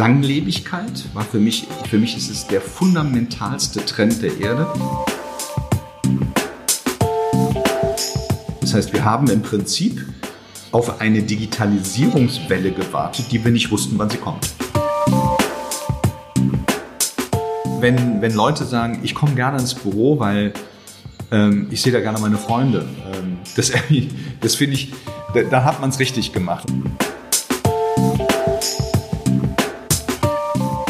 Langlebigkeit 0.00 1.04
war 1.12 1.24
für 1.24 1.38
mich, 1.38 1.66
für 1.90 1.98
mich 1.98 2.16
ist 2.16 2.30
es 2.30 2.46
der 2.46 2.62
fundamentalste 2.62 3.84
Trend 3.84 4.22
der 4.22 4.40
Erde. 4.40 4.66
Das 8.62 8.72
heißt, 8.72 8.94
wir 8.94 9.04
haben 9.04 9.28
im 9.28 9.42
Prinzip 9.42 10.02
auf 10.72 11.02
eine 11.02 11.20
Digitalisierungswelle 11.20 12.70
gewartet, 12.70 13.26
die 13.30 13.44
wir 13.44 13.52
nicht 13.52 13.70
wussten, 13.70 13.98
wann 13.98 14.08
sie 14.08 14.16
kommt. 14.16 14.48
Wenn, 17.80 18.22
wenn 18.22 18.32
Leute 18.32 18.64
sagen, 18.64 19.00
ich 19.02 19.14
komme 19.14 19.34
gerne 19.34 19.58
ins 19.58 19.74
Büro, 19.74 20.18
weil 20.18 20.54
ähm, 21.30 21.66
ich 21.70 21.82
sehe 21.82 21.92
da 21.92 22.00
gerne 22.00 22.18
meine 22.20 22.38
Freunde, 22.38 22.88
ähm, 23.12 23.36
das, 23.54 23.70
das 24.40 24.54
finde 24.54 24.76
ich, 24.76 24.94
da, 25.34 25.42
da 25.42 25.64
hat 25.64 25.82
man 25.82 25.90
es 25.90 25.98
richtig 25.98 26.32
gemacht. 26.32 26.64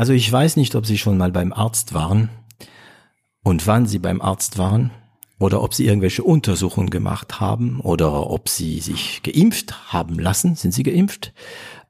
Also 0.00 0.14
ich 0.14 0.32
weiß 0.32 0.56
nicht, 0.56 0.76
ob 0.76 0.86
Sie 0.86 0.96
schon 0.96 1.18
mal 1.18 1.30
beim 1.30 1.52
Arzt 1.52 1.92
waren 1.92 2.30
und 3.42 3.66
wann 3.66 3.84
Sie 3.84 3.98
beim 3.98 4.22
Arzt 4.22 4.56
waren 4.56 4.92
oder 5.38 5.62
ob 5.62 5.74
Sie 5.74 5.84
irgendwelche 5.84 6.22
Untersuchungen 6.22 6.88
gemacht 6.88 7.38
haben 7.38 7.80
oder 7.80 8.30
ob 8.30 8.48
Sie 8.48 8.80
sich 8.80 9.22
geimpft 9.22 9.92
haben 9.92 10.18
lassen. 10.18 10.54
Sind 10.54 10.72
Sie 10.72 10.84
geimpft? 10.84 11.34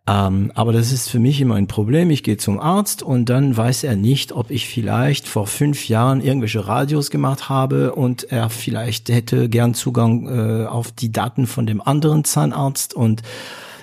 Ähm, 0.08 0.50
aber 0.56 0.72
das 0.72 0.90
ist 0.90 1.08
für 1.08 1.20
mich 1.20 1.40
immer 1.40 1.54
ein 1.54 1.68
Problem. 1.68 2.10
Ich 2.10 2.24
gehe 2.24 2.36
zum 2.36 2.58
Arzt 2.58 3.04
und 3.04 3.26
dann 3.28 3.56
weiß 3.56 3.84
er 3.84 3.94
nicht, 3.94 4.32
ob 4.32 4.50
ich 4.50 4.66
vielleicht 4.66 5.28
vor 5.28 5.46
fünf 5.46 5.88
Jahren 5.88 6.20
irgendwelche 6.20 6.66
Radios 6.66 7.10
gemacht 7.10 7.48
habe 7.48 7.94
und 7.94 8.24
er 8.24 8.50
vielleicht 8.50 9.08
hätte 9.08 9.48
gern 9.48 9.72
Zugang 9.72 10.26
äh, 10.26 10.66
auf 10.66 10.90
die 10.90 11.12
Daten 11.12 11.46
von 11.46 11.64
dem 11.64 11.80
anderen 11.80 12.24
Zahnarzt 12.24 12.92
und 12.92 13.22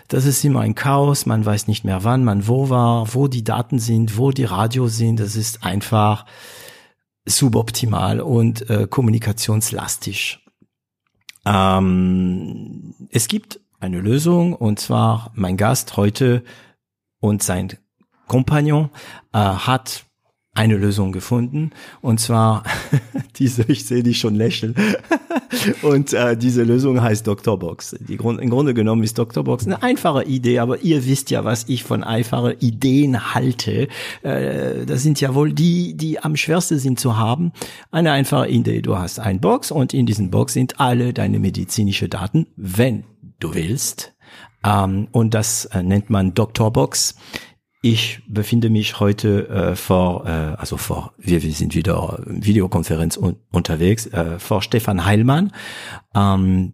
das 0.08 0.26
ist 0.26 0.44
immer 0.44 0.62
ein 0.62 0.76
Chaos. 0.76 1.26
Man 1.26 1.46
weiß 1.46 1.68
nicht 1.68 1.84
mehr, 1.84 2.04
wann 2.04 2.24
man 2.24 2.48
wo 2.48 2.70
war, 2.70 3.14
wo 3.14 3.28
die 3.28 3.44
Daten 3.44 3.80
sind, 3.80 4.18
wo 4.18 4.32
die 4.32 4.46
Radios 4.46 4.98
sind. 4.98 5.20
Das 5.20 5.36
ist 5.36 5.64
einfach 5.64 6.26
suboptimal 7.26 8.22
und 8.22 8.70
äh, 8.70 8.88
kommunikationslastig. 8.90 10.40
Ähm, 11.46 12.94
es 13.12 13.28
gibt 13.28 13.60
eine 13.80 14.00
Lösung 14.00 14.54
und 14.54 14.80
zwar 14.80 15.32
mein 15.36 15.58
Gast 15.58 15.98
heute 15.98 16.44
und 17.20 17.44
sein 17.44 17.78
Kompagnon 18.28 18.90
äh, 19.34 19.40
hat 19.40 20.07
eine 20.58 20.76
Lösung 20.76 21.12
gefunden 21.12 21.72
und 22.02 22.20
zwar 22.20 22.64
diese, 23.38 23.64
ich 23.68 23.86
sehe 23.86 24.04
dich 24.04 24.20
schon 24.20 24.36
lächeln 24.36 24.76
und 25.84 26.14
äh, 26.14 26.36
diese 26.36 26.64
Lösung 26.64 27.02
heißt 27.02 27.28
Dr. 27.28 27.60
Box. 27.60 27.96
Die 28.00 28.18
Grund, 28.18 28.42
Im 28.42 28.50
Grunde 28.50 28.74
genommen 28.74 29.04
ist 29.04 29.18
Dr. 29.18 29.44
Box 29.44 29.66
eine 29.66 29.84
einfache 29.84 30.24
Idee, 30.24 30.60
aber 30.60 30.82
ihr 30.82 31.06
wisst 31.06 31.30
ja, 31.30 31.46
was 31.46 31.66
ich 31.68 31.84
von 31.84 32.04
einfachen 32.04 32.56
Ideen 32.60 33.36
halte. 33.36 33.88
Äh, 34.24 34.86
das 34.86 35.04
sind 35.04 35.22
ja 35.22 35.36
wohl 35.36 35.54
die, 35.54 35.96
die 35.96 36.20
am 36.20 36.36
schwersten 36.36 36.80
sind 36.80 37.00
zu 37.00 37.18
haben. 37.18 37.52
Eine 37.92 38.12
einfache 38.12 38.50
Idee, 38.50 38.82
du 38.82 38.98
hast 38.98 39.20
ein 39.20 39.40
Box 39.40 39.72
und 39.72 39.94
in 39.94 40.06
diesen 40.06 40.32
Box 40.32 40.54
sind 40.54 40.80
alle 40.80 41.14
deine 41.14 41.40
medizinische 41.40 42.10
Daten, 42.10 42.48
wenn 42.56 43.04
du 43.40 43.54
willst. 43.54 44.14
Ähm, 44.64 45.08
und 45.12 45.34
das 45.34 45.66
äh, 45.66 45.84
nennt 45.84 46.10
man 46.10 46.34
Dr. 46.34 46.72
Ich 47.90 48.20
befinde 48.28 48.70
mich 48.70 49.00
heute 49.00 49.48
äh, 49.48 49.76
vor, 49.78 50.26
äh, 50.26 50.30
also 50.30 50.76
vor, 50.76 51.14
wir, 51.18 51.42
wir 51.42 51.54
sind 51.54 51.74
wieder 51.74 52.20
Videokonferenz 52.26 53.16
un 53.16 53.38
unterwegs, 53.50 54.08
äh, 54.08 54.40
vor 54.40 54.62
Stefan 54.62 55.06
Heilmann, 55.06 55.54
ähm, 56.14 56.74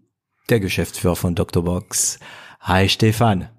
der 0.50 0.60
Geschäftsführer 0.60 1.16
von 1.16 1.36
Dr. 1.36 1.64
Box. 1.64 2.18
Hi 2.62 2.90
Stefan. 2.90 3.50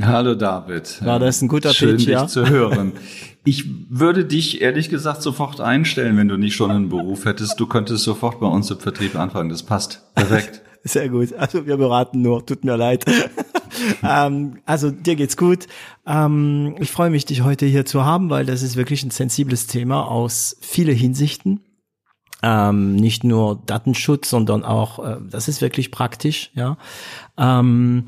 Hallo 0.00 0.36
David. 0.36 1.04
War 1.04 1.18
das 1.18 1.42
ein 1.42 1.48
guter 1.48 1.74
Schön, 1.74 1.96
Pitch, 1.96 2.06
dich 2.06 2.12
ja? 2.12 2.28
zu 2.28 2.48
hören. 2.48 2.92
Ich 3.44 3.64
würde 3.90 4.24
dich 4.24 4.60
ehrlich 4.60 4.88
gesagt 4.88 5.22
sofort 5.22 5.60
einstellen, 5.60 6.16
wenn 6.16 6.28
du 6.28 6.36
nicht 6.36 6.54
schon 6.54 6.70
einen 6.70 6.90
Beruf 6.90 7.24
hättest. 7.24 7.58
Du 7.58 7.66
könntest 7.66 8.04
sofort 8.04 8.38
bei 8.38 8.46
uns 8.46 8.70
im 8.70 8.78
Vertrieb 8.78 9.16
anfangen. 9.16 9.48
Das 9.48 9.64
passt 9.64 10.14
perfekt. 10.14 10.62
Sehr 10.84 11.08
gut. 11.08 11.32
Also 11.32 11.66
wir 11.66 11.76
beraten 11.76 12.22
nur. 12.22 12.46
Tut 12.46 12.64
mir 12.64 12.76
leid. 12.76 13.04
ähm, 14.02 14.58
also 14.66 14.90
dir 14.90 15.16
geht's 15.16 15.36
gut. 15.36 15.66
Ähm, 16.06 16.76
ich 16.78 16.90
freue 16.90 17.10
mich, 17.10 17.24
dich 17.24 17.42
heute 17.42 17.66
hier 17.66 17.84
zu 17.84 18.04
haben, 18.04 18.30
weil 18.30 18.46
das 18.46 18.62
ist 18.62 18.76
wirklich 18.76 19.02
ein 19.02 19.10
sensibles 19.10 19.66
Thema 19.66 20.06
aus 20.06 20.56
viele 20.60 20.92
Hinsichten. 20.92 21.60
Ähm, 22.42 22.96
nicht 22.96 23.24
nur 23.24 23.62
Datenschutz, 23.66 24.30
sondern 24.30 24.62
auch, 24.62 25.04
äh, 25.04 25.16
das 25.30 25.48
ist 25.48 25.62
wirklich 25.62 25.90
praktisch, 25.90 26.50
ja. 26.54 26.76
Ähm, 27.38 28.06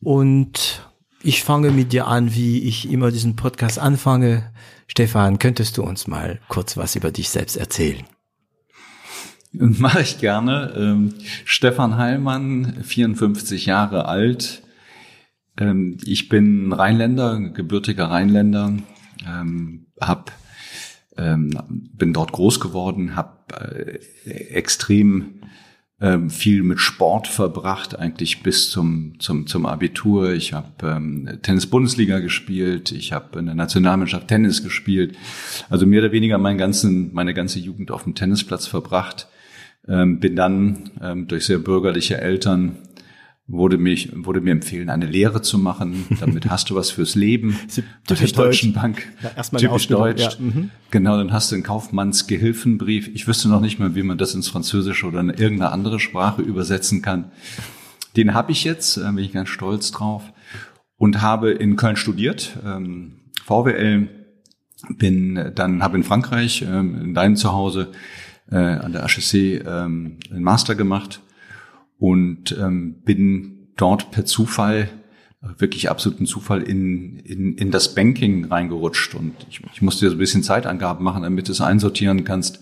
und 0.00 0.88
ich 1.22 1.42
fange 1.42 1.70
mit 1.70 1.92
dir 1.92 2.06
an, 2.06 2.34
wie 2.34 2.62
ich 2.62 2.90
immer 2.90 3.10
diesen 3.10 3.34
Podcast 3.36 3.78
anfange. 3.78 4.52
Stefan, 4.86 5.38
könntest 5.38 5.76
du 5.76 5.82
uns 5.82 6.06
mal 6.06 6.40
kurz 6.48 6.76
was 6.76 6.94
über 6.94 7.10
dich 7.10 7.28
selbst 7.28 7.56
erzählen? 7.56 8.04
Mache 9.52 10.02
ich 10.02 10.18
gerne. 10.18 10.74
Ähm, 10.76 11.14
Stefan 11.44 11.96
Heilmann, 11.96 12.84
54 12.84 13.66
Jahre 13.66 14.06
alt. 14.06 14.62
Ähm, 15.58 15.98
ich 16.04 16.28
bin 16.28 16.72
Rheinländer, 16.72 17.40
gebürtiger 17.50 18.10
Rheinländer. 18.10 18.74
Ähm, 19.26 19.86
hab, 20.00 20.32
ähm, 21.16 21.50
bin 21.68 22.12
dort 22.12 22.32
groß 22.32 22.60
geworden, 22.60 23.16
habe 23.16 23.98
äh, 24.24 24.30
extrem 24.30 25.40
ähm, 26.00 26.30
viel 26.30 26.62
mit 26.62 26.78
Sport 26.78 27.26
verbracht, 27.26 27.98
eigentlich 27.98 28.42
bis 28.42 28.70
zum 28.70 29.18
zum 29.18 29.48
zum 29.48 29.66
Abitur. 29.66 30.32
Ich 30.32 30.52
habe 30.52 30.68
ähm, 30.82 31.28
Tennis-Bundesliga 31.42 32.20
gespielt, 32.20 32.92
ich 32.92 33.12
habe 33.12 33.38
in 33.40 33.46
der 33.46 33.56
Nationalmannschaft 33.56 34.28
Tennis 34.28 34.62
gespielt, 34.62 35.16
also 35.70 35.86
mehr 35.86 36.00
oder 36.02 36.12
weniger 36.12 36.38
meinen 36.38 36.58
ganzen 36.58 37.12
meine 37.14 37.34
ganze 37.34 37.58
Jugend 37.58 37.90
auf 37.90 38.04
dem 38.04 38.14
Tennisplatz 38.14 38.66
verbracht. 38.66 39.28
Ähm, 39.88 40.20
bin 40.20 40.36
dann 40.36 40.90
ähm, 41.02 41.26
durch 41.28 41.46
sehr 41.46 41.58
bürgerliche 41.58 42.20
Eltern 42.20 42.76
wurde 43.48 43.78
mich 43.78 44.10
wurde 44.14 44.42
mir 44.42 44.52
empfehlen, 44.52 44.90
eine 44.90 45.06
Lehre 45.06 45.40
zu 45.40 45.58
machen. 45.58 46.06
Damit 46.20 46.46
hast 46.50 46.68
du 46.68 46.74
was 46.74 46.90
fürs 46.90 47.14
Leben. 47.14 47.58
Bei 48.06 48.14
der 48.14 48.28
Deutschen 48.28 48.74
Bank. 48.74 49.10
Ja, 49.22 49.30
erstmal 49.36 49.60
typisch 49.60 49.88
deutsch. 49.88 50.22
ja, 50.22 50.30
mhm. 50.38 50.70
Genau, 50.90 51.16
dann 51.16 51.32
hast 51.32 51.50
du 51.50 51.56
einen 51.56 51.64
Kaufmannsgehilfenbrief. 51.64 53.08
Ich 53.08 53.26
wüsste 53.26 53.48
noch 53.48 53.62
nicht 53.62 53.78
mal, 53.78 53.94
wie 53.94 54.02
man 54.02 54.18
das 54.18 54.34
ins 54.34 54.48
Französische 54.48 55.06
oder 55.06 55.20
in 55.20 55.30
irgendeine 55.30 55.72
andere 55.72 55.98
Sprache 55.98 56.42
übersetzen 56.42 57.00
kann. 57.00 57.32
Den 58.16 58.34
habe 58.34 58.52
ich 58.52 58.64
jetzt, 58.64 58.98
äh, 58.98 59.10
bin 59.12 59.24
ich 59.24 59.32
ganz 59.32 59.48
stolz 59.48 59.90
drauf 59.90 60.22
und 60.98 61.22
habe 61.22 61.50
in 61.50 61.76
Köln 61.76 61.96
studiert, 61.96 62.58
ähm, 62.64 63.20
VWL. 63.44 64.08
Bin 64.90 65.52
dann 65.54 65.82
habe 65.82 65.96
in 65.96 66.04
Frankreich 66.04 66.62
ähm, 66.62 67.00
in 67.02 67.14
deinem 67.14 67.34
Zuhause 67.34 67.88
äh, 68.50 68.56
an 68.56 68.92
der 68.92 69.06
HEC 69.06 69.64
ähm, 69.66 70.18
einen 70.30 70.42
Master 70.42 70.74
gemacht 70.74 71.20
und 71.98 72.56
ähm, 72.58 73.02
bin 73.04 73.68
dort 73.76 74.10
per 74.10 74.24
Zufall, 74.24 74.88
wirklich 75.58 75.90
absoluten 75.90 76.26
Zufall, 76.26 76.62
in, 76.62 77.18
in, 77.20 77.54
in 77.56 77.70
das 77.70 77.94
Banking 77.94 78.46
reingerutscht. 78.46 79.14
Und 79.14 79.34
ich, 79.48 79.60
ich 79.72 79.82
musste 79.82 80.04
dir 80.06 80.10
so 80.10 80.16
ein 80.16 80.18
bisschen 80.18 80.42
Zeitangaben 80.42 81.04
machen, 81.04 81.22
damit 81.22 81.48
du 81.48 81.52
es 81.52 81.60
einsortieren 81.60 82.24
kannst. 82.24 82.60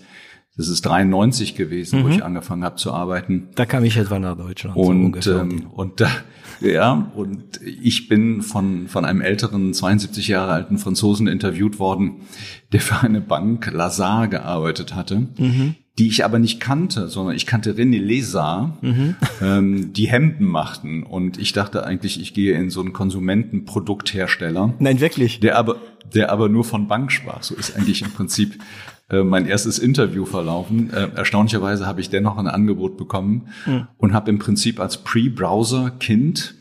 Das 0.55 0.69
ist 0.69 0.81
93 0.87 1.53
gewesen, 1.55 2.03
wo 2.03 2.09
ich 2.09 2.23
angefangen 2.23 2.63
habe 2.63 2.77
zu 2.77 2.91
arbeiten. 2.91 3.49
Da 3.53 3.67
kam 3.67 3.83
ich 3.83 3.95
etwa 3.95 4.17
nach 4.17 4.35
Deutschland. 4.35 4.75
so 4.75 4.81
Und, 4.81 5.05
ungefähr. 5.05 5.41
ähm, 5.41 5.67
und 5.67 6.01
da, 6.01 6.09
ja, 6.61 7.11
und 7.15 7.59
ich 7.63 8.07
bin 8.07 8.41
von, 8.41 8.87
von 8.87 9.05
einem 9.05 9.21
älteren, 9.21 9.75
72 9.75 10.27
Jahre 10.27 10.53
alten 10.53 10.79
Franzosen 10.79 11.27
interviewt 11.27 11.77
worden, 11.77 12.21
der 12.71 12.81
für 12.81 13.01
eine 13.01 13.21
Bank 13.21 13.71
Lazare 13.71 14.29
gearbeitet 14.29 14.95
hatte, 14.95 15.27
die 15.97 16.07
ich 16.07 16.23
aber 16.23 16.37
nicht 16.37 16.59
kannte, 16.59 17.07
sondern 17.07 17.35
ich 17.35 17.45
kannte 17.47 17.73
René 17.73 17.99
Lézard, 17.99 18.73
ähm, 19.41 19.93
die 19.93 20.07
Hemden 20.07 20.45
machten. 20.45 21.03
Und 21.03 21.39
ich 21.39 21.53
dachte 21.53 21.85
eigentlich, 21.85 22.21
ich 22.21 22.33
gehe 22.33 22.53
in 22.53 22.69
so 22.69 22.81
einen 22.81 22.93
Konsumentenprodukthersteller 22.93 24.75
Nein, 24.77 24.99
wirklich. 24.99 25.39
der 25.39 25.57
aber, 25.57 25.77
der 26.13 26.31
aber 26.31 26.49
nur 26.49 26.63
von 26.63 26.87
Bank 26.87 27.11
sprach. 27.11 27.41
So 27.41 27.55
ist 27.55 27.75
eigentlich 27.75 28.03
im 28.03 28.11
Prinzip 28.11 28.59
äh, 29.09 29.23
mein 29.23 29.47
erstes 29.47 29.79
Interview 29.79 30.25
verlaufen. 30.25 30.93
Äh, 30.93 31.09
erstaunlicherweise 31.15 31.87
habe 31.87 32.01
ich 32.01 32.11
dennoch 32.11 32.37
ein 32.37 32.47
Angebot 32.47 32.97
bekommen 32.97 33.47
und 33.97 34.13
habe 34.13 34.29
im 34.29 34.37
Prinzip 34.37 34.79
als 34.79 34.97
Pre-Browser-Kind 34.97 36.56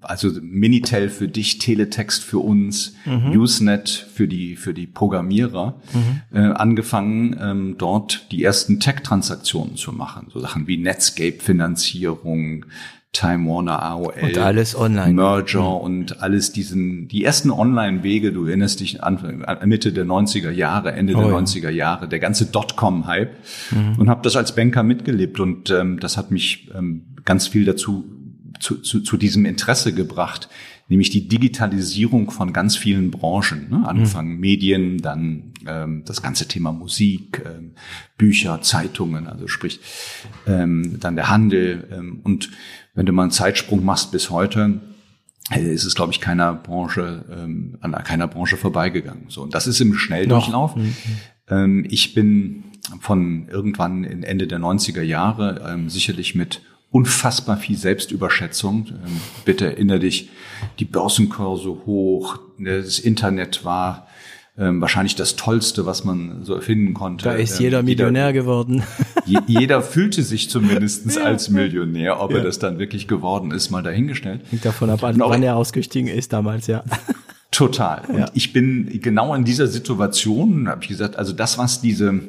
also 0.00 0.30
Minitel 0.40 1.10
für 1.10 1.28
dich, 1.28 1.58
Teletext 1.58 2.24
für 2.24 2.38
uns, 2.38 2.94
mhm. 3.04 3.38
Usenet 3.38 3.88
für 3.88 4.26
die 4.26 4.56
für 4.56 4.72
die 4.72 4.86
Programmierer, 4.86 5.80
mhm. 5.92 6.36
äh, 6.36 6.52
angefangen 6.52 7.36
ähm, 7.40 7.74
dort 7.76 8.32
die 8.32 8.42
ersten 8.42 8.80
Tech-Transaktionen 8.80 9.76
zu 9.76 9.92
machen, 9.92 10.28
so 10.32 10.40
Sachen 10.40 10.66
wie 10.66 10.78
Netscape-Finanzierung, 10.78 12.64
Time 13.12 13.48
Warner, 13.48 13.82
AOL, 13.82 14.12
und 14.22 14.38
alles 14.38 14.76
online. 14.76 15.12
Merger 15.12 15.60
mhm. 15.60 15.76
und 15.76 16.22
alles 16.22 16.52
diesen, 16.52 17.08
die 17.08 17.24
ersten 17.24 17.50
Online-Wege, 17.50 18.32
du 18.32 18.46
erinnerst 18.46 18.80
dich 18.80 19.02
an, 19.02 19.44
Mitte 19.64 19.92
der 19.92 20.04
90er 20.04 20.50
Jahre, 20.50 20.92
Ende 20.92 21.14
oh, 21.14 21.20
der 21.20 21.30
ja. 21.30 21.38
90er 21.38 21.70
Jahre, 21.70 22.08
der 22.08 22.18
ganze 22.18 22.46
Dotcom-Hype 22.46 23.32
mhm. 23.72 23.98
und 23.98 24.08
habe 24.08 24.20
das 24.22 24.36
als 24.36 24.54
Banker 24.54 24.82
mitgelebt 24.82 25.40
und 25.40 25.70
ähm, 25.70 25.98
das 26.00 26.16
hat 26.16 26.30
mich 26.30 26.70
ähm, 26.74 27.06
ganz 27.24 27.48
viel 27.48 27.64
dazu 27.64 28.04
zu, 28.60 28.76
zu, 28.76 29.00
zu 29.00 29.16
diesem 29.16 29.44
Interesse 29.46 29.94
gebracht, 29.94 30.48
nämlich 30.88 31.10
die 31.10 31.28
Digitalisierung 31.28 32.30
von 32.30 32.52
ganz 32.52 32.76
vielen 32.76 33.10
Branchen, 33.10 33.68
ne? 33.70 33.88
angefangen 33.88 34.34
mhm. 34.34 34.40
Medien, 34.40 34.98
dann 34.98 35.52
ähm, 35.66 36.02
das 36.04 36.22
ganze 36.22 36.48
Thema 36.48 36.72
Musik, 36.72 37.42
ähm, 37.44 37.72
Bücher, 38.16 38.62
Zeitungen, 38.62 39.26
also 39.26 39.48
sprich 39.48 39.80
ähm, 40.46 40.98
dann 41.00 41.16
der 41.16 41.28
Handel 41.28 41.88
ähm, 41.92 42.20
und 42.22 42.50
wenn 42.94 43.06
du 43.06 43.12
mal 43.12 43.22
einen 43.22 43.30
Zeitsprung 43.30 43.84
machst 43.84 44.10
bis 44.10 44.30
heute, 44.30 44.80
äh, 45.50 45.72
ist 45.72 45.84
es, 45.84 45.94
glaube 45.94 46.12
ich, 46.12 46.20
keiner 46.20 46.52
Branche, 46.54 47.24
ähm, 47.30 47.78
an 47.80 47.92
keiner 48.04 48.26
Branche 48.26 48.56
vorbeigegangen. 48.56 49.26
So, 49.28 49.42
und 49.42 49.54
das 49.54 49.66
ist 49.66 49.80
im 49.80 49.94
Schnelldurchlauf. 49.94 50.76
Mhm. 50.76 50.94
Ähm, 51.48 51.86
ich 51.88 52.14
bin 52.14 52.64
von 53.00 53.48
irgendwann 53.48 54.04
in 54.04 54.22
Ende 54.22 54.46
der 54.46 54.58
90er 54.58 55.02
Jahre 55.02 55.64
ähm, 55.68 55.88
sicherlich 55.88 56.34
mit 56.34 56.62
unfassbar 56.90 57.56
viel 57.56 57.76
Selbstüberschätzung. 57.76 58.86
Ähm, 58.88 59.20
bitte 59.44 59.66
erinnere 59.66 60.00
dich, 60.00 60.30
die 60.78 60.84
Börsenkurse 60.84 61.68
hoch, 61.86 62.38
das 62.58 62.98
Internet 62.98 63.64
war 63.64 64.08
ähm, 64.58 64.80
wahrscheinlich 64.80 65.14
das 65.14 65.36
Tollste, 65.36 65.86
was 65.86 66.04
man 66.04 66.44
so 66.44 66.54
erfinden 66.54 66.92
konnte. 66.92 67.24
Da 67.24 67.34
ist 67.34 67.60
jeder 67.60 67.80
ähm, 67.80 67.84
Millionär 67.84 68.28
jeder, 68.28 68.32
geworden. 68.32 68.82
jeder 69.46 69.82
fühlte 69.82 70.22
sich 70.22 70.50
zumindest 70.50 71.16
als 71.22 71.48
Millionär. 71.48 72.20
Ob 72.20 72.32
ja. 72.32 72.38
er 72.38 72.44
das 72.44 72.58
dann 72.58 72.78
wirklich 72.78 73.06
geworden 73.06 73.52
ist, 73.52 73.70
mal 73.70 73.82
dahingestellt. 73.82 74.40
Hängt 74.50 74.64
davon 74.64 74.90
ab, 74.90 75.00
wann 75.02 75.42
er 75.42 75.56
ausgestiegen 75.56 76.08
ist 76.08 76.32
damals, 76.32 76.66
ja. 76.66 76.82
Total. 77.52 78.02
Und 78.08 78.18
ja. 78.18 78.30
ich 78.34 78.52
bin 78.52 79.00
genau 79.00 79.34
in 79.34 79.44
dieser 79.44 79.68
Situation, 79.68 80.68
habe 80.68 80.82
ich 80.82 80.88
gesagt, 80.88 81.16
also 81.16 81.32
das, 81.32 81.56
was 81.56 81.80
diese 81.80 82.20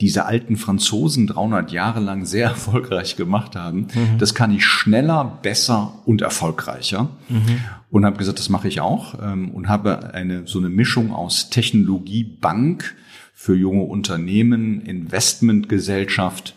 diese 0.00 0.26
alten 0.26 0.56
Franzosen 0.56 1.26
300 1.26 1.70
Jahre 1.70 2.00
lang 2.00 2.24
sehr 2.24 2.48
erfolgreich 2.50 3.16
gemacht 3.16 3.56
haben, 3.56 3.88
mhm. 3.94 4.18
das 4.18 4.34
kann 4.34 4.52
ich 4.52 4.64
schneller, 4.64 5.38
besser 5.42 5.94
und 6.04 6.22
erfolgreicher. 6.22 7.10
Mhm. 7.28 7.60
Und 7.90 8.04
habe 8.04 8.16
gesagt, 8.16 8.40
das 8.40 8.48
mache 8.48 8.66
ich 8.68 8.80
auch 8.80 9.14
ähm, 9.22 9.50
und 9.50 9.68
habe 9.68 10.14
eine 10.14 10.46
so 10.46 10.58
eine 10.58 10.68
Mischung 10.68 11.12
aus 11.12 11.50
Technologie, 11.50 12.24
Bank 12.24 12.96
für 13.32 13.54
junge 13.54 13.84
Unternehmen, 13.84 14.80
Investmentgesellschaft 14.80 16.54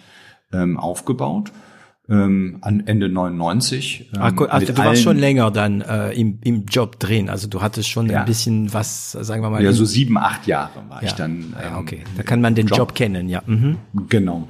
ähm, 0.51 0.77
aufgebaut 0.77 1.51
ähm, 2.09 2.57
an 2.61 2.83
Ende 2.85 3.09
99. 3.09 4.11
Ähm, 4.13 4.21
Ach, 4.21 4.33
also 4.49 4.73
du 4.73 4.77
warst 4.77 5.03
schon 5.03 5.17
länger 5.17 5.51
dann 5.51 5.81
äh, 5.81 6.11
im, 6.11 6.39
im 6.43 6.65
Job 6.65 6.99
drin, 6.99 7.29
also 7.29 7.47
du 7.47 7.61
hattest 7.61 7.89
schon 7.89 8.09
ja. 8.09 8.21
ein 8.21 8.25
bisschen 8.25 8.73
was, 8.73 9.11
sagen 9.11 9.41
wir 9.41 9.49
mal. 9.49 9.63
Ja, 9.63 9.73
so 9.73 9.85
sieben, 9.85 10.17
acht 10.17 10.47
Jahre 10.47 10.83
war 10.89 11.01
ja. 11.01 11.07
ich 11.07 11.13
dann. 11.13 11.31
Ähm, 11.31 11.53
ja, 11.61 11.77
okay, 11.77 12.03
da 12.15 12.23
kann 12.23 12.41
man 12.41 12.55
den 12.55 12.67
Job, 12.67 12.77
Job 12.77 12.95
kennen, 12.95 13.29
ja. 13.29 13.41
Mhm. 13.45 13.77
Genau. 14.09 14.47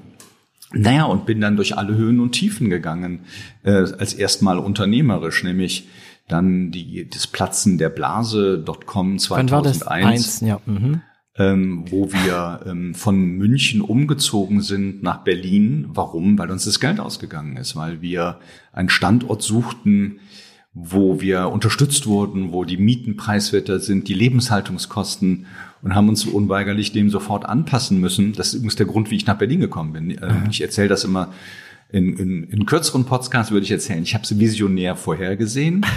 Naja, 0.73 1.05
und 1.05 1.25
bin 1.25 1.39
dann 1.39 1.55
durch 1.55 1.77
alle 1.77 1.95
Höhen 1.95 2.19
und 2.19 2.33
Tiefen 2.33 2.69
gegangen, 2.69 3.21
äh, 3.63 3.71
als 3.71 4.13
erstmal 4.13 4.59
unternehmerisch, 4.59 5.43
nämlich 5.43 5.87
dann 6.27 6.71
die, 6.71 7.09
das 7.09 7.25
Platzen 7.25 7.77
der 7.77 7.89
Blase, 7.89 8.59
Dotcom 8.59 9.17
2001. 9.17 9.29
Wann 9.29 9.57
war 9.57 9.63
das? 9.63 9.87
Eins, 9.87 10.41
ja. 10.41 10.59
Mhm 10.65 11.01
ähm, 11.37 11.85
wo 11.89 12.11
wir 12.11 12.61
ähm, 12.65 12.95
von 12.95 13.19
München 13.19 13.81
umgezogen 13.81 14.61
sind 14.61 15.03
nach 15.03 15.23
Berlin. 15.23 15.87
Warum? 15.89 16.37
Weil 16.39 16.51
uns 16.51 16.65
das 16.65 16.79
Geld 16.79 16.99
ausgegangen 16.99 17.57
ist, 17.57 17.75
weil 17.75 18.01
wir 18.01 18.39
einen 18.73 18.89
Standort 18.89 19.43
suchten, 19.43 20.19
wo 20.73 21.21
wir 21.21 21.49
unterstützt 21.49 22.07
wurden, 22.07 22.51
wo 22.51 22.63
die 22.63 22.77
Mieten 22.77 23.17
preiswerter 23.17 23.79
sind, 23.79 24.07
die 24.07 24.13
Lebenshaltungskosten 24.13 25.45
und 25.81 25.95
haben 25.95 26.09
uns 26.09 26.25
unweigerlich 26.25 26.91
dem 26.91 27.09
sofort 27.09 27.45
anpassen 27.45 27.99
müssen. 27.99 28.33
Das 28.33 28.49
ist 28.49 28.55
übrigens 28.55 28.75
der 28.75 28.85
Grund, 28.85 29.11
wie 29.11 29.15
ich 29.15 29.25
nach 29.25 29.37
Berlin 29.37 29.59
gekommen 29.59 29.93
bin. 29.93 30.11
Ähm, 30.11 30.43
ich 30.49 30.61
erzähle 30.61 30.89
das 30.89 31.03
immer 31.03 31.33
in, 31.89 32.17
in, 32.17 32.43
in 32.43 32.65
kürzeren 32.65 33.05
Podcasts 33.05 33.51
würde 33.51 33.63
ich 33.63 33.71
erzählen. 33.71 34.03
Ich 34.03 34.13
habe 34.13 34.23
es 34.23 34.37
visionär 34.37 34.95
vorhergesehen. 34.95 35.85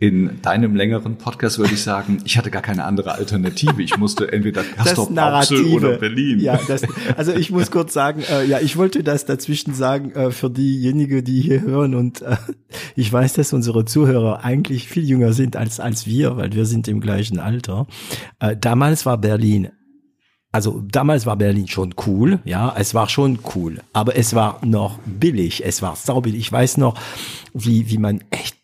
In 0.00 0.40
deinem 0.40 0.74
längeren 0.74 1.18
Podcast 1.18 1.58
würde 1.58 1.74
ich 1.74 1.82
sagen, 1.82 2.22
ich 2.24 2.38
hatte 2.38 2.50
gar 2.50 2.62
keine 2.62 2.84
andere 2.84 3.12
Alternative. 3.12 3.82
Ich 3.82 3.98
musste 3.98 4.32
entweder 4.32 4.62
Castor 4.62 5.10
Brauxel 5.10 5.66
oder 5.66 5.98
Berlin. 5.98 6.40
Ja, 6.40 6.58
das, 6.66 6.84
also 7.18 7.34
ich 7.34 7.50
muss 7.50 7.70
kurz 7.70 7.92
sagen, 7.92 8.22
äh, 8.22 8.46
ja, 8.46 8.60
ich 8.60 8.78
wollte 8.78 9.04
das 9.04 9.26
dazwischen 9.26 9.74
sagen 9.74 10.12
äh, 10.12 10.30
für 10.30 10.48
diejenigen, 10.48 11.22
die 11.22 11.42
hier 11.42 11.60
hören 11.60 11.94
und 11.94 12.22
äh, 12.22 12.36
ich 12.96 13.12
weiß, 13.12 13.34
dass 13.34 13.52
unsere 13.52 13.84
Zuhörer 13.84 14.42
eigentlich 14.42 14.88
viel 14.88 15.04
jünger 15.04 15.34
sind 15.34 15.54
als 15.54 15.80
als 15.80 16.06
wir, 16.06 16.38
weil 16.38 16.54
wir 16.54 16.64
sind 16.64 16.88
im 16.88 17.00
gleichen 17.00 17.38
Alter. 17.38 17.86
Äh, 18.38 18.56
damals 18.56 19.04
war 19.04 19.18
Berlin 19.18 19.68
also 20.52 20.82
damals 20.90 21.26
war 21.26 21.36
Berlin 21.36 21.68
schon 21.68 21.94
cool, 22.06 22.40
ja, 22.44 22.74
es 22.76 22.92
war 22.92 23.08
schon 23.08 23.38
cool, 23.54 23.82
aber 23.92 24.16
es 24.16 24.34
war 24.34 24.58
noch 24.64 24.98
billig, 25.06 25.64
es 25.64 25.80
war 25.80 25.94
saubillig. 25.94 26.40
Ich 26.40 26.50
weiß 26.50 26.78
noch, 26.78 26.98
wie, 27.54 27.88
wie 27.88 27.98
man 27.98 28.24
echt 28.30 28.59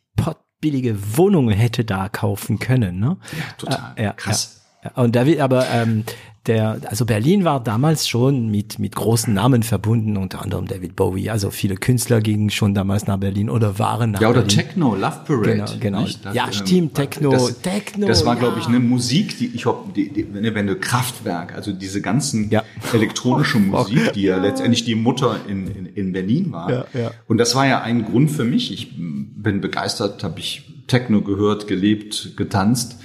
billige 0.60 1.16
Wohnungen 1.16 1.56
hätte 1.56 1.84
da 1.84 2.08
kaufen 2.08 2.58
können. 2.58 2.98
Ne? 2.98 3.16
Ja, 3.32 3.44
total. 3.58 3.92
Äh, 3.96 4.04
ja, 4.04 4.12
Krass. 4.12 4.62
Ja. 4.82 4.90
Und 5.02 5.16
da 5.16 5.26
wird 5.26 5.40
aber 5.40 5.68
ähm, 5.70 6.04
der, 6.46 6.78
also 6.86 7.04
Berlin 7.04 7.44
war 7.44 7.62
damals 7.62 8.08
schon 8.08 8.50
mit, 8.50 8.78
mit 8.78 8.94
großen 8.94 9.32
Namen 9.32 9.62
verbunden, 9.62 10.16
unter 10.16 10.42
anderem 10.42 10.66
David 10.66 10.96
Bowie. 10.96 11.30
Also 11.30 11.50
viele 11.50 11.76
Künstler 11.76 12.20
gingen 12.20 12.50
schon 12.50 12.74
damals 12.74 13.06
nach 13.06 13.16
Berlin 13.18 13.50
oder 13.50 13.78
waren 13.78 14.12
nach 14.12 14.20
Ja, 14.20 14.30
oder 14.30 14.42
Berlin. 14.42 14.56
Techno, 14.56 14.94
Love 14.94 15.20
Parade. 15.26 15.44
Genau, 15.52 15.66
genau. 15.80 16.02
Das, 16.22 16.34
ja, 16.34 16.46
ähm, 16.46 16.52
stimmt, 16.52 16.94
Techno, 16.94 17.30
das, 17.30 17.60
Techno. 17.60 18.06
Das 18.06 18.24
war, 18.24 18.34
ja. 18.34 18.40
glaube 18.40 18.60
ich, 18.60 18.66
eine 18.66 18.80
Musik, 18.80 19.38
die, 19.38 19.46
ich 19.46 19.66
hoffe, 19.66 19.90
die, 19.94 20.10
die, 20.12 20.26
wenn 20.32 20.66
du 20.66 20.76
Kraftwerk, 20.76 21.54
also 21.54 21.72
diese 21.72 22.00
ganzen 22.00 22.50
ja. 22.50 22.62
elektronische 22.92 23.58
Musik, 23.58 24.12
die 24.12 24.22
ja, 24.22 24.38
letztendlich 24.38 24.84
die 24.84 24.94
Mutter 24.94 25.40
in, 25.48 25.66
in, 25.68 25.86
in 25.86 26.12
Berlin 26.12 26.52
war. 26.52 26.70
Ja, 26.70 26.84
ja. 26.94 27.10
Und 27.26 27.38
das 27.38 27.54
war 27.54 27.66
ja 27.66 27.82
ein 27.82 28.04
Grund 28.04 28.30
für 28.30 28.44
mich. 28.44 28.72
Ich 28.72 28.96
bin 28.96 29.60
begeistert, 29.60 30.22
habe 30.24 30.38
ich 30.38 30.62
Techno 30.86 31.22
gehört, 31.22 31.66
gelebt, 31.66 32.36
getanzt, 32.36 32.98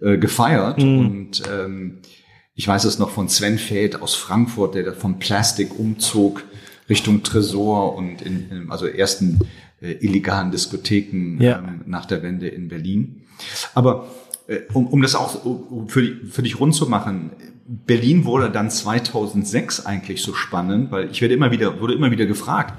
äh, 0.00 0.18
gefeiert 0.18 0.82
mhm. 0.82 0.98
und 0.98 1.42
ähm, 1.50 1.98
ich 2.54 2.68
weiß 2.68 2.84
es 2.84 2.98
noch 2.98 3.10
von 3.10 3.28
Sven 3.28 3.58
Feld 3.58 4.02
aus 4.02 4.14
Frankfurt, 4.14 4.74
der 4.74 4.92
vom 4.92 5.18
Plastik 5.18 5.78
umzog 5.78 6.44
Richtung 6.88 7.22
Tresor 7.22 7.94
und 7.94 8.22
in, 8.22 8.50
in 8.50 8.70
also 8.70 8.86
ersten 8.86 9.40
äh, 9.80 9.92
illegalen 9.92 10.50
Diskotheken 10.50 11.38
ja. 11.40 11.58
ähm, 11.58 11.82
nach 11.86 12.06
der 12.06 12.22
Wende 12.22 12.48
in 12.48 12.68
Berlin. 12.68 13.22
Aber 13.74 14.08
äh, 14.46 14.60
um, 14.72 14.86
um 14.86 15.00
das 15.00 15.14
auch 15.14 15.44
um 15.44 15.88
für, 15.88 16.16
für 16.26 16.42
dich 16.42 16.60
rund 16.60 16.74
zu 16.74 16.88
machen, 16.88 17.30
Berlin 17.66 18.24
wurde 18.24 18.50
dann 18.50 18.70
2006 18.70 19.86
eigentlich 19.86 20.22
so 20.22 20.34
spannend, 20.34 20.90
weil 20.90 21.10
ich 21.10 21.22
werde 21.22 21.34
immer 21.34 21.50
wieder, 21.50 21.80
wurde 21.80 21.94
immer 21.94 22.10
wieder 22.10 22.26
gefragt, 22.26 22.74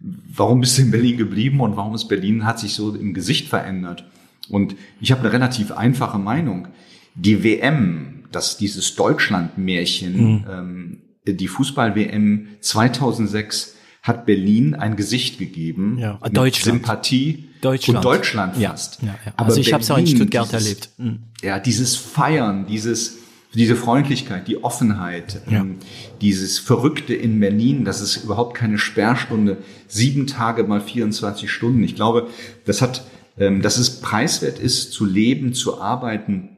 warum 0.00 0.60
bist 0.60 0.78
du 0.78 0.82
in 0.82 0.90
Berlin 0.90 1.16
geblieben 1.16 1.60
und 1.60 1.76
warum 1.76 1.94
ist 1.94 2.06
Berlin, 2.06 2.46
hat 2.46 2.58
sich 2.58 2.74
so 2.74 2.94
im 2.94 3.12
Gesicht 3.12 3.48
verändert? 3.48 4.04
Und 4.48 4.76
ich 5.00 5.12
habe 5.12 5.20
eine 5.22 5.32
relativ 5.32 5.72
einfache 5.72 6.18
Meinung. 6.18 6.68
Die 7.14 7.42
WM 7.42 8.17
dass 8.32 8.56
dieses 8.56 8.94
Deutschland-Märchen, 8.94 10.16
mhm. 10.16 10.44
ähm, 10.50 11.02
die 11.26 11.48
Fußball-WM 11.48 12.48
2006 12.60 13.74
hat 14.02 14.26
Berlin 14.26 14.74
ein 14.74 14.96
Gesicht 14.96 15.38
gegeben. 15.38 15.98
Ja, 15.98 16.18
Deutschland. 16.32 16.78
Sympathie 16.78 17.48
Deutschland. 17.60 17.98
und 17.98 18.04
Deutschland 18.04 18.56
fast. 18.56 19.02
Ja, 19.02 19.08
ja, 19.08 19.18
ja. 19.26 19.32
Also 19.36 19.60
ich 19.60 19.72
habe 19.72 19.82
es 19.82 19.90
auch 19.90 19.98
in 19.98 20.06
Stuttgart 20.06 20.50
dieses, 20.50 20.66
erlebt. 20.66 20.90
Mhm. 20.96 21.18
Ja, 21.42 21.58
dieses 21.58 21.96
Feiern, 21.96 22.66
dieses 22.66 23.18
diese 23.54 23.76
Freundlichkeit, 23.76 24.46
die 24.46 24.62
Offenheit, 24.62 25.40
ja. 25.50 25.60
ähm, 25.60 25.78
dieses 26.20 26.58
Verrückte 26.58 27.14
in 27.14 27.40
Berlin, 27.40 27.84
das 27.84 28.00
ist 28.00 28.16
überhaupt 28.24 28.54
keine 28.54 28.78
Sperrstunde, 28.78 29.58
sieben 29.86 30.26
Tage 30.26 30.64
mal 30.64 30.80
24 30.80 31.50
Stunden. 31.50 31.82
Ich 31.82 31.94
glaube, 31.94 32.28
das 32.66 32.82
hat, 32.82 33.04
ähm, 33.38 33.62
dass 33.62 33.78
es 33.78 34.00
preiswert 34.00 34.58
ist, 34.58 34.92
zu 34.92 35.06
leben, 35.06 35.54
zu 35.54 35.80
arbeiten 35.80 36.57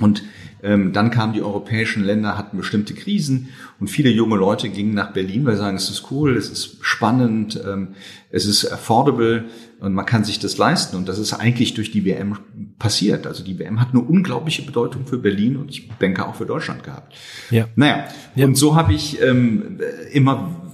und 0.00 0.24
ähm, 0.62 0.92
dann 0.92 1.10
kamen 1.10 1.34
die 1.34 1.42
europäischen 1.42 2.02
Länder, 2.02 2.36
hatten 2.36 2.56
bestimmte 2.56 2.94
Krisen 2.94 3.50
und 3.78 3.88
viele 3.88 4.10
junge 4.10 4.36
Leute 4.36 4.68
gingen 4.68 4.94
nach 4.94 5.12
Berlin, 5.12 5.44
weil 5.44 5.54
sie 5.54 5.60
sagen, 5.60 5.76
es 5.76 5.88
ist 5.88 6.10
cool, 6.10 6.36
es 6.36 6.50
ist 6.50 6.78
spannend, 6.80 7.60
ähm, 7.64 7.88
es 8.30 8.46
ist 8.46 8.72
affordable 8.72 9.44
und 9.78 9.92
man 9.92 10.06
kann 10.06 10.24
sich 10.24 10.40
das 10.40 10.58
leisten. 10.58 10.96
Und 10.96 11.08
das 11.08 11.18
ist 11.18 11.34
eigentlich 11.34 11.74
durch 11.74 11.92
die 11.92 12.04
WM 12.04 12.38
passiert. 12.78 13.26
Also 13.26 13.44
die 13.44 13.58
WM 13.58 13.80
hat 13.80 13.90
eine 13.90 14.00
unglaubliche 14.00 14.62
Bedeutung 14.62 15.06
für 15.06 15.18
Berlin 15.18 15.56
und 15.56 15.70
ich 15.70 15.90
denke 16.00 16.26
auch 16.26 16.34
für 16.34 16.46
Deutschland 16.46 16.82
gehabt. 16.82 17.14
Ja. 17.50 17.68
Naja, 17.76 18.08
ja. 18.34 18.46
und 18.46 18.56
so 18.56 18.74
habe 18.74 18.94
ich 18.94 19.20
ähm, 19.20 19.78
immer, 20.12 20.72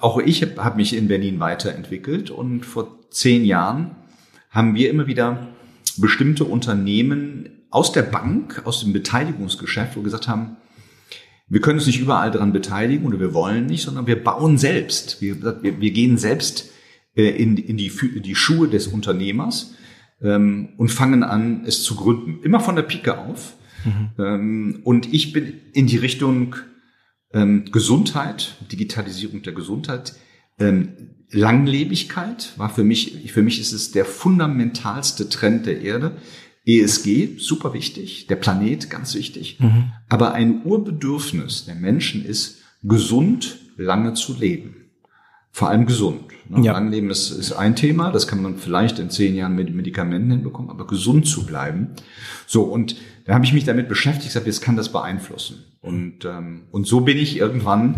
auch 0.00 0.18
ich 0.18 0.42
habe 0.58 0.76
mich 0.76 0.94
in 0.94 1.08
Berlin 1.08 1.40
weiterentwickelt 1.40 2.30
und 2.30 2.66
vor 2.66 2.98
zehn 3.10 3.44
Jahren 3.44 3.92
haben 4.50 4.74
wir 4.74 4.90
immer 4.90 5.06
wieder 5.06 5.48
bestimmte 5.96 6.44
Unternehmen 6.44 7.48
aus 7.72 7.92
der 7.92 8.02
Bank, 8.02 8.62
aus 8.64 8.80
dem 8.80 8.92
Beteiligungsgeschäft, 8.92 9.96
wo 9.96 10.00
wir 10.00 10.04
gesagt 10.04 10.28
haben, 10.28 10.56
wir 11.48 11.60
können 11.60 11.78
uns 11.78 11.86
nicht 11.86 12.00
überall 12.00 12.30
daran 12.30 12.52
beteiligen 12.52 13.06
oder 13.06 13.20
wir 13.20 13.34
wollen 13.34 13.66
nicht, 13.66 13.82
sondern 13.82 14.06
wir 14.06 14.22
bauen 14.22 14.56
selbst. 14.56 15.20
Wir, 15.20 15.42
wir, 15.42 15.80
wir 15.80 15.90
gehen 15.90 16.16
selbst 16.16 16.70
äh, 17.14 17.28
in, 17.28 17.56
in, 17.56 17.76
die, 17.76 17.90
die 18.22 18.34
Schuhe 18.34 18.68
des 18.68 18.86
Unternehmers 18.86 19.74
ähm, 20.22 20.70
und 20.76 20.90
fangen 20.90 21.22
an, 21.22 21.64
es 21.66 21.82
zu 21.82 21.96
gründen. 21.96 22.42
Immer 22.42 22.60
von 22.60 22.76
der 22.76 22.82
Pike 22.82 23.18
auf. 23.18 23.54
Mhm. 23.84 24.10
Ähm, 24.18 24.80
und 24.84 25.12
ich 25.12 25.32
bin 25.32 25.60
in 25.72 25.86
die 25.86 25.98
Richtung 25.98 26.56
ähm, 27.34 27.66
Gesundheit, 27.70 28.56
Digitalisierung 28.70 29.42
der 29.42 29.52
Gesundheit, 29.52 30.14
ähm, 30.58 30.88
Langlebigkeit 31.32 32.52
war 32.56 32.68
für 32.68 32.84
mich, 32.84 33.32
für 33.32 33.42
mich 33.42 33.58
ist 33.58 33.72
es 33.72 33.90
der 33.90 34.04
fundamentalste 34.04 35.28
Trend 35.28 35.66
der 35.66 35.80
Erde. 35.80 36.16
ESG, 36.66 37.38
super 37.38 37.74
wichtig, 37.74 38.26
der 38.28 38.36
Planet, 38.36 38.88
ganz 38.88 39.14
wichtig. 39.14 39.58
Mhm. 39.58 39.92
Aber 40.08 40.32
ein 40.32 40.64
Urbedürfnis 40.64 41.64
der 41.64 41.74
Menschen 41.74 42.24
ist, 42.24 42.62
gesund 42.82 43.58
lange 43.76 44.14
zu 44.14 44.36
leben. 44.38 44.76
Vor 45.50 45.68
allem 45.68 45.86
gesund. 45.86 46.22
Ne? 46.48 46.64
Ja. 46.64 46.72
Langleben 46.72 47.10
ist, 47.10 47.30
ist 47.30 47.52
ein 47.52 47.76
Thema, 47.76 48.10
das 48.10 48.26
kann 48.26 48.40
man 48.40 48.56
vielleicht 48.56 48.98
in 48.98 49.10
zehn 49.10 49.34
Jahren 49.34 49.54
mit 49.54 49.74
Medikamenten 49.74 50.30
hinbekommen, 50.30 50.70
aber 50.70 50.86
gesund 50.86 51.26
zu 51.26 51.44
bleiben. 51.44 51.90
So, 52.46 52.62
und 52.62 52.96
da 53.26 53.34
habe 53.34 53.44
ich 53.44 53.52
mich 53.52 53.64
damit 53.64 53.88
beschäftigt, 53.88 54.28
gesagt, 54.28 54.46
jetzt 54.46 54.62
kann 54.62 54.76
das 54.76 54.90
beeinflussen. 54.90 55.64
Und, 55.80 56.24
ähm, 56.24 56.62
und 56.70 56.86
so 56.86 57.02
bin 57.02 57.18
ich 57.18 57.36
irgendwann 57.36 57.96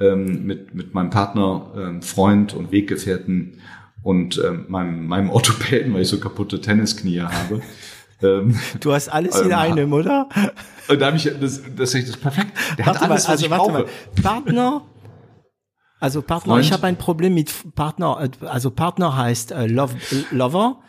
ähm, 0.00 0.46
mit, 0.46 0.74
mit 0.74 0.94
meinem 0.94 1.10
Partner, 1.10 1.72
ähm, 1.76 2.02
Freund 2.02 2.54
und 2.54 2.72
Weggefährten 2.72 3.58
und 4.02 4.42
ähm, 4.44 4.64
meinem, 4.68 5.06
meinem 5.06 5.30
Orthopäden, 5.30 5.92
weil 5.92 6.02
ich 6.02 6.08
so 6.08 6.18
kaputte 6.18 6.60
Tennisknie 6.60 7.20
habe. 7.20 7.60
Ähm, 8.24 8.58
du 8.80 8.92
hast 8.92 9.08
alles 9.08 9.38
in 9.40 9.50
ähm, 9.50 9.58
einem, 9.58 9.92
oder? 9.92 10.28
Und 10.88 11.00
da 11.00 11.06
habe 11.06 11.16
ich 11.16 11.24
das, 11.24 11.62
das 11.76 11.94
ist 11.94 12.08
das 12.08 12.16
perfekt. 12.16 12.52
Der 12.78 12.86
warte 12.86 13.00
hat 13.00 13.10
alles, 13.10 13.24
mal, 13.24 13.30
also, 13.30 13.50
warte 13.50 13.72
Mal. 13.72 13.84
Partner, 14.22 14.82
also 16.00 16.22
Partner, 16.22 16.54
Freund. 16.54 16.64
ich 16.64 16.72
habe 16.72 16.86
ein 16.86 16.96
Problem 16.96 17.34
mit 17.34 17.50
Partner, 17.74 18.28
also 18.42 18.70
Partner 18.70 19.16
heißt 19.16 19.52
äh, 19.52 19.66
Love, 19.66 19.94
Lover. 20.30 20.80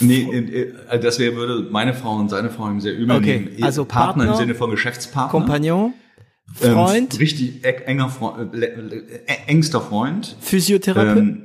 Nee, 0.00 0.24
äh, 0.24 0.98
das 1.00 1.18
wäre 1.18 1.34
würde 1.36 1.68
meine 1.70 1.94
Frau 1.94 2.16
und 2.16 2.28
seine 2.28 2.50
Frau 2.50 2.68
ihm 2.68 2.80
sehr 2.80 2.94
übel 2.94 3.16
okay. 3.16 3.40
nehmen. 3.40 3.62
Also 3.62 3.84
Partner, 3.84 4.24
Partner 4.24 4.32
im 4.32 4.38
Sinne 4.38 4.54
von 4.54 4.70
Geschäftspartner. 4.70 5.30
Kompagnon. 5.30 5.94
Freund. 6.54 7.14
Ähm, 7.14 7.18
richtig 7.18 7.64
enger 7.64 8.08
Freund, 8.08 8.54
äh, 8.54 9.22
engster 9.46 9.80
Freund. 9.80 10.36
Physiotherapeut. 10.40 11.16
Ähm, 11.16 11.44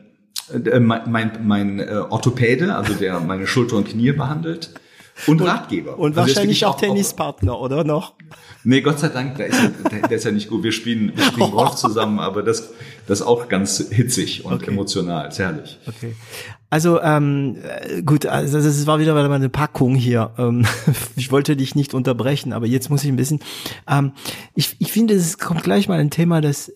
äh, 0.52 0.80
mein 0.80 1.10
mein, 1.10 1.32
mein 1.44 1.80
äh, 1.80 2.04
Orthopäde, 2.10 2.76
also 2.76 2.94
der 2.94 3.20
meine 3.20 3.48
Schulter 3.48 3.78
und 3.78 3.88
Knie 3.88 4.12
behandelt. 4.12 4.72
Und, 5.28 5.42
und 5.42 5.48
Ratgeber. 5.48 5.98
Und 5.98 6.18
also 6.18 6.28
wahrscheinlich 6.28 6.66
auch, 6.66 6.76
auch 6.76 6.80
Tennispartner, 6.80 7.60
oder 7.60 7.84
noch? 7.84 8.16
Nee, 8.64 8.82
Gott 8.82 9.00
sei 9.00 9.10
Dank, 9.10 9.36
der 9.38 9.48
ist, 9.48 9.60
der 9.92 10.12
ist 10.12 10.24
ja 10.24 10.32
nicht 10.32 10.50
gut. 10.50 10.64
Wir 10.64 10.72
spielen, 10.72 11.12
wir 11.16 11.24
spielen 11.24 11.52
Golf 11.52 11.76
zusammen, 11.76 12.20
aber 12.20 12.44
das, 12.44 12.72
das 13.08 13.20
ist 13.20 13.26
auch 13.26 13.50
ganz 13.50 13.90
hitzig 13.90 14.46
und 14.46 14.54
okay. 14.54 14.72
emotional. 14.72 15.28
Ist 15.28 15.40
herrlich. 15.40 15.80
Okay. 15.86 16.16
Also 16.70 17.00
ähm, 17.02 17.58
gut, 18.06 18.26
also 18.26 18.60
das 18.60 18.88
war 18.88 19.00
wieder 19.00 19.14
mal 19.14 19.32
eine 19.32 19.50
Packung 19.50 19.96
hier. 19.96 20.32
Ähm, 20.38 20.66
ich 21.16 21.32
wollte 21.32 21.56
dich 21.56 21.76
nicht 21.76 21.94
unterbrechen, 21.94 22.54
aber 22.54 22.66
jetzt 22.66 22.90
muss 22.90 23.04
ich 23.04 23.10
ein 23.10 23.16
bisschen. 23.16 23.42
Ähm, 23.88 24.14
ich, 24.56 24.76
ich 24.80 24.92
finde, 24.92 25.14
es 25.14 25.38
kommt 25.38 25.64
gleich 25.64 25.88
mal 25.88 26.00
ein 26.00 26.10
Thema, 26.10 26.42
das 26.42 26.72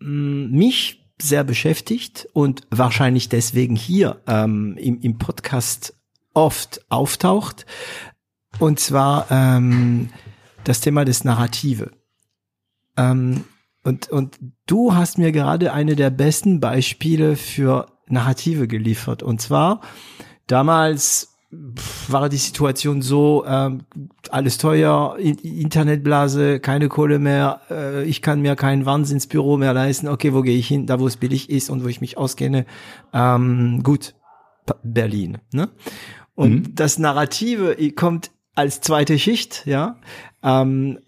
mh, 0.00 0.08
mm, 0.10 0.50
mich 0.50 1.00
sehr 1.20 1.44
beschäftigt 1.44 2.28
und 2.32 2.62
wahrscheinlich 2.70 3.28
deswegen 3.28 3.76
hier 3.76 4.20
ähm, 4.26 4.76
im, 4.78 5.00
im 5.00 5.16
Podcast 5.16 5.94
oft 6.34 6.84
auftaucht. 6.90 7.66
Und 8.58 8.78
zwar 8.78 9.26
ähm, 9.30 10.10
das 10.64 10.80
Thema 10.80 11.04
des 11.04 11.24
Narrative. 11.24 11.90
Ähm, 12.96 13.44
und, 13.82 14.08
und 14.10 14.38
du 14.66 14.94
hast 14.94 15.18
mir 15.18 15.32
gerade 15.32 15.72
eine 15.72 15.96
der 15.96 16.10
besten 16.10 16.60
Beispiele 16.60 17.36
für 17.36 17.86
Narrative 18.08 18.68
geliefert. 18.68 19.22
Und 19.22 19.40
zwar 19.40 19.80
damals 20.46 21.34
war 22.08 22.28
die 22.28 22.36
Situation 22.36 23.02
so, 23.02 23.44
ähm, 23.46 23.82
alles 24.30 24.58
teuer, 24.58 25.16
Internetblase, 25.18 26.60
keine 26.60 26.88
Kohle 26.88 27.18
mehr, 27.18 27.60
äh, 27.70 28.04
ich 28.04 28.22
kann 28.22 28.40
mir 28.40 28.56
kein 28.56 28.86
Wahnsinnsbüro 28.86 29.56
mehr 29.56 29.72
leisten, 29.72 30.08
okay, 30.08 30.34
wo 30.34 30.42
gehe 30.42 30.56
ich 30.56 30.66
hin? 30.66 30.86
Da, 30.86 30.98
wo 30.98 31.06
es 31.06 31.16
billig 31.16 31.50
ist 31.50 31.70
und 31.70 31.84
wo 31.84 31.88
ich 31.88 32.00
mich 32.00 32.18
auskenne. 32.18 32.66
Ähm, 33.12 33.82
gut, 33.82 34.14
Berlin. 34.82 35.38
Ne? 35.52 35.68
Und 36.34 36.52
mhm. 36.52 36.74
das 36.74 36.98
Narrative 36.98 37.76
kommt 37.92 38.30
als 38.54 38.80
zweite 38.80 39.18
Schicht, 39.18 39.62
ja. 39.66 39.96
Ähm, 40.42 40.98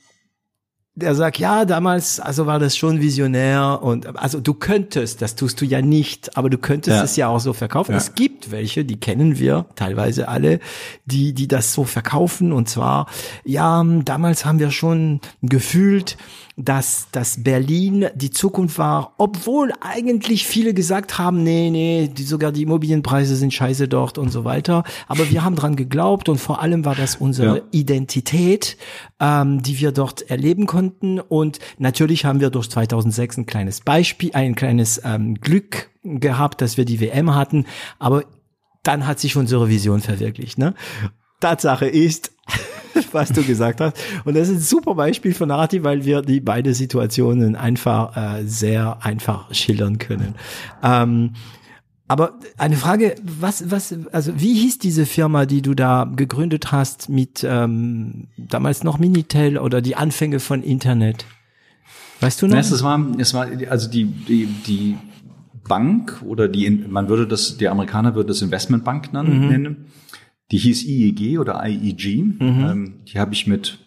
der 0.97 1.15
sagt, 1.15 1.39
ja, 1.39 1.67
damals, 1.67 2.21
also 2.21 2.47
war 2.47 2.59
das 2.59 2.75
schon 2.75 3.03
visionär 3.03 3.81
und 3.83 4.17
also 4.17 4.41
du 4.41 4.55
könntest, 4.55 5.21
das 5.21 5.37
tust 5.37 5.61
du 5.61 5.67
ja 5.67 5.83
nicht, 5.83 6.39
aber 6.39 6.49
du 6.49 6.57
könntest 6.57 6.97
ja. 6.97 7.05
es 7.05 7.17
ja 7.17 7.29
auch 7.29 7.39
so 7.39 7.53
verkaufen. 7.53 7.93
Ja. 7.93 7.99
Es 7.99 8.15
gibt 8.15 8.51
welche, 8.51 8.87
die 8.87 8.99
kennen 8.99 9.39
wir 9.39 9.67
teilweise 9.75 10.27
alle, 10.29 10.59
die 11.05 11.35
die 11.35 11.49
das 11.49 11.75
so 11.75 11.85
verkaufen 11.85 12.51
und 12.51 12.71
zwar, 12.71 13.09
ja, 13.45 13.85
damals 14.05 14.47
haben 14.47 14.59
wir 14.59 14.71
schon 14.71 15.21
gefühlt, 15.43 16.17
dass, 16.57 17.09
dass 17.13 17.43
Berlin 17.43 18.07
die 18.15 18.31
Zukunft 18.31 18.79
war, 18.79 19.13
obwohl 19.19 19.73
eigentlich 19.81 20.47
viele 20.47 20.73
gesagt 20.73 21.19
haben, 21.19 21.43
nee, 21.43 21.69
nee, 21.71 22.09
die, 22.09 22.23
sogar 22.23 22.51
die 22.51 22.63
Immobilienpreise 22.63 23.37
sind 23.37 23.53
scheiße 23.53 23.89
dort 23.89 24.17
und 24.17 24.31
so 24.31 24.45
weiter. 24.45 24.83
Aber 25.07 25.31
wir 25.31 25.45
haben 25.45 25.55
dran 25.55 25.77
geglaubt 25.77 26.31
und 26.31 26.39
vor 26.39 26.63
allem 26.63 26.87
war 26.87 26.95
das 26.95 27.17
unsere 27.17 27.59
ja. 27.59 27.63
Identität, 27.73 28.79
ähm, 29.21 29.63
die 29.63 29.79
wir 29.81 29.93
dort 29.93 30.31
erleben 30.31 30.67
konnten. 30.67 31.21
Und 31.21 31.59
natürlich 31.79 32.25
haben 32.25 32.41
wir 32.41 32.49
durch 32.49 32.71
2006 32.71 33.37
ein 33.37 33.47
kleines 33.47 33.83
Beispiel, 33.83 34.31
ein 34.33 34.55
kleines 34.55 35.03
ähm, 35.05 35.35
Glück 35.35 35.91
gehabt, 36.03 36.63
dass 36.63 36.79
wir 36.79 36.87
die 36.87 37.01
WM 37.01 37.35
hatten. 37.35 37.67
Aber 37.99 38.25
dann 38.83 39.07
hat 39.07 39.21
sich 39.21 39.37
unsere 39.37 39.69
Vision 39.69 40.01
verwirklicht. 40.01 40.57
Ne? 40.57 40.75
Tatsache 41.41 41.87
ist, 41.87 42.33
was 43.13 43.31
du 43.31 43.43
gesagt 43.43 43.81
hast. 43.81 43.97
Und 44.25 44.37
das 44.37 44.49
ist 44.49 44.57
ein 44.57 44.61
super 44.61 44.95
Beispiel 44.95 45.35
von 45.35 45.49
Narrativ, 45.49 45.85
weil 45.85 46.05
wir 46.05 46.23
die 46.23 46.41
beide 46.41 46.75
Situationen 46.75 47.57
einfach 47.57 48.17
äh, 48.17 48.45
sehr 48.45 48.99
einfach 49.05 49.53
schildern 49.55 49.99
können. 49.99 50.35
Ähm, 50.83 51.33
aber 52.09 52.39
eine 52.57 52.77
Frage, 52.77 53.17
was, 53.23 53.69
was, 53.71 53.95
also 54.13 54.33
wie 54.41 54.55
hieß 54.55 54.79
diese 54.79 55.07
Firma, 55.07 55.45
die 55.45 55.61
du 55.61 55.75
da 55.75 56.11
gegründet 56.15 56.71
hast 56.71 57.09
mit 57.09 57.45
ähm, 57.49 58.29
damals 58.37 58.85
noch 58.85 58.99
Minitel 58.99 59.59
oder 59.59 59.83
die 59.83 59.97
Anfänge 59.97 60.39
von 60.39 60.63
Internet? 60.63 61.27
Weißt 62.21 62.41
du 62.41 62.47
noch? 62.47 62.57
Es 62.57 62.83
war, 62.83 63.05
es 63.19 63.35
war 63.35 63.49
also 63.69 63.91
die, 63.91 64.05
die, 64.05 64.47
die 64.47 64.97
Bank 65.67 66.23
oder 66.25 66.47
die, 66.49 66.71
man 66.71 67.09
würde 67.09 67.27
das, 67.27 67.57
die 67.57 67.69
Amerikaner 67.69 68.15
würden 68.15 68.29
das 68.29 68.41
Investmentbank 68.41 69.13
nennen. 69.13 69.63
Mhm. 69.63 69.77
Die 70.51 70.59
hieß 70.59 70.85
IEG 70.85 71.39
oder 71.39 71.63
IEG. 71.67 72.23
Mhm. 72.23 72.41
Ähm, 72.41 72.95
die 73.09 73.19
habe 73.19 73.35
ich 73.35 73.47
mit 73.47 73.79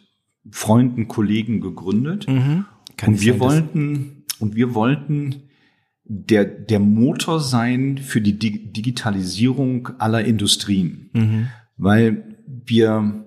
Freunden, 0.51 1.07
Kollegen 1.07 1.61
gegründet. 1.61 2.27
Mhm. 2.27 2.65
und 3.05 3.21
wir 3.21 3.33
sein, 3.33 3.39
wollten, 3.39 4.23
und 4.39 4.55
wir 4.55 4.73
wollten 4.73 5.43
der, 6.03 6.45
der 6.45 6.79
Motor 6.79 7.39
sein 7.39 7.99
für 7.99 8.19
die 8.19 8.37
Digitalisierung 8.37 9.89
aller 9.99 10.25
Industrien. 10.25 11.09
Mhm. 11.13 11.47
Weil 11.77 12.35
wir 12.45 13.25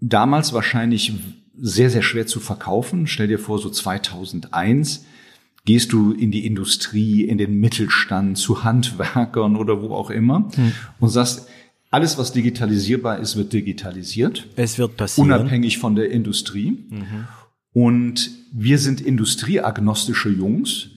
damals 0.00 0.52
wahrscheinlich 0.52 1.12
sehr, 1.56 1.90
sehr 1.90 2.02
schwer 2.02 2.26
zu 2.26 2.40
verkaufen. 2.40 3.06
Stell 3.06 3.28
dir 3.28 3.38
vor, 3.38 3.58
so 3.58 3.70
2001 3.70 5.06
gehst 5.64 5.92
du 5.92 6.12
in 6.12 6.30
die 6.30 6.46
Industrie, 6.46 7.22
in 7.22 7.38
den 7.38 7.58
Mittelstand, 7.58 8.36
zu 8.38 8.64
Handwerkern 8.64 9.56
oder 9.56 9.82
wo 9.82 9.94
auch 9.94 10.10
immer 10.10 10.40
mhm. 10.56 10.72
und 10.98 11.08
sagst, 11.08 11.48
alles, 11.94 12.18
was 12.18 12.32
digitalisierbar 12.32 13.20
ist, 13.20 13.36
wird 13.36 13.52
digitalisiert. 13.52 14.48
Es 14.56 14.78
wird 14.78 14.96
passieren. 14.96 15.30
Unabhängig 15.30 15.78
von 15.78 15.94
der 15.94 16.10
Industrie. 16.10 16.88
Mhm. 16.90 17.28
Und 17.72 18.32
wir 18.52 18.78
sind 18.78 19.00
industrieagnostische 19.00 20.28
Jungs 20.28 20.88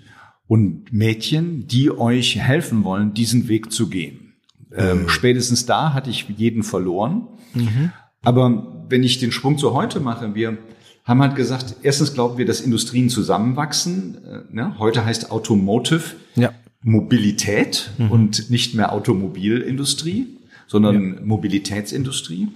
und 0.48 0.92
Mädchen, 0.92 1.68
die 1.68 1.92
euch 1.92 2.39
helfen 2.39 2.84
wollen, 2.84 3.13
diesen 3.13 3.48
Weg 3.48 3.72
zu 3.72 3.89
gehen. 3.89 4.34
Ähm, 4.75 5.04
mhm. 5.04 5.10
spätestens 5.10 5.68
da 5.68 5.94
hatte 5.94 6.10
ich 6.10 6.25
jeden 6.36 6.63
verloren. 6.63 7.27
Mhm. 7.54 7.92
Aber 8.24 8.86
wenn 8.89 9.04
ich 9.04 9.20
den 9.20 9.32
Sprung 9.32 9.60
zu 9.60 9.75
heute 9.75 10.00
mache, 10.00 10.34
wir 10.34 10.58
haben 11.04 11.22
halt 11.22 11.36
gesagt, 11.36 11.75
erstens 11.84 12.16
glauben 12.16 12.39
wir, 12.39 12.48
dass 12.48 12.60
Industrien 12.60 13.10
zusammenwachsen. 13.10 14.18
Äh, 14.25 14.39
ne? 14.51 14.80
Heute 14.80 15.06
heißt 15.06 15.30
Automotive 15.30 16.16
ja. 16.36 16.54
Mobilität 16.82 17.92
mhm. 18.00 18.10
und 18.10 18.50
nicht 18.50 18.74
mehr 18.74 18.94
Automobilindustrie 18.94 20.37
sondern 20.67 21.15
ja. 21.15 21.21
Mobilitätsindustrie. 21.24 22.50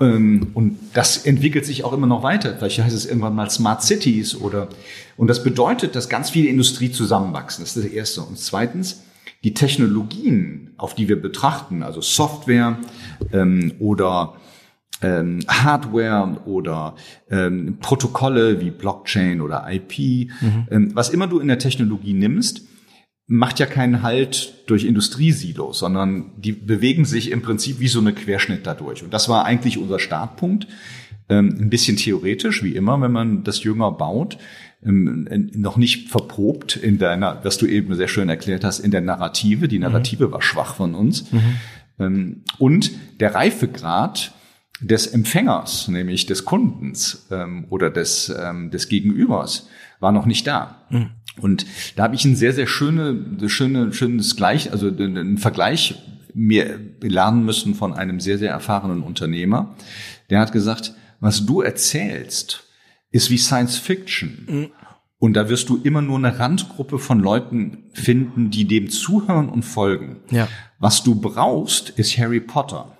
Ähm, 0.00 0.48
und 0.54 0.78
das 0.94 1.18
entwickelt 1.24 1.64
sich 1.64 1.84
auch 1.84 1.92
immer 1.92 2.06
noch 2.06 2.22
weiter. 2.22 2.56
Vielleicht 2.56 2.82
heißt 2.82 2.96
es 2.96 3.06
irgendwann 3.06 3.34
mal 3.34 3.48
Smart 3.50 3.82
Cities 3.82 4.34
oder, 4.34 4.68
und 5.16 5.28
das 5.28 5.44
bedeutet, 5.44 5.94
dass 5.94 6.08
ganz 6.08 6.30
viele 6.30 6.48
Industrie 6.48 6.90
zusammenwachsen. 6.90 7.62
Das 7.64 7.76
ist 7.76 7.84
das 7.84 7.92
Erste. 7.92 8.22
Und 8.22 8.38
zweitens, 8.38 9.04
die 9.44 9.54
Technologien 9.54 10.64
auf 10.76 10.94
die 10.94 11.08
wir 11.08 11.20
betrachten, 11.20 11.82
also 11.82 12.00
Software 12.00 12.78
ähm, 13.32 13.72
oder 13.78 14.34
ähm, 15.02 15.40
Hardware 15.48 16.40
oder 16.46 16.94
ähm, 17.30 17.78
Protokolle 17.80 18.60
wie 18.60 18.70
Blockchain 18.70 19.40
oder 19.40 19.66
IP, 19.70 19.98
mhm. 20.40 20.66
ähm, 20.70 20.90
was 20.94 21.10
immer 21.10 21.26
du 21.26 21.40
in 21.40 21.48
der 21.48 21.58
Technologie 21.58 22.14
nimmst, 22.14 22.62
macht 23.26 23.58
ja 23.58 23.66
keinen 23.66 24.02
Halt 24.02 24.68
durch 24.68 24.84
Industriesilos, 24.84 25.78
sondern 25.78 26.32
die 26.36 26.52
bewegen 26.52 27.04
sich 27.04 27.30
im 27.30 27.42
Prinzip 27.42 27.80
wie 27.80 27.88
so 27.88 28.00
eine 28.00 28.12
Querschnitt 28.12 28.66
dadurch. 28.66 29.02
Und 29.02 29.14
das 29.14 29.28
war 29.28 29.44
eigentlich 29.44 29.78
unser 29.78 29.98
Startpunkt. 29.98 30.66
Ähm, 31.30 31.56
ein 31.58 31.70
bisschen 31.70 31.96
theoretisch, 31.96 32.62
wie 32.62 32.76
immer, 32.76 33.00
wenn 33.00 33.12
man 33.12 33.44
das 33.44 33.64
jünger 33.64 33.90
baut, 33.92 34.36
ähm, 34.84 35.26
noch 35.54 35.78
nicht 35.78 36.10
verprobt 36.10 36.76
in 36.76 36.98
deiner, 36.98 37.42
was 37.44 37.56
du 37.56 37.66
eben 37.66 37.94
sehr 37.94 38.08
schön 38.08 38.28
erklärt 38.28 38.62
hast, 38.62 38.80
in 38.80 38.90
der 38.90 39.00
Narrative. 39.00 39.66
Die 39.68 39.78
Narrative 39.78 40.28
mhm. 40.28 40.32
war 40.32 40.42
schwach 40.42 40.74
von 40.74 40.94
uns. 40.94 41.32
Mhm. 41.32 41.40
Ähm, 41.98 42.42
und 42.58 42.90
der 43.20 43.34
Reifegrad 43.34 44.34
des 44.80 45.06
Empfängers, 45.06 45.88
nämlich 45.88 46.26
des 46.26 46.44
Kundens 46.44 47.28
oder 47.70 47.90
des, 47.90 48.26
des 48.72 48.88
Gegenübers, 48.88 49.68
war 50.00 50.10
noch 50.10 50.26
nicht 50.26 50.48
da. 50.48 50.84
Mhm. 50.90 51.10
Und 51.40 51.66
da 51.96 52.04
habe 52.04 52.14
ich 52.14 52.24
ein 52.24 52.36
sehr, 52.36 52.52
sehr 52.52 52.66
schöne, 52.66 53.48
schöne, 53.48 53.92
schönes 53.92 54.36
Gleich, 54.36 54.70
also 54.72 54.88
einen 54.88 55.38
Vergleich 55.38 55.96
mir 56.32 56.80
lernen 57.00 57.44
müssen 57.44 57.74
von 57.74 57.92
einem 57.92 58.20
sehr, 58.20 58.38
sehr 58.38 58.50
erfahrenen 58.50 59.02
Unternehmer. 59.02 59.74
Der 60.30 60.40
hat 60.40 60.52
gesagt, 60.52 60.94
was 61.20 61.46
du 61.46 61.60
erzählst, 61.60 62.64
ist 63.10 63.30
wie 63.30 63.38
Science 63.38 63.76
Fiction. 63.76 64.46
Mhm. 64.48 64.70
Und 65.18 65.34
da 65.34 65.48
wirst 65.48 65.68
du 65.68 65.80
immer 65.82 66.02
nur 66.02 66.18
eine 66.18 66.38
Randgruppe 66.38 66.98
von 66.98 67.20
Leuten 67.20 67.84
finden, 67.94 68.50
die 68.50 68.66
dem 68.66 68.90
zuhören 68.90 69.48
und 69.48 69.62
folgen. 69.62 70.16
Ja. 70.30 70.48
Was 70.78 71.02
du 71.02 71.14
brauchst, 71.14 71.90
ist 71.90 72.18
Harry 72.18 72.40
Potter. 72.40 72.98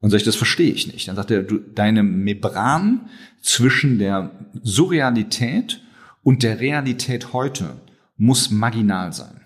Und 0.00 0.10
sag 0.10 0.18
ich, 0.18 0.24
das 0.24 0.36
verstehe 0.36 0.72
ich 0.72 0.90
nicht. 0.90 1.08
Dann 1.08 1.16
sagt 1.16 1.30
er, 1.30 1.42
du, 1.42 1.58
deine 1.58 2.02
Membran 2.04 3.10
zwischen 3.42 3.98
der 3.98 4.30
Surrealität 4.62 5.82
und 6.22 6.42
der 6.42 6.60
Realität 6.60 7.32
heute 7.32 7.76
muss 8.16 8.50
marginal 8.50 9.12
sein. 9.12 9.40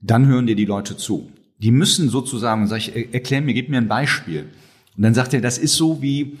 Dann 0.00 0.26
hören 0.26 0.46
dir 0.46 0.56
die 0.56 0.64
Leute 0.64 0.96
zu. 0.96 1.30
Die 1.58 1.72
müssen 1.72 2.08
sozusagen, 2.08 2.68
sag 2.68 2.78
ich, 2.78 2.94
erklär 3.12 3.42
mir, 3.42 3.54
gib 3.54 3.68
mir 3.68 3.78
ein 3.78 3.88
Beispiel. 3.88 4.46
Und 4.96 5.02
dann 5.02 5.14
sagt 5.14 5.34
er, 5.34 5.40
das 5.40 5.58
ist 5.58 5.74
so 5.74 6.00
wie, 6.00 6.38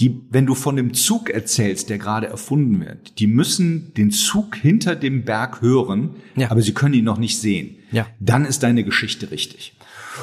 die, 0.00 0.20
wenn 0.30 0.46
du 0.46 0.54
von 0.54 0.76
dem 0.76 0.94
Zug 0.94 1.28
erzählst, 1.28 1.90
der 1.90 1.98
gerade 1.98 2.28
erfunden 2.28 2.80
wird, 2.80 3.18
die 3.18 3.26
müssen 3.26 3.92
den 3.94 4.10
Zug 4.10 4.56
hinter 4.56 4.94
dem 4.94 5.24
Berg 5.24 5.60
hören, 5.60 6.10
ja. 6.36 6.50
aber 6.50 6.62
sie 6.62 6.72
können 6.72 6.94
ihn 6.94 7.04
noch 7.04 7.18
nicht 7.18 7.38
sehen. 7.38 7.76
Ja. 7.90 8.06
Dann 8.20 8.44
ist 8.44 8.62
deine 8.62 8.84
Geschichte 8.84 9.30
richtig. 9.30 9.74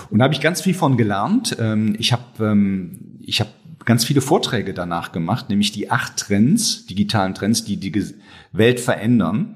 Und 0.10 0.20
da 0.20 0.26
habe 0.26 0.34
ich 0.34 0.42
ganz 0.42 0.62
viel 0.62 0.74
von 0.74 0.98
gelernt. 0.98 1.58
Ähm, 1.60 1.96
ich 2.00 2.14
habe 2.14 2.24
ähm, 2.46 3.20
ich 3.22 3.42
hab 3.42 3.50
ganz 3.86 4.04
viele 4.04 4.22
Vorträge 4.22 4.74
danach 4.74 5.12
gemacht, 5.12 5.50
nämlich 5.50 5.72
die 5.72 5.92
acht 5.92 6.18
Trends, 6.18 6.86
digitalen 6.86 7.34
Trends, 7.34 7.64
die 7.64 7.78
die 7.78 8.16
Welt 8.52 8.80
verändern. 8.80 9.56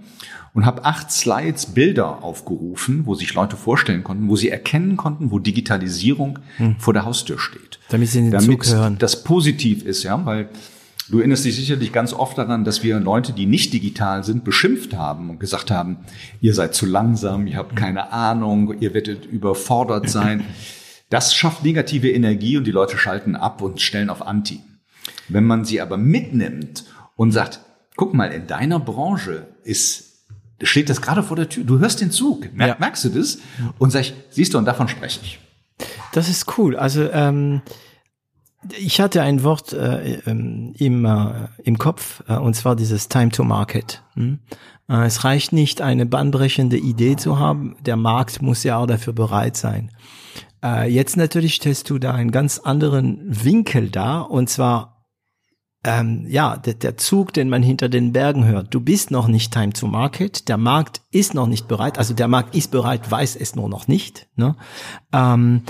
Und 0.52 0.66
habe 0.66 0.84
acht 0.84 1.12
Slides, 1.12 1.68
Bilder 1.68 2.24
aufgerufen, 2.24 3.06
wo 3.06 3.14
sich 3.14 3.36
Leute 3.36 3.56
vorstellen 3.56 4.04
konnten, 4.04 4.28
wo 4.28 4.36
sie 4.36 4.50
erkennen 4.50 4.98
konnten, 4.98 5.30
wo 5.30 5.38
Digitalisierung 5.38 6.40
hm. 6.58 6.76
vor 6.80 6.94
der 6.94 7.06
Haustür 7.06 7.38
steht. 7.38 7.80
Damit 7.90 8.10
sie 8.10 8.20
den 8.20 8.32
Damit 8.32 8.64
Zug 8.64 8.66
hören. 8.66 8.98
das 8.98 9.24
positiv 9.24 9.86
ist, 9.86 10.04
ja, 10.04 10.26
weil 10.26 10.50
Du 11.10 11.18
erinnerst 11.18 11.44
dich 11.44 11.56
sicherlich 11.56 11.92
ganz 11.92 12.14
oft 12.14 12.38
daran, 12.38 12.64
dass 12.64 12.84
wir 12.84 13.00
Leute, 13.00 13.34
die 13.34 13.48
nicht 13.48 13.74
digital 13.74 14.24
sind, 14.24 14.44
beschimpft 14.44 14.96
haben 14.96 15.32
und 15.32 15.40
gesagt 15.40 15.72
haben, 15.72 15.98
ihr 16.40 16.54
seid 16.54 16.76
zu 16.76 16.86
langsam, 16.86 17.48
ihr 17.48 17.58
habt 17.58 17.76
keine 17.76 18.14
Ahnung, 18.14 18.80
ihr 18.80 18.94
werdet 18.94 19.26
überfordert 19.26 20.08
sein. 20.10 20.46
Das 21.10 21.34
schafft 21.34 21.64
negative 21.64 22.12
Energie 22.12 22.58
und 22.58 22.66
die 22.66 22.72
Leute 22.72 22.98
schalten 22.98 23.36
ab 23.36 23.62
und 23.62 23.82
stellen 23.82 24.10
auf 24.10 24.26
Anti. 24.26 24.62
Wenn 25.28 25.44
man 25.44 25.66
sie 25.66 25.82
aber 25.82 25.98
mitnimmt 25.98 26.86
und 27.16 27.32
sagt, 27.32 27.62
guck 27.96 28.14
mal, 28.14 28.32
in 28.32 28.48
deiner 28.48 28.80
Branche 28.80 29.48
ist, 29.64 30.26
steht 30.62 30.90
das 30.90 31.02
gerade 31.02 31.24
vor 31.24 31.36
der 31.36 31.50
Tür, 31.50 31.64
du 31.64 31.80
hörst 31.80 32.02
den 32.02 32.12
Zug, 32.12 32.54
merk, 32.54 32.70
ja. 32.70 32.76
merkst 32.80 33.06
du 33.06 33.10
das? 33.10 33.40
Und 33.78 33.92
sag 33.92 34.02
ich, 34.02 34.14
siehst 34.30 34.54
du, 34.54 34.58
und 34.58 34.66
davon 34.66 34.88
spreche 34.88 35.20
ich. 35.24 35.40
Das 36.12 36.30
ist 36.30 36.58
cool. 36.58 36.76
Also 36.76 37.10
ähm, 37.12 37.62
ich 38.78 39.00
hatte 39.00 39.22
ein 39.22 39.44
Wort 39.44 39.74
äh, 39.74 40.20
ähm, 40.26 40.74
im, 40.78 41.06
äh, 41.06 41.48
im 41.64 41.78
Kopf, 41.78 42.24
äh, 42.28 42.34
und 42.34 42.56
zwar 42.56 42.76
dieses 42.76 43.08
Time 43.08 43.30
to 43.30 43.44
Market. 43.44 44.04
Hm? 44.16 44.40
Äh, 44.90 45.06
es 45.06 45.24
reicht 45.24 45.54
nicht, 45.54 45.82
eine 45.82 46.06
bahnbrechende 46.06 46.78
Idee 46.78 47.16
zu 47.16 47.40
haben, 47.40 47.78
der 47.86 47.96
Markt 47.96 48.42
muss 48.42 48.64
ja 48.64 48.78
auch 48.78 48.88
dafür 48.88 49.14
bereit 49.14 49.56
sein. 49.56 49.92
Äh, 50.64 50.92
jetzt 50.92 51.18
natürlich 51.18 51.56
stellst 51.56 51.90
du 51.90 52.00
da 52.00 52.14
einen 52.14 52.32
ganz 52.32 52.60
anderen 52.60 53.20
Winkel 53.28 53.90
da, 53.90 54.22
und 54.22 54.50
zwar 54.50 55.00
ähm, 55.86 56.26
ja, 56.28 56.58
der, 56.58 56.74
der 56.74 56.98
Zug, 56.98 57.34
den 57.34 57.50
man 57.50 57.64
hinter 57.64 57.88
den 57.88 58.12
Bergen 58.12 58.46
hört. 58.46 58.74
Du 58.74 58.82
bist 58.82 59.12
noch 59.12 59.28
nicht 59.28 59.54
Time 59.54 59.72
to 59.72 59.88
Market, 59.88 60.50
der 60.50 60.58
Markt 60.58 61.02
ist 61.12 61.34
noch 61.34 61.48
nicht 61.48 61.68
bereit, 61.68 61.98
also 61.98 62.14
der 62.14 62.28
Markt 62.28 62.56
ist 62.56 62.72
bereit, 62.72 63.10
weiß 63.10 63.38
es 63.38 63.56
nur 63.56 63.70
noch 63.70 63.88
nicht. 63.88 64.28
Ne? 64.36 64.56
Ähm, 65.14 65.62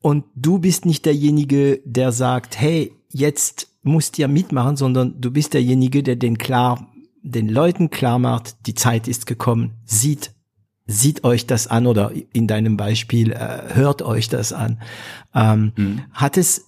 und 0.00 0.24
du 0.36 0.58
bist 0.58 0.86
nicht 0.86 1.06
derjenige, 1.06 1.80
der 1.84 2.12
sagt, 2.12 2.60
hey, 2.60 2.92
jetzt 3.08 3.68
musst 3.82 4.18
ihr 4.18 4.28
mitmachen, 4.28 4.76
sondern 4.76 5.20
du 5.20 5.30
bist 5.32 5.54
derjenige, 5.54 6.02
der 6.02 6.16
den 6.16 6.38
klar, 6.38 6.88
den 7.22 7.48
Leuten 7.48 7.90
klar 7.90 8.18
macht, 8.18 8.66
die 8.66 8.74
Zeit 8.74 9.08
ist 9.08 9.26
gekommen, 9.26 9.74
sieht, 9.84 10.32
sieht 10.86 11.24
euch 11.24 11.46
das 11.46 11.66
an 11.66 11.86
oder 11.86 12.12
in 12.32 12.46
deinem 12.46 12.76
Beispiel 12.76 13.32
äh, 13.32 13.74
hört 13.74 14.02
euch 14.02 14.28
das 14.28 14.52
an. 14.52 14.80
Ähm, 15.34 15.72
mhm. 15.76 16.02
Hat 16.12 16.36
es 16.36 16.66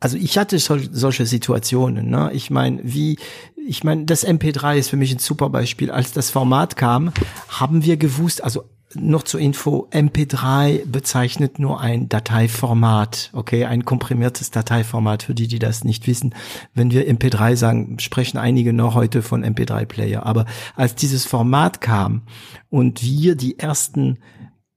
also 0.00 0.16
ich 0.16 0.38
hatte 0.38 0.58
sol 0.58 0.82
solche 0.92 1.26
Situationen. 1.26 2.10
Ne? 2.10 2.30
Ich 2.32 2.50
meine, 2.50 2.80
wie, 2.82 3.18
ich 3.56 3.84
meine, 3.84 4.04
das 4.04 4.26
MP3 4.26 4.76
ist 4.76 4.88
für 4.88 4.96
mich 4.96 5.12
ein 5.12 5.18
super 5.18 5.50
Beispiel. 5.50 5.90
Als 5.90 6.12
das 6.12 6.30
Format 6.30 6.76
kam, 6.76 7.12
haben 7.48 7.84
wir 7.84 7.96
gewusst, 7.96 8.42
also 8.42 8.64
noch 8.96 9.22
zur 9.22 9.40
Info, 9.40 9.88
MP3 9.90 10.86
bezeichnet 10.86 11.58
nur 11.58 11.80
ein 11.80 12.08
Dateiformat, 12.08 13.30
okay, 13.32 13.64
ein 13.64 13.84
komprimiertes 13.84 14.50
Dateiformat 14.50 15.22
für 15.22 15.34
die, 15.34 15.48
die 15.48 15.58
das 15.58 15.84
nicht 15.84 16.06
wissen. 16.06 16.34
Wenn 16.74 16.90
wir 16.90 17.08
MP3 17.08 17.56
sagen, 17.56 17.98
sprechen 17.98 18.38
einige 18.38 18.72
noch 18.72 18.94
heute 18.94 19.22
von 19.22 19.44
MP3-Player. 19.44 20.24
Aber 20.24 20.46
als 20.76 20.94
dieses 20.94 21.26
Format 21.26 21.80
kam 21.80 22.22
und 22.70 23.02
wir 23.02 23.34
die 23.36 23.58
ersten 23.58 24.18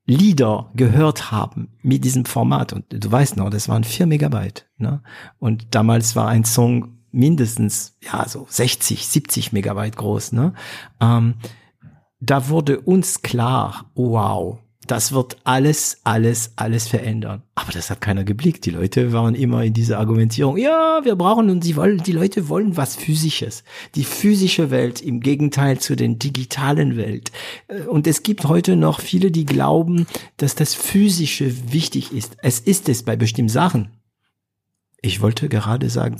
Lieder 0.05 0.71
gehört 0.73 1.31
haben 1.31 1.69
mit 1.81 2.05
diesem 2.05 2.25
Format, 2.25 2.71
und 2.71 2.85
du 2.89 3.11
weißt 3.11 3.35
noch, 3.35 3.49
das 3.49 3.67
waren 3.67 3.83
vier 3.83 4.05
Megabyte, 4.05 4.65
ne? 4.77 5.03
Und 5.37 5.75
damals 5.75 6.15
war 6.15 6.29
ein 6.29 6.45
Song 6.45 6.97
mindestens, 7.11 7.97
ja, 8.01 8.27
so 8.27 8.45
60, 8.49 9.05
70 9.05 9.51
Megabyte 9.51 9.97
groß, 9.97 10.31
ne? 10.31 10.53
Ähm, 11.01 11.35
da 12.19 12.49
wurde 12.49 12.79
uns 12.79 13.21
klar, 13.21 13.91
wow, 13.95 14.59
das 14.87 15.11
wird 15.11 15.37
alles, 15.43 15.99
alles, 16.05 16.53
alles 16.55 16.87
verändern. 16.87 17.43
Aber 17.55 17.73
das 17.73 17.89
hat 17.89 17.99
keiner 17.99 18.23
geblickt. 18.23 18.65
Die 18.65 18.69
Leute 18.69 19.11
waren 19.11 19.35
immer 19.35 19.63
in 19.63 19.73
dieser 19.73 19.99
Argumentierung, 19.99 20.57
ja, 20.57 21.01
wir 21.03 21.15
brauchen 21.15 21.49
und 21.49 21.63
sie 21.63 21.75
wollen, 21.75 22.01
die 22.03 22.13
Leute 22.13 22.47
wollen 22.47 22.77
was 22.77 22.95
Physisches. 22.95 23.63
Die 23.95 24.05
physische 24.05 24.71
Welt 24.71 25.01
im 25.01 25.19
Gegenteil 25.19 25.79
zu 25.79 25.95
den 25.95 26.19
digitalen 26.19 26.95
Welt. 26.95 27.31
Äh, 27.67 27.81
und 27.81 28.07
es 28.07 28.23
gibt 28.23 28.45
heute 28.45 28.77
noch 28.77 29.01
viele, 29.01 29.29
die 29.29 29.45
glauben, 29.45 30.07
dass 30.37 30.55
das 30.55 30.73
Physische 30.73 31.71
wichtig 31.73 32.13
ist. 32.13 32.37
Es 32.41 32.59
ist 32.59 32.87
es 32.87 33.03
bei 33.03 33.17
bestimmten 33.17 33.49
Sachen. 33.49 33.89
Ich 35.01 35.21
wollte 35.21 35.49
gerade 35.49 35.89
sagen, 35.89 36.17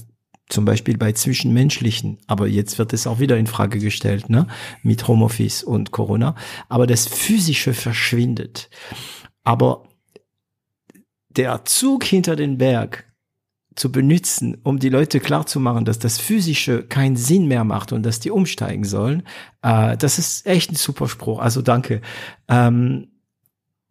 zum 0.49 0.65
Beispiel 0.65 0.97
bei 0.97 1.11
Zwischenmenschlichen, 1.11 2.19
aber 2.27 2.47
jetzt 2.47 2.79
wird 2.79 2.93
es 2.93 3.05
auch 3.05 3.19
wieder 3.19 3.37
in 3.37 3.47
Frage 3.47 3.79
gestellt, 3.79 4.29
ne, 4.29 4.47
mit 4.81 5.07
Homeoffice 5.07 5.63
und 5.63 5.91
Corona. 5.91 6.35
Aber 6.69 6.87
das 6.87 7.07
Physische 7.07 7.73
verschwindet. 7.73 8.69
Aber 9.43 9.83
der 11.29 11.65
Zug 11.65 12.03
hinter 12.03 12.35
den 12.35 12.57
Berg 12.57 13.05
zu 13.75 13.91
benutzen, 13.91 14.57
um 14.63 14.79
die 14.79 14.89
Leute 14.89 15.19
klarzumachen, 15.19 15.85
dass 15.85 15.99
das 15.99 16.17
Physische 16.17 16.83
keinen 16.83 17.15
Sinn 17.15 17.47
mehr 17.47 17.63
macht 17.63 17.91
und 17.91 18.03
dass 18.03 18.19
die 18.19 18.31
umsteigen 18.31 18.85
sollen, 18.85 19.23
äh, 19.61 19.95
das 19.97 20.17
ist 20.17 20.47
echt 20.47 20.71
ein 20.71 20.75
super 20.75 21.07
Spruch. 21.07 21.39
Also 21.39 21.61
danke. 21.61 22.01
Ähm, 22.47 23.09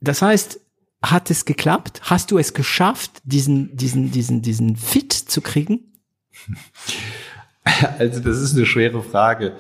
das 0.01 0.23
heißt, 0.23 0.61
hat 1.03 1.31
es 1.31 1.45
geklappt? 1.45 2.01
Hast 2.03 2.31
du 2.31 2.39
es 2.39 2.53
geschafft, 2.53 3.13
diesen, 3.25 3.77
diesen, 3.77 4.11
diesen, 4.11 4.43
diesen 4.43 4.77
Fit 4.77 5.13
zu 5.13 5.41
kriegen? 5.41 5.93
Also 7.99 8.21
das 8.21 8.39
ist 8.39 8.55
eine 8.55 8.65
schwere 8.65 9.03
Frage. 9.03 9.57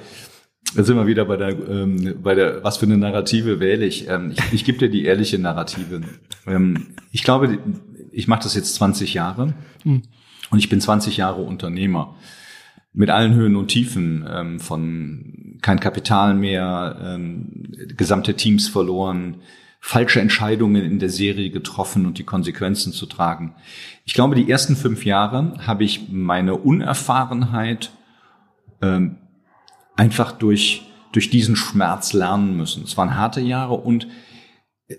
Da 0.76 0.84
sind 0.84 0.96
wir 0.96 1.08
wieder 1.08 1.24
bei 1.24 1.36
der, 1.36 1.48
ähm, 1.48 2.14
bei 2.22 2.34
der, 2.34 2.62
was 2.62 2.76
für 2.76 2.86
eine 2.86 2.96
Narrative 2.96 3.58
wähle 3.60 3.84
ich? 3.84 4.08
Ähm, 4.08 4.30
ich, 4.30 4.52
ich 4.52 4.64
gebe 4.64 4.78
dir 4.78 4.88
die 4.88 5.04
ehrliche 5.04 5.38
Narrative. 5.38 6.02
Ähm, 6.46 6.94
ich 7.10 7.24
glaube, 7.24 7.58
ich 8.12 8.28
mache 8.28 8.44
das 8.44 8.54
jetzt 8.54 8.74
20 8.76 9.14
Jahre 9.14 9.54
mhm. 9.84 10.02
und 10.50 10.58
ich 10.58 10.68
bin 10.68 10.80
20 10.80 11.16
Jahre 11.16 11.42
Unternehmer 11.42 12.16
mit 12.92 13.10
allen 13.10 13.34
Höhen 13.34 13.56
und 13.56 13.68
Tiefen 13.68 14.26
ähm, 14.28 14.60
von 14.60 15.58
kein 15.62 15.80
Kapital 15.80 16.34
mehr, 16.34 16.96
ähm, 17.02 17.72
gesamte 17.96 18.34
Teams 18.34 18.68
verloren, 18.68 19.36
falsche 19.86 20.20
Entscheidungen 20.20 20.84
in 20.84 20.98
der 20.98 21.10
Serie 21.10 21.50
getroffen 21.50 22.06
und 22.06 22.18
die 22.18 22.24
Konsequenzen 22.24 22.92
zu 22.92 23.06
tragen. 23.06 23.54
Ich 24.04 24.14
glaube, 24.14 24.34
die 24.34 24.50
ersten 24.50 24.74
fünf 24.74 25.04
Jahre 25.04 25.54
habe 25.64 25.84
ich 25.84 26.08
meine 26.10 26.56
Unerfahrenheit 26.56 27.92
ähm, 28.82 29.18
einfach 29.94 30.32
durch, 30.32 30.90
durch 31.12 31.30
diesen 31.30 31.54
Schmerz 31.54 32.14
lernen 32.14 32.56
müssen. 32.56 32.82
Es 32.82 32.96
waren 32.96 33.14
harte 33.14 33.40
Jahre 33.40 33.74
und 33.74 34.08
äh, 34.88 34.96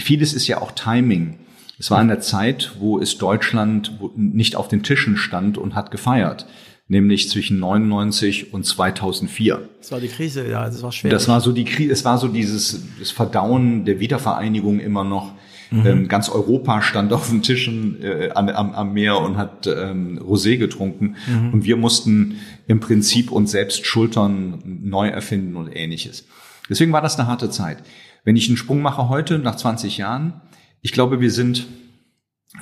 vieles 0.00 0.34
ist 0.34 0.48
ja 0.48 0.60
auch 0.60 0.72
Timing. 0.72 1.38
Es 1.78 1.92
war 1.92 2.02
in 2.02 2.08
der 2.08 2.20
Zeit, 2.20 2.72
wo 2.80 2.98
es 2.98 3.18
Deutschland 3.18 3.96
nicht 4.16 4.56
auf 4.56 4.66
den 4.66 4.82
Tischen 4.82 5.16
stand 5.16 5.56
und 5.56 5.76
hat 5.76 5.92
gefeiert 5.92 6.46
nämlich 6.88 7.28
zwischen 7.28 7.58
99 7.58 8.52
und 8.52 8.64
2004. 8.64 9.68
Das 9.78 9.92
war 9.92 10.00
die 10.00 10.08
Krise, 10.08 10.48
ja, 10.48 10.64
das 10.66 10.82
war 10.82 10.92
schwer. 10.92 11.10
Das 11.10 11.28
war 11.28 11.40
so 11.40 11.52
die 11.52 11.64
Krise, 11.64 11.92
es 11.92 12.04
war 12.04 12.18
so 12.18 12.28
dieses 12.28 12.82
das 12.98 13.10
Verdauen 13.10 13.84
der 13.84 14.00
Wiedervereinigung 14.00 14.80
immer 14.80 15.04
noch. 15.04 15.32
Mhm. 15.70 15.86
Ähm, 15.86 16.08
ganz 16.08 16.28
Europa 16.28 16.80
stand 16.80 17.12
auf 17.12 17.28
den 17.28 17.42
Tischen 17.42 18.00
äh, 18.02 18.30
am, 18.34 18.48
am, 18.48 18.92
Meer 18.92 19.18
und 19.20 19.36
hat 19.36 19.66
ähm, 19.66 20.18
Rosé 20.18 20.58
getrunken 20.58 21.16
mhm. 21.26 21.54
und 21.54 21.64
wir 21.64 21.76
mussten 21.76 22.36
im 22.68 22.78
Prinzip 22.78 23.32
uns 23.32 23.50
selbst 23.50 23.84
schultern, 23.84 24.62
neu 24.64 25.08
erfinden 25.08 25.56
und 25.56 25.74
ähnliches. 25.74 26.26
Deswegen 26.68 26.92
war 26.92 27.02
das 27.02 27.18
eine 27.18 27.28
harte 27.28 27.50
Zeit. 27.50 27.78
Wenn 28.24 28.36
ich 28.36 28.48
einen 28.48 28.56
Sprung 28.56 28.80
mache 28.80 29.08
heute, 29.08 29.38
nach 29.38 29.56
20 29.56 29.98
Jahren, 29.98 30.40
ich 30.82 30.92
glaube, 30.92 31.20
wir 31.20 31.30
sind 31.32 31.66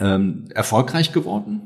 ähm, 0.00 0.46
erfolgreich 0.54 1.12
geworden 1.12 1.62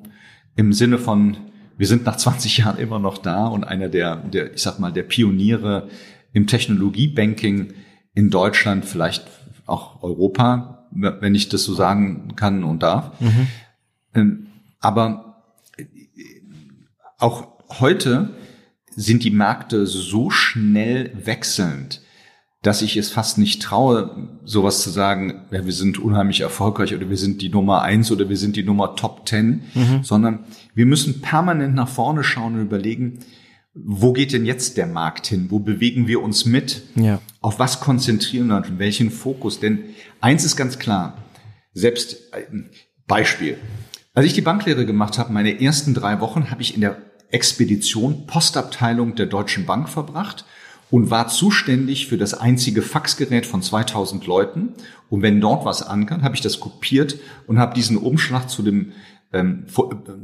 im 0.56 0.72
Sinne 0.72 0.98
von 0.98 1.36
wir 1.78 1.86
sind 1.86 2.04
nach 2.04 2.16
20 2.16 2.58
Jahren 2.58 2.78
immer 2.78 2.98
noch 2.98 3.18
da 3.18 3.46
und 3.46 3.64
einer 3.64 3.88
der, 3.88 4.16
der, 4.16 4.52
ich 4.52 4.62
sag 4.62 4.80
mal, 4.80 4.92
der 4.92 5.04
Pioniere 5.04 5.88
im 6.32 6.46
Technologiebanking 6.46 7.72
in 8.14 8.30
Deutschland, 8.30 8.84
vielleicht 8.84 9.26
auch 9.64 10.02
Europa, 10.02 10.88
wenn 10.90 11.34
ich 11.36 11.48
das 11.48 11.62
so 11.62 11.74
sagen 11.74 12.34
kann 12.34 12.64
und 12.64 12.82
darf. 12.82 13.18
Mhm. 13.20 13.46
Ähm, 14.14 14.46
aber 14.80 15.42
auch 17.18 17.46
heute 17.78 18.30
sind 18.90 19.22
die 19.22 19.30
Märkte 19.30 19.86
so 19.86 20.30
schnell 20.30 21.12
wechselnd, 21.14 22.02
dass 22.62 22.82
ich 22.82 22.96
es 22.96 23.10
fast 23.10 23.38
nicht 23.38 23.62
traue, 23.62 24.40
sowas 24.44 24.82
zu 24.82 24.90
sagen, 24.90 25.46
ja, 25.50 25.64
wir 25.64 25.72
sind 25.72 25.98
unheimlich 25.98 26.40
erfolgreich 26.40 26.94
oder 26.94 27.08
wir 27.08 27.16
sind 27.16 27.40
die 27.40 27.50
Nummer 27.50 27.82
eins 27.82 28.10
oder 28.10 28.28
wir 28.28 28.36
sind 28.36 28.56
die 28.56 28.64
Nummer 28.64 28.96
Top 28.96 29.26
Ten, 29.26 29.62
mhm. 29.74 30.02
sondern 30.02 30.40
wir 30.74 30.86
müssen 30.86 31.20
permanent 31.20 31.74
nach 31.74 31.88
vorne 31.88 32.24
schauen 32.24 32.54
und 32.54 32.62
überlegen, 32.62 33.20
wo 33.74 34.12
geht 34.12 34.32
denn 34.32 34.44
jetzt 34.44 34.76
der 34.76 34.88
Markt 34.88 35.28
hin? 35.28 35.46
Wo 35.50 35.60
bewegen 35.60 36.08
wir 36.08 36.20
uns 36.20 36.44
mit? 36.44 36.82
Ja. 36.96 37.20
Auf 37.40 37.60
was 37.60 37.78
konzentrieren 37.78 38.48
wir 38.48 38.56
uns? 38.56 38.66
Welchen 38.76 39.12
Fokus? 39.12 39.60
Denn 39.60 39.84
eins 40.20 40.44
ist 40.44 40.56
ganz 40.56 40.80
klar, 40.80 41.18
selbst 41.74 42.32
äh, 42.32 42.42
Beispiel. 43.06 43.56
Als 44.14 44.26
ich 44.26 44.32
die 44.32 44.40
Banklehre 44.40 44.84
gemacht 44.84 45.16
habe, 45.16 45.32
meine 45.32 45.62
ersten 45.62 45.94
drei 45.94 46.20
Wochen 46.20 46.50
habe 46.50 46.60
ich 46.60 46.74
in 46.74 46.80
der 46.80 46.96
Expedition 47.30 48.26
Postabteilung 48.26 49.14
der 49.14 49.26
Deutschen 49.26 49.64
Bank 49.64 49.88
verbracht 49.88 50.44
und 50.90 51.10
war 51.10 51.28
zuständig 51.28 52.06
für 52.06 52.18
das 52.18 52.34
einzige 52.34 52.82
Faxgerät 52.82 53.46
von 53.46 53.62
2000 53.62 54.26
Leuten. 54.26 54.70
Und 55.10 55.22
wenn 55.22 55.40
dort 55.40 55.64
was 55.64 55.82
ankam, 55.82 56.22
habe 56.22 56.34
ich 56.34 56.40
das 56.40 56.60
kopiert 56.60 57.18
und 57.46 57.58
habe 57.58 57.74
diesen 57.74 57.96
Umschlag 57.96 58.48
zu 58.48 58.62
dem 58.62 58.92
ähm, 59.32 59.66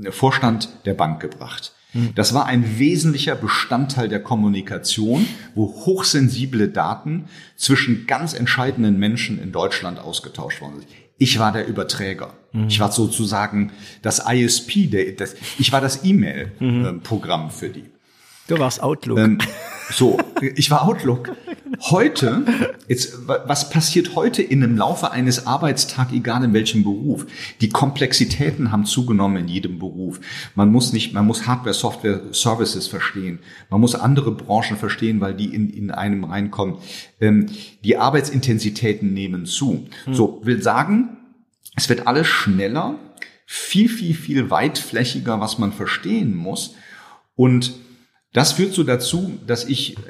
äh, 0.05 0.11
Vorstand 0.11 0.68
der 0.87 0.94
Bank 0.94 1.20
gebracht. 1.20 1.72
Hm. 1.92 2.11
Das 2.14 2.35
war 2.35 2.46
ein 2.46 2.79
wesentlicher 2.79 3.37
Bestandteil 3.37 4.09
der 4.09 4.22
Kommunikation, 4.22 5.27
wo 5.55 5.66
hochsensible 5.66 6.68
Daten 6.68 7.27
zwischen 7.57 8.07
ganz 8.07 8.35
entscheidenden 8.35 8.98
Menschen 8.98 9.40
in 9.40 9.53
Deutschland 9.53 9.98
ausgetauscht 9.98 10.61
worden 10.61 10.81
sind. 10.81 10.88
Ich 11.16 11.38
war 11.38 11.53
der 11.53 11.66
Überträger. 11.68 12.35
Mhm. 12.53 12.66
Ich 12.68 12.81
war 12.81 12.90
sozusagen 12.90 13.72
das 14.03 14.20
ISP, 14.29 14.88
der, 14.88 15.12
das, 15.12 15.37
ich 15.59 15.70
war 15.70 15.81
das 15.81 16.05
E-Mail-Programm 16.05 17.44
mhm. 17.44 17.50
für 17.50 17.68
die. 17.68 17.85
Du 18.46 18.59
warst 18.59 18.83
Outlook. 18.83 19.18
Ähm, 19.18 19.38
so, 19.90 20.18
ich 20.40 20.70
war 20.70 20.87
Outlook. 20.87 21.35
Heute, 21.80 22.44
jetzt, 22.88 23.26
was 23.26 23.70
passiert 23.70 24.14
heute 24.14 24.42
in 24.42 24.62
einem 24.62 24.76
Laufe 24.76 25.11
eines 25.11 25.46
Arbeitstags, 25.46 26.12
egal 26.12 26.44
in 26.44 26.52
welchem 26.52 26.85
Beruf? 26.85 27.26
Die 27.61 27.70
Komplexitäten 27.70 28.70
haben 28.70 28.85
zugenommen 28.85 29.38
in 29.38 29.48
jedem 29.48 29.78
Beruf. 29.78 30.20
Man 30.54 30.70
muss 30.70 30.92
nicht, 30.92 31.14
man 31.14 31.26
muss 31.26 31.46
Hardware, 31.46 31.74
Software, 31.74 32.20
Services 32.33 32.87
verstehen. 32.87 33.38
Man 33.70 33.80
muss 33.80 33.94
andere 33.94 34.30
Branchen 34.30 34.76
verstehen, 34.76 35.20
weil 35.20 35.35
die 35.35 35.54
in, 35.54 35.70
in 35.70 35.90
einem 35.90 36.24
reinkommen. 36.24 36.76
Ähm, 37.20 37.46
die 37.83 37.96
Arbeitsintensitäten 37.96 39.12
nehmen 39.12 39.46
zu. 39.46 39.87
Hm. 40.04 40.14
So, 40.14 40.40
will 40.44 40.62
sagen, 40.62 41.16
es 41.76 41.88
wird 41.88 42.07
alles 42.07 42.26
schneller, 42.26 42.96
viel, 43.46 43.88
viel, 43.88 44.14
viel 44.14 44.50
weitflächiger, 44.50 45.40
was 45.40 45.59
man 45.59 45.72
verstehen 45.72 46.35
muss. 46.35 46.74
Und 47.37 47.74
das 48.35 48.53
führt 48.53 48.75
so 48.75 48.83
dazu, 48.83 49.38
dass 49.47 49.64
ich 49.64 49.97
äh, 49.97 50.01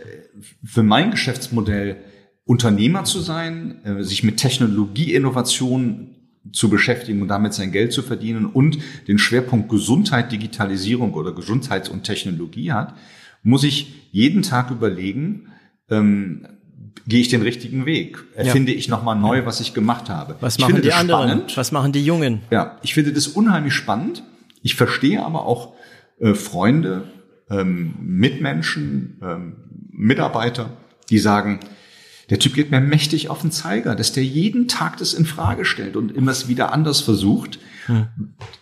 für 0.65 0.83
mein 0.83 1.13
Geschäftsmodell 1.13 1.99
Unternehmer 2.47 3.05
zu 3.05 3.21
sein, 3.21 3.85
äh, 3.85 4.03
sich 4.03 4.25
mit 4.25 4.39
Technologieinnovation 4.39 6.11
zu 6.53 6.69
beschäftigen 6.69 7.23
und 7.23 7.29
damit 7.29 7.55
sein 7.55 7.71
Geld 7.71 7.93
zu 7.93 8.03
verdienen 8.03 8.47
und 8.47 8.79
den 9.09 9.19
Schwerpunkt 9.19 9.69
Gesundheit, 9.69 10.33
Digitalisierung 10.33 11.15
oder 11.15 11.33
Gesundheits- 11.33 11.89
und 11.89 12.05
Technologie 12.05 12.73
hat, 12.73 12.95
muss 13.43 13.63
ich 13.63 14.09
jeden 14.11 14.43
Tag 14.43 14.71
überlegen, 14.71 15.49
ähm, 15.91 16.47
gehe 17.07 17.21
ich 17.21 17.29
den 17.29 17.43
richtigen 17.43 17.87
Weg? 17.87 18.25
Erfinde 18.35 18.73
ja. 18.73 18.79
ich 18.79 18.89
nochmal 18.89 19.17
neu, 19.17 19.45
was 19.45 19.61
ich 19.61 19.75
gemacht 19.75 20.09
habe? 20.09 20.37
Was 20.41 20.59
machen 20.59 20.81
die 20.81 20.93
anderen? 20.93 21.29
Spannend. 21.29 21.57
Was 21.57 21.73
machen 21.73 21.93
die 21.93 22.05
Jungen? 22.05 22.41
Ja, 22.51 22.79
ich 22.83 22.95
finde 22.95 23.13
das 23.13 23.27
unheimlich 23.29 23.75
spannend. 23.75 24.23
Ich 24.63 24.77
verstehe 24.77 25.23
aber 25.23 25.45
auch 25.45 25.75
äh, 26.21 26.35
Freunde, 26.35 27.05
ähm, 27.51 27.95
Mitmenschen, 28.01 29.21
ähm, 29.23 29.57
Mitarbeiter, 29.91 30.77
die 31.11 31.19
sagen, 31.19 31.61
der 32.31 32.39
Typ 32.39 32.55
geht 32.55 32.71
mir 32.71 32.81
mächtig 32.81 33.29
auf 33.29 33.43
den 33.43 33.51
Zeiger, 33.51 33.95
dass 33.95 34.13
der 34.13 34.25
jeden 34.25 34.67
Tag 34.69 34.97
das 34.97 35.13
in 35.13 35.27
Frage 35.27 35.65
stellt 35.65 35.97
und 35.97 36.13
immer 36.13 36.33
es 36.33 36.49
wieder 36.49 36.73
anders 36.73 37.01
versucht. 37.01 37.59
Hm. 37.87 38.07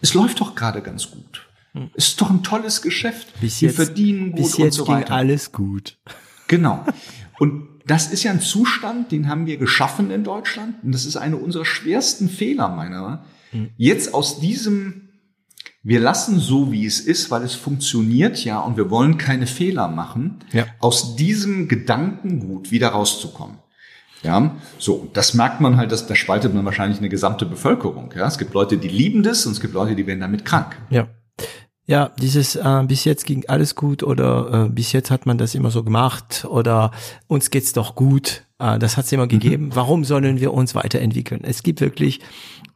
Es 0.00 0.14
läuft 0.14 0.40
doch 0.40 0.54
gerade 0.54 0.82
ganz 0.82 1.10
gut. 1.10 1.46
Hm. 1.72 1.90
Es 1.94 2.08
ist 2.08 2.20
doch 2.20 2.30
ein 2.30 2.42
tolles 2.42 2.82
Geschäft. 2.82 3.28
Bis 3.40 3.62
Wir 3.62 3.70
verdienen 3.70 4.32
gut 4.32 4.40
bis 4.40 4.56
jetzt 4.56 4.80
und 4.80 4.86
so 4.86 4.92
weiter. 4.92 5.06
Ging 5.06 5.14
alles 5.14 5.52
gut. 5.52 5.98
Genau. 6.48 6.84
Und 7.38 7.68
das 7.86 8.12
ist 8.12 8.24
ja 8.24 8.32
ein 8.32 8.40
Zustand, 8.40 9.12
den 9.12 9.28
haben 9.28 9.46
wir 9.46 9.56
geschaffen 9.56 10.10
in 10.10 10.24
Deutschland. 10.24 10.82
Und 10.82 10.92
das 10.92 11.06
ist 11.06 11.16
eine 11.16 11.36
unserer 11.36 11.64
schwersten 11.64 12.28
Fehler 12.28 12.68
meiner. 12.68 13.24
Hm. 13.50 13.70
Jetzt 13.76 14.12
aus 14.12 14.40
diesem 14.40 15.01
wir 15.82 16.00
lassen 16.00 16.38
so, 16.38 16.70
wie 16.70 16.86
es 16.86 17.00
ist, 17.00 17.30
weil 17.30 17.42
es 17.42 17.54
funktioniert 17.54 18.44
ja 18.44 18.60
und 18.60 18.76
wir 18.76 18.90
wollen 18.90 19.18
keine 19.18 19.46
Fehler 19.46 19.88
machen, 19.88 20.38
ja. 20.52 20.66
aus 20.78 21.16
diesem 21.16 21.68
Gedankengut 21.68 22.70
wieder 22.70 22.88
rauszukommen. 22.88 23.58
Ja, 24.22 24.54
so, 24.78 25.10
das 25.12 25.34
merkt 25.34 25.60
man 25.60 25.76
halt, 25.76 25.90
dass 25.90 26.06
da 26.06 26.14
spaltet 26.14 26.54
man 26.54 26.64
wahrscheinlich 26.64 26.98
eine 26.98 27.08
gesamte 27.08 27.44
Bevölkerung. 27.44 28.14
Ja, 28.16 28.28
es 28.28 28.38
gibt 28.38 28.54
Leute, 28.54 28.78
die 28.78 28.88
lieben 28.88 29.24
das 29.24 29.44
und 29.46 29.52
es 29.52 29.60
gibt 29.60 29.74
Leute, 29.74 29.96
die 29.96 30.06
werden 30.06 30.20
damit 30.20 30.44
krank. 30.44 30.76
Ja. 30.90 31.08
Ja, 31.84 32.12
dieses 32.20 32.54
äh, 32.54 32.84
bis 32.86 33.04
jetzt 33.04 33.26
ging 33.26 33.44
alles 33.48 33.74
gut 33.74 34.04
oder 34.04 34.66
äh, 34.66 34.68
bis 34.68 34.92
jetzt 34.92 35.10
hat 35.10 35.26
man 35.26 35.36
das 35.36 35.56
immer 35.56 35.72
so 35.72 35.82
gemacht 35.82 36.46
oder 36.48 36.92
uns 37.26 37.50
geht's 37.50 37.72
doch 37.72 37.96
gut. 37.96 38.44
Äh, 38.62 38.78
das 38.78 38.96
hat's 38.96 39.12
immer 39.12 39.24
mhm. 39.24 39.30
gegeben. 39.30 39.70
Warum 39.74 40.04
sollen 40.04 40.40
wir 40.40 40.54
uns 40.54 40.74
weiterentwickeln? 40.74 41.42
Es 41.44 41.62
gibt 41.62 41.80
wirklich 41.80 42.20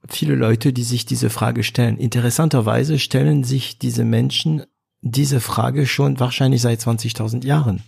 viele 0.08 0.34
Leute, 0.34 0.72
die 0.72 0.82
sich 0.82 1.06
diese 1.06 1.30
Frage 1.30 1.62
stellen. 1.62 1.96
Interessanterweise 1.96 2.98
stellen 2.98 3.44
sich 3.44 3.78
diese 3.78 4.04
Menschen 4.04 4.64
diese 5.02 5.40
Frage 5.40 5.86
schon 5.86 6.18
wahrscheinlich 6.18 6.62
seit 6.62 6.80
20.000 6.80 7.44
Jahren. 7.44 7.82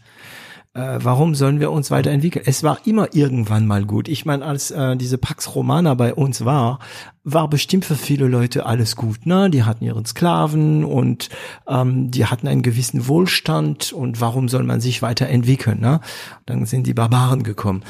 Äh, 0.79 1.03
warum 1.03 1.35
sollen 1.35 1.59
wir 1.59 1.73
uns 1.73 1.91
weiterentwickeln? 1.91 2.45
Es 2.47 2.63
war 2.63 2.79
immer 2.85 3.13
irgendwann 3.13 3.67
mal 3.67 3.85
gut. 3.85 4.07
Ich 4.07 4.25
meine, 4.25 4.45
als 4.45 4.71
äh, 4.71 4.97
diese 4.97 5.19
Pax 5.19 5.57
Romana 5.57 5.95
bei 5.95 6.15
uns 6.15 6.45
war, 6.45 6.79
war 7.25 7.51
bestimmt 7.51 7.85
für 7.85 7.97
viele 7.97 8.29
Leute 8.29 8.65
alles 8.65 8.95
gut. 8.95 9.27
Ne? 9.27 9.51
Die 9.51 9.65
hatten 9.65 9.83
ihren 9.83 10.07
Sklaven 10.07 10.85
und 10.85 11.31
ähm, 11.67 12.13
die 12.13 12.27
hatten 12.27 12.47
einen 12.47 12.63
gewissen 12.63 13.09
Wohlstand. 13.09 13.93
Und 13.93 14.21
warum 14.21 14.49
soll 14.49 14.63
man 14.63 14.81
sich 14.81 15.03
weiterentwickeln? 15.03 15.81
Ne? 15.81 16.01
Dann 16.47 16.65
sind 16.65 16.87
die 16.87 16.95
Barbaren 16.95 17.43
gekommen. 17.43 17.83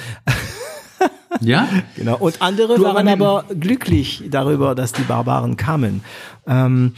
Ja? 1.43 1.69
genau. 1.95 2.17
Und 2.17 2.41
andere 2.41 2.77
du 2.77 2.85
waren 2.85 3.07
aber, 3.07 3.45
glücklich 3.61 4.25
darüber, 4.31 4.75
dass 4.75 4.93
die 4.93 5.03
Barbaren 5.03 5.59
kamen. 5.59 6.03
Ähm, 6.47 6.95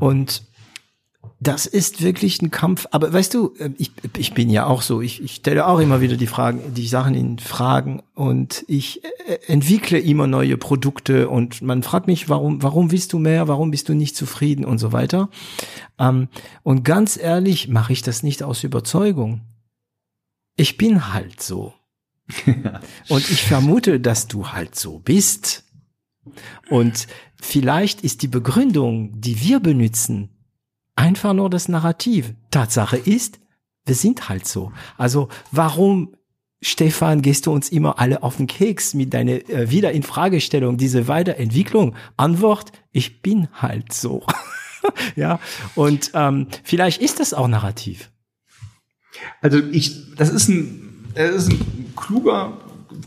und 0.00 0.42
das 1.42 1.64
ist 1.64 2.02
wirklich 2.02 2.42
ein 2.42 2.50
Kampf. 2.50 2.86
Aber 2.90 3.12
weißt 3.12 3.32
du, 3.32 3.54
äh, 3.58 3.70
ich, 3.78 3.92
ich 4.18 4.34
bin 4.34 4.50
ja 4.50 4.66
auch 4.66 4.82
so. 4.82 5.00
Ich, 5.00 5.22
ich 5.22 5.36
stelle 5.36 5.66
auch 5.66 5.78
immer 5.78 6.02
wieder 6.02 6.16
die 6.16 6.26
Fragen, 6.26 6.74
die 6.74 6.86
Sachen 6.86 7.14
in 7.14 7.38
Fragen 7.38 8.02
und 8.14 8.64
ich 8.68 9.02
äh, 9.26 9.38
entwickle 9.46 9.98
immer 9.98 10.26
neue 10.26 10.58
Produkte 10.58 11.30
und 11.30 11.62
man 11.62 11.82
fragt 11.82 12.06
mich, 12.06 12.28
warum, 12.28 12.62
warum 12.62 12.92
willst 12.92 13.14
du 13.14 13.18
mehr? 13.18 13.48
Warum 13.48 13.70
bist 13.70 13.88
du 13.88 13.94
nicht 13.94 14.16
zufrieden 14.16 14.66
und 14.66 14.78
so 14.78 14.92
weiter? 14.92 15.30
Ähm, 15.98 16.28
und 16.62 16.84
ganz 16.84 17.16
ehrlich 17.16 17.68
mache 17.68 17.94
ich 17.94 18.02
das 18.02 18.22
nicht 18.22 18.42
aus 18.42 18.62
Überzeugung. 18.62 19.40
Ich 20.56 20.76
bin 20.76 21.12
halt 21.12 21.42
so. 21.42 21.72
Und 23.08 23.28
ich 23.28 23.42
vermute, 23.42 23.98
dass 23.98 24.28
du 24.28 24.48
halt 24.48 24.76
so 24.76 25.00
bist. 25.00 25.64
Und 26.68 27.08
vielleicht 27.40 28.02
ist 28.02 28.22
die 28.22 28.28
Begründung, 28.28 29.20
die 29.20 29.40
wir 29.40 29.58
benutzen, 29.58 30.28
einfach 31.00 31.32
nur 31.32 31.48
das 31.48 31.68
Narrativ. 31.68 32.34
Tatsache 32.50 32.98
ist, 32.98 33.40
wir 33.86 33.94
sind 33.94 34.28
halt 34.28 34.46
so. 34.46 34.70
Also 34.98 35.28
warum, 35.50 36.14
Stefan, 36.60 37.22
gehst 37.22 37.46
du 37.46 37.52
uns 37.52 37.70
immer 37.70 37.98
alle 37.98 38.22
auf 38.22 38.36
den 38.36 38.46
Keks 38.46 38.92
mit 38.92 39.14
deiner 39.14 39.48
äh, 39.48 39.70
Wiederinfragestellung, 39.70 40.76
diese 40.76 41.08
Weiterentwicklung? 41.08 41.96
Antwort, 42.18 42.72
ich 42.92 43.22
bin 43.22 43.48
halt 43.54 43.94
so. 43.94 44.26
ja, 45.16 45.40
und 45.74 46.10
ähm, 46.12 46.48
vielleicht 46.64 47.00
ist 47.00 47.18
das 47.18 47.32
auch 47.32 47.48
Narrativ. 47.48 48.10
Also 49.40 49.58
ich, 49.58 50.14
das 50.16 50.28
ist 50.28 50.48
ein, 50.48 51.10
das 51.14 51.46
ist 51.46 51.52
ein 51.52 51.94
kluger, 51.96 52.58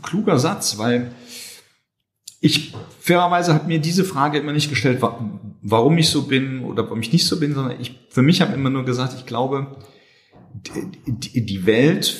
kluger 0.02 0.40
Satz, 0.40 0.78
weil 0.78 1.12
ich 2.40 2.74
fairerweise 3.00 3.54
habe 3.54 3.68
mir 3.68 3.78
diese 3.78 4.04
Frage 4.04 4.38
immer 4.38 4.52
nicht 4.52 4.68
gestellt, 4.68 5.00
warum 5.64 5.98
ich 5.98 6.10
so 6.10 6.22
bin 6.28 6.60
oder 6.60 6.84
warum 6.84 7.00
ich 7.00 7.12
nicht 7.12 7.26
so 7.26 7.40
bin, 7.40 7.54
sondern 7.54 7.80
ich 7.80 7.98
für 8.10 8.22
mich 8.22 8.40
habe 8.40 8.52
immer 8.52 8.70
nur 8.70 8.84
gesagt, 8.84 9.14
ich 9.18 9.26
glaube, 9.26 9.76
die, 11.06 11.44
die 11.44 11.66
Welt 11.66 12.16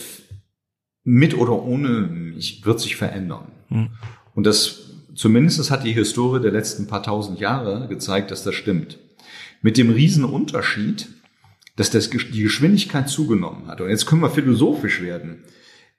mit 1.05 1.37
oder 1.37 1.63
ohne 1.63 1.89
mich 2.01 2.65
wird 2.65 2.81
sich 2.81 2.97
verändern. 2.97 3.53
Mhm. 3.69 3.91
Und 4.35 4.47
das 4.47 4.91
zumindest 5.15 5.59
das 5.59 5.71
hat 5.71 5.85
die 5.85 5.93
Historie 5.93 6.41
der 6.41 6.51
letzten 6.51 6.87
paar 6.87 7.03
tausend 7.03 7.39
Jahre 7.39 7.87
gezeigt, 7.87 8.31
dass 8.31 8.43
das 8.43 8.55
stimmt. 8.55 8.99
Mit 9.63 9.77
dem 9.77 9.91
riesen 9.91 10.25
Unterschied, 10.25 11.09
dass 11.77 11.91
das, 11.91 12.11
die 12.11 12.43
Geschwindigkeit 12.43 13.09
zugenommen 13.09 13.67
hat. 13.67 13.81
Und 13.81 13.91
jetzt 13.91 14.07
können 14.07 14.23
wir 14.23 14.31
philosophisch 14.31 15.03
werden. 15.03 15.45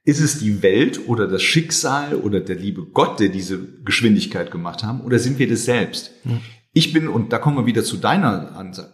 Ist 0.03 0.19
es 0.19 0.39
die 0.39 0.61
Welt 0.61 1.07
oder 1.07 1.27
das 1.27 1.41
Schicksal 1.41 2.15
oder 2.15 2.39
der 2.39 2.55
liebe 2.55 2.85
Gott, 2.85 3.19
der 3.19 3.29
diese 3.29 3.59
Geschwindigkeit 3.83 4.51
gemacht 4.51 4.83
haben, 4.83 5.01
oder 5.01 5.17
sind 5.17 5.39
wir 5.39 5.47
das 5.47 5.65
selbst? 5.65 6.11
Mhm. 6.23 6.41
Ich 6.75 6.91
bin, 6.91 7.07
und 7.07 7.31
da 7.31 7.39
kommen 7.39 7.55
wir 7.55 7.65
wieder 7.65 7.85
zu 7.85 7.95
deiner 7.95 8.55
Ansatz, 8.55 8.93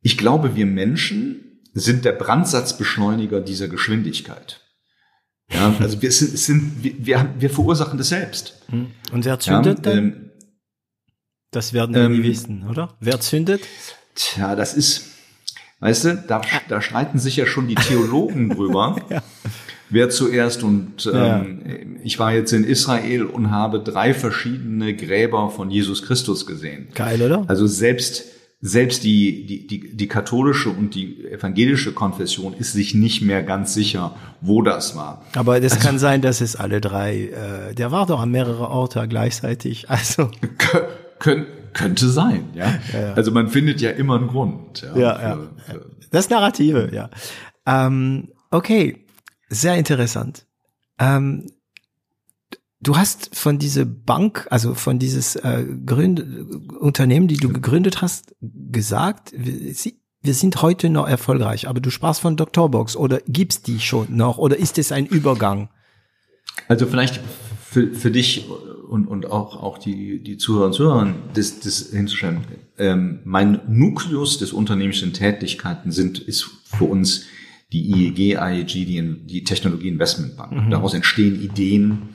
ich 0.00 0.16
glaube, 0.16 0.54
wir 0.54 0.66
Menschen 0.66 1.60
sind 1.74 2.04
der 2.04 2.12
Brandsatzbeschleuniger 2.12 3.40
dieser 3.40 3.66
Geschwindigkeit. 3.66 4.60
Ja, 5.52 5.74
also 5.80 6.00
wir 6.00 6.12
sind, 6.12 6.38
sind 6.38 6.72
wir, 6.82 7.34
wir 7.36 7.50
verursachen 7.50 7.98
das 7.98 8.10
selbst. 8.10 8.62
Mhm. 8.70 8.92
Und 9.12 9.24
wer 9.24 9.40
zündet 9.40 9.84
ja, 9.84 9.92
ähm, 9.92 10.12
denn? 10.12 10.30
Das 11.50 11.72
werden 11.72 11.94
wir 11.94 12.02
ähm, 12.02 12.12
nie 12.12 12.22
wissen, 12.22 12.68
oder? 12.68 12.96
Wer 13.00 13.18
zündet? 13.18 13.62
Tja, 14.14 14.54
das 14.54 14.74
ist, 14.74 15.10
weißt 15.80 16.04
du, 16.04 16.24
da, 16.28 16.40
da 16.68 16.80
streiten 16.80 17.18
sich 17.18 17.36
ja 17.36 17.46
schon 17.46 17.66
die 17.66 17.74
Theologen 17.74 18.50
drüber. 18.54 18.96
ja 19.10 19.22
wer 19.90 20.10
zuerst. 20.10 20.62
Und 20.62 21.06
ähm, 21.06 21.12
ja. 21.14 21.74
ich 22.02 22.18
war 22.18 22.32
jetzt 22.32 22.52
in 22.52 22.64
Israel 22.64 23.24
und 23.24 23.50
habe 23.50 23.80
drei 23.80 24.14
verschiedene 24.14 24.94
Gräber 24.94 25.50
von 25.50 25.70
Jesus 25.70 26.02
Christus 26.02 26.46
gesehen. 26.46 26.88
Geil, 26.94 27.22
oder? 27.22 27.44
Also 27.48 27.66
selbst 27.66 28.24
selbst 28.60 29.04
die, 29.04 29.46
die, 29.46 29.66
die, 29.68 29.96
die 29.96 30.08
katholische 30.08 30.70
und 30.70 30.94
die 30.96 31.24
evangelische 31.26 31.92
Konfession 31.92 32.54
ist 32.54 32.72
sich 32.72 32.92
nicht 32.92 33.22
mehr 33.22 33.44
ganz 33.44 33.72
sicher, 33.72 34.16
wo 34.40 34.62
das 34.62 34.96
war. 34.96 35.22
Aber 35.36 35.60
das 35.60 35.74
also, 35.74 35.86
kann 35.86 35.98
sein, 36.00 36.22
dass 36.22 36.40
es 36.40 36.56
alle 36.56 36.80
drei, 36.80 37.28
äh, 37.70 37.74
der 37.74 37.92
war 37.92 38.06
doch 38.06 38.20
an 38.20 38.30
mehrere 38.30 38.68
Orte 38.68 39.06
gleichzeitig. 39.08 39.86
Also 39.98 40.30
Kön 41.18 41.46
könnte 41.72 42.08
sein, 42.08 42.50
ja? 42.54 42.66
Ja, 42.92 43.00
ja. 43.00 43.12
Also 43.14 43.30
man 43.30 43.48
findet 43.48 43.80
ja 43.80 43.90
immer 43.90 44.16
einen 44.16 44.28
Grund. 44.28 44.86
Ja, 44.94 45.20
ja, 45.20 45.38
für, 45.66 45.72
für 45.72 45.86
das 46.10 46.30
Narrative, 46.30 46.90
ja. 46.92 47.10
Ähm, 47.66 48.28
okay, 48.50 49.04
sehr 49.48 49.76
interessant. 49.76 50.46
Ähm, 50.98 51.46
du 52.80 52.96
hast 52.96 53.34
von 53.36 53.58
dieser 53.58 53.84
Bank, 53.84 54.46
also 54.50 54.74
von 54.74 54.98
dieses 54.98 55.36
äh, 55.36 55.64
Gründ 55.84 56.20
Unternehmen, 56.78 57.28
die 57.28 57.36
du 57.36 57.52
gegründet 57.52 58.02
hast, 58.02 58.34
gesagt, 58.40 59.32
wir, 59.36 59.74
wir 60.22 60.34
sind 60.34 60.62
heute 60.62 60.90
noch 60.90 61.08
erfolgreich, 61.08 61.68
aber 61.68 61.80
du 61.80 61.90
sprachst 61.90 62.20
von 62.20 62.36
Doktorbox 62.36 62.96
oder 62.96 63.20
gibt's 63.26 63.62
die 63.62 63.80
schon 63.80 64.16
noch 64.16 64.38
oder 64.38 64.56
ist 64.56 64.78
es 64.78 64.92
ein 64.92 65.06
Übergang? 65.06 65.70
Also 66.66 66.86
vielleicht 66.86 67.20
für, 67.60 67.94
für 67.94 68.10
dich 68.10 68.48
und, 68.88 69.06
und 69.06 69.26
auch, 69.26 69.62
auch 69.62 69.78
die, 69.78 70.22
die 70.22 70.38
Zuhörer 70.38 70.66
und 70.66 70.72
Zuhörer, 70.72 71.14
das, 71.34 71.60
das 71.60 71.90
hinzustellen. 71.90 72.40
Ähm, 72.78 73.20
mein 73.24 73.60
Nukleus 73.68 74.38
des 74.38 74.52
unternehmerischen 74.52 75.12
Tätigkeiten 75.12 75.92
sind, 75.92 76.18
ist 76.18 76.42
für 76.64 76.84
uns 76.84 77.26
die 77.72 77.90
IEG, 77.90 78.40
IEG, 78.40 78.86
die, 78.86 79.26
die 79.26 79.44
Technologie 79.44 79.88
Investmentbank. 79.88 80.52
Mhm. 80.52 80.70
Daraus 80.70 80.94
entstehen 80.94 81.40
Ideen. 81.40 82.10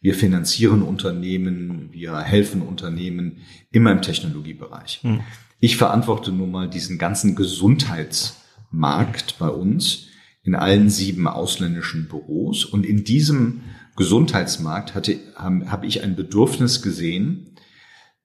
Wir 0.00 0.14
finanzieren 0.14 0.82
Unternehmen, 0.82 1.88
wir 1.92 2.18
helfen 2.18 2.62
Unternehmen 2.62 3.38
immer 3.70 3.90
im 3.90 4.02
Technologiebereich. 4.02 5.00
Mhm. 5.02 5.20
Ich 5.60 5.76
verantworte 5.76 6.30
nun 6.30 6.50
mal 6.50 6.68
diesen 6.68 6.98
ganzen 6.98 7.34
Gesundheitsmarkt 7.34 9.38
bei 9.38 9.48
uns 9.48 10.06
in 10.42 10.54
allen 10.54 10.88
sieben 10.88 11.26
ausländischen 11.26 12.08
Büros. 12.08 12.64
Und 12.64 12.86
in 12.86 13.04
diesem 13.04 13.62
Gesundheitsmarkt 13.96 14.94
hatte, 14.94 15.18
habe 15.34 15.70
hab 15.70 15.84
ich 15.84 16.04
ein 16.04 16.14
Bedürfnis 16.14 16.80
gesehen, 16.80 17.56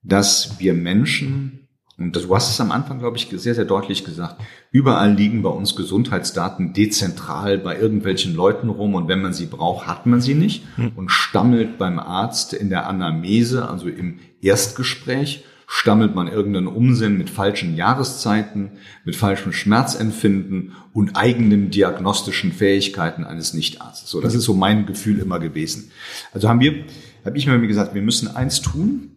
dass 0.02 0.60
wir 0.60 0.74
Menschen 0.74 1.63
und 1.96 2.16
du 2.16 2.34
hast 2.34 2.50
es 2.50 2.60
am 2.60 2.72
Anfang, 2.72 2.98
glaube 2.98 3.16
ich, 3.16 3.28
sehr, 3.30 3.54
sehr 3.54 3.64
deutlich 3.64 4.04
gesagt. 4.04 4.40
Überall 4.72 5.14
liegen 5.14 5.42
bei 5.42 5.48
uns 5.48 5.76
Gesundheitsdaten 5.76 6.72
dezentral 6.72 7.56
bei 7.58 7.78
irgendwelchen 7.78 8.34
Leuten 8.34 8.68
rum 8.68 8.94
und 8.94 9.06
wenn 9.06 9.22
man 9.22 9.32
sie 9.32 9.46
braucht, 9.46 9.86
hat 9.86 10.04
man 10.04 10.20
sie 10.20 10.34
nicht 10.34 10.64
hm. 10.74 10.92
und 10.96 11.10
stammelt 11.10 11.78
beim 11.78 12.00
Arzt 12.00 12.52
in 12.52 12.68
der 12.68 12.88
Anamnese, 12.88 13.68
also 13.68 13.88
im 13.88 14.18
Erstgespräch, 14.42 15.44
stammelt 15.66 16.14
man 16.14 16.28
irgendeinen 16.28 16.66
Unsinn 16.66 17.16
mit 17.16 17.30
falschen 17.30 17.76
Jahreszeiten, 17.76 18.72
mit 19.04 19.16
falschem 19.16 19.52
Schmerzempfinden 19.52 20.72
und 20.92 21.16
eigenen 21.16 21.70
diagnostischen 21.70 22.52
Fähigkeiten 22.52 23.24
eines 23.24 23.54
Nichtarztes. 23.54 24.10
So, 24.10 24.20
das 24.20 24.34
ist 24.34 24.44
so 24.44 24.54
mein 24.54 24.84
Gefühl 24.84 25.20
immer 25.20 25.38
gewesen. 25.38 25.90
Also 26.32 26.48
haben 26.48 26.60
wir, 26.60 26.84
habe 27.24 27.38
ich 27.38 27.46
mir 27.46 27.66
gesagt, 27.66 27.94
wir 27.94 28.02
müssen 28.02 28.34
eins 28.34 28.60
tun, 28.60 29.12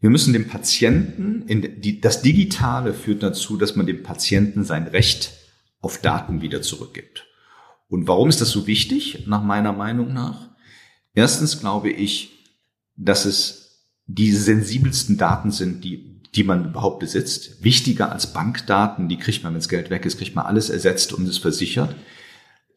wir 0.00 0.10
müssen 0.10 0.32
dem 0.32 0.48
Patienten, 0.48 1.42
in 1.46 1.80
die, 1.80 2.00
das 2.00 2.22
Digitale 2.22 2.94
führt 2.94 3.22
dazu, 3.22 3.56
dass 3.56 3.76
man 3.76 3.86
dem 3.86 4.02
Patienten 4.02 4.64
sein 4.64 4.86
Recht 4.86 5.32
auf 5.80 5.98
Daten 5.98 6.40
wieder 6.40 6.62
zurückgibt. 6.62 7.26
Und 7.88 8.08
warum 8.08 8.28
ist 8.28 8.40
das 8.40 8.50
so 8.50 8.66
wichtig, 8.66 9.26
nach 9.26 9.42
meiner 9.42 9.72
Meinung 9.72 10.12
nach? 10.12 10.50
Erstens 11.12 11.60
glaube 11.60 11.90
ich, 11.90 12.50
dass 12.96 13.24
es 13.24 13.86
die 14.06 14.32
sensibelsten 14.32 15.18
Daten 15.18 15.50
sind, 15.50 15.84
die, 15.84 16.22
die 16.34 16.44
man 16.44 16.70
überhaupt 16.70 17.00
besitzt. 17.00 17.62
Wichtiger 17.62 18.10
als 18.10 18.32
Bankdaten, 18.32 19.08
die 19.08 19.18
kriegt 19.18 19.42
man, 19.42 19.52
wenn 19.52 19.60
das 19.60 19.68
Geld 19.68 19.90
weg 19.90 20.06
ist, 20.06 20.18
kriegt 20.18 20.34
man 20.34 20.46
alles 20.46 20.70
ersetzt 20.70 21.12
und 21.12 21.28
ist 21.28 21.38
versichert 21.38 21.94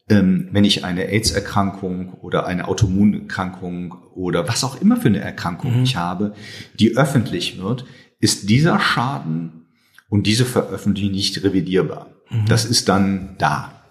wenn 0.08 0.66
ich 0.66 0.84
eine 0.84 1.06
AIDS-Erkrankung 1.08 2.14
oder 2.16 2.46
eine 2.46 2.68
Autoimmunerkrankung 2.68 3.94
oder 4.14 4.48
was 4.48 4.64
auch 4.64 4.80
immer 4.82 4.98
für 4.98 5.08
eine 5.08 5.22
Erkrankung 5.22 5.78
mhm. 5.78 5.84
ich 5.84 5.96
habe, 5.96 6.34
die 6.78 6.98
öffentlich 6.98 7.58
wird, 7.58 7.86
ist 8.20 8.50
dieser 8.50 8.80
Schaden 8.80 9.68
und 10.10 10.28
diese 10.28 10.46
Veröffentlichung 10.46 11.14
nicht 11.14 11.44
revidierbar. 11.44 12.12
Mhm. 12.30 12.46
Das 12.48 12.66
ist 12.66 12.90
dann 12.90 13.36
da, 13.38 13.82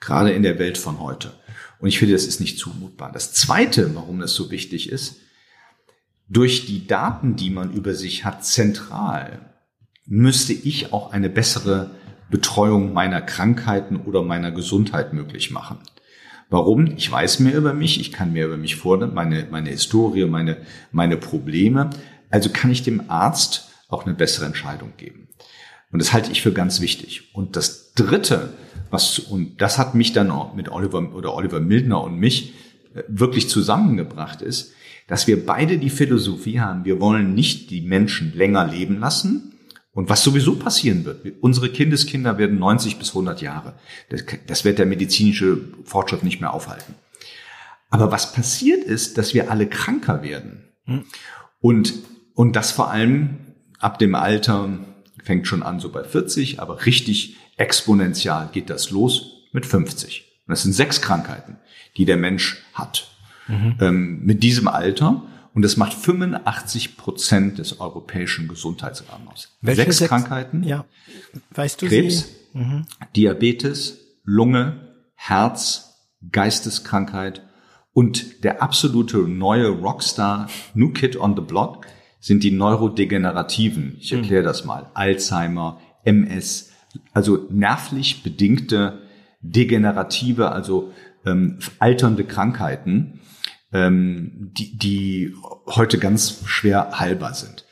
gerade 0.00 0.30
in 0.32 0.42
der 0.42 0.58
Welt 0.58 0.78
von 0.78 1.00
heute. 1.00 1.32
Und 1.78 1.88
ich 1.88 1.98
finde, 1.98 2.14
das 2.14 2.26
ist 2.26 2.40
nicht 2.40 2.58
zumutbar. 2.58 3.10
Das 3.12 3.32
Zweite, 3.32 3.94
warum 3.94 4.20
das 4.20 4.34
so 4.34 4.50
wichtig 4.50 4.88
ist, 4.88 5.16
durch 6.28 6.66
die 6.66 6.86
Daten, 6.86 7.36
die 7.36 7.50
man 7.50 7.72
über 7.72 7.94
sich 7.94 8.24
hat, 8.24 8.44
zentral, 8.44 9.54
müsste 10.06 10.52
ich 10.52 10.92
auch 10.92 11.12
eine 11.12 11.28
bessere 11.28 11.90
Betreuung 12.30 12.92
meiner 12.92 13.20
Krankheiten 13.20 13.96
oder 13.96 14.22
meiner 14.22 14.50
Gesundheit 14.50 15.12
möglich 15.12 15.50
machen. 15.50 15.78
Warum? 16.48 16.86
Ich 16.96 17.10
weiß 17.10 17.40
mehr 17.40 17.56
über 17.56 17.74
mich, 17.74 18.00
ich 18.00 18.12
kann 18.12 18.32
mehr 18.32 18.46
über 18.46 18.56
mich 18.56 18.76
fordern, 18.76 19.14
meine, 19.14 19.46
meine 19.50 19.70
Historie, 19.70 20.26
meine, 20.26 20.58
meine 20.92 21.16
Probleme. 21.16 21.90
Also 22.30 22.50
kann 22.50 22.70
ich 22.70 22.82
dem 22.82 23.10
Arzt 23.10 23.68
auch 23.88 24.06
eine 24.06 24.14
bessere 24.14 24.46
Entscheidung 24.46 24.92
geben. 24.96 25.28
Und 25.92 26.00
das 26.00 26.12
halte 26.12 26.30
ich 26.30 26.42
für 26.42 26.52
ganz 26.52 26.80
wichtig. 26.80 27.34
Und 27.34 27.56
das 27.56 27.92
Dritte, 27.94 28.50
was, 28.90 29.18
und 29.18 29.60
das 29.60 29.78
hat 29.78 29.94
mich 29.94 30.12
dann 30.12 30.30
auch 30.30 30.54
mit 30.54 30.68
Oliver 30.68 31.14
oder 31.14 31.34
Oliver 31.34 31.60
Mildner 31.60 32.02
und 32.02 32.18
mich 32.18 32.54
äh, 32.94 33.02
wirklich 33.08 33.48
zusammengebracht 33.48 34.42
ist, 34.42 34.72
dass 35.06 35.26
wir 35.26 35.46
beide 35.46 35.78
die 35.78 35.90
Philosophie 35.90 36.60
haben, 36.60 36.84
wir 36.84 37.00
wollen 37.00 37.34
nicht 37.34 37.70
die 37.70 37.80
Menschen 37.80 38.32
länger 38.34 38.66
leben 38.66 38.98
lassen, 38.98 39.55
und 39.96 40.10
was 40.10 40.22
sowieso 40.22 40.56
passieren 40.56 41.06
wird, 41.06 41.24
unsere 41.40 41.70
Kindeskinder 41.70 42.36
werden 42.36 42.58
90 42.58 42.98
bis 42.98 43.08
100 43.08 43.40
Jahre. 43.40 43.76
Das, 44.10 44.24
das 44.46 44.62
wird 44.66 44.78
der 44.78 44.84
medizinische 44.84 45.58
Fortschritt 45.84 46.22
nicht 46.22 46.38
mehr 46.38 46.52
aufhalten. 46.52 46.94
Aber 47.88 48.12
was 48.12 48.34
passiert 48.34 48.84
ist, 48.84 49.16
dass 49.16 49.32
wir 49.32 49.50
alle 49.50 49.66
kranker 49.66 50.22
werden. 50.22 50.64
Hm. 50.84 51.04
Und, 51.60 51.94
und 52.34 52.56
das 52.56 52.72
vor 52.72 52.90
allem 52.90 53.38
ab 53.78 53.98
dem 53.98 54.14
Alter 54.14 54.68
fängt 55.24 55.46
schon 55.46 55.62
an 55.62 55.80
so 55.80 55.88
bei 55.88 56.04
40, 56.04 56.60
aber 56.60 56.84
richtig 56.84 57.38
exponentiell 57.56 58.50
geht 58.52 58.68
das 58.68 58.90
los 58.90 59.46
mit 59.52 59.64
50. 59.64 60.42
Und 60.46 60.52
das 60.52 60.62
sind 60.62 60.74
sechs 60.74 61.00
Krankheiten, 61.00 61.56
die 61.96 62.04
der 62.04 62.18
Mensch 62.18 62.62
hat. 62.74 63.08
Mhm. 63.48 63.76
Ähm, 63.80 64.24
mit 64.26 64.42
diesem 64.42 64.68
Alter. 64.68 65.22
Und 65.56 65.62
das 65.62 65.78
macht 65.78 65.94
85 65.94 66.98
Prozent 66.98 67.58
des 67.58 67.80
europäischen 67.80 68.46
Gesundheitsrahmens 68.46 69.30
aus. 69.32 69.56
Welche 69.62 69.84
sechs, 69.84 69.96
sechs 69.96 70.08
Krankheiten. 70.10 70.62
Ja. 70.62 70.84
Weißt 71.48 71.80
du 71.80 71.86
Krebs? 71.86 72.28
Mhm. 72.52 72.84
Diabetes, 73.16 73.96
Lunge, 74.22 74.92
Herz, 75.14 75.94
Geisteskrankheit 76.30 77.40
und 77.94 78.44
der 78.44 78.62
absolute 78.62 79.16
neue 79.16 79.68
Rockstar, 79.68 80.50
New 80.74 80.90
Kid 80.90 81.16
on 81.16 81.34
the 81.34 81.40
Block, 81.40 81.86
sind 82.20 82.44
die 82.44 82.50
Neurodegenerativen. 82.50 83.96
Ich 83.98 84.12
erkläre 84.12 84.42
das 84.42 84.66
mal. 84.66 84.90
Alzheimer, 84.92 85.80
MS, 86.04 86.70
also 87.14 87.46
nervlich 87.48 88.22
bedingte 88.22 89.06
degenerative, 89.40 90.52
also 90.52 90.92
ähm, 91.24 91.60
alternde 91.78 92.24
Krankheiten, 92.24 93.20
ähm, 93.76 94.52
die, 94.56 94.76
die 94.76 95.34
heute 95.66 95.98
ganz 95.98 96.42
schwer 96.46 96.98
heilbar 96.98 97.34
sind. 97.34 97.66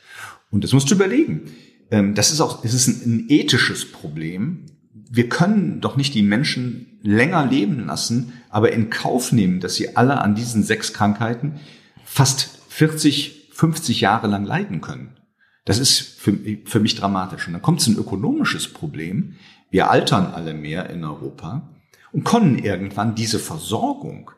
Und 0.51 0.63
das 0.63 0.73
musst 0.73 0.89
du 0.91 0.95
überlegen. 0.95 1.51
Ähm, 1.89 2.13
das 2.13 2.31
ist 2.31 2.41
auch, 2.41 2.63
es 2.63 2.73
ist 2.73 2.87
ein, 2.87 3.01
ein 3.05 3.25
ethisches 3.29 3.91
Problem. 3.91 4.65
Wir 5.09 5.29
können 5.29 5.81
doch 5.81 5.97
nicht 5.97 6.13
die 6.13 6.21
Menschen 6.21 6.99
länger 7.01 7.45
leben 7.45 7.85
lassen, 7.87 8.33
aber 8.49 8.71
in 8.71 8.89
Kauf 8.89 9.31
nehmen, 9.31 9.59
dass 9.59 9.75
sie 9.75 9.95
alle 9.95 10.21
an 10.21 10.35
diesen 10.35 10.63
sechs 10.63 10.93
Krankheiten 10.93 11.59
fast 12.03 12.59
40, 12.69 13.49
50 13.53 14.01
Jahre 14.01 14.27
lang 14.27 14.45
leiden 14.45 14.81
können. 14.81 15.17
Das 15.63 15.79
ist 15.79 15.99
für, 15.99 16.37
für 16.65 16.79
mich 16.79 16.95
dramatisch. 16.95 17.47
Und 17.47 17.53
dann 17.53 17.61
kommt 17.61 17.81
es 17.81 17.87
ein 17.87 17.97
ökonomisches 17.97 18.67
Problem. 18.67 19.35
Wir 19.71 19.89
altern 19.89 20.27
alle 20.27 20.53
mehr 20.53 20.89
in 20.91 21.03
Europa 21.03 21.69
und 22.11 22.23
können 22.23 22.59
irgendwann 22.59 23.15
diese 23.15 23.39
Versorgung 23.39 24.31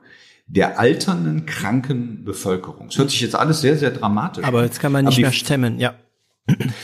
der 0.48 0.80
alternden, 0.80 1.46
kranken 1.46 2.24
Bevölkerung. 2.24 2.88
Das 2.88 2.98
hört 2.98 3.12
sich 3.12 3.22
jetzt 3.22 3.36
alles 3.36 3.62
sehr, 3.62 3.78
sehr 3.78 3.92
dramatisch 3.92 4.46
Aber 4.46 4.64
jetzt 4.64 4.80
kann 4.80 4.92
man 4.92 5.06
nicht 5.06 5.20
mehr 5.20 5.34
stemmen, 5.34 5.80
ja. 5.80 5.96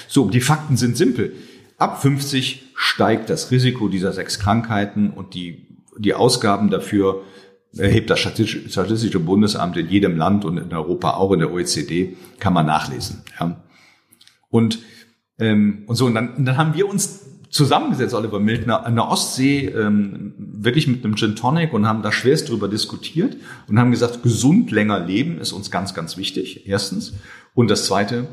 So, 0.09 0.29
die 0.29 0.41
Fakten 0.41 0.75
sind 0.75 0.97
simpel. 0.97 1.33
Ab 1.77 2.01
50 2.01 2.63
steigt 2.75 3.29
das 3.29 3.49
Risiko 3.49 3.87
dieser 3.87 4.11
sechs 4.11 4.39
Krankheiten 4.39 5.09
und 5.11 5.33
die, 5.33 5.67
die 5.97 6.13
Ausgaben 6.13 6.69
dafür 6.69 7.23
erhebt 7.75 8.09
das 8.09 8.19
Statistische 8.19 9.19
Bundesamt 9.19 9.77
in 9.77 9.89
jedem 9.89 10.17
Land 10.17 10.45
und 10.45 10.57
in 10.57 10.71
Europa, 10.73 11.11
auch 11.11 11.31
in 11.31 11.39
der 11.39 11.51
OECD, 11.51 12.15
kann 12.39 12.53
man 12.53 12.65
nachlesen. 12.65 13.23
Ja. 13.39 13.63
Und, 14.49 14.79
ähm, 15.39 15.83
und 15.87 15.95
so, 15.95 16.05
und 16.05 16.13
dann, 16.13 16.35
und 16.35 16.45
dann 16.45 16.57
haben 16.57 16.75
wir 16.75 16.87
uns 16.87 17.25
zusammengesetzt, 17.53 18.15
Oliver 18.15 18.39
Mildner, 18.39 18.85
an 18.85 18.95
der 18.95 19.07
Ostsee, 19.07 19.67
ähm, 19.67 20.33
wirklich 20.37 20.87
mit 20.87 21.05
einem 21.05 21.15
Gin 21.15 21.35
Tonic 21.35 21.71
und 21.71 21.87
haben 21.87 22.01
da 22.01 22.11
schwerst 22.11 22.49
drüber 22.49 22.67
diskutiert 22.67 23.37
und 23.67 23.79
haben 23.79 23.91
gesagt, 23.91 24.23
gesund 24.23 24.71
länger 24.71 24.99
leben 24.99 25.39
ist 25.39 25.53
uns 25.53 25.69
ganz, 25.69 25.93
ganz 25.93 26.17
wichtig, 26.17 26.67
erstens. 26.67 27.13
Und 27.53 27.69
das 27.69 27.85
Zweite, 27.85 28.27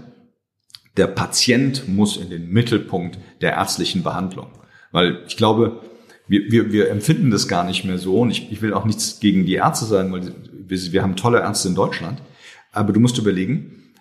der 0.96 1.06
Patient 1.06 1.87
muss 1.87 2.16
in 2.16 2.30
den 2.30 2.50
Mittelpunkt 2.50 3.18
der 3.42 3.52
ärztlichen 3.52 4.02
Behandlung. 4.02 4.48
Weil 4.90 5.22
ich 5.26 5.37
glaube, 5.37 5.80
wir, 6.26 6.50
wir, 6.50 6.72
wir 6.72 6.90
empfinden 6.90 7.30
das 7.30 7.46
gar 7.46 7.64
nicht 7.64 7.85
mehr 7.85 7.98
so. 7.98 8.20
Und 8.20 8.30
ich, 8.30 8.50
ich 8.50 8.62
will 8.62 8.72
auch 8.72 8.87
nichts 8.87 9.20
gegen 9.20 9.44
die 9.44 9.54
Ärzte 9.54 9.85
sagen, 9.85 10.12
weil 10.12 10.33
wir, 10.52 10.92
wir 10.92 11.02
haben 11.02 11.16
tolle 11.16 11.40
Ärzte 11.40 11.68
in 11.68 11.74
Deutschland. 11.74 12.22
Aber 12.72 12.92
du 12.92 13.00
musst 13.00 13.18
überlegen, 13.18 13.92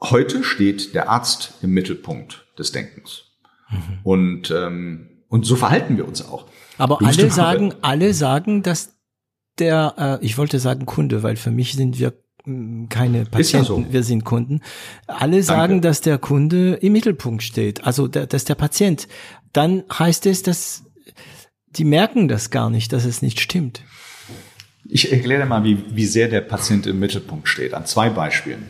heute 0.00 0.42
steht 0.42 0.94
der 0.94 1.10
Arzt 1.10 1.54
im 1.60 1.72
Mittelpunkt 1.72 2.46
des 2.58 2.72
Denkens. 2.72 3.31
Mhm. 3.72 3.98
Und, 4.02 4.50
ähm, 4.50 5.08
und 5.28 5.44
so 5.44 5.56
verhalten 5.56 5.96
wir 5.96 6.06
uns 6.06 6.24
auch. 6.24 6.46
Aber 6.78 6.98
du 6.98 7.06
alle 7.06 7.30
sagen, 7.30 7.74
alle 7.82 8.14
sagen, 8.14 8.62
dass 8.62 8.96
der, 9.58 10.18
äh, 10.20 10.24
ich 10.24 10.38
wollte 10.38 10.58
sagen 10.58 10.86
Kunde, 10.86 11.22
weil 11.22 11.36
für 11.36 11.50
mich 11.50 11.74
sind 11.74 11.98
wir 11.98 12.14
mm, 12.44 12.86
keine 12.88 13.24
Patienten, 13.24 13.82
ja 13.82 13.86
so. 13.86 13.92
wir 13.92 14.02
sind 14.02 14.24
Kunden. 14.24 14.60
Alle 15.06 15.42
sagen, 15.42 15.74
Danke. 15.74 15.88
dass 15.88 16.00
der 16.00 16.18
Kunde 16.18 16.74
im 16.74 16.92
Mittelpunkt 16.92 17.42
steht, 17.42 17.84
also 17.84 18.08
der, 18.08 18.26
dass 18.26 18.44
der 18.44 18.54
Patient. 18.54 19.08
Dann 19.52 19.84
heißt 19.92 20.26
es, 20.26 20.42
dass 20.42 20.84
die 21.68 21.84
merken 21.84 22.28
das 22.28 22.50
gar 22.50 22.70
nicht, 22.70 22.92
dass 22.92 23.04
es 23.04 23.22
nicht 23.22 23.40
stimmt. 23.40 23.82
Ich 24.84 25.12
erkläre 25.12 25.46
mal, 25.46 25.64
wie, 25.64 25.82
wie 25.94 26.06
sehr 26.06 26.28
der 26.28 26.42
Patient 26.42 26.86
im 26.86 26.98
Mittelpunkt 26.98 27.48
steht, 27.48 27.72
an 27.72 27.86
zwei 27.86 28.10
Beispielen. 28.10 28.64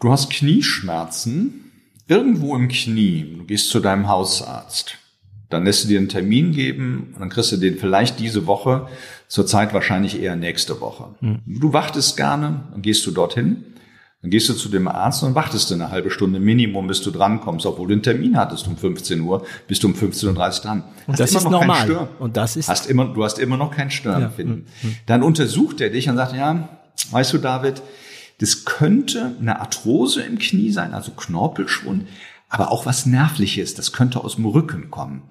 Du 0.00 0.12
hast 0.12 0.30
Knieschmerzen 0.30 1.67
irgendwo 2.08 2.56
im 2.56 2.68
Knie. 2.68 3.36
Du 3.38 3.44
gehst 3.44 3.70
zu 3.70 3.80
deinem 3.80 4.08
Hausarzt. 4.08 4.96
Dann 5.50 5.64
lässt 5.64 5.84
du 5.84 5.88
dir 5.88 5.98
einen 5.98 6.08
Termin 6.08 6.52
geben 6.52 7.12
und 7.14 7.20
dann 7.20 7.28
kriegst 7.30 7.52
du 7.52 7.56
den 7.56 7.78
vielleicht 7.78 8.18
diese 8.18 8.46
Woche, 8.46 8.88
zurzeit 9.28 9.72
wahrscheinlich 9.72 10.20
eher 10.20 10.36
nächste 10.36 10.80
Woche. 10.80 11.14
Mhm. 11.20 11.40
Du 11.46 11.72
wartest 11.72 12.16
gerne, 12.16 12.64
dann 12.72 12.82
gehst 12.82 13.06
du 13.06 13.12
dorthin, 13.12 13.64
dann 14.20 14.30
gehst 14.30 14.48
du 14.48 14.54
zu 14.54 14.68
dem 14.68 14.88
Arzt 14.88 15.22
und 15.22 15.34
wartest 15.34 15.72
eine 15.72 15.90
halbe 15.90 16.10
Stunde 16.10 16.40
Minimum, 16.40 16.88
bis 16.88 17.00
du 17.00 17.10
drankommst, 17.10 17.64
obwohl 17.66 17.86
du 17.86 17.92
einen 17.94 18.02
Termin 18.02 18.36
hattest 18.36 18.66
um 18.66 18.76
15 18.76 19.20
Uhr, 19.20 19.46
bist 19.68 19.84
du 19.84 19.88
um 19.88 19.94
15.30 19.94 20.26
Uhr 20.26 20.34
dran. 20.34 20.84
Und 21.06 21.12
hast 21.12 21.20
das 21.20 21.30
ist 21.32 21.44
normal. 21.48 22.08
Und 22.18 22.36
das 22.36 22.56
ist 22.56 22.68
hast 22.68 22.90
immer, 22.90 23.06
du 23.06 23.24
hast 23.24 23.38
immer 23.38 23.56
noch 23.56 23.70
kein 23.70 23.90
Störenfinden. 23.90 24.66
Ja. 24.82 24.88
Mhm. 24.88 24.96
Dann 25.06 25.22
untersucht 25.22 25.80
er 25.80 25.90
dich 25.90 26.08
und 26.08 26.16
sagt, 26.16 26.34
ja, 26.34 26.68
weißt 27.10 27.32
du, 27.32 27.38
David, 27.38 27.80
das 28.38 28.64
könnte 28.64 29.36
eine 29.40 29.60
Arthrose 29.60 30.22
im 30.22 30.38
Knie 30.38 30.70
sein, 30.70 30.94
also 30.94 31.12
Knorpelschwund, 31.12 32.06
aber 32.48 32.70
auch 32.70 32.86
was 32.86 33.04
Nervliches. 33.04 33.74
Das 33.74 33.92
könnte 33.92 34.22
aus 34.22 34.36
dem 34.36 34.46
Rücken 34.46 34.90
kommen. 34.90 35.22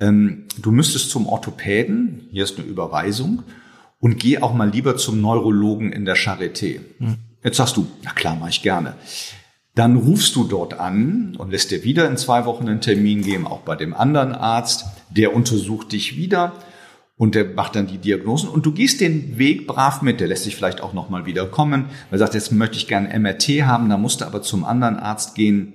Ähm, 0.00 0.44
du 0.60 0.72
müsstest 0.72 1.10
zum 1.10 1.26
Orthopäden, 1.26 2.28
hier 2.30 2.44
ist 2.44 2.58
eine 2.58 2.66
Überweisung, 2.66 3.44
und 4.00 4.18
geh 4.18 4.38
auch 4.38 4.52
mal 4.52 4.68
lieber 4.68 4.96
zum 4.96 5.20
Neurologen 5.20 5.92
in 5.92 6.04
der 6.04 6.16
Charité. 6.16 6.80
Hm. 6.98 7.16
Jetzt 7.42 7.56
sagst 7.56 7.76
du, 7.76 7.86
na 8.02 8.10
klar, 8.10 8.36
mache 8.36 8.50
ich 8.50 8.62
gerne. 8.62 8.94
Dann 9.74 9.96
rufst 9.96 10.36
du 10.36 10.44
dort 10.44 10.74
an 10.74 11.36
und 11.36 11.50
lässt 11.50 11.70
dir 11.70 11.84
wieder 11.84 12.08
in 12.08 12.16
zwei 12.16 12.44
Wochen 12.44 12.68
einen 12.68 12.80
Termin 12.80 13.22
geben, 13.22 13.46
auch 13.46 13.60
bei 13.60 13.76
dem 13.76 13.94
anderen 13.94 14.32
Arzt. 14.32 14.84
Der 15.10 15.34
untersucht 15.34 15.92
dich 15.92 16.16
wieder 16.16 16.52
und 17.24 17.34
der 17.34 17.46
macht 17.46 17.74
dann 17.74 17.86
die 17.86 17.96
Diagnosen 17.96 18.50
und 18.50 18.66
du 18.66 18.72
gehst 18.72 19.00
den 19.00 19.38
Weg 19.38 19.66
brav 19.66 20.02
mit. 20.02 20.20
Der 20.20 20.28
lässt 20.28 20.44
sich 20.44 20.56
vielleicht 20.56 20.82
auch 20.82 20.92
noch 20.92 21.08
mal 21.08 21.24
wieder 21.24 21.46
kommen. 21.46 21.86
Er 22.10 22.18
sagt, 22.18 22.34
jetzt 22.34 22.52
möchte 22.52 22.76
ich 22.76 22.86
gerne 22.86 23.18
MRT 23.18 23.62
haben, 23.62 23.88
da 23.88 23.96
musst 23.96 24.20
du 24.20 24.26
aber 24.26 24.42
zum 24.42 24.62
anderen 24.62 24.98
Arzt 24.98 25.34
gehen. 25.34 25.72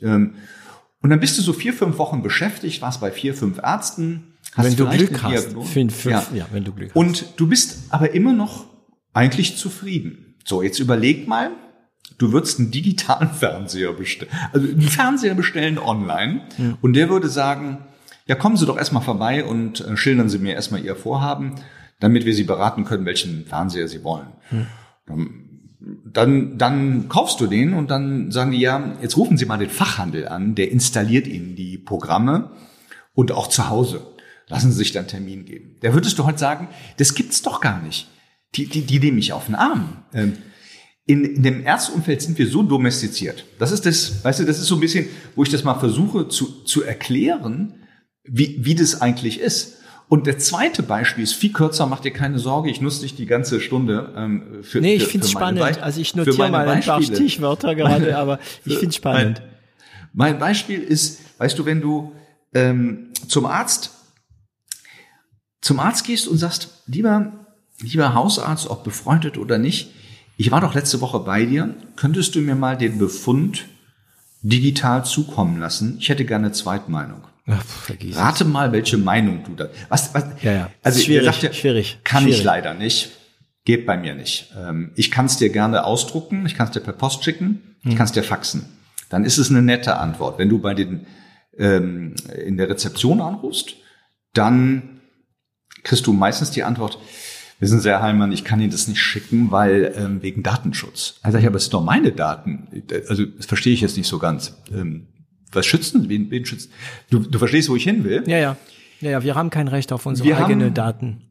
Ähm, 0.00 0.36
und 1.02 1.10
dann 1.10 1.20
bist 1.20 1.36
du 1.36 1.42
so 1.42 1.52
vier, 1.52 1.74
fünf 1.74 1.98
Wochen 1.98 2.22
beschäftigt, 2.22 2.80
warst 2.80 3.02
bei 3.02 3.10
vier, 3.10 3.34
fünf 3.34 3.58
Ärzten. 3.58 4.38
Hast 4.54 4.64
wenn 4.64 4.76
du 4.76 4.88
Glück 4.88 5.22
hast. 5.22 5.52
Fünf, 5.64 5.94
fünf, 5.94 6.06
ja. 6.06 6.24
ja, 6.32 6.46
wenn 6.50 6.64
du 6.64 6.72
Glück 6.72 6.88
hast. 6.88 6.96
Und 6.96 7.26
du 7.36 7.46
bist 7.46 7.80
aber 7.90 8.14
immer 8.14 8.32
noch 8.32 8.64
eigentlich 9.12 9.58
zufrieden. 9.58 10.36
So, 10.46 10.62
jetzt 10.62 10.78
überleg 10.78 11.28
mal, 11.28 11.50
du 12.16 12.32
würdest 12.32 12.58
einen 12.58 12.70
digitalen 12.70 13.28
Fernseher 13.38 13.92
bestellen, 13.92 14.32
also 14.50 14.66
einen 14.66 14.80
Fernseher 14.80 15.34
bestellen 15.34 15.78
online 15.78 16.48
ja. 16.56 16.78
und 16.80 16.94
der 16.94 17.10
würde 17.10 17.28
sagen, 17.28 17.84
ja, 18.26 18.34
kommen 18.34 18.56
Sie 18.56 18.66
doch 18.66 18.76
erstmal 18.76 19.02
vorbei 19.02 19.44
und 19.44 19.80
äh, 19.80 19.96
schildern 19.96 20.28
Sie 20.28 20.38
mir 20.38 20.54
erstmal 20.54 20.84
Ihr 20.84 20.96
Vorhaben, 20.96 21.54
damit 22.00 22.24
wir 22.24 22.34
Sie 22.34 22.44
beraten 22.44 22.84
können, 22.84 23.06
welchen 23.06 23.46
Fernseher 23.46 23.88
Sie 23.88 24.02
wollen. 24.02 24.28
Hm. 24.48 24.66
Dann, 26.04 26.58
dann 26.58 27.08
kaufst 27.08 27.40
du 27.40 27.46
den 27.46 27.74
und 27.74 27.90
dann 27.90 28.32
sagen 28.32 28.50
die, 28.50 28.58
ja, 28.58 28.96
jetzt 29.00 29.16
rufen 29.16 29.36
Sie 29.36 29.46
mal 29.46 29.58
den 29.58 29.70
Fachhandel 29.70 30.26
an, 30.26 30.56
der 30.56 30.72
installiert 30.72 31.28
Ihnen 31.28 31.54
die 31.54 31.78
Programme 31.78 32.50
und 33.14 33.30
auch 33.30 33.46
zu 33.46 33.68
Hause. 33.68 34.04
Lassen 34.48 34.72
Sie 34.72 34.78
sich 34.78 34.92
dann 34.92 35.06
Termin 35.06 35.44
geben. 35.44 35.76
Der 35.82 35.94
würdest 35.94 36.18
du 36.18 36.24
heute 36.24 36.38
sagen, 36.38 36.68
das 36.98 37.14
gibt's 37.14 37.42
doch 37.42 37.60
gar 37.60 37.80
nicht. 37.82 38.08
Die, 38.54 38.66
die, 38.66 38.82
die 38.82 38.98
nehmen 38.98 39.16
mich 39.16 39.32
auf 39.32 39.46
den 39.46 39.54
Arm. 39.54 40.04
Ähm, 40.12 40.34
in, 41.04 41.24
in 41.24 41.42
dem 41.42 41.64
Ärzteumfeld 41.64 42.22
sind 42.22 42.38
wir 42.38 42.48
so 42.48 42.64
domestiziert. 42.64 43.44
Das 43.60 43.70
ist 43.70 43.86
das, 43.86 44.24
weißt 44.24 44.40
du, 44.40 44.44
das 44.44 44.58
ist 44.58 44.66
so 44.66 44.74
ein 44.74 44.80
bisschen, 44.80 45.06
wo 45.36 45.44
ich 45.44 45.50
das 45.50 45.62
mal 45.62 45.78
versuche 45.78 46.28
zu, 46.28 46.64
zu 46.64 46.82
erklären, 46.82 47.85
wie, 48.28 48.64
wie 48.64 48.74
das 48.74 49.00
eigentlich 49.00 49.40
ist. 49.40 49.74
Und 50.08 50.26
der 50.26 50.38
zweite 50.38 50.84
Beispiel 50.84 51.24
ist 51.24 51.34
viel 51.34 51.52
kürzer, 51.52 51.86
mach 51.86 52.00
dir 52.00 52.12
keine 52.12 52.38
Sorge, 52.38 52.70
ich 52.70 52.80
nutze 52.80 53.02
nicht 53.02 53.18
die 53.18 53.26
ganze 53.26 53.60
Stunde 53.60 54.12
ähm, 54.16 54.62
für 54.62 54.80
Nee, 54.80 54.94
ich 54.94 55.06
finde 55.08 55.26
es 55.26 55.32
spannend. 55.32 55.58
Be 55.58 55.82
also 55.82 56.00
ich 56.00 56.14
notiere 56.14 56.48
mal 56.48 56.68
ein 56.68 56.82
paar 56.82 57.02
Stichwörter 57.02 57.74
gerade, 57.74 58.16
aber 58.18 58.38
ich 58.64 58.74
finde 58.74 58.90
es 58.90 58.96
spannend. 58.96 59.42
Mein, 60.12 60.32
mein, 60.32 60.38
Beispiel 60.38 60.80
ist, 60.80 61.20
weißt 61.38 61.58
du, 61.58 61.66
wenn 61.66 61.80
du 61.80 62.12
ähm, 62.54 63.08
zum 63.26 63.46
Arzt 63.46 63.90
zum 65.66 65.80
Arzt 65.80 66.06
gehst 66.06 66.28
und 66.28 66.38
sagst, 66.38 66.82
lieber, 66.86 67.32
lieber 67.80 68.14
Hausarzt, 68.14 68.70
ob 68.70 68.84
befreundet 68.84 69.36
oder 69.36 69.58
nicht, 69.58 69.90
ich 70.36 70.52
war 70.52 70.60
doch 70.60 70.74
letzte 70.74 71.00
Woche 71.00 71.18
bei 71.18 71.44
dir, 71.44 71.74
könntest 71.96 72.36
du 72.36 72.40
mir 72.40 72.54
mal 72.54 72.76
den 72.76 72.98
Befund 72.98 73.66
digital 74.42 75.04
zukommen 75.04 75.58
lassen? 75.58 75.96
Ich 75.98 76.08
hätte 76.08 76.24
gerne 76.24 76.46
eine 76.46 76.52
Zweitmeinung. 76.52 77.22
Ach, 77.48 77.64
Rate 78.12 78.44
mal, 78.44 78.72
welche 78.72 78.98
Meinung 78.98 79.44
du 79.44 79.54
da. 79.54 79.68
Was, 79.88 80.12
was, 80.14 80.24
ja, 80.42 80.52
ja. 80.52 80.70
Also 80.82 81.00
schwierig, 81.00 81.26
sagt 81.26 81.42
ja, 81.42 81.52
schwierig. 81.52 81.98
Kann 82.02 82.24
schwierig. 82.24 82.40
ich 82.40 82.44
leider 82.44 82.74
nicht. 82.74 83.10
Geht 83.64 83.86
bei 83.86 83.96
mir 83.96 84.14
nicht. 84.14 84.52
Ähm, 84.56 84.92
ich 84.96 85.10
kann 85.10 85.26
es 85.26 85.36
dir 85.36 85.50
gerne 85.50 85.84
ausdrucken, 85.84 86.44
ich 86.46 86.56
kann 86.56 86.66
es 86.66 86.72
dir 86.72 86.80
per 86.80 86.92
Post 86.92 87.24
schicken, 87.24 87.76
ich 87.82 87.90
hm. 87.90 87.96
kann 87.96 88.06
es 88.06 88.12
dir 88.12 88.22
faxen. 88.22 88.66
Dann 89.08 89.24
ist 89.24 89.38
es 89.38 89.50
eine 89.50 89.62
nette 89.62 89.96
Antwort. 89.96 90.38
Wenn 90.38 90.48
du 90.48 90.58
bei 90.58 90.74
den 90.74 91.06
ähm, 91.56 92.14
in 92.44 92.56
der 92.56 92.68
Rezeption 92.68 93.20
anrufst, 93.20 93.74
dann 94.34 95.00
kriegst 95.82 96.06
du 96.06 96.12
meistens 96.12 96.50
die 96.50 96.64
Antwort, 96.64 96.98
wissen 97.60 97.80
Sie, 97.80 97.88
Herr 97.88 98.02
Heilmann, 98.02 98.32
ich 98.32 98.44
kann 98.44 98.60
Ihnen 98.60 98.72
das 98.72 98.88
nicht 98.88 99.00
schicken, 99.00 99.50
weil 99.50 99.94
ähm, 99.96 100.22
wegen 100.22 100.42
Datenschutz. 100.42 101.20
Also 101.22 101.38
ich, 101.38 101.46
aber 101.46 101.56
es 101.56 101.64
sind 101.64 101.74
doch 101.74 101.84
meine 101.84 102.12
Daten. 102.12 102.68
Also 103.08 103.24
das 103.24 103.46
verstehe 103.46 103.72
ich 103.72 103.80
jetzt 103.80 103.96
nicht 103.96 104.08
so 104.08 104.18
ganz. 104.18 104.56
Ähm, 104.72 105.06
was 105.52 105.66
schützen? 105.66 106.08
Wen, 106.08 106.30
wen 106.30 106.44
schützen? 106.44 106.70
Du, 107.10 107.20
du 107.20 107.38
verstehst, 107.38 107.68
wo 107.68 107.76
ich 107.76 107.84
hin 107.84 108.04
will? 108.04 108.24
Ja, 108.26 108.38
ja. 108.38 108.56
Ja, 109.00 109.10
ja, 109.10 109.22
wir 109.22 109.34
haben 109.34 109.50
kein 109.50 109.68
Recht 109.68 109.92
auf 109.92 110.06
unsere 110.06 110.28
wir 110.28 110.38
eigenen 110.38 110.72
Daten. 110.72 111.22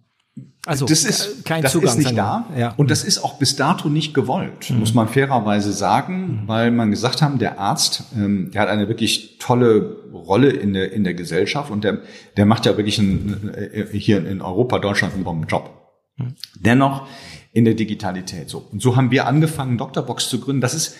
Also 0.65 0.85
das 0.85 1.05
ist 1.05 1.45
kein 1.45 1.61
das 1.61 1.73
Zugang 1.73 1.89
ist 1.89 1.97
nicht 1.97 2.17
da 2.17 2.47
ja. 2.57 2.73
und 2.75 2.89
das 2.89 3.03
ist 3.03 3.23
auch 3.23 3.37
bis 3.37 3.55
dato 3.55 3.87
nicht 3.87 4.13
gewollt, 4.13 4.69
mhm. 4.69 4.79
muss 4.79 4.95
man 4.95 5.07
fairerweise 5.07 5.71
sagen, 5.71 6.41
mhm. 6.43 6.47
weil 6.47 6.71
man 6.71 6.89
gesagt 6.89 7.21
haben, 7.21 7.37
der 7.37 7.59
Arzt, 7.59 8.03
ähm, 8.15 8.49
der 8.51 8.63
hat 8.63 8.69
eine 8.69 8.87
wirklich 8.87 9.37
tolle 9.37 9.95
Rolle 10.11 10.49
in 10.49 10.73
der 10.73 10.91
in 10.91 11.03
der 11.03 11.13
Gesellschaft 11.13 11.69
und 11.69 11.83
der 11.83 12.01
der 12.35 12.45
macht 12.47 12.65
ja 12.65 12.75
wirklich 12.77 12.99
einen, 12.99 13.53
äh, 13.53 13.87
hier 13.93 14.25
in 14.25 14.41
Europa, 14.41 14.79
Deutschland 14.79 15.13
einen 15.13 15.23
Bombenjob. 15.23 15.69
Mhm. 16.17 16.33
Dennoch 16.59 17.07
in 17.53 17.63
der 17.63 17.75
Digitalität 17.75 18.49
so 18.49 18.67
und 18.71 18.81
so 18.81 18.95
haben 18.95 19.11
wir 19.11 19.27
angefangen, 19.27 19.77
Doktorbox 19.77 20.29
zu 20.29 20.41
gründen. 20.41 20.61
Das 20.61 20.73
ist 20.73 20.95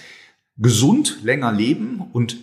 gesund 0.58 1.24
länger 1.24 1.52
leben 1.52 2.02
und 2.14 2.38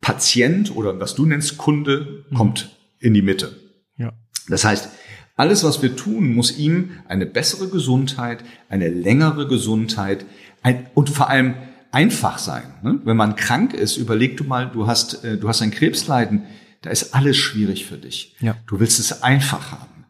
Patient 0.00 0.74
oder 0.74 0.98
was 1.00 1.14
du 1.14 1.26
nennst 1.26 1.58
Kunde 1.58 2.24
mhm. 2.30 2.36
kommt 2.36 2.76
in 2.98 3.14
die 3.14 3.22
Mitte. 3.22 3.56
Ja. 3.96 4.12
Das 4.48 4.64
heißt 4.64 4.90
alles, 5.36 5.64
was 5.64 5.82
wir 5.82 5.96
tun, 5.96 6.34
muss 6.34 6.56
ihm 6.56 6.92
eine 7.08 7.26
bessere 7.26 7.68
Gesundheit, 7.68 8.42
eine 8.68 8.88
längere 8.88 9.46
Gesundheit 9.46 10.24
ein, 10.62 10.86
und 10.94 11.10
vor 11.10 11.28
allem 11.28 11.54
einfach 11.92 12.38
sein. 12.38 12.64
Ne? 12.82 13.00
Wenn 13.04 13.16
man 13.16 13.36
krank 13.36 13.74
ist, 13.74 13.96
überleg 13.96 14.36
du 14.36 14.44
mal, 14.44 14.70
du 14.70 14.86
hast, 14.86 15.24
äh, 15.24 15.36
du 15.36 15.48
hast 15.48 15.62
ein 15.62 15.70
Krebsleiden, 15.70 16.44
da 16.82 16.90
ist 16.90 17.14
alles 17.14 17.36
schwierig 17.36 17.84
für 17.84 17.98
dich. 17.98 18.36
Ja. 18.40 18.56
Du 18.66 18.80
willst 18.80 18.98
es 18.98 19.22
einfach 19.22 19.72
haben 19.72 20.04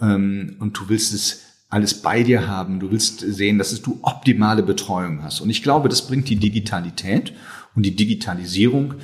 ähm, 0.00 0.56
und 0.60 0.78
du 0.78 0.88
willst 0.88 1.14
es 1.14 1.42
alles 1.68 2.02
bei 2.02 2.22
dir 2.22 2.46
haben. 2.46 2.80
Du 2.80 2.90
willst 2.90 3.20
sehen, 3.20 3.58
dass 3.58 3.80
du 3.80 3.98
optimale 4.02 4.62
Betreuung 4.62 5.22
hast. 5.22 5.40
Und 5.40 5.48
ich 5.48 5.62
glaube, 5.62 5.88
das 5.88 6.06
bringt 6.06 6.28
die 6.28 6.36
Digitalität 6.36 7.32
und 7.74 7.84
die 7.84 7.96
Digitalisierung 7.96 8.94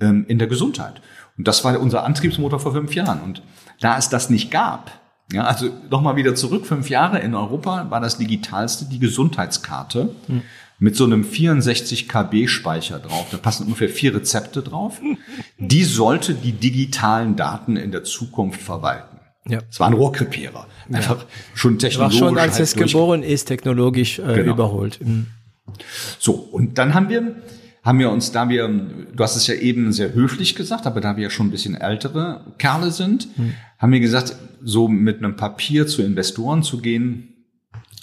ähm, 0.00 0.24
in 0.28 0.38
der 0.38 0.48
Gesundheit. 0.48 1.00
Und 1.38 1.46
das 1.46 1.64
war 1.64 1.78
unser 1.80 2.04
Antriebsmotor 2.04 2.60
vor 2.60 2.72
fünf 2.72 2.94
Jahren. 2.94 3.20
Und 3.20 3.42
da 3.80 3.98
es 3.98 4.08
das 4.08 4.30
nicht 4.30 4.50
gab, 4.50 4.90
ja, 5.32 5.44
also 5.44 5.70
nochmal 5.90 6.16
wieder 6.16 6.34
zurück, 6.34 6.66
fünf 6.66 6.88
Jahre 6.88 7.18
in 7.18 7.34
Europa 7.34 7.90
war 7.90 8.00
das 8.00 8.16
digitalste 8.16 8.84
die 8.84 9.00
Gesundheitskarte 9.00 10.14
hm. 10.26 10.42
mit 10.78 10.94
so 10.94 11.04
einem 11.04 11.24
64 11.24 12.08
KB 12.08 12.46
Speicher 12.46 13.00
drauf. 13.00 13.26
Da 13.32 13.36
passen 13.36 13.64
ungefähr 13.64 13.88
vier 13.88 14.14
Rezepte 14.14 14.62
drauf. 14.62 15.00
Die 15.58 15.82
sollte 15.82 16.34
die 16.34 16.52
digitalen 16.52 17.34
Daten 17.34 17.76
in 17.76 17.90
der 17.90 18.04
Zukunft 18.04 18.60
verwalten. 18.60 19.16
Ja. 19.48 19.60
Es 19.68 19.80
war 19.80 19.88
ein 19.88 19.94
Rohrkrepierer. 19.94 20.66
Einfach 20.92 21.18
ja. 21.18 21.26
schon 21.54 21.78
technologisch. 21.78 22.20
War 22.20 22.28
schon, 22.28 22.38
als 22.38 22.54
halt 22.54 22.62
es 22.62 22.74
geboren 22.74 23.22
ist, 23.22 23.46
technologisch 23.46 24.18
äh, 24.20 24.34
genau. 24.34 24.52
überholt. 24.52 25.00
Mhm. 25.04 25.26
So, 26.18 26.32
und 26.32 26.78
dann 26.78 26.94
haben 26.94 27.08
wir 27.08 27.36
haben 27.86 28.00
wir 28.00 28.10
uns, 28.10 28.32
da 28.32 28.48
wir, 28.48 28.66
du 28.68 29.22
hast 29.22 29.36
es 29.36 29.46
ja 29.46 29.54
eben 29.54 29.92
sehr 29.92 30.12
höflich 30.12 30.56
gesagt, 30.56 30.86
aber 30.86 31.00
da 31.00 31.16
wir 31.16 31.22
ja 31.22 31.30
schon 31.30 31.46
ein 31.46 31.50
bisschen 31.52 31.76
ältere 31.76 32.40
Kerle 32.58 32.90
sind, 32.90 33.28
hm. 33.36 33.52
haben 33.78 33.92
wir 33.92 34.00
gesagt, 34.00 34.34
so 34.60 34.88
mit 34.88 35.18
einem 35.18 35.36
Papier 35.36 35.86
zu 35.86 36.02
Investoren 36.02 36.64
zu 36.64 36.80
gehen, 36.80 37.28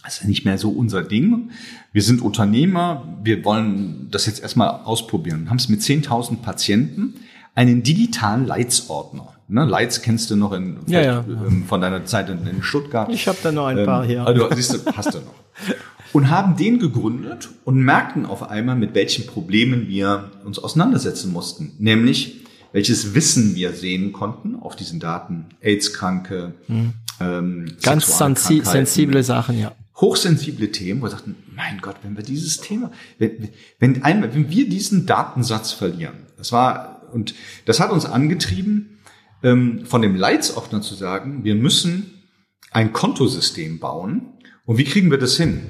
das 0.06 0.22
ist 0.22 0.28
nicht 0.28 0.46
mehr 0.46 0.58
so 0.58 0.70
unser 0.70 1.04
Ding. 1.04 1.52
Wir 1.92 2.02
sind 2.02 2.22
Unternehmer, 2.22 3.20
wir 3.24 3.44
wollen 3.44 4.08
das 4.10 4.26
jetzt 4.26 4.42
erstmal 4.42 4.70
ausprobieren. 4.70 5.50
Haben 5.50 5.58
es 5.58 5.68
mit 5.68 5.82
10.000 5.82 6.38
Patienten 6.38 7.16
einen 7.54 7.84
digitalen 7.84 8.48
Leitsordner. 8.48 9.34
Ne, 9.50 9.66
Leits 9.66 10.02
kennst 10.02 10.32
du 10.32 10.38
noch 10.38 10.54
in, 10.54 10.78
ja, 10.88 11.02
ja. 11.02 11.26
Ähm, 11.28 11.66
von 11.68 11.82
deiner 11.82 12.06
Zeit 12.06 12.30
in, 12.30 12.48
in 12.48 12.64
Stuttgart. 12.64 13.10
Ich 13.12 13.28
habe 13.28 13.38
da 13.44 13.52
noch 13.52 13.68
ein 13.68 13.86
paar 13.86 14.06
hier. 14.06 14.26
Also, 14.26 14.50
siehst 14.56 14.74
du, 14.74 14.80
hast 14.96 15.14
du 15.14 15.20
noch. 15.20 15.34
und 16.14 16.30
haben 16.30 16.55
den 16.55 16.80
gegründet 16.80 17.49
und 17.66 17.80
merkten 17.80 18.26
auf 18.26 18.49
einmal, 18.49 18.76
mit 18.76 18.93
welchen 18.95 19.26
Problemen 19.26 19.88
wir 19.88 20.32
uns 20.45 20.59
auseinandersetzen 20.59 21.34
mussten. 21.34 21.74
Nämlich, 21.80 22.45
welches 22.72 23.14
Wissen 23.14 23.55
wir 23.55 23.74
sehen 23.74 24.14
konnten 24.14 24.55
auf 24.55 24.76
diesen 24.76 24.99
Daten. 24.99 25.47
AIDS-Kranke, 25.61 26.53
mhm. 26.68 26.93
ähm, 27.20 27.78
ganz 27.82 28.18
sensible 28.18 29.24
Sachen, 29.24 29.59
ja. 29.59 29.74
Hochsensible 29.95 30.72
Themen, 30.72 31.01
wo 31.01 31.05
wir 31.05 31.11
sagten, 31.11 31.36
mein 31.55 31.80
Gott, 31.80 31.97
wenn 32.01 32.16
wir 32.16 32.24
dieses 32.24 32.59
Thema, 32.59 32.91
wenn, 33.20 33.49
wenn 33.80 34.03
einmal, 34.03 34.34
wenn 34.34 34.49
wir 34.49 34.68
diesen 34.68 35.05
Datensatz 35.05 35.72
verlieren, 35.72 36.16
das 36.38 36.51
war, 36.51 37.09
und 37.14 37.36
das 37.66 37.80
hat 37.80 37.91
uns 37.91 38.05
angetrieben, 38.05 38.99
ähm, 39.43 39.86
von 39.86 40.01
dem 40.01 40.16
Leitsordner 40.16 40.82
zu 40.82 40.95
sagen, 40.95 41.43
wir 41.43 41.55
müssen 41.55 42.24
ein 42.72 42.91
Kontosystem 42.91 43.80
bauen. 43.80 44.34
Und 44.66 44.78
wie 44.78 44.84
kriegen 44.86 45.11
wir 45.11 45.20
das 45.20 45.38
hin? 45.38 45.61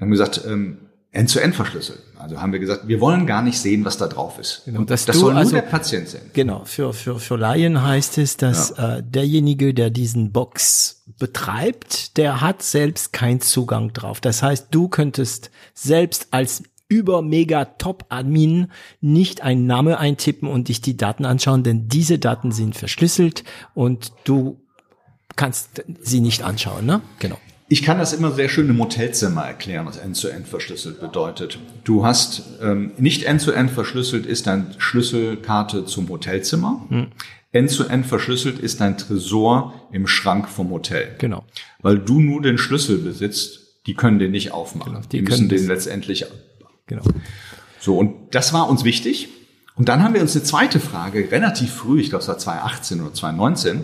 Haben 0.00 0.10
gesagt, 0.10 0.42
ähm, 0.46 0.78
End-zu-End 1.14 1.54
verschlüsselt. 1.54 2.00
Also 2.18 2.40
haben 2.40 2.52
wir 2.52 2.58
gesagt, 2.58 2.88
wir 2.88 3.00
wollen 3.00 3.24
gar 3.26 3.40
nicht 3.40 3.58
sehen, 3.58 3.84
was 3.84 3.98
da 3.98 4.08
drauf 4.08 4.38
ist. 4.40 4.62
Genau, 4.64 4.80
Und 4.80 4.90
das 4.90 5.04
soll 5.04 5.32
nur 5.32 5.40
also, 5.40 5.54
der 5.54 5.62
Patient 5.62 6.08
sehen. 6.08 6.30
Genau, 6.32 6.64
für, 6.64 6.92
für, 6.92 7.20
für 7.20 7.36
Laien 7.36 7.82
heißt 7.82 8.18
es, 8.18 8.36
dass 8.36 8.74
ja. 8.76 8.96
äh, 8.96 9.02
derjenige, 9.04 9.74
der 9.74 9.90
diesen 9.90 10.32
Box 10.32 11.04
betreibt, 11.18 12.16
der 12.16 12.40
hat 12.40 12.62
selbst 12.62 13.12
keinen 13.12 13.40
Zugang 13.40 13.92
drauf. 13.92 14.20
Das 14.20 14.42
heißt, 14.42 14.68
du 14.72 14.88
könntest 14.88 15.50
selbst 15.72 16.28
als 16.32 16.64
über 16.88 17.22
mega 17.22 17.64
Top 17.64 18.06
Admin 18.08 18.72
nicht 19.00 19.40
einen 19.42 19.66
Name 19.66 19.98
eintippen 19.98 20.48
und 20.48 20.68
dich 20.68 20.80
die 20.80 20.96
Daten 20.96 21.24
anschauen, 21.24 21.62
denn 21.62 21.88
diese 21.88 22.18
Daten 22.18 22.50
sind 22.50 22.76
verschlüsselt 22.76 23.44
und 23.74 24.12
du 24.24 24.60
kannst 25.36 25.84
sie 26.00 26.20
nicht 26.20 26.42
anschauen, 26.42 26.86
ne? 26.86 27.00
Genau. 27.20 27.38
Ich 27.74 27.82
kann 27.82 27.98
das 27.98 28.12
immer 28.12 28.30
sehr 28.30 28.48
schön 28.48 28.70
im 28.70 28.78
Hotelzimmer 28.78 29.42
erklären, 29.42 29.84
was 29.84 29.96
End-zu-End 29.96 30.46
verschlüsselt 30.46 31.00
bedeutet. 31.00 31.58
Du 31.82 32.06
hast 32.06 32.44
ähm, 32.62 32.92
nicht 32.98 33.24
End-zu-End 33.24 33.68
verschlüsselt 33.68 34.26
ist 34.26 34.46
deine 34.46 34.66
Schlüsselkarte 34.78 35.84
zum 35.84 36.08
Hotelzimmer. 36.08 36.86
Hm. 36.88 37.06
End-zu-End 37.50 38.06
verschlüsselt 38.06 38.60
ist 38.60 38.80
dein 38.80 38.96
Tresor 38.96 39.74
im 39.90 40.06
Schrank 40.06 40.48
vom 40.48 40.70
Hotel. 40.70 41.16
Genau. 41.18 41.44
Weil 41.80 41.98
du 41.98 42.20
nur 42.20 42.42
den 42.42 42.58
Schlüssel 42.58 42.98
besitzt, 42.98 43.58
die 43.88 43.94
können 43.94 44.20
den 44.20 44.30
nicht 44.30 44.52
aufmachen. 44.52 44.92
Genau, 44.92 45.04
die, 45.10 45.16
die 45.16 45.22
müssen 45.22 45.48
den 45.48 45.66
letztendlich. 45.66 46.26
Genau. 46.86 47.02
So, 47.80 47.98
und 47.98 48.36
das 48.36 48.52
war 48.52 48.70
uns 48.70 48.84
wichtig. 48.84 49.30
Und 49.74 49.88
dann 49.88 50.04
haben 50.04 50.14
wir 50.14 50.20
uns 50.20 50.36
eine 50.36 50.44
zweite 50.44 50.78
Frage 50.78 51.28
relativ 51.32 51.74
früh, 51.74 52.00
ich 52.00 52.10
glaube 52.10 52.22
es 52.22 52.28
war 52.28 52.38
2018 52.38 53.00
oder 53.00 53.12
2019, 53.12 53.82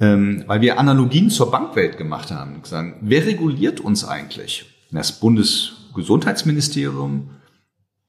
ähm, 0.00 0.44
weil 0.46 0.60
wir 0.60 0.78
Analogien 0.78 1.30
zur 1.30 1.50
Bankwelt 1.50 1.96
gemacht 1.96 2.30
haben. 2.30 2.60
Sagen, 2.64 2.96
wer 3.00 3.24
reguliert 3.26 3.80
uns 3.80 4.04
eigentlich? 4.04 4.66
Das 4.90 5.18
Bundesgesundheitsministerium 5.18 7.30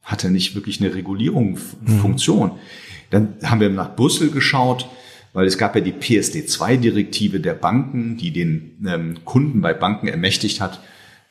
hat 0.03 0.23
ja 0.23 0.29
nicht 0.29 0.55
wirklich 0.55 0.81
eine 0.81 0.93
Regulierung 0.93 1.57
mhm. 1.81 2.17
Dann 3.09 3.35
haben 3.43 3.61
wir 3.61 3.69
nach 3.69 3.95
Brüssel 3.95 4.31
geschaut, 4.31 4.87
weil 5.33 5.47
es 5.47 5.57
gab 5.57 5.75
ja 5.75 5.81
die 5.81 5.93
PSD2-Direktive 5.93 7.39
der 7.39 7.53
Banken, 7.53 8.17
die 8.17 8.31
den 8.31 8.85
ähm, 8.87 9.19
Kunden 9.23 9.61
bei 9.61 9.73
Banken 9.73 10.07
ermächtigt 10.07 10.61
hat, 10.61 10.81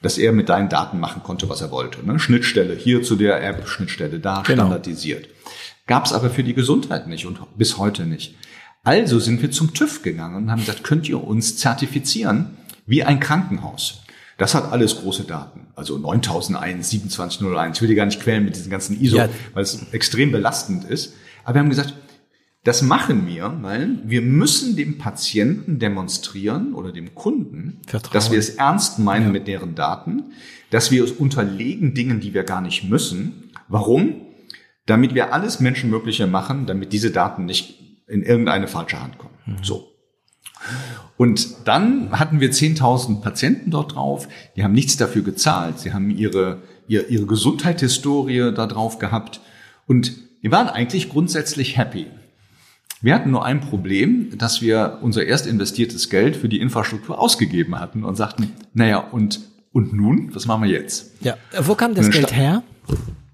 dass 0.03 0.19
er 0.19 0.33
mit 0.33 0.49
deinen 0.49 0.69
Daten 0.69 1.01
machen 1.01 1.23
konnte, 1.23 1.49
was 1.49 1.61
er 1.61 1.71
wollte. 1.71 2.05
Ne? 2.07 2.19
Schnittstelle 2.19 2.75
hier 2.75 3.03
zu 3.03 3.17
der 3.17 3.43
App, 3.43 3.67
Schnittstelle 3.67 4.21
da, 4.21 4.43
genau. 4.47 4.65
standardisiert. 4.65 5.29
Gab 5.87 6.05
es 6.05 6.13
aber 6.13 6.31
für 6.31 6.45
die 6.45 6.55
Gesundheit 6.55 7.09
nicht 7.09 7.27
und 7.27 7.39
bis 7.57 7.79
heute 7.79 8.05
nicht. 8.05 8.35
Also 8.87 9.19
sind 9.19 9.43
wir 9.43 9.51
zum 9.51 9.75
TÜV 9.75 10.03
gegangen 10.03 10.37
und 10.37 10.51
haben 10.51 10.61
gesagt, 10.61 10.85
könnt 10.85 11.09
ihr 11.09 11.23
uns 11.23 11.57
zertifizieren 11.57 12.57
wie 12.87 13.03
ein 13.03 13.19
Krankenhaus? 13.19 14.03
Das 14.39 14.55
hat 14.55 14.71
alles 14.71 15.01
große 15.01 15.25
Daten. 15.25 15.67
Also 15.75 15.99
9001, 15.99 16.91
2701. 16.91 17.79
Ich 17.79 17.83
will 17.83 17.89
die 17.89 17.97
gar 17.97 18.07
nicht 18.07 18.21
quälen 18.21 18.45
mit 18.45 18.55
diesen 18.55 18.71
ganzen 18.71 19.01
ISO, 19.01 19.17
ja. 19.17 19.29
weil 19.55 19.65
es 19.65 19.91
extrem 19.91 20.31
belastend 20.31 20.85
ist. 20.85 21.15
Aber 21.43 21.55
wir 21.55 21.61
haben 21.63 21.69
gesagt, 21.69 21.95
das 22.63 22.83
machen 22.83 23.27
wir, 23.27 23.59
weil 23.61 23.99
wir 24.05 24.23
müssen 24.23 24.77
dem 24.77 24.99
Patienten 24.99 25.81
demonstrieren 25.81 26.73
oder 26.73 26.93
dem 26.93 27.13
Kunden, 27.17 27.81
Vertrauen. 27.89 28.13
dass 28.13 28.31
wir 28.31 28.39
es 28.39 28.51
ernst 28.51 29.01
meinen 29.01 29.27
ja. 29.27 29.33
mit 29.33 29.49
deren 29.49 29.75
Daten, 29.75 30.27
dass 30.71 30.93
wir 30.93 31.03
es 31.03 31.11
unterlegen 31.11 31.93
Dingen, 31.95 32.21
die 32.21 32.35
wir 32.35 32.45
gar 32.45 32.61
nicht 32.61 32.85
müssen. 32.85 33.51
Warum? 33.67 34.27
Damit 34.87 35.13
wir 35.17 35.35
alles 35.35 35.59
Menschenmögliche 35.59 36.29
machen, 36.29 36.67
damit 36.67 36.93
diese 36.93 37.11
Daten 37.11 37.47
nicht 37.47 37.86
in 38.07 38.23
irgendeine 38.23 38.69
falsche 38.69 39.03
Hand 39.03 39.19
kommen. 39.19 39.35
Mhm. 39.47 39.63
So. 39.63 39.93
Und 41.17 41.67
dann 41.67 42.11
hatten 42.19 42.41
wir 42.41 42.51
10.000 42.51 43.21
Patienten 43.21 43.71
dort 43.71 43.95
drauf. 43.95 44.29
Die 44.57 44.65
haben 44.65 44.73
nichts 44.73 44.97
dafür 44.97 45.23
gezahlt. 45.23 45.79
Sie 45.79 45.93
haben 45.93 46.11
ihre, 46.11 46.63
ihre, 46.89 47.05
ihre 47.05 47.27
Gesundheitshistorie 47.27 48.53
da 48.55 48.67
drauf 48.67 48.99
gehabt. 48.99 49.41
Und 49.87 50.13
wir 50.43 50.51
waren 50.51 50.69
eigentlich 50.69 51.09
grundsätzlich 51.09 51.77
happy. 51.77 52.07
Wir 53.03 53.15
hatten 53.15 53.31
nur 53.31 53.45
ein 53.45 53.61
Problem, 53.61 54.37
dass 54.39 54.63
wir 54.63 54.99
unser 55.03 55.25
erst 55.25 55.47
investiertes 55.47 56.09
Geld 56.09 56.37
für 56.37 56.49
die 56.49 56.61
Infrastruktur 56.61 57.19
ausgegeben 57.19 57.79
hatten 57.79 58.05
und 58.05 58.17
sagten, 58.17 58.53
naja, 58.73 58.99
und, 58.99 59.41
und 59.73 59.93
nun, 59.93 60.35
was 60.35 60.47
machen 60.47 60.65
wir 60.65 60.71
jetzt? 60.71 61.13
Ja, 61.21 61.37
wo 61.61 61.75
kam 61.75 61.95
das 61.95 62.11
Geld 62.11 62.35
her? 62.35 62.63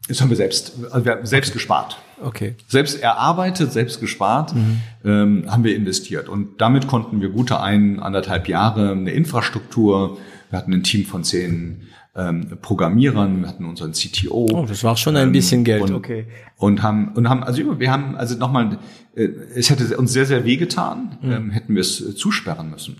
Das 0.08 0.20
haben 0.20 0.30
wir 0.30 0.36
selbst, 0.36 0.72
also 0.90 1.04
wir 1.04 1.12
haben 1.12 1.26
selbst 1.26 1.50
okay. 1.50 1.54
gespart. 1.54 1.98
Okay. 2.20 2.54
Selbst 2.66 3.00
erarbeitet, 3.00 3.72
selbst 3.72 4.00
gespart, 4.00 4.54
mhm. 4.54 4.80
ähm, 5.04 5.44
haben 5.48 5.64
wir 5.64 5.76
investiert. 5.76 6.28
Und 6.28 6.60
damit 6.60 6.86
konnten 6.88 7.20
wir 7.20 7.28
gute 7.28 7.60
ein, 7.60 8.00
anderthalb 8.00 8.48
Jahre 8.48 8.92
eine 8.92 9.12
Infrastruktur, 9.12 10.18
wir 10.50 10.58
hatten 10.58 10.72
ein 10.72 10.82
Team 10.82 11.06
von 11.06 11.24
zehn 11.24 11.88
ähm, 12.14 12.58
Programmierern, 12.60 13.40
wir 13.40 13.48
hatten 13.48 13.64
unseren 13.64 13.92
CTO. 13.92 14.48
Oh, 14.52 14.66
das 14.66 14.84
war 14.84 14.96
schon 14.96 15.16
ein 15.16 15.28
ähm, 15.28 15.32
bisschen 15.32 15.64
Geld, 15.64 15.82
und, 15.82 15.92
okay. 15.92 16.26
Und 16.56 16.82
haben, 16.82 17.12
und 17.14 17.28
haben, 17.28 17.42
also 17.42 17.78
wir 17.80 17.90
haben, 17.90 18.16
also 18.16 18.36
nochmal, 18.36 18.78
äh, 19.14 19.28
es 19.54 19.70
hätte 19.70 19.96
uns 19.96 20.12
sehr, 20.12 20.26
sehr 20.26 20.44
wehgetan, 20.44 21.18
mhm. 21.22 21.32
ähm, 21.32 21.50
hätten 21.50 21.74
wir 21.74 21.80
es 21.80 22.00
äh, 22.00 22.14
zusperren 22.14 22.70
müssen. 22.70 22.98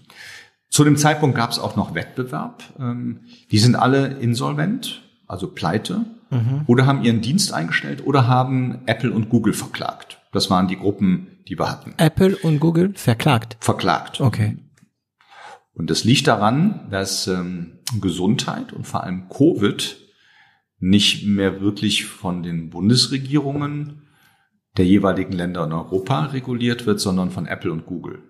Zu 0.71 0.85
dem 0.85 0.97
Zeitpunkt 0.97 1.37
gab 1.37 1.51
es 1.51 1.59
auch 1.59 1.77
noch 1.77 1.95
Wettbewerb. 1.95 2.63
Ähm, 2.79 3.21
die 3.51 3.59
sind 3.59 3.77
alle 3.77 4.07
insolvent, 4.07 5.03
also 5.33 5.49
pleite, 5.49 6.05
mhm. 6.31 6.63
oder 6.67 6.87
haben 6.87 7.03
ihren 7.03 7.21
Dienst 7.21 7.53
eingestellt 7.53 8.07
oder 8.07 8.29
haben 8.29 8.83
Apple 8.87 9.13
und 9.13 9.29
Google 9.29 9.55
verklagt. 9.55 10.21
Das 10.33 10.51
waren 10.51 10.69
die 10.69 10.77
Gruppen, 10.77 11.39
die 11.49 11.59
wir 11.59 11.71
hatten. 11.71 11.95
Apple 11.97 12.37
und 12.37 12.61
Google 12.61 12.93
verklagt? 12.95 13.57
Verklagt. 13.61 14.21
Okay. 14.21 14.59
Und 15.75 15.91
das 15.91 16.05
liegt 16.05 16.27
daran, 16.27 16.89
dass 16.91 17.27
ähm, 17.27 17.79
Gesundheit 18.01 18.73
und 18.73 18.87
vor 18.87 19.03
allem 19.03 19.29
Covid 19.29 19.97
nicht 20.79 21.27
mehr 21.27 21.61
wirklich 21.61 22.05
von 22.05 22.43
den 22.43 22.71
Bundesregierungen 22.71 24.03
der 24.77 24.87
jeweiligen 24.87 25.33
Länder 25.33 25.65
in 25.65 25.73
Europa 25.73 26.27
reguliert 26.27 26.87
wird, 26.87 27.01
sondern 27.01 27.31
von 27.31 27.47
Apple 27.47 27.73
und 27.73 27.87
Google. 27.87 28.23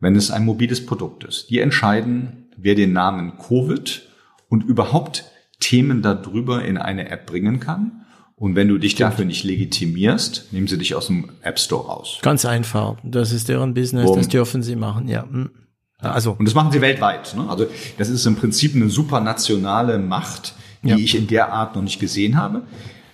Wenn 0.00 0.16
es 0.16 0.30
ein 0.30 0.44
mobiles 0.44 0.84
Produkt 0.84 1.24
ist, 1.24 1.50
die 1.50 1.60
entscheiden, 1.60 2.50
wer 2.56 2.74
den 2.74 2.92
Namen 2.92 3.38
Covid 3.38 4.08
und 4.48 4.64
überhaupt 4.64 5.31
Themen 5.62 6.02
darüber 6.02 6.64
in 6.64 6.76
eine 6.76 7.08
App 7.08 7.26
bringen 7.26 7.60
kann. 7.60 8.02
Und 8.34 8.56
wenn 8.56 8.66
du 8.66 8.78
dich 8.78 8.96
dafür 8.96 9.24
nicht 9.24 9.44
legitimierst, 9.44 10.52
nehmen 10.52 10.66
sie 10.66 10.76
dich 10.76 10.96
aus 10.96 11.06
dem 11.06 11.30
App 11.42 11.60
Store 11.60 11.86
raus. 11.86 12.18
Ganz 12.22 12.44
einfach. 12.44 12.96
Das 13.04 13.30
ist 13.30 13.48
deren 13.48 13.72
Business, 13.72 14.06
Boom. 14.06 14.16
das 14.16 14.28
dürfen 14.28 14.62
sie 14.62 14.74
machen, 14.74 15.06
ja. 15.06 15.22
Hm. 15.22 15.50
Also. 15.98 16.32
Und 16.32 16.46
das 16.46 16.54
machen 16.54 16.72
sie 16.72 16.80
weltweit. 16.80 17.36
Ne? 17.36 17.48
Also 17.48 17.66
das 17.98 18.08
ist 18.08 18.26
im 18.26 18.34
Prinzip 18.34 18.74
eine 18.74 18.90
supranationale 18.90 20.00
Macht, 20.00 20.54
die 20.82 20.88
ja. 20.88 20.96
ich 20.96 21.16
in 21.16 21.28
der 21.28 21.52
Art 21.52 21.76
noch 21.76 21.82
nicht 21.82 22.00
gesehen 22.00 22.36
habe. 22.36 22.62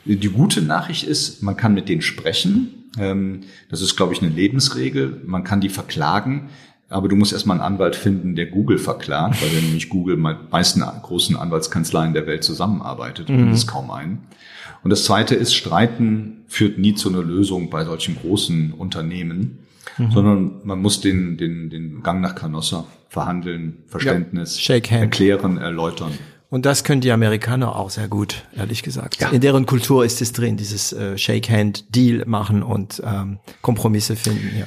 Die 0.07 0.31
gute 0.31 0.63
Nachricht 0.63 1.05
ist, 1.05 1.43
man 1.43 1.59
kann 1.59 1.75
mit 1.75 1.91
denen 1.91 2.01
sprechen. 2.01 2.91
Ähm, 2.99 3.43
das 3.69 3.83
ist, 3.83 3.97
glaube 3.97 4.15
ich, 4.15 4.23
eine 4.23 4.31
Lebensregel. 4.31 5.21
Man 5.27 5.45
kann 5.45 5.61
die 5.61 5.69
verklagen. 5.69 6.49
Aber 6.89 7.09
du 7.09 7.17
musst 7.17 7.33
erstmal 7.33 7.61
einen 7.61 7.75
Anwalt 7.75 7.97
finden, 7.97 8.35
der 8.35 8.47
Google 8.47 8.79
verklagt, 8.79 9.43
weil 9.43 9.51
nämlich 9.61 9.89
Google 9.89 10.17
mit 10.17 10.51
meisten 10.51 10.81
großen 10.81 11.37
Anwaltskanzleien 11.37 12.15
der 12.15 12.27
Welt 12.27 12.45
zusammenarbeitet 12.45 13.29
mhm. 13.29 13.43
und 13.43 13.53
es 13.53 13.67
kaum 13.67 13.91
einen. 13.91 14.27
Und 14.83 14.91
das 14.91 15.05
zweite 15.05 15.35
ist, 15.35 15.55
Streiten 15.55 16.45
führt 16.47 16.79
nie 16.79 16.95
zu 16.95 17.11
einer 17.11 17.23
Lösung 17.23 17.69
bei 17.69 17.85
solchen 17.85 18.17
großen 18.17 18.73
Unternehmen 18.73 19.59
mhm. 19.99 20.11
sondern 20.11 20.51
man 20.65 20.81
muss 20.81 21.01
den, 21.01 21.37
den, 21.37 21.71
den 21.71 22.03
Gang 22.03 22.21
nach 22.21 22.35
Canossa 22.35 22.87
verhandeln, 23.09 23.79
Verständnis, 23.87 24.65
ja. 24.67 24.77
erklären, 24.77 25.59
erläutern. 25.59 26.13
Und 26.51 26.65
das 26.65 26.83
können 26.83 27.03
die 27.03 27.13
Amerikaner 27.13 27.77
auch 27.77 27.91
sehr 27.91 28.09
gut, 28.09 28.45
ehrlich 28.57 28.83
gesagt. 28.83 29.21
Ja. 29.21 29.29
In 29.29 29.41
deren 29.41 29.67
Kultur 29.67 30.05
ist 30.05 30.23
es 30.23 30.33
drin, 30.33 30.57
dieses 30.57 30.93
äh, 30.95 31.19
Shake-Hand-Deal 31.19 32.25
machen 32.27 32.63
und 32.63 33.03
ähm, 33.05 33.39
Kompromisse 33.61 34.17
finden. 34.17 34.59
Ja. 34.59 34.67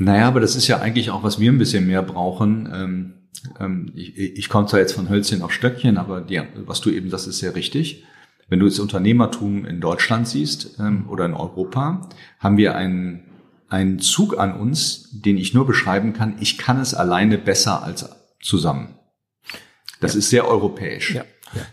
Naja, 0.00 0.26
aber 0.28 0.40
das 0.40 0.56
ist 0.56 0.66
ja 0.66 0.80
eigentlich 0.80 1.10
auch, 1.10 1.22
was 1.22 1.38
wir 1.38 1.52
ein 1.52 1.58
bisschen 1.58 1.86
mehr 1.86 2.02
brauchen. 2.02 2.68
Ähm, 2.72 3.12
ähm, 3.58 3.92
ich, 3.94 4.18
ich 4.18 4.48
komme 4.48 4.66
zwar 4.66 4.80
jetzt 4.80 4.94
von 4.94 5.08
Hölzchen 5.08 5.42
auf 5.42 5.52
Stöckchen, 5.52 5.98
aber 5.98 6.20
die, 6.20 6.40
was 6.66 6.80
du 6.80 6.90
eben 6.90 7.10
sagst, 7.10 7.28
ist 7.28 7.38
sehr 7.38 7.54
richtig. 7.54 8.04
Wenn 8.48 8.58
du 8.58 8.66
das 8.66 8.80
Unternehmertum 8.80 9.64
in 9.64 9.80
Deutschland 9.80 10.26
siehst 10.26 10.78
ähm, 10.80 11.08
oder 11.08 11.24
in 11.26 11.34
Europa, 11.34 12.08
haben 12.38 12.56
wir 12.56 12.74
einen 12.74 13.30
einen 13.70 14.00
Zug 14.00 14.36
an 14.38 14.58
uns, 14.58 15.08
den 15.12 15.38
ich 15.38 15.54
nur 15.54 15.66
beschreiben 15.66 16.12
kann, 16.12 16.34
ich 16.40 16.58
kann 16.58 16.80
es 16.80 16.92
alleine 16.92 17.38
besser 17.38 17.84
als 17.84 18.10
zusammen. 18.42 18.96
Das 20.00 20.14
ja. 20.14 20.18
ist 20.18 20.30
sehr 20.30 20.48
europäisch. 20.48 21.14
Ja. 21.14 21.24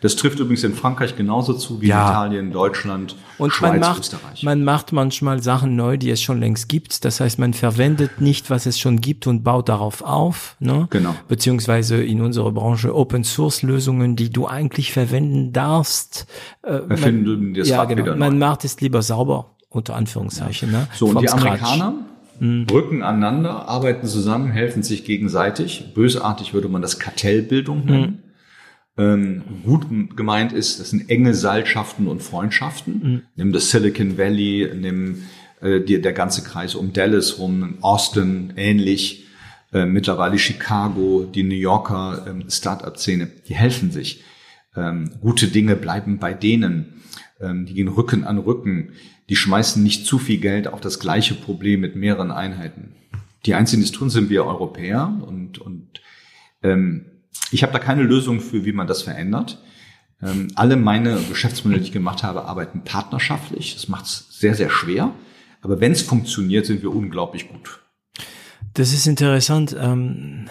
Das 0.01 0.15
trifft 0.15 0.39
übrigens 0.39 0.63
in 0.63 0.73
Frankreich 0.73 1.15
genauso 1.15 1.53
zu 1.53 1.82
wie 1.82 1.88
ja. 1.88 2.01
in 2.01 2.09
Italien, 2.09 2.51
Deutschland, 2.51 3.15
und 3.38 3.51
Schweiz, 3.53 3.71
man 3.71 3.80
macht, 3.80 3.99
Österreich. 3.99 4.43
Man 4.43 4.63
macht 4.63 4.91
manchmal 4.91 5.43
Sachen 5.43 5.75
neu, 5.75 5.97
die 5.97 6.09
es 6.09 6.21
schon 6.21 6.39
längst 6.39 6.69
gibt. 6.69 7.05
Das 7.05 7.19
heißt, 7.19 7.38
man 7.38 7.53
verwendet 7.53 8.19
nicht, 8.19 8.49
was 8.49 8.65
es 8.65 8.80
schon 8.80 8.99
gibt 8.99 9.28
und 9.28 9.43
baut 9.43 9.69
darauf 9.69 10.01
auf. 10.01 10.55
Ne? 10.59 10.88
Genau. 10.89 11.15
Beziehungsweise 11.28 12.03
in 12.03 12.21
unserer 12.21 12.51
Branche 12.51 12.95
Open 12.95 13.23
Source 13.23 13.61
Lösungen, 13.61 14.15
die 14.15 14.32
du 14.32 14.47
eigentlich 14.47 14.91
verwenden 14.91 15.53
darfst. 15.53 16.25
Äh, 16.63 16.80
man, 16.88 17.53
ja, 17.55 17.86
genau. 17.86 18.15
Man 18.15 18.39
macht 18.39 18.65
es 18.65 18.82
lieber 18.82 19.01
sauber 19.01 19.51
unter 19.69 19.95
Anführungszeichen. 19.95 20.71
Ja. 20.71 20.80
Ne? 20.80 20.88
So, 20.93 21.07
und 21.07 21.21
die 21.21 21.30
Amerikaner 21.30 21.93
mhm. 22.39 22.65
rücken 22.71 23.03
aneinander, 23.03 23.67
arbeiten 23.67 24.07
zusammen, 24.07 24.51
helfen 24.51 24.82
sich 24.82 25.05
gegenseitig. 25.05 25.93
Bösartig 25.93 26.53
würde 26.53 26.69
man 26.69 26.82
das 26.82 26.97
Kartellbildung 26.97 27.86
nennen. 27.86 28.23
Ähm, 28.97 29.43
gut 29.63 29.85
gemeint 30.15 30.53
ist, 30.53 30.79
das 30.79 30.89
sind 30.89 31.09
enge 31.09 31.33
Seilschaften 31.33 32.07
und 32.07 32.23
Freundschaften. 32.23 32.93
Mhm. 32.93 33.21
Nimm 33.35 33.53
das 33.53 33.69
Silicon 33.69 34.17
Valley, 34.17 34.71
nimm 34.75 35.23
äh, 35.61 35.81
die, 35.81 36.01
der 36.01 36.13
ganze 36.13 36.43
Kreis 36.43 36.75
um 36.75 36.93
Dallas 36.93 37.37
rum, 37.37 37.77
Austin 37.81 38.53
ähnlich, 38.55 39.27
äh, 39.73 39.85
mittlerweile 39.85 40.39
Chicago, 40.39 41.29
die 41.33 41.43
New 41.43 41.55
Yorker 41.55 42.25
ähm, 42.27 42.49
Start-up-Szene, 42.49 43.27
die 43.47 43.55
helfen 43.55 43.91
sich. 43.91 44.23
Ähm, 44.75 45.11
gute 45.21 45.47
Dinge 45.47 45.75
bleiben 45.75 46.17
bei 46.17 46.33
denen. 46.33 47.01
Ähm, 47.39 47.65
die 47.65 47.73
gehen 47.75 47.87
Rücken 47.87 48.23
an 48.23 48.39
Rücken 48.39 48.93
die 49.29 49.35
schmeißen 49.35 49.83
nicht 49.83 50.05
zu 50.05 50.19
viel 50.19 50.39
Geld 50.39 50.67
auf 50.67 50.81
das 50.81 50.99
gleiche 50.99 51.33
Problem 51.33 51.81
mit 51.81 51.95
mehreren 51.95 52.31
Einheiten. 52.31 52.95
Die 53.45 53.53
einzigen, 53.53 53.81
die 53.81 53.87
es 53.87 53.91
tun, 53.91 54.09
sind 54.09 54.29
wir 54.29 54.45
Europäer 54.45 55.21
und, 55.25 55.59
und 55.59 56.01
ähm, 56.63 57.05
ich 57.51 57.63
habe 57.63 57.73
da 57.73 57.79
keine 57.79 58.03
Lösung 58.03 58.39
für, 58.39 58.65
wie 58.65 58.73
man 58.73 58.88
das 58.88 59.01
verändert. 59.01 59.61
Ähm, 60.21 60.47
alle 60.55 60.75
meine 60.75 61.19
Geschäftsmodelle, 61.29 61.81
die 61.81 61.88
ich 61.88 61.93
gemacht 61.93 62.23
habe, 62.23 62.45
arbeiten 62.45 62.83
partnerschaftlich. 62.83 63.75
Das 63.75 63.88
macht 63.88 64.05
es 64.05 64.27
sehr, 64.31 64.55
sehr 64.55 64.69
schwer. 64.69 65.11
Aber 65.61 65.79
wenn 65.79 65.91
es 65.91 66.01
funktioniert, 66.01 66.65
sind 66.65 66.81
wir 66.81 66.93
unglaublich 66.93 67.49
gut. 67.49 67.81
Das 68.73 68.93
ist 68.93 69.07
interessant. 69.07 69.75
Ähm, 69.79 70.47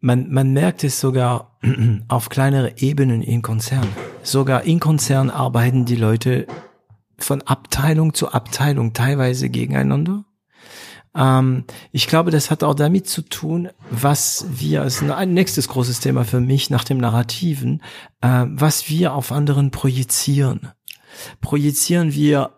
man, 0.00 0.30
man 0.30 0.52
merkt 0.52 0.84
es 0.84 1.00
sogar 1.00 1.58
auf 2.08 2.28
kleinere 2.28 2.74
Ebenen 2.78 3.22
in 3.22 3.42
Konzernen. 3.42 3.90
Sogar 4.22 4.64
in 4.64 4.80
Konzernen 4.80 5.30
arbeiten 5.30 5.84
die 5.84 5.96
Leute 5.96 6.46
von 7.18 7.42
Abteilung 7.42 8.14
zu 8.14 8.32
Abteilung 8.32 8.92
teilweise 8.92 9.48
gegeneinander. 9.48 10.24
Ähm, 11.16 11.64
ich 11.92 12.06
glaube, 12.06 12.30
das 12.30 12.50
hat 12.50 12.64
auch 12.64 12.74
damit 12.74 13.08
zu 13.08 13.22
tun, 13.22 13.68
was 13.90 14.46
wir, 14.48 14.82
ist 14.84 15.02
ein 15.02 15.34
nächstes 15.34 15.68
großes 15.68 16.00
Thema 16.00 16.24
für 16.24 16.40
mich 16.40 16.70
nach 16.70 16.84
dem 16.84 16.98
Narrativen, 16.98 17.82
äh, 18.20 18.44
was 18.48 18.88
wir 18.88 19.14
auf 19.14 19.32
anderen 19.32 19.70
projizieren. 19.70 20.72
Projizieren 21.40 22.12
wir 22.12 22.50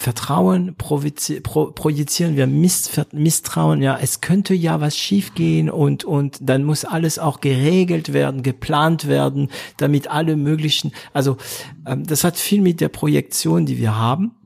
Vertrauen 0.00 0.76
projizieren 0.76 2.36
wir 2.36 2.46
Misstrauen, 2.46 3.82
ja, 3.82 3.98
es 4.00 4.22
könnte 4.22 4.54
ja 4.54 4.80
was 4.80 4.96
schiefgehen 4.96 5.68
und, 5.68 6.04
und 6.04 6.38
dann 6.40 6.64
muss 6.64 6.86
alles 6.86 7.18
auch 7.18 7.42
geregelt 7.42 8.14
werden, 8.14 8.42
geplant 8.42 9.08
werden, 9.08 9.50
damit 9.76 10.08
alle 10.08 10.36
möglichen, 10.36 10.92
also 11.12 11.36
ähm, 11.86 12.06
das 12.06 12.24
hat 12.24 12.38
viel 12.38 12.62
mit 12.62 12.80
der 12.80 12.88
Projektion, 12.88 13.66
die 13.66 13.76
wir 13.76 13.98
haben. 13.98 14.36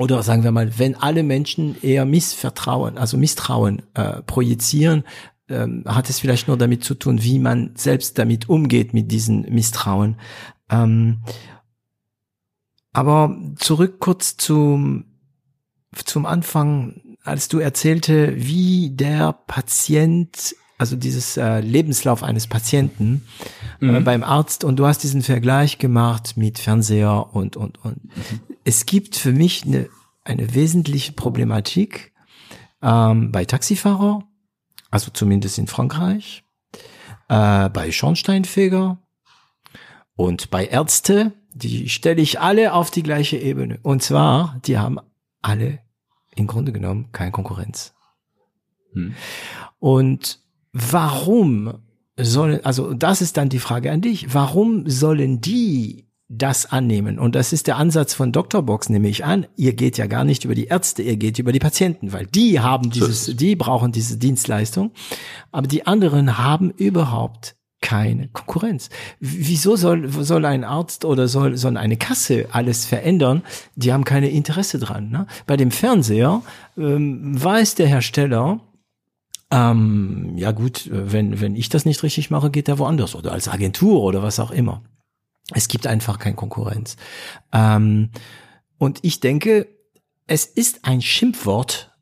Oder 0.00 0.22
sagen 0.22 0.44
wir 0.44 0.50
mal, 0.50 0.78
wenn 0.78 0.94
alle 0.94 1.22
Menschen 1.22 1.76
eher 1.82 2.06
Missvertrauen, 2.06 2.96
also 2.96 3.18
Misstrauen 3.18 3.82
äh, 3.92 4.22
projizieren, 4.22 5.04
ähm, 5.50 5.84
hat 5.86 6.08
es 6.08 6.18
vielleicht 6.18 6.48
nur 6.48 6.56
damit 6.56 6.82
zu 6.82 6.94
tun, 6.94 7.22
wie 7.22 7.38
man 7.38 7.72
selbst 7.74 8.16
damit 8.16 8.48
umgeht 8.48 8.94
mit 8.94 9.12
diesen 9.12 9.42
Misstrauen. 9.52 10.16
Ähm, 10.70 11.18
aber 12.94 13.36
zurück 13.56 14.00
kurz 14.00 14.38
zum, 14.38 15.04
zum 15.92 16.24
Anfang, 16.24 17.18
als 17.22 17.48
du 17.48 17.58
erzählte, 17.58 18.32
wie 18.36 18.92
der 18.92 19.34
Patient, 19.34 20.56
also 20.78 20.96
dieses 20.96 21.36
äh, 21.36 21.60
Lebenslauf 21.60 22.22
eines 22.22 22.46
Patienten 22.46 23.26
äh, 23.82 23.84
mhm. 23.84 23.94
äh, 23.96 24.00
beim 24.00 24.24
Arzt 24.24 24.64
und 24.64 24.76
du 24.76 24.86
hast 24.86 25.02
diesen 25.02 25.20
Vergleich 25.20 25.76
gemacht 25.76 26.38
mit 26.38 26.58
Fernseher 26.58 27.34
und, 27.34 27.58
und, 27.58 27.84
und. 27.84 28.02
Mhm. 28.04 28.49
Es 28.64 28.86
gibt 28.86 29.16
für 29.16 29.32
mich 29.32 29.64
eine, 29.64 29.88
eine 30.24 30.54
wesentliche 30.54 31.12
Problematik 31.12 32.12
ähm, 32.82 33.32
bei 33.32 33.44
Taxifahrer, 33.44 34.22
also 34.90 35.10
zumindest 35.10 35.58
in 35.58 35.66
Frankreich, 35.66 36.44
äh, 37.28 37.68
bei 37.70 37.90
Schornsteinfeger 37.90 38.98
und 40.14 40.50
bei 40.50 40.66
Ärzte, 40.66 41.32
die 41.54 41.88
stelle 41.88 42.20
ich 42.20 42.40
alle 42.40 42.74
auf 42.74 42.90
die 42.90 43.02
gleiche 43.02 43.38
Ebene. 43.38 43.78
Und 43.82 44.02
zwar, 44.02 44.60
die 44.66 44.78
haben 44.78 44.98
alle 45.42 45.80
im 46.36 46.46
Grunde 46.46 46.72
genommen 46.72 47.10
keine 47.12 47.32
Konkurrenz. 47.32 47.94
Hm. 48.92 49.14
Und 49.78 50.40
warum 50.72 51.82
sollen, 52.16 52.64
also 52.64 52.92
das 52.94 53.22
ist 53.22 53.36
dann 53.36 53.48
die 53.48 53.58
Frage 53.58 53.90
an 53.90 54.00
dich, 54.00 54.34
warum 54.34 54.88
sollen 54.88 55.40
die 55.40 56.09
das 56.32 56.70
annehmen. 56.70 57.18
Und 57.18 57.34
das 57.34 57.52
ist 57.52 57.66
der 57.66 57.76
Ansatz 57.76 58.14
von 58.14 58.30
Dr. 58.30 58.62
Box, 58.62 58.88
nehme 58.88 59.08
ich 59.08 59.24
an. 59.24 59.46
Ihr 59.56 59.72
geht 59.72 59.98
ja 59.98 60.06
gar 60.06 60.24
nicht 60.24 60.44
über 60.44 60.54
die 60.54 60.66
Ärzte, 60.66 61.02
ihr 61.02 61.16
geht 61.16 61.40
über 61.40 61.50
die 61.50 61.58
Patienten, 61.58 62.12
weil 62.12 62.26
die 62.26 62.60
haben 62.60 62.90
dieses, 62.90 63.36
die 63.36 63.56
brauchen 63.56 63.90
diese 63.90 64.16
Dienstleistung. 64.16 64.92
Aber 65.50 65.66
die 65.66 65.86
anderen 65.88 66.38
haben 66.38 66.70
überhaupt 66.70 67.56
keine 67.80 68.28
Konkurrenz. 68.28 68.90
Wieso 69.18 69.74
soll, 69.74 70.08
soll 70.08 70.44
ein 70.44 70.62
Arzt 70.62 71.04
oder 71.04 71.26
soll, 71.26 71.56
soll 71.56 71.76
eine 71.76 71.96
Kasse 71.96 72.46
alles 72.52 72.86
verändern? 72.86 73.42
Die 73.74 73.92
haben 73.92 74.04
keine 74.04 74.30
Interesse 74.30 74.78
dran. 74.78 75.10
Ne? 75.10 75.26
Bei 75.46 75.56
dem 75.56 75.72
Fernseher 75.72 76.42
ähm, 76.78 77.42
weiß 77.42 77.74
der 77.74 77.88
Hersteller, 77.88 78.60
ähm, 79.50 80.34
ja 80.36 80.52
gut, 80.52 80.88
wenn, 80.92 81.40
wenn 81.40 81.56
ich 81.56 81.70
das 81.70 81.84
nicht 81.84 82.04
richtig 82.04 82.30
mache, 82.30 82.50
geht 82.50 82.68
er 82.68 82.78
woanders 82.78 83.16
oder 83.16 83.32
als 83.32 83.48
Agentur 83.48 84.00
oder 84.02 84.22
was 84.22 84.38
auch 84.38 84.52
immer. 84.52 84.82
Es 85.54 85.68
gibt 85.68 85.86
einfach 85.86 86.18
keine 86.18 86.36
Konkurrenz. 86.36 86.96
Ähm, 87.52 88.10
und 88.78 89.00
ich 89.02 89.20
denke, 89.20 89.68
es 90.26 90.46
ist 90.46 90.84
ein 90.84 91.02
Schimpfwort, 91.02 91.92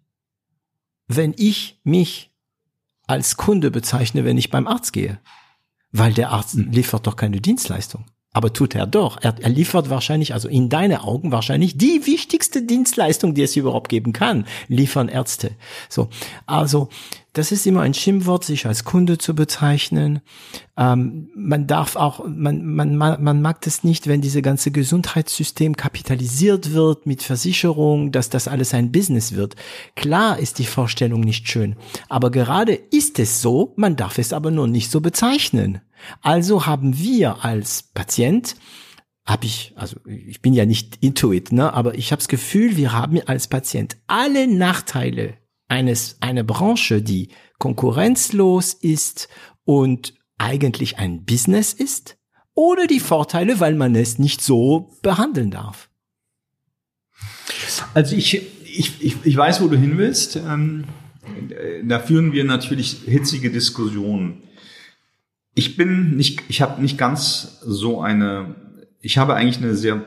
wenn 1.06 1.34
ich 1.36 1.80
mich 1.84 2.30
als 3.06 3.36
Kunde 3.36 3.70
bezeichne, 3.70 4.24
wenn 4.24 4.38
ich 4.38 4.50
beim 4.50 4.66
Arzt 4.66 4.92
gehe. 4.92 5.18
Weil 5.90 6.12
der 6.12 6.30
Arzt 6.30 6.54
liefert 6.54 7.06
doch 7.06 7.16
keine 7.16 7.40
Dienstleistung. 7.40 8.04
Aber 8.32 8.52
tut 8.52 8.74
er 8.74 8.86
doch. 8.86 9.18
Er, 9.22 9.34
er 9.40 9.48
liefert 9.48 9.88
wahrscheinlich, 9.88 10.34
also 10.34 10.48
in 10.48 10.68
deine 10.68 11.02
Augen 11.02 11.32
wahrscheinlich 11.32 11.78
die 11.78 12.06
wichtigste 12.06 12.62
Dienstleistung, 12.62 13.34
die 13.34 13.42
es 13.42 13.56
überhaupt 13.56 13.88
geben 13.88 14.12
kann, 14.12 14.44
liefern 14.68 15.08
Ärzte. 15.08 15.52
So, 15.88 16.08
also 16.46 16.88
das 17.32 17.52
ist 17.52 17.66
immer 17.66 17.82
ein 17.82 17.94
Schimpfwort, 17.94 18.44
sich 18.44 18.66
als 18.66 18.84
Kunde 18.84 19.16
zu 19.16 19.34
bezeichnen. 19.34 20.20
Ähm, 20.76 21.30
man 21.34 21.66
darf 21.66 21.96
auch, 21.96 22.26
man, 22.26 22.64
man, 22.74 22.96
man 22.96 23.42
mag 23.42 23.60
das 23.62 23.84
nicht, 23.84 24.08
wenn 24.08 24.20
diese 24.20 24.42
ganze 24.42 24.72
Gesundheitssystem 24.72 25.76
kapitalisiert 25.76 26.72
wird 26.72 27.06
mit 27.06 27.22
Versicherung, 27.22 28.12
dass 28.12 28.28
das 28.28 28.48
alles 28.48 28.74
ein 28.74 28.92
Business 28.92 29.34
wird. 29.34 29.56
Klar 29.94 30.38
ist 30.38 30.58
die 30.58 30.66
Vorstellung 30.66 31.20
nicht 31.20 31.48
schön, 31.48 31.76
aber 32.08 32.30
gerade 32.30 32.74
ist 32.74 33.18
es 33.18 33.40
so, 33.40 33.72
man 33.76 33.96
darf 33.96 34.18
es 34.18 34.32
aber 34.32 34.50
nur 34.50 34.66
nicht 34.66 34.90
so 34.90 35.00
bezeichnen. 35.00 35.80
Also 36.20 36.66
haben 36.66 36.98
wir 36.98 37.44
als 37.44 37.82
Patient 37.82 38.56
habe 39.26 39.44
ich, 39.44 39.74
also 39.76 39.96
ich 40.06 40.40
bin 40.40 40.54
ja 40.54 40.64
nicht 40.64 40.96
intuit, 41.02 41.52
ne, 41.52 41.74
aber 41.74 41.94
ich 41.96 42.12
habe 42.12 42.20
das 42.20 42.28
Gefühl, 42.28 42.78
wir 42.78 42.92
haben 42.92 43.20
als 43.26 43.46
Patient 43.46 43.98
alle 44.06 44.46
Nachteile 44.46 45.34
eines 45.68 46.16
einer 46.20 46.44
Branche, 46.44 47.02
die 47.02 47.28
konkurrenzlos 47.58 48.72
ist 48.72 49.28
und 49.64 50.14
eigentlich 50.38 50.98
ein 50.98 51.26
Business 51.26 51.74
ist, 51.74 52.16
oder 52.54 52.88
die 52.88 53.00
Vorteile, 53.00 53.60
weil 53.60 53.74
man 53.74 53.94
es 53.94 54.18
nicht 54.18 54.40
so 54.40 54.90
behandeln 55.02 55.52
darf. 55.52 55.90
Also 57.94 58.16
ich, 58.16 58.42
ich, 58.64 59.00
ich, 59.00 59.16
ich 59.22 59.36
weiß, 59.36 59.60
wo 59.60 59.68
du 59.68 59.76
hin 59.76 59.96
willst. 59.96 60.36
Ähm, 60.36 60.84
da 61.84 62.00
führen 62.00 62.32
wir 62.32 62.42
natürlich 62.42 63.02
hitzige 63.04 63.50
Diskussionen. 63.50 64.42
Ich 65.58 65.76
bin 65.76 66.16
nicht, 66.16 66.44
ich 66.48 66.62
habe 66.62 66.80
nicht 66.80 66.96
ganz 66.96 67.58
so 67.62 68.00
eine, 68.00 68.54
ich 69.00 69.18
habe 69.18 69.34
eigentlich 69.34 69.58
eine 69.58 69.74
sehr 69.74 70.00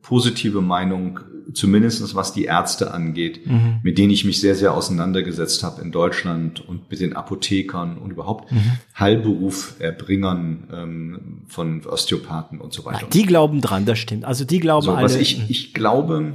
positive 0.00 0.62
Meinung, 0.62 1.20
zumindestens 1.52 2.14
was 2.14 2.32
die 2.32 2.44
Ärzte 2.44 2.94
angeht, 2.94 3.46
mhm. 3.46 3.80
mit 3.82 3.98
denen 3.98 4.10
ich 4.10 4.24
mich 4.24 4.40
sehr, 4.40 4.54
sehr 4.54 4.72
auseinandergesetzt 4.72 5.62
habe 5.62 5.82
in 5.82 5.92
Deutschland 5.92 6.66
und 6.66 6.90
mit 6.90 7.00
den 7.00 7.14
Apothekern 7.14 7.98
und 7.98 8.12
überhaupt 8.12 8.50
mhm. 8.50 8.78
Heilberuferbringern 8.98 10.68
ähm, 10.72 11.42
von 11.48 11.84
Osteopathen 11.84 12.58
und 12.58 12.72
so 12.72 12.86
weiter. 12.86 13.02
Ja, 13.02 13.08
die 13.08 13.26
glauben 13.26 13.60
dran, 13.60 13.84
das 13.84 13.98
stimmt. 13.98 14.24
Also 14.24 14.46
die 14.46 14.58
glauben 14.58 14.86
so, 14.86 14.92
alle. 14.92 15.04
Was 15.04 15.16
ich, 15.16 15.50
ich 15.50 15.74
glaube, 15.74 16.32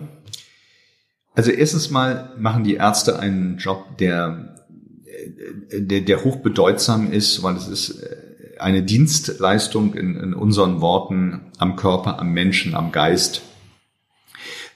also 1.33 1.49
erstens 1.49 1.89
mal 1.89 2.33
machen 2.37 2.63
die 2.63 2.75
Ärzte 2.75 3.17
einen 3.17 3.57
Job, 3.57 3.97
der, 3.97 4.55
der, 5.73 6.01
der 6.01 6.23
hochbedeutsam 6.23 7.11
ist, 7.11 7.41
weil 7.41 7.55
es 7.55 7.67
ist 7.67 8.03
äh, 8.03 8.28
eine 8.59 8.83
Dienstleistung 8.83 9.93
in, 9.93 10.15
in 10.15 10.33
unseren 10.33 10.81
Worten 10.81 11.51
am 11.57 11.75
Körper, 11.75 12.19
am 12.19 12.31
Menschen, 12.31 12.75
am 12.75 12.91
Geist, 12.91 13.41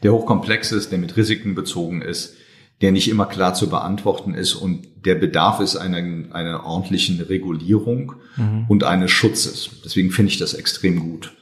der 0.04 0.14
hochkomplex 0.14 0.72
ist, 0.72 0.92
der 0.92 1.00
mit 1.00 1.16
Risiken 1.16 1.56
bezogen 1.56 2.02
ist, 2.02 2.36
der 2.82 2.92
nicht 2.92 3.10
immer 3.10 3.26
klar 3.26 3.54
zu 3.54 3.70
beantworten 3.70 4.34
ist 4.34 4.56
und 4.56 4.88
der 5.06 5.16
Bedarf 5.16 5.60
ist 5.60 5.76
einer, 5.76 6.34
einer 6.34 6.66
ordentlichen 6.66 7.22
Regulierung 7.22 8.16
mhm. 8.36 8.66
und 8.68 8.84
eines 8.84 9.12
Schutzes. 9.12 9.70
Deswegen 9.86 10.12
finde 10.12 10.32
ich 10.32 10.38
das 10.38 10.54
extrem 10.54 11.00
gut, 11.00 11.34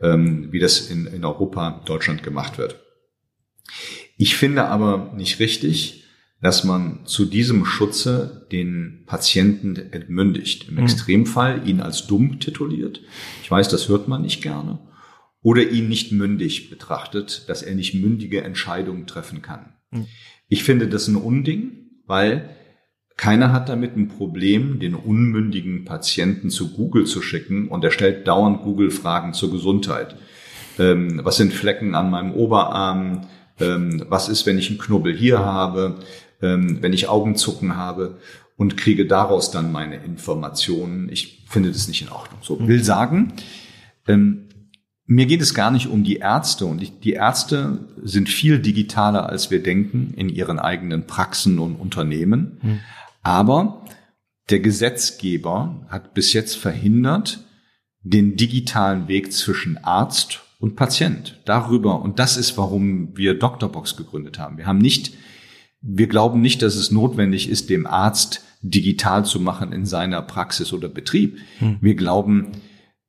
ähm, 0.00 0.48
wie 0.52 0.58
das 0.58 0.90
in, 0.90 1.06
in 1.06 1.24
Europa, 1.24 1.82
Deutschland 1.86 2.22
gemacht 2.22 2.58
wird. 2.58 2.80
Ich 4.16 4.36
finde 4.36 4.66
aber 4.66 5.12
nicht 5.16 5.40
richtig, 5.40 6.03
dass 6.44 6.62
man 6.62 7.06
zu 7.06 7.24
diesem 7.24 7.64
Schutze 7.64 8.46
den 8.52 9.04
Patienten 9.06 9.76
entmündigt. 9.76 10.68
Im 10.68 10.74
mhm. 10.74 10.82
Extremfall 10.82 11.66
ihn 11.66 11.80
als 11.80 12.06
dumm 12.06 12.38
tituliert. 12.38 13.00
Ich 13.42 13.50
weiß, 13.50 13.70
das 13.70 13.88
hört 13.88 14.08
man 14.08 14.20
nicht 14.20 14.42
gerne. 14.42 14.78
Oder 15.40 15.70
ihn 15.70 15.88
nicht 15.88 16.12
mündig 16.12 16.68
betrachtet, 16.68 17.48
dass 17.48 17.62
er 17.62 17.74
nicht 17.74 17.94
mündige 17.94 18.44
Entscheidungen 18.44 19.06
treffen 19.06 19.40
kann. 19.40 19.72
Mhm. 19.90 20.06
Ich 20.46 20.64
finde 20.64 20.86
das 20.86 21.08
ein 21.08 21.16
Unding, 21.16 21.88
weil 22.06 22.50
keiner 23.16 23.50
hat 23.50 23.70
damit 23.70 23.96
ein 23.96 24.08
Problem, 24.08 24.80
den 24.80 24.94
unmündigen 24.94 25.86
Patienten 25.86 26.50
zu 26.50 26.74
Google 26.74 27.06
zu 27.06 27.22
schicken 27.22 27.68
und 27.68 27.84
er 27.84 27.90
stellt 27.90 28.28
dauernd 28.28 28.60
Google-Fragen 28.60 29.32
zur 29.32 29.50
Gesundheit. 29.50 30.16
Ähm, 30.78 31.22
was 31.24 31.38
sind 31.38 31.54
Flecken 31.54 31.94
an 31.94 32.10
meinem 32.10 32.34
Oberarm? 32.34 33.28
Ähm, 33.60 34.04
was 34.10 34.28
ist, 34.28 34.44
wenn 34.44 34.58
ich 34.58 34.68
einen 34.68 34.78
Knubbel 34.78 35.16
hier 35.16 35.38
habe? 35.38 36.00
Ähm, 36.44 36.78
wenn 36.82 36.92
ich 36.92 37.08
Augenzucken 37.08 37.76
habe 37.76 38.18
und 38.56 38.76
kriege 38.76 39.06
daraus 39.06 39.50
dann 39.50 39.72
meine 39.72 39.96
Informationen. 39.96 41.08
Ich 41.08 41.44
finde 41.48 41.72
das 41.72 41.88
nicht 41.88 42.02
in 42.02 42.10
Ordnung. 42.10 42.40
So 42.42 42.68
will 42.68 42.84
sagen, 42.84 43.32
ähm, 44.06 44.48
mir 45.06 45.26
geht 45.26 45.42
es 45.42 45.54
gar 45.54 45.70
nicht 45.70 45.88
um 45.88 46.04
die 46.04 46.16
Ärzte 46.16 46.66
und 46.66 46.82
ich, 46.82 47.00
die 47.00 47.12
Ärzte 47.12 47.88
sind 48.02 48.28
viel 48.28 48.58
digitaler, 48.58 49.28
als 49.28 49.50
wir 49.50 49.62
denken 49.62 50.14
in 50.16 50.28
ihren 50.28 50.58
eigenen 50.58 51.06
Praxen 51.06 51.58
und 51.58 51.76
Unternehmen. 51.76 52.58
Mhm. 52.62 52.80
Aber 53.22 53.84
der 54.50 54.60
Gesetzgeber 54.60 55.86
hat 55.88 56.14
bis 56.14 56.32
jetzt 56.32 56.56
verhindert, 56.56 57.44
den 58.02 58.36
digitalen 58.36 59.08
Weg 59.08 59.32
zwischen 59.32 59.78
Arzt 59.78 60.42
und 60.58 60.76
Patient 60.76 61.40
darüber. 61.44 62.00
Und 62.02 62.18
das 62.18 62.36
ist, 62.36 62.56
warum 62.56 63.16
wir 63.16 63.38
Doctorbox 63.38 63.96
gegründet 63.96 64.38
haben. 64.38 64.58
Wir 64.58 64.66
haben 64.66 64.78
nicht 64.78 65.14
wir 65.86 66.06
glauben 66.06 66.40
nicht, 66.40 66.62
dass 66.62 66.76
es 66.76 66.90
notwendig 66.90 67.48
ist, 67.48 67.68
dem 67.68 67.86
Arzt 67.86 68.42
digital 68.62 69.26
zu 69.26 69.38
machen 69.38 69.72
in 69.72 69.84
seiner 69.84 70.22
Praxis 70.22 70.72
oder 70.72 70.88
Betrieb. 70.88 71.38
Hm. 71.58 71.76
Wir 71.82 71.94
glauben, 71.94 72.52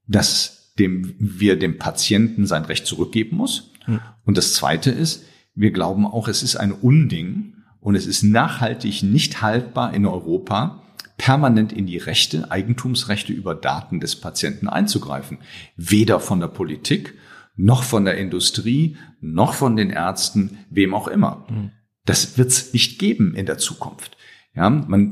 dass 0.08 0.74
dem, 0.78 1.16
wir 1.18 1.58
dem 1.58 1.78
Patienten 1.78 2.46
sein 2.46 2.66
Recht 2.66 2.86
zurückgeben 2.86 3.38
muss. 3.38 3.72
Hm. 3.86 4.02
Und 4.26 4.38
das 4.38 4.54
zweite 4.54 4.92
ist, 4.92 5.24
wir 5.56 5.72
glauben 5.72 6.06
auch, 6.06 6.28
es 6.28 6.44
ist 6.44 6.58
ein 6.58 6.74
Unding 6.74 7.54
und 7.80 7.96
es 7.96 8.06
ist 8.06 8.24
nachhaltig 8.24 9.04
nicht 9.04 9.42
haltbar 9.42 9.94
in 9.94 10.06
Europa, 10.06 10.84
permanent 11.18 11.72
in 11.72 11.86
die 11.86 11.98
Rechte, 11.98 12.52
Eigentumsrechte 12.52 13.32
über 13.32 13.56
Daten 13.56 14.02
des 14.02 14.18
Patienten 14.18 14.68
einzugreifen. 14.68 15.38
Weder 15.78 16.20
von 16.20 16.42
der 16.42 16.50
Politik, 16.50 17.14
noch 17.56 17.84
von 17.84 18.04
der 18.04 18.18
Industrie, 18.18 18.98
noch 19.22 19.54
von 19.54 19.78
den 19.78 19.92
Ärzten, 19.92 20.58
wem 20.70 20.94
auch 20.94 21.08
immer. 21.08 21.46
Hm. 21.48 21.72
Das 22.06 22.38
wird 22.38 22.50
es 22.50 22.74
nicht 22.74 23.00
geben 23.00 23.36
in 23.36 23.46
der 23.46 23.58
Zukunft. 23.58 24.16
Ja, 24.56 24.70
man, 24.70 25.12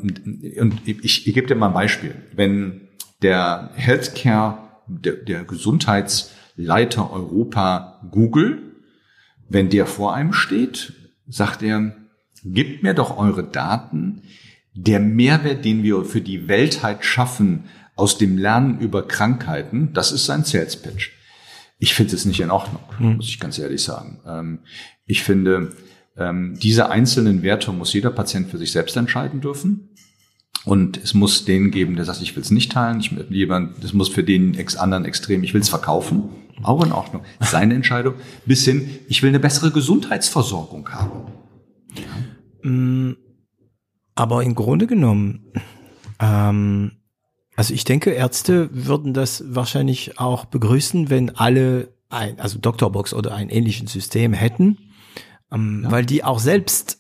und 0.60 0.88
ich, 0.88 1.28
ich 1.28 1.34
gebe 1.34 1.48
dir 1.48 1.56
mal 1.56 1.68
ein 1.68 1.74
Beispiel. 1.74 2.16
Wenn 2.34 2.88
der 3.22 3.72
Healthcare, 3.76 4.58
der, 4.88 5.14
der 5.14 5.44
Gesundheitsleiter 5.44 7.12
Europa 7.12 8.00
Google, 8.12 8.62
wenn 9.50 9.70
der 9.70 9.86
vor 9.86 10.14
einem 10.14 10.34
steht, 10.34 10.94
sagt 11.28 11.62
er, 11.62 11.96
gebt 12.46 12.84
mir 12.84 12.94
doch 12.94 13.18
eure 13.18 13.44
Daten. 13.44 14.24
Der 14.74 15.00
Mehrwert, 15.00 15.66
den 15.66 15.84
wir 15.84 16.04
für 16.06 16.22
die 16.22 16.48
Weltheit 16.48 17.06
schaffen 17.06 17.66
aus 17.96 18.18
dem 18.18 18.38
Lernen 18.38 18.80
über 18.80 19.08
Krankheiten, 19.08 19.94
das 19.94 20.12
ist 20.12 20.26
sein 20.26 20.44
Sales 20.44 20.82
Pitch. 20.82 21.12
Ich 21.80 21.94
finde 21.94 22.16
es 22.16 22.26
nicht 22.26 22.40
in 22.40 22.50
Ordnung, 22.50 22.82
hm. 22.98 23.18
muss 23.18 23.28
ich 23.28 23.40
ganz 23.40 23.60
ehrlich 23.60 23.84
sagen. 23.84 24.20
Ähm, 24.26 24.60
ich 25.06 25.22
finde, 25.22 25.74
ähm, 26.18 26.58
diese 26.62 26.90
einzelnen 26.90 27.42
Werte 27.44 27.72
muss 27.72 27.94
jeder 27.94 28.12
Patient 28.12 28.50
für 28.50 28.58
sich 28.58 28.72
selbst 28.72 28.96
entscheiden 28.98 29.42
dürfen. 29.42 29.90
Und 30.66 30.98
es 30.98 31.14
muss 31.14 31.44
den 31.44 31.72
geben, 31.72 31.96
der 31.96 32.06
sagt, 32.06 32.22
ich 32.22 32.36
will 32.36 32.44
es 32.44 32.52
nicht 32.52 32.72
teilen. 32.72 33.00
Ich, 33.00 33.12
jemand, 33.30 33.84
das 33.84 33.94
muss 33.94 34.10
für 34.10 34.24
den 34.24 34.56
ex 34.56 34.76
anderen 34.76 35.04
extrem, 35.04 35.44
ich 35.44 35.54
will 35.54 35.62
es 35.62 35.70
verkaufen. 35.70 36.30
Auch 36.62 36.86
in 36.86 36.92
Ordnung. 36.92 37.24
Seine 37.42 37.74
Entscheidung. 37.74 38.14
Bis 38.46 38.64
hin, 38.64 38.90
ich 39.10 39.24
will 39.24 39.30
eine 39.30 39.40
bessere 39.40 39.72
Gesundheitsversorgung 39.72 40.88
haben. 40.90 41.32
Mm, 42.62 43.18
aber 44.16 44.44
im 44.44 44.56
Grunde 44.56 44.88
genommen, 44.88 45.52
ähm, 46.20 46.92
also 47.56 47.74
ich 47.74 47.84
denke, 47.84 48.12
Ärzte 48.12 48.70
würden 48.72 49.14
das 49.14 49.44
wahrscheinlich 49.48 50.20
auch 50.20 50.46
begrüßen, 50.46 51.10
wenn 51.10 51.32
alle 51.32 51.94
ein, 52.10 52.40
also 52.40 52.60
Doktorbox 52.60 53.14
oder 53.14 53.34
ein 53.34 53.50
ähnliches 53.50 53.92
System 53.92 54.34
hätten, 54.34 54.78
ähm, 55.54 55.82
ja. 55.84 55.92
weil 55.92 56.06
die 56.06 56.24
auch 56.24 56.40
selbst 56.40 57.00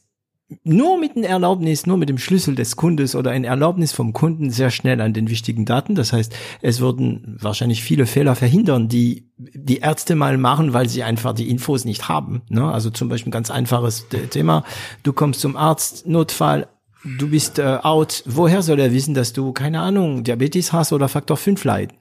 nur 0.63 0.99
mit 0.99 1.15
dem 1.15 1.23
Erlaubnis, 1.23 1.85
nur 1.85 1.97
mit 1.97 2.09
dem 2.09 2.17
Schlüssel 2.17 2.55
des 2.55 2.75
Kundes 2.75 3.15
oder 3.15 3.31
ein 3.31 3.43
Erlaubnis 3.43 3.91
vom 3.91 4.13
Kunden 4.13 4.51
sehr 4.51 4.69
schnell 4.69 5.01
an 5.01 5.13
den 5.13 5.29
wichtigen 5.29 5.65
Daten. 5.65 5.95
Das 5.95 6.13
heißt, 6.13 6.35
es 6.61 6.79
würden 6.79 7.37
wahrscheinlich 7.39 7.83
viele 7.83 8.05
Fehler 8.05 8.35
verhindern, 8.35 8.87
die 8.87 9.29
die 9.37 9.79
Ärzte 9.79 10.15
mal 10.15 10.37
machen, 10.37 10.73
weil 10.73 10.87
sie 10.89 11.03
einfach 11.03 11.33
die 11.33 11.49
Infos 11.49 11.85
nicht 11.85 12.07
haben. 12.07 12.43
Ne? 12.49 12.71
Also 12.71 12.89
zum 12.89 13.09
Beispiel 13.09 13.29
ein 13.29 13.31
ganz 13.31 13.51
einfaches 13.51 14.07
Thema. 14.29 14.63
Du 15.01 15.13
kommst 15.13 15.41
zum 15.41 15.55
Arzt, 15.55 16.07
Notfall, 16.07 16.67
du 17.03 17.29
bist 17.29 17.59
äh, 17.59 17.79
out. 17.81 18.23
Woher 18.25 18.61
soll 18.61 18.79
er 18.79 18.93
wissen, 18.93 19.13
dass 19.13 19.33
du, 19.33 19.53
keine 19.53 19.79
Ahnung, 19.79 20.23
Diabetes 20.23 20.71
hast 20.71 20.93
oder 20.93 21.09
Faktor 21.09 21.37
5 21.37 21.63
leiden? 21.63 21.97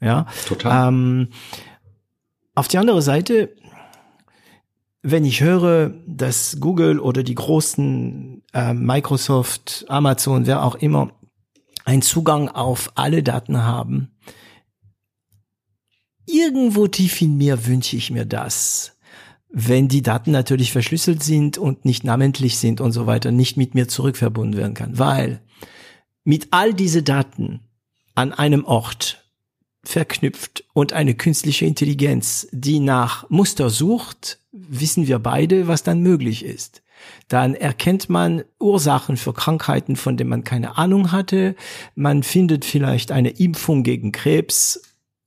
Ja. 0.00 0.26
Total. 0.46 0.88
Ähm, 0.88 1.28
auf 2.54 2.68
die 2.68 2.78
andere 2.78 3.02
Seite, 3.02 3.50
wenn 5.02 5.24
ich 5.24 5.40
höre, 5.40 5.92
dass 6.06 6.58
Google 6.60 7.00
oder 7.00 7.24
die 7.24 7.34
großen 7.34 8.42
äh, 8.52 8.72
Microsoft, 8.72 9.84
Amazon, 9.88 10.46
wer 10.46 10.64
auch 10.64 10.76
immer, 10.76 11.12
einen 11.84 12.02
Zugang 12.02 12.48
auf 12.48 12.92
alle 12.94 13.24
Daten 13.24 13.58
haben, 13.58 14.12
irgendwo 16.26 16.86
tief 16.86 17.20
in 17.20 17.36
mir 17.36 17.66
wünsche 17.66 17.96
ich 17.96 18.10
mir 18.10 18.24
das. 18.24 18.96
Wenn 19.48 19.88
die 19.88 20.02
Daten 20.02 20.30
natürlich 20.30 20.72
verschlüsselt 20.72 21.22
sind 21.22 21.58
und 21.58 21.84
nicht 21.84 22.04
namentlich 22.04 22.58
sind 22.58 22.80
und 22.80 22.92
so 22.92 23.06
weiter, 23.06 23.32
nicht 23.32 23.56
mit 23.56 23.74
mir 23.74 23.88
zurückverbunden 23.88 24.58
werden 24.58 24.74
kann. 24.74 24.98
Weil 24.98 25.42
mit 26.24 26.48
all 26.52 26.72
diese 26.72 27.02
Daten 27.02 27.60
an 28.14 28.32
einem 28.32 28.64
Ort 28.64 29.24
verknüpft 29.82 30.64
und 30.72 30.92
eine 30.92 31.14
künstliche 31.14 31.66
Intelligenz, 31.66 32.46
die 32.52 32.78
nach 32.78 33.28
Muster 33.28 33.68
sucht, 33.68 34.38
wissen 34.52 35.06
wir 35.06 35.18
beide, 35.18 35.66
was 35.66 35.82
dann 35.82 36.00
möglich 36.00 36.44
ist. 36.44 36.82
Dann 37.28 37.54
erkennt 37.54 38.08
man 38.08 38.44
Ursachen 38.60 39.16
für 39.16 39.32
Krankheiten, 39.32 39.96
von 39.96 40.16
denen 40.16 40.30
man 40.30 40.44
keine 40.44 40.76
Ahnung 40.76 41.10
hatte. 41.10 41.56
Man 41.94 42.22
findet 42.22 42.64
vielleicht 42.64 43.10
eine 43.10 43.30
Impfung 43.30 43.82
gegen 43.82 44.12
Krebs. 44.12 44.82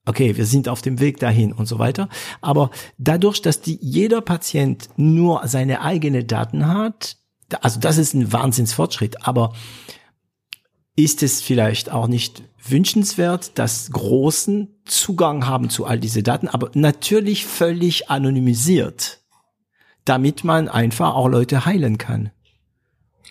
Okay, 0.05 0.37
wir 0.37 0.45
sind 0.45 0.69
auf 0.69 0.81
dem 0.83 0.99
Weg 0.99 1.19
dahin 1.19 1.51
und 1.51 1.65
so 1.65 1.79
weiter. 1.79 2.07
Aber 2.39 2.69
dadurch, 2.97 3.41
dass 3.41 3.61
die, 3.61 3.79
jeder 3.81 4.21
Patient 4.21 4.89
nur 4.95 5.41
seine 5.47 5.81
eigene 5.81 6.23
Daten 6.23 6.67
hat, 6.67 7.17
also 7.61 7.79
das 7.79 7.97
ist 7.97 8.13
ein 8.13 8.31
Wahnsinnsfortschritt, 8.31 9.27
aber 9.27 9.53
ist 10.95 11.23
es 11.23 11.41
vielleicht 11.41 11.91
auch 11.91 12.07
nicht 12.07 12.43
wünschenswert, 12.67 13.57
dass 13.57 13.91
Großen 13.91 14.69
Zugang 14.85 15.47
haben 15.47 15.69
zu 15.69 15.85
all 15.85 15.99
diese 15.99 16.23
Daten, 16.23 16.47
aber 16.47 16.71
natürlich 16.73 17.45
völlig 17.45 18.09
anonymisiert, 18.09 19.21
damit 20.05 20.43
man 20.43 20.67
einfach 20.67 21.13
auch 21.15 21.27
Leute 21.27 21.65
heilen 21.65 21.97
kann. 21.97 22.31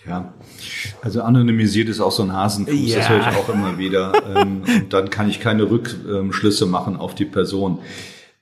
Ja, 0.07 0.35
also 1.01 1.23
anonymisiert 1.23 1.89
ist 1.89 2.01
auch 2.01 2.13
so 2.13 2.23
ein 2.23 2.33
Hasenfuß, 2.33 2.75
ja. 2.75 2.99
das 2.99 3.09
höre 3.09 3.21
ich 3.21 3.37
auch 3.37 3.49
immer 3.49 3.79
wieder. 3.79 4.13
Ähm, 4.37 4.63
und 4.67 4.93
dann 4.93 5.09
kann 5.09 5.31
ich 5.31 5.41
keine 5.41 5.71
Rückschlüsse 5.71 6.67
machen 6.67 6.97
auf 6.97 7.15
die 7.15 7.25
Person. 7.25 7.79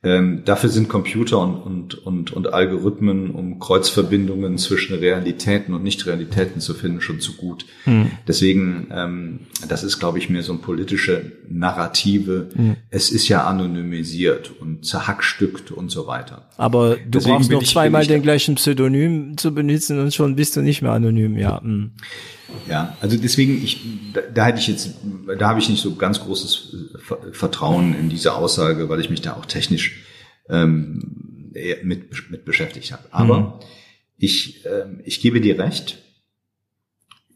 Ähm, 0.04 0.42
dafür 0.44 0.68
sind 0.68 0.88
Computer 0.88 1.38
und, 1.38 1.54
und, 1.54 2.06
und, 2.06 2.32
und 2.32 2.52
Algorithmen, 2.52 3.30
um 3.30 3.60
Kreuzverbindungen 3.60 4.58
zwischen 4.58 4.98
Realitäten 4.98 5.74
und 5.74 5.84
Nicht-Realitäten 5.84 6.60
zu 6.60 6.74
finden, 6.74 7.00
schon 7.00 7.20
zu 7.20 7.36
gut. 7.36 7.66
Mhm. 7.86 8.10
Deswegen, 8.26 8.88
ähm, 8.92 9.40
das 9.68 9.84
ist, 9.84 10.00
glaube 10.00 10.18
ich, 10.18 10.28
mehr 10.28 10.42
so 10.42 10.52
ein 10.54 10.60
politische 10.60 11.30
Narrative. 11.48 12.48
Mhm. 12.52 12.76
Es 12.90 13.12
ist 13.12 13.28
ja 13.28 13.44
anonymisiert 13.44 14.50
und 14.60 14.84
zerhackstückt 14.84 15.70
und 15.70 15.90
so 15.92 16.08
weiter. 16.08 16.48
Aber 16.56 16.96
du 16.96 17.02
Deswegen 17.06 17.36
brauchst 17.36 17.50
noch 17.52 17.62
zweimal 17.62 18.04
den 18.04 18.22
gleichen 18.22 18.56
Pseudonym 18.56 19.36
zu 19.36 19.54
benutzen 19.54 20.00
und 20.00 20.12
schon 20.12 20.34
bist 20.34 20.56
du 20.56 20.62
nicht 20.62 20.82
mehr 20.82 20.92
anonym, 20.92 21.38
ja. 21.38 21.60
Mhm. 21.62 21.92
Ja, 22.68 22.96
also 23.00 23.16
deswegen, 23.16 23.62
ich, 23.62 23.80
da, 24.12 24.20
da 24.20 24.46
hätte 24.46 24.58
ich 24.58 24.66
jetzt, 24.66 24.90
da 25.38 25.48
habe 25.48 25.60
ich 25.60 25.68
nicht 25.68 25.80
so 25.80 25.94
ganz 25.94 26.20
großes 26.20 26.76
äh, 26.94 27.32
Vertrauen 27.32 27.94
in 27.94 28.08
diese 28.08 28.34
Aussage, 28.34 28.88
weil 28.88 29.00
ich 29.00 29.10
mich 29.10 29.22
da 29.22 29.34
auch 29.34 29.46
technisch 29.46 30.04
ähm, 30.48 31.52
mit, 31.82 32.30
mit 32.30 32.44
beschäftigt 32.44 32.92
habe. 32.92 33.04
Aber 33.10 33.40
mhm. 33.40 33.52
ich, 34.18 34.64
ähm, 34.66 35.00
ich 35.04 35.20
gebe 35.20 35.40
dir 35.40 35.58
recht, 35.58 35.98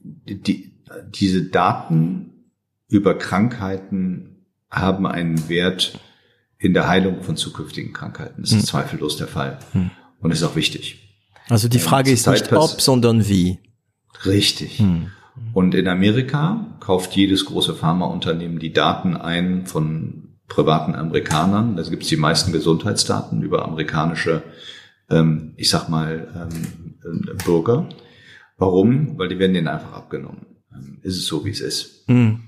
die, 0.03 0.73
diese 1.15 1.45
Daten 1.45 2.51
über 2.89 3.17
Krankheiten 3.17 4.47
haben 4.71 5.07
einen 5.07 5.49
Wert 5.49 5.99
in 6.59 6.75
der 6.75 6.89
Heilung 6.89 7.23
von 7.23 7.37
zukünftigen 7.37 7.93
Krankheiten. 7.93 8.43
Das 8.43 8.53
ist 8.53 8.63
mhm. 8.63 8.67
zweifellos 8.67 9.17
der 9.17 9.29
Fall. 9.29 9.59
Mhm. 9.73 9.91
Und 10.21 10.31
ist 10.31 10.43
auch 10.43 10.57
wichtig. 10.57 11.03
Also 11.49 11.69
die 11.69 11.79
Frage 11.79 12.11
ist 12.11 12.27
nicht 12.27 12.53
ob, 12.53 12.81
sondern 12.81 13.29
wie. 13.29 13.59
Richtig. 14.25 14.79
Hm. 14.79 15.11
Und 15.53 15.75
in 15.75 15.89
Amerika 15.89 16.67
kauft 16.81 17.15
jedes 17.15 17.45
große 17.45 17.75
Pharmaunternehmen 17.75 18.59
die 18.59 18.73
Daten 18.73 19.17
ein 19.17 19.67
von 19.67 20.37
privaten 20.49 20.95
Amerikanern. 20.95 21.77
Da 21.77 21.83
gibt 21.83 22.05
es 22.05 22.09
die 22.09 22.17
meisten 22.17 22.53
Gesundheitsdaten 22.53 23.43
über 23.43 23.65
amerikanische, 23.65 24.43
ähm, 25.11 25.53
ich 25.57 25.69
sag 25.69 25.89
mal, 25.89 26.29
ähm, 26.35 27.37
Bürger. 27.45 27.89
Warum? 28.57 29.19
Weil 29.19 29.29
die 29.29 29.39
werden 29.39 29.55
denen 29.55 29.69
einfach 29.69 29.93
abgenommen. 29.93 30.47
Ähm, 30.73 30.99
ist 31.03 31.17
es 31.17 31.27
so, 31.27 31.45
wie 31.45 31.51
es 31.51 31.61
ist. 31.61 32.09
Mhm. 32.09 32.41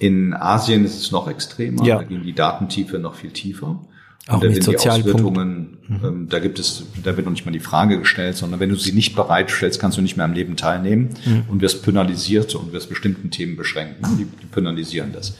In 0.00 0.34
Asien 0.34 0.84
ist 0.84 0.98
es 0.98 1.12
noch 1.12 1.28
extremer. 1.28 1.84
Ja. 1.84 1.98
Da 1.98 2.02
gehen 2.02 2.24
die 2.24 2.32
Datentiefe 2.32 2.98
noch 2.98 3.14
viel 3.14 3.30
tiefer. 3.30 3.86
Auch 4.26 4.42
mit 4.42 4.62
Sozialpunkt. 4.62 5.36
Mhm. 5.36 6.00
Ähm, 6.04 6.26
da 6.28 6.38
gibt 6.38 6.58
es, 6.58 6.84
da 7.02 7.16
wird 7.16 7.26
noch 7.26 7.32
nicht 7.32 7.46
mal 7.46 7.52
die 7.52 7.60
Frage 7.60 7.98
gestellt, 7.98 8.36
sondern 8.36 8.60
wenn 8.60 8.68
du 8.68 8.76
sie 8.76 8.92
nicht 8.92 9.16
bereitstellst, 9.16 9.80
kannst 9.80 9.98
du 9.98 10.02
nicht 10.02 10.16
mehr 10.16 10.24
am 10.24 10.32
Leben 10.32 10.56
teilnehmen 10.56 11.10
mhm. 11.24 11.44
und 11.48 11.62
wirst 11.62 11.82
penalisiert 11.82 12.54
und 12.54 12.72
wirst 12.72 12.88
bestimmten 12.88 13.30
Themen 13.30 13.56
beschränkt. 13.56 13.96
Die, 14.18 14.24
die 14.24 14.46
penalisieren 14.46 15.12
das. 15.12 15.36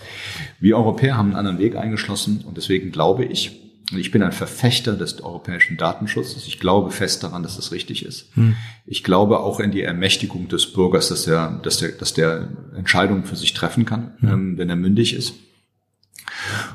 Wir 0.59 0.77
Europäer 0.77 1.17
haben 1.17 1.29
einen 1.29 1.37
anderen 1.37 1.59
Weg 1.59 1.77
eingeschlossen 1.77 2.43
und 2.47 2.57
deswegen 2.57 2.91
glaube 2.91 3.25
ich, 3.25 3.61
ich 3.97 4.11
bin 4.11 4.23
ein 4.23 4.33
Verfechter 4.33 4.95
des 4.95 5.21
europäischen 5.21 5.77
Datenschutzes. 5.77 6.47
Ich 6.47 6.61
glaube 6.61 6.91
fest 6.91 7.25
daran, 7.25 7.43
dass 7.43 7.57
das 7.57 7.73
richtig 7.73 8.05
ist. 8.05 8.29
Hm. 8.35 8.55
Ich 8.87 9.03
glaube 9.03 9.41
auch 9.41 9.59
in 9.59 9.73
die 9.73 9.83
Ermächtigung 9.83 10.49
des 10.49 10.73
Bürgers, 10.73 11.09
dass 11.09 11.25
der, 11.25 11.61
dass 11.63 11.79
der, 11.79 11.91
dass 11.93 12.15
der 12.15 12.49
Entscheidungen 12.77 13.25
für 13.25 13.37
sich 13.37 13.53
treffen 13.53 13.85
kann, 13.85 14.13
hm. 14.21 14.29
ähm, 14.29 14.59
wenn 14.59 14.71
er 14.71 14.77
mündig 14.77 15.15
ist. 15.15 15.35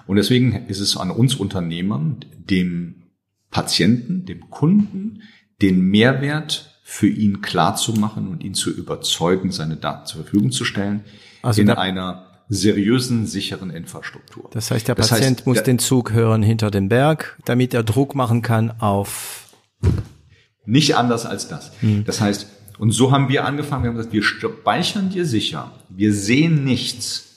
Und 0.08 0.18
deswegen 0.18 0.66
ist 0.68 0.80
es 0.80 0.98
an 0.98 1.12
uns 1.12 1.36
Unternehmern, 1.36 2.18
dem 2.38 3.04
Patienten, 3.52 4.26
dem 4.26 4.50
Kunden, 4.50 5.22
den 5.62 5.82
Mehrwert 5.82 6.80
für 6.84 7.08
ihn 7.08 7.42
klar 7.42 7.76
zu 7.76 7.94
machen 7.94 8.28
und 8.28 8.44
ihn 8.44 8.54
zu 8.54 8.70
überzeugen, 8.70 9.52
seine 9.52 9.78
Daten 9.78 10.06
zur 10.06 10.22
Verfügung 10.24 10.52
zu 10.52 10.66
stellen 10.66 11.04
also 11.42 11.62
in 11.62 11.70
einer 11.70 12.44
seriösen, 12.50 13.26
sicheren 13.26 13.72
Infrastruktur. 13.72 14.50
Das 14.52 14.70
heißt, 14.70 14.88
der 14.88 14.96
das 14.96 15.10
Patient 15.10 15.38
heißt, 15.38 15.48
muss 15.48 15.56
der, 15.56 15.64
den 15.64 15.80
Zug 15.80 16.12
hören 16.12 16.44
hinter 16.44 16.70
dem 16.70 16.90
Berg, 16.90 17.40
damit 17.46 17.74
er 17.74 17.84
Druck 17.84 18.14
machen 18.14 18.42
kann 18.42 18.72
auf 18.80 19.46
nicht 20.66 20.96
anders 20.96 21.26
als 21.26 21.48
das. 21.48 21.72
Hm. 21.82 22.06
Das 22.06 22.22
heißt, 22.22 22.48
und 22.78 22.92
so 22.92 23.12
haben 23.12 23.30
wir 23.30 23.46
angefangen, 23.46 23.84
wir 23.84 23.90
haben 23.90 23.98
gesagt, 23.98 24.14
wir 24.14 24.24
speichern 24.24 25.10
dir 25.10 25.26
sicher, 25.26 25.72
wir 25.90 26.14
sehen 26.14 26.64
nichts 26.64 27.35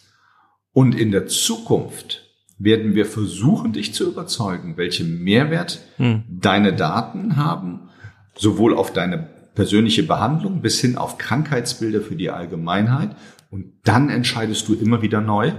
und 0.79 0.95
in 0.95 1.11
der 1.11 1.26
Zukunft 1.26 2.22
werden 2.57 2.95
wir 2.95 3.05
versuchen, 3.05 3.72
dich 3.72 3.95
zu 3.95 4.09
überzeugen, 4.09 4.76
welche 4.76 5.03
Mehrwert 5.03 5.81
hm. 5.97 6.22
deine 6.29 6.72
Daten 6.72 7.37
haben, 7.37 7.89
sowohl 8.37 8.76
auf 8.76 8.93
deine 8.93 9.29
persönliche 9.57 10.05
Behandlung 10.05 10.62
bis 10.62 10.81
hin 10.81 10.97
auf 10.97 11.18
Krankheitsbilder 11.18 12.01
für 12.01 12.14
die 12.14 12.31
Allgemeinheit. 12.31 13.16
Und 13.51 13.72
dann 13.83 14.09
entscheidest 14.09 14.68
du 14.68 14.74
immer 14.74 15.03
wieder 15.03 15.20
neu, 15.20 15.51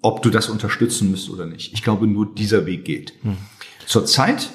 ob 0.00 0.22
du 0.22 0.30
das 0.30 0.48
unterstützen 0.48 1.10
müsst 1.10 1.28
oder 1.28 1.46
nicht. 1.46 1.72
Ich 1.72 1.82
glaube, 1.82 2.06
nur 2.06 2.32
dieser 2.32 2.66
Weg 2.66 2.84
geht. 2.84 3.14
Hm. 3.22 3.38
Zurzeit 3.84 4.50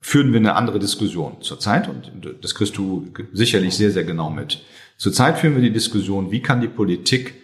führen 0.00 0.32
wir 0.32 0.40
eine 0.40 0.54
andere 0.54 0.78
Diskussion. 0.78 1.42
Zurzeit, 1.42 1.90
und 1.90 2.10
das 2.40 2.54
kriegst 2.54 2.78
du 2.78 3.12
sicherlich 3.34 3.74
sehr, 3.74 3.90
sehr 3.90 4.04
genau 4.04 4.30
mit. 4.30 4.62
Zurzeit 4.96 5.38
führen 5.38 5.56
wir 5.56 5.62
die 5.62 5.74
Diskussion, 5.74 6.30
wie 6.30 6.40
kann 6.40 6.62
die 6.62 6.68
Politik 6.68 7.34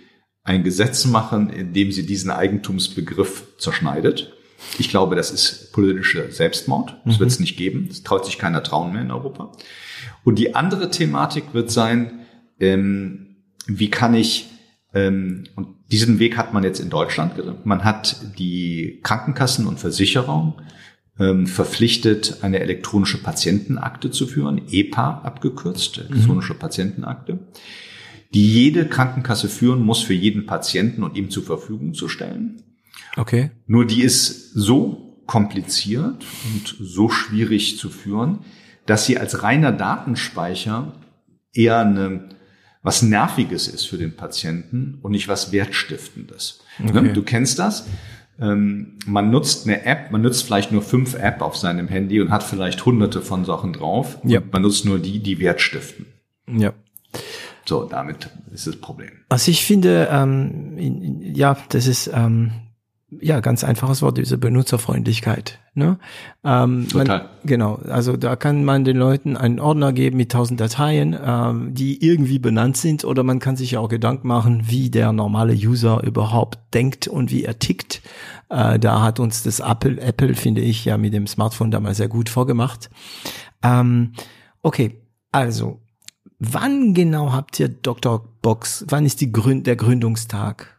ein 0.46 0.62
Gesetz 0.62 1.04
machen, 1.04 1.50
in 1.50 1.72
dem 1.72 1.92
sie 1.92 2.06
diesen 2.06 2.30
Eigentumsbegriff 2.30 3.58
zerschneidet. 3.58 4.32
Ich 4.78 4.88
glaube, 4.88 5.16
das 5.16 5.32
ist 5.32 5.72
politischer 5.72 6.30
Selbstmord. 6.30 6.96
Das 7.04 7.16
mhm. 7.16 7.20
wird 7.20 7.30
es 7.30 7.40
nicht 7.40 7.56
geben. 7.56 7.86
Das 7.88 8.04
traut 8.04 8.24
sich 8.24 8.38
keiner 8.38 8.62
trauen 8.62 8.92
mehr 8.92 9.02
in 9.02 9.10
Europa. 9.10 9.52
Und 10.24 10.38
die 10.38 10.54
andere 10.54 10.90
Thematik 10.90 11.52
wird 11.52 11.70
sein, 11.70 12.20
ähm, 12.60 13.36
wie 13.66 13.90
kann 13.90 14.14
ich, 14.14 14.46
ähm, 14.94 15.44
und 15.56 15.68
diesen 15.90 16.20
Weg 16.20 16.36
hat 16.36 16.54
man 16.54 16.62
jetzt 16.62 16.80
in 16.80 16.90
Deutschland, 16.90 17.34
man 17.64 17.84
hat 17.84 18.16
die 18.38 19.00
Krankenkassen 19.02 19.66
und 19.66 19.80
Versicherung 19.80 20.60
ähm, 21.18 21.46
verpflichtet, 21.46 22.38
eine 22.42 22.60
elektronische 22.60 23.20
Patientenakte 23.20 24.10
zu 24.10 24.26
führen, 24.26 24.62
EPA 24.70 25.22
abgekürzt, 25.24 25.98
elektronische 25.98 26.54
mhm. 26.54 26.58
Patientenakte 26.58 27.38
die 28.34 28.52
jede 28.52 28.86
Krankenkasse 28.86 29.48
führen 29.48 29.82
muss 29.82 30.02
für 30.02 30.14
jeden 30.14 30.46
Patienten 30.46 31.02
und 31.02 31.16
ihm 31.16 31.30
zur 31.30 31.44
Verfügung 31.44 31.94
zu 31.94 32.08
stellen. 32.08 32.62
Okay. 33.16 33.50
Nur 33.66 33.86
die 33.86 34.02
ist 34.02 34.52
so 34.52 35.06
kompliziert 35.26 36.24
und 36.52 36.76
so 36.80 37.08
schwierig 37.08 37.78
zu 37.78 37.90
führen, 37.90 38.40
dass 38.86 39.06
sie 39.06 39.18
als 39.18 39.42
reiner 39.42 39.72
Datenspeicher 39.72 40.92
eher 41.52 41.80
eine, 41.80 42.28
was 42.82 43.02
Nerviges 43.02 43.68
ist 43.68 43.84
für 43.84 43.98
den 43.98 44.16
Patienten 44.16 44.98
und 45.02 45.12
nicht 45.12 45.28
was 45.28 45.50
Wertstiftendes. 45.50 46.60
Ne? 46.78 46.90
Okay. 46.90 47.12
Du 47.12 47.22
kennst 47.22 47.58
das? 47.58 47.88
Ähm, 48.38 48.98
man 49.06 49.30
nutzt 49.30 49.66
eine 49.66 49.84
App, 49.84 50.10
man 50.10 50.20
nutzt 50.20 50.44
vielleicht 50.44 50.70
nur 50.70 50.82
fünf 50.82 51.14
App 51.14 51.40
auf 51.40 51.56
seinem 51.56 51.88
Handy 51.88 52.20
und 52.20 52.30
hat 52.30 52.42
vielleicht 52.42 52.84
hunderte 52.84 53.22
von 53.22 53.44
Sachen 53.44 53.72
drauf. 53.72 54.18
Ja. 54.24 54.40
Man 54.52 54.62
nutzt 54.62 54.84
nur 54.84 54.98
die, 54.98 55.20
die 55.20 55.38
Wert 55.40 55.60
stiften. 55.60 56.06
Ja. 56.46 56.74
So, 57.68 57.84
damit 57.84 58.30
ist 58.52 58.66
das 58.66 58.76
Problem. 58.76 59.10
Also 59.28 59.50
ich 59.50 59.64
finde, 59.64 60.08
ähm, 60.10 61.18
ja, 61.20 61.56
das 61.68 61.86
ist 61.86 62.10
ähm, 62.14 62.52
ja 63.10 63.40
ganz 63.40 63.64
einfaches 63.64 64.02
Wort, 64.02 64.18
diese 64.18 64.38
Benutzerfreundlichkeit. 64.38 65.58
Ne? 65.74 65.98
Ähm, 66.44 66.88
Total. 66.88 67.18
Man, 67.18 67.28
genau, 67.44 67.74
also 67.88 68.16
da 68.16 68.36
kann 68.36 68.64
man 68.64 68.84
den 68.84 68.96
Leuten 68.96 69.36
einen 69.36 69.60
Ordner 69.60 69.92
geben 69.92 70.16
mit 70.16 70.32
tausend 70.32 70.60
Dateien, 70.60 71.16
ähm, 71.22 71.74
die 71.74 72.04
irgendwie 72.04 72.38
benannt 72.38 72.76
sind, 72.76 73.04
oder 73.04 73.22
man 73.22 73.40
kann 73.40 73.56
sich 73.56 73.72
ja 73.72 73.80
auch 73.80 73.88
Gedanken 73.88 74.28
machen, 74.28 74.62
wie 74.66 74.90
der 74.90 75.12
normale 75.12 75.54
User 75.54 76.02
überhaupt 76.02 76.58
denkt 76.72 77.08
und 77.08 77.30
wie 77.30 77.44
er 77.44 77.58
tickt. 77.58 78.00
Äh, 78.48 78.78
da 78.78 79.02
hat 79.02 79.20
uns 79.20 79.42
das 79.42 79.60
Apple, 79.60 80.00
Apple 80.00 80.34
finde 80.34 80.60
ich 80.60 80.84
ja 80.84 80.96
mit 80.96 81.12
dem 81.12 81.26
Smartphone 81.26 81.70
damals 81.70 81.98
sehr 81.98 82.08
gut 82.08 82.28
vorgemacht. 82.28 82.90
Ähm, 83.62 84.12
okay, 84.62 85.02
also 85.30 85.80
Wann 86.38 86.92
genau 86.94 87.32
habt 87.32 87.58
ihr 87.60 87.68
Dr. 87.68 88.26
Box? 88.42 88.84
Wann 88.88 89.06
ist 89.06 89.20
die 89.20 89.32
Gründ 89.32 89.66
der 89.66 89.76
Gründungstag? 89.76 90.76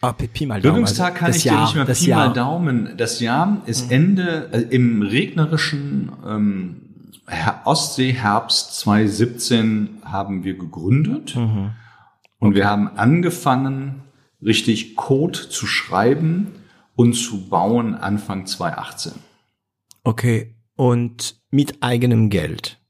Ah, 0.00 0.12
Pi, 0.12 0.26
Pi 0.26 0.46
mal 0.46 0.60
Daumen. 0.60 0.74
Gründungstag 0.74 1.14
kann 1.14 1.28
das 1.28 1.36
ich 1.38 1.44
Jahr, 1.44 1.56
dir 1.58 1.62
nicht 1.64 1.74
mehr 1.76 1.84
das 1.84 2.00
Pi 2.00 2.10
Jahr. 2.10 2.26
mal 2.28 2.32
Daumen. 2.34 2.96
Das 2.96 3.20
Jahr 3.20 3.62
ist 3.66 3.90
Ende 3.90 4.50
äh, 4.52 4.60
im 4.74 5.02
regnerischen 5.02 6.12
ähm, 6.26 6.76
Her- 7.28 7.62
Ostseeherbst 7.64 8.78
2017 8.80 9.98
haben 10.04 10.42
wir 10.44 10.58
gegründet 10.58 11.36
und 11.36 12.54
wir 12.56 12.66
haben 12.68 12.88
angefangen, 12.96 14.02
richtig 14.44 14.96
Code 14.96 15.48
zu 15.48 15.66
schreiben 15.66 16.48
und 16.96 17.14
zu 17.14 17.48
bauen 17.48 17.94
Anfang 17.94 18.44
2018 18.46 19.12
Okay. 20.04 20.56
Und 20.74 21.36
mit 21.50 21.80
eigenem 21.82 22.28
Geld. 22.28 22.80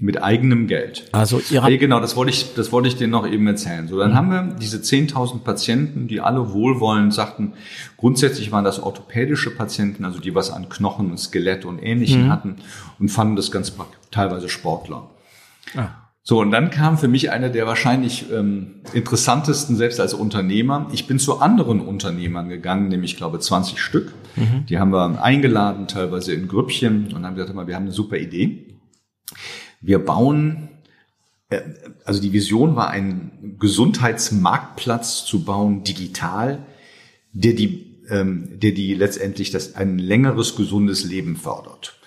Mit 0.00 0.22
eigenem 0.22 0.66
Geld. 0.66 1.06
Also 1.12 1.38
ihr 1.38 1.56
Ja, 1.56 1.62
habt, 1.62 1.78
genau, 1.78 2.00
das 2.00 2.16
wollte 2.16 2.32
ich, 2.32 2.54
das 2.54 2.72
wollte 2.72 2.88
ich 2.88 2.96
dir 2.96 3.06
noch 3.06 3.26
eben 3.26 3.46
erzählen. 3.46 3.86
So, 3.86 3.98
dann 3.98 4.14
haben 4.14 4.30
wir 4.30 4.56
diese 4.60 4.78
10.000 4.78 5.40
Patienten, 5.40 6.08
die 6.08 6.20
alle 6.20 6.52
wohlwollend 6.52 7.14
sagten, 7.14 7.52
grundsätzlich 7.96 8.50
waren 8.50 8.64
das 8.64 8.80
orthopädische 8.82 9.54
Patienten, 9.54 10.04
also 10.04 10.18
die 10.18 10.34
was 10.34 10.50
an 10.50 10.68
Knochen 10.68 11.10
und 11.10 11.18
Skelett 11.18 11.64
und 11.64 11.78
Ähnlichem 11.78 12.28
hatten 12.30 12.56
und 12.98 13.08
fanden 13.08 13.36
das 13.36 13.52
ganz 13.52 13.72
teilweise 14.10 14.48
Sportler. 14.48 15.10
Ah. 15.76 15.88
So, 16.26 16.40
und 16.40 16.50
dann 16.50 16.70
kam 16.70 16.96
für 16.96 17.06
mich 17.06 17.30
einer 17.30 17.50
der 17.50 17.66
wahrscheinlich 17.66 18.32
ähm, 18.32 18.76
interessantesten, 18.94 19.76
selbst 19.76 20.00
als 20.00 20.14
Unternehmer. 20.14 20.88
Ich 20.90 21.06
bin 21.06 21.18
zu 21.18 21.40
anderen 21.40 21.80
Unternehmern 21.80 22.48
gegangen, 22.48 22.88
nämlich, 22.88 23.12
ich 23.12 23.16
glaube, 23.18 23.38
20 23.38 23.78
Stück. 23.78 24.14
Die 24.68 24.78
haben 24.78 24.90
wir 24.90 25.22
eingeladen, 25.22 25.86
teilweise 25.86 26.32
in 26.32 26.48
Grüppchen 26.48 27.12
und 27.14 27.24
haben 27.24 27.36
gesagt, 27.36 27.54
wir 27.54 27.74
haben 27.76 27.84
eine 27.84 27.92
super 27.92 28.16
Idee. 28.16 28.74
Wir 29.86 30.02
bauen, 30.02 30.70
äh, 31.50 31.60
also 32.06 32.20
die 32.20 32.32
Vision 32.32 32.74
war, 32.74 32.88
einen 32.88 33.56
Gesundheitsmarktplatz 33.60 35.26
zu 35.26 35.44
bauen, 35.44 35.84
digital, 35.84 36.64
der 37.34 37.52
die, 37.52 38.00
ähm, 38.08 38.58
der 38.58 38.72
die 38.72 38.94
letztendlich 38.94 39.50
das, 39.50 39.74
ein 39.74 39.98
längeres, 39.98 40.56
gesundes 40.56 41.04
Leben 41.04 41.36
fördert. 41.36 41.98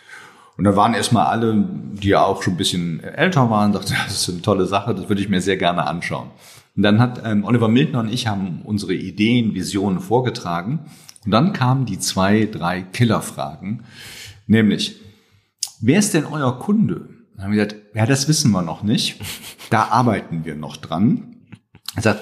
Und 0.58 0.64
da 0.64 0.76
waren 0.76 0.96
erstmal 0.96 1.28
alle, 1.28 1.68
die 1.94 2.10
ja 2.10 2.24
auch 2.24 2.42
schon 2.42 2.56
ein 2.56 2.58
bisschen 2.58 3.04
älter 3.04 3.52
waren, 3.52 3.74
dachten, 3.74 3.94
das 4.08 4.22
ist 4.22 4.30
eine 4.30 4.42
tolle 4.42 4.66
Sache, 4.66 4.96
das 4.96 5.08
würde 5.08 5.22
ich 5.22 5.30
mir 5.30 5.42
sehr 5.42 5.58
gerne 5.58 5.86
anschauen. 5.86 6.32
Und 6.76 6.82
dann 6.82 7.00
hat 7.00 7.22
ähm, 7.24 7.44
Oliver 7.44 7.68
Mildner 7.68 8.00
und 8.00 8.12
ich 8.12 8.26
haben 8.26 8.64
unsere 8.64 8.96
Ideen, 8.96 9.54
Visionen 9.54 10.00
vorgetragen. 10.00 10.80
Und 11.26 11.32
dann 11.32 11.54
kamen 11.54 11.86
die 11.86 12.00
zwei, 12.00 12.46
drei 12.46 12.82
Killerfragen, 12.82 13.84
nämlich, 14.48 14.96
wer 15.80 16.00
ist 16.00 16.16
denn 16.16 16.26
euer 16.26 16.58
Kunde? 16.58 17.17
Dann 17.38 17.46
haben 17.46 17.52
wir 17.54 17.66
gesagt, 17.66 17.96
ja, 17.96 18.06
das 18.06 18.28
wissen 18.28 18.52
wir 18.52 18.62
noch 18.62 18.84
nicht. 18.84 19.20
Da 19.70 19.90
arbeiten 19.90 20.46
wir 20.46 20.56
noch 20.56 20.78
dran. 20.78 21.36
Er 21.94 22.02
sagt, 22.02 22.22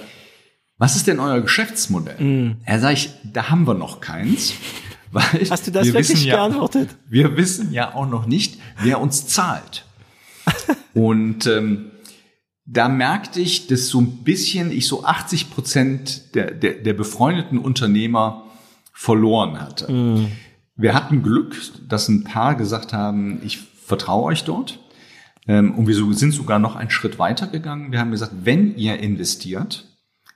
was 0.80 0.96
ist 0.96 1.06
denn 1.06 1.20
euer 1.20 1.42
Geschäftsmodell? 1.42 2.56
Er 2.66 2.80
sagt, 2.80 2.94
ich, 2.98 3.10
da 3.24 3.52
haben 3.52 3.68
wir 3.68 3.76
noch 3.76 4.02
keins. 4.02 4.54
Weil 5.12 5.48
hast 5.48 5.68
du 5.68 5.72
das 5.72 5.86
wir 5.86 5.94
wirklich 5.94 6.26
ja, 6.26 6.38
geantwortet? 6.38 6.98
wir 7.08 7.38
wissen 7.38 7.72
ja 7.72 7.94
auch 7.94 8.10
noch 8.10 8.26
nicht, 8.26 8.60
wer 8.82 9.00
uns 9.00 9.28
zahlt. 9.28 9.86
Und 10.96 11.46
ähm, 11.46 11.92
da 12.66 12.90
merkte 12.90 13.40
ich, 13.40 13.68
dass 13.68 13.90
so 13.90 14.02
ein 14.02 14.24
bisschen 14.24 14.72
ich 14.72 14.88
so 14.88 15.06
80 15.06 15.52
Prozent 15.52 16.34
der, 16.34 16.50
der, 16.50 16.74
der 16.74 16.94
befreundeten 16.94 17.60
Unternehmer 17.60 18.46
verloren 18.92 19.62
hatte. 19.62 20.28
Wir 20.76 20.96
hatten 20.96 21.22
Glück, 21.22 21.56
dass 21.88 22.08
ein 22.08 22.24
paar 22.24 22.56
gesagt 22.56 22.92
haben, 22.92 23.40
ich 23.46 23.60
vertraue 23.60 24.24
euch 24.24 24.46
dort. 24.46 24.80
Ähm, 25.48 25.76
und 25.76 25.88
wir 25.88 25.96
sind 26.16 26.32
sogar 26.32 26.60
noch 26.60 26.76
einen 26.76 26.90
Schritt 26.90 27.20
weiter 27.20 27.48
gegangen. 27.48 27.92
Wir 27.92 28.00
haben 28.00 28.12
gesagt, 28.12 28.34
wenn 28.44 28.76
ihr 28.76 29.00
investiert, 29.00 29.86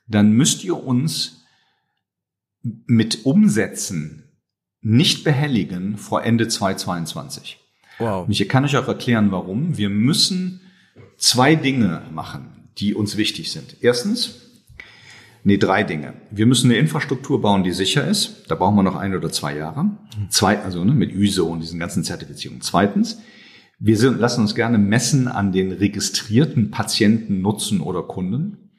dann 0.07 0.31
müsst 0.31 0.63
ihr 0.63 0.83
uns 0.83 1.43
mit 2.61 3.25
Umsätzen 3.25 4.23
nicht 4.81 5.23
behelligen 5.23 5.97
vor 5.97 6.23
Ende 6.23 6.47
2022. 6.47 7.59
Wow. 7.99 8.27
Und 8.27 8.31
ich 8.31 8.47
kann 8.47 8.63
euch 8.63 8.77
auch 8.77 8.87
erklären, 8.87 9.31
warum. 9.31 9.77
Wir 9.77 9.89
müssen 9.89 10.61
zwei 11.17 11.55
Dinge 11.55 12.03
machen, 12.11 12.69
die 12.77 12.95
uns 12.95 13.17
wichtig 13.17 13.51
sind. 13.51 13.77
Erstens, 13.81 14.35
nee, 15.43 15.57
drei 15.57 15.83
Dinge. 15.83 16.13
Wir 16.31 16.45
müssen 16.45 16.69
eine 16.69 16.79
Infrastruktur 16.79 17.41
bauen, 17.41 17.63
die 17.63 17.73
sicher 17.73 18.07
ist. 18.07 18.45
Da 18.47 18.55
brauchen 18.55 18.75
wir 18.75 18.83
noch 18.83 18.95
ein 18.95 19.15
oder 19.15 19.31
zwei 19.31 19.55
Jahre. 19.55 19.97
Zwei, 20.29 20.59
also 20.59 20.83
ne, 20.83 20.93
mit 20.93 21.11
ISO 21.11 21.47
und 21.47 21.59
diesen 21.59 21.79
ganzen 21.79 22.03
Zertifizierungen. 22.03 22.61
Zweitens, 22.61 23.19
wir 23.79 23.97
sind, 23.97 24.19
lassen 24.19 24.41
uns 24.41 24.55
gerne 24.55 24.77
messen 24.77 25.27
an 25.27 25.51
den 25.51 25.71
registrierten 25.71 26.69
Patienten, 26.71 27.41
Nutzen 27.41 27.79
oder 27.81 28.03
Kunden. 28.03 28.71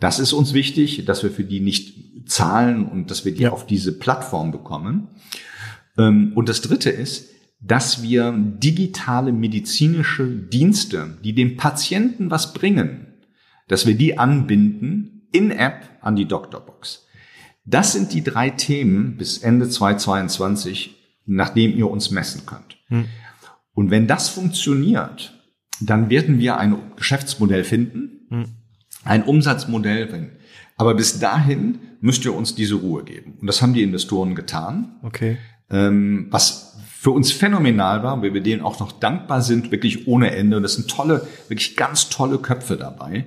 Das 0.00 0.18
ist 0.18 0.32
uns 0.32 0.52
wichtig, 0.54 1.04
dass 1.04 1.22
wir 1.22 1.30
für 1.30 1.44
die 1.44 1.60
nicht 1.60 2.28
zahlen 2.28 2.86
und 2.86 3.10
dass 3.10 3.24
wir 3.24 3.34
die 3.34 3.42
Ja. 3.42 3.50
auf 3.50 3.66
diese 3.66 3.98
Plattform 3.98 4.52
bekommen. 4.52 5.08
Ähm, 5.98 6.32
Und 6.34 6.48
das 6.48 6.60
Dritte 6.60 6.90
ist, 6.90 7.30
dass 7.60 8.02
wir 8.02 8.32
digitale 8.32 9.32
medizinische 9.32 10.26
Dienste, 10.26 11.18
die 11.24 11.34
dem 11.34 11.56
Patienten 11.56 12.30
was 12.30 12.52
bringen, 12.52 13.06
dass 13.68 13.86
wir 13.86 13.94
die 13.94 14.18
anbinden 14.18 15.28
in 15.32 15.50
App 15.50 15.88
an 16.00 16.16
die 16.16 16.26
Doktorbox. 16.26 17.06
Das 17.64 17.92
sind 17.92 18.12
die 18.12 18.22
drei 18.22 18.50
Themen 18.50 19.16
bis 19.16 19.38
Ende 19.38 19.68
2022, 19.68 20.96
nachdem 21.26 21.74
ihr 21.76 21.88
uns 21.90 22.10
messen 22.10 22.42
könnt. 22.44 22.76
Und 23.74 23.90
wenn 23.90 24.06
das 24.06 24.28
funktioniert, 24.28 25.34
dann 25.80 26.08
werden 26.08 26.38
wir 26.38 26.56
ein 26.56 26.76
Geschäftsmodell 26.96 27.64
finden, 27.64 28.48
ein 29.04 29.24
Umsatzmodell. 29.24 30.10
Wenn, 30.12 30.30
aber 30.76 30.94
bis 30.94 31.18
dahin 31.18 31.78
müsst 32.00 32.24
ihr 32.24 32.34
uns 32.34 32.54
diese 32.54 32.76
Ruhe 32.76 33.04
geben. 33.04 33.38
Und 33.40 33.46
das 33.46 33.60
haben 33.62 33.74
die 33.74 33.82
Investoren 33.82 34.34
getan 34.34 34.96
Okay. 35.02 35.38
ähm, 35.70 36.28
was 36.30 36.78
für 36.98 37.10
uns 37.10 37.32
phänomenal 37.32 38.02
war, 38.02 38.22
weil 38.22 38.32
wir 38.32 38.40
denen 38.40 38.62
auch 38.62 38.80
noch 38.80 38.92
dankbar 38.92 39.42
sind, 39.42 39.70
wirklich 39.70 40.06
ohne 40.08 40.30
Ende. 40.34 40.56
Und 40.56 40.62
das 40.62 40.74
sind 40.74 40.88
tolle, 40.88 41.26
wirklich 41.48 41.76
ganz 41.76 42.08
tolle 42.08 42.38
Köpfe 42.38 42.78
dabei, 42.78 43.26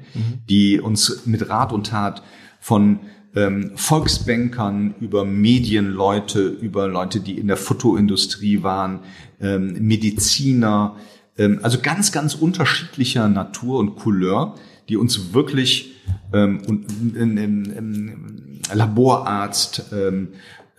die 0.49 0.79
uns 0.79 1.27
mit 1.27 1.47
Rat 1.47 1.71
und 1.71 1.85
Tat 1.87 2.23
von 2.59 3.01
ähm, 3.35 3.73
Volksbankern 3.75 4.95
über 4.99 5.25
Medienleute, 5.25 6.47
über 6.47 6.87
Leute, 6.87 7.19
die 7.19 7.37
in 7.37 7.47
der 7.47 7.57
Fotoindustrie 7.57 8.63
waren, 8.63 9.01
ähm, 9.39 9.77
Mediziner, 9.79 10.95
ähm, 11.37 11.59
also 11.63 11.79
ganz, 11.79 12.11
ganz 12.11 12.33
unterschiedlicher 12.33 13.27
Natur 13.27 13.79
und 13.79 13.95
Couleur, 13.95 14.55
die 14.89 14.97
uns 14.97 15.33
wirklich 15.33 15.93
ähm, 16.33 16.61
und 16.67 16.85
ähm, 17.17 17.37
ähm, 17.37 18.61
Laborarzt, 18.73 19.85
ähm, 19.91 20.29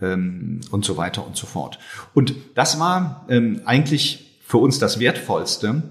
ähm, 0.00 0.60
und 0.70 0.84
so 0.84 0.96
weiter 0.96 1.26
und 1.26 1.36
so 1.36 1.46
fort. 1.46 1.78
Und 2.14 2.34
das 2.54 2.78
war 2.78 3.26
ähm, 3.28 3.62
eigentlich 3.64 4.40
für 4.44 4.58
uns 4.58 4.78
das 4.78 5.00
Wertvollste, 5.00 5.82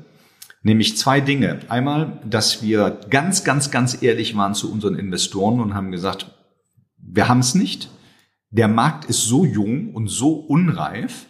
nämlich 0.64 0.98
zwei 0.98 1.22
Dinge. 1.22 1.60
Einmal, 1.70 2.20
dass 2.28 2.62
wir 2.62 3.00
ganz, 3.10 3.44
ganz, 3.44 3.72
ganz 3.72 4.02
ehrlich 4.02 4.36
waren 4.36 4.54
zu 4.54 4.72
unseren 4.72 4.96
Investoren 4.96 5.60
und 5.60 5.74
haben 5.74 5.92
gesagt, 5.92 6.32
wir 6.98 7.28
haben 7.28 7.40
es 7.40 7.56
nicht. 7.56 7.90
Der 8.50 8.68
Markt 8.68 9.06
ist 9.06 9.26
so 9.26 9.46
jung 9.46 9.94
und 9.94 10.08
so 10.08 10.32
unreif. 10.34 11.26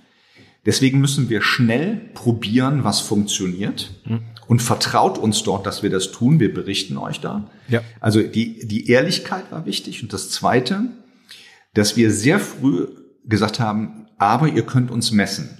Deswegen 0.67 0.99
müssen 0.99 1.29
wir 1.29 1.41
schnell 1.41 1.95
probieren, 2.13 2.83
was 2.83 2.99
funktioniert. 2.99 3.89
Und 4.47 4.61
vertraut 4.61 5.17
uns 5.17 5.43
dort, 5.43 5.65
dass 5.65 5.81
wir 5.81 5.89
das 5.89 6.11
tun. 6.11 6.39
Wir 6.39 6.53
berichten 6.53 6.97
euch 6.97 7.19
da. 7.21 7.49
Ja. 7.69 7.81
Also 7.99 8.21
die, 8.21 8.67
die 8.67 8.89
Ehrlichkeit 8.89 9.51
war 9.51 9.65
wichtig. 9.65 10.03
Und 10.03 10.13
das 10.13 10.29
Zweite, 10.29 10.83
dass 11.73 11.95
wir 11.95 12.11
sehr 12.11 12.39
früh 12.39 12.87
gesagt 13.25 13.59
haben, 13.59 14.07
aber 14.17 14.47
ihr 14.49 14.63
könnt 14.63 14.91
uns 14.91 15.11
messen. 15.11 15.57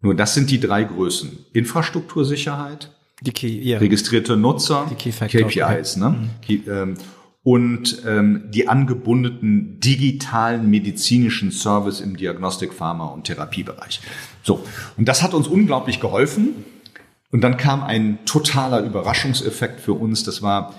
Nur 0.00 0.14
das 0.14 0.34
sind 0.34 0.50
die 0.50 0.60
drei 0.60 0.84
Größen. 0.84 1.46
Infrastruktursicherheit, 1.52 2.90
Die 3.20 3.32
Key, 3.32 3.48
ja. 3.48 3.78
registrierte 3.78 4.36
Nutzer, 4.36 4.86
Die 4.90 4.94
Key 4.94 5.10
KPIs, 5.10 5.96
ne? 5.96 6.28
Key, 6.40 6.60
ähm, 6.68 6.94
und 7.42 8.02
ähm, 8.06 8.44
die 8.50 8.68
angebundenen 8.68 9.80
digitalen 9.80 10.68
medizinischen 10.68 11.50
Service 11.50 12.00
im 12.00 12.16
Diagnostik, 12.16 12.74
Pharma 12.74 13.06
und 13.06 13.24
Therapiebereich. 13.24 14.00
So, 14.42 14.64
und 14.96 15.08
das 15.08 15.22
hat 15.22 15.34
uns 15.34 15.48
unglaublich 15.48 16.00
geholfen. 16.00 16.64
Und 17.30 17.42
dann 17.42 17.56
kam 17.56 17.82
ein 17.82 18.18
totaler 18.24 18.80
Überraschungseffekt 18.80 19.80
für 19.80 19.92
uns. 19.92 20.24
Das 20.24 20.40
war, 20.42 20.74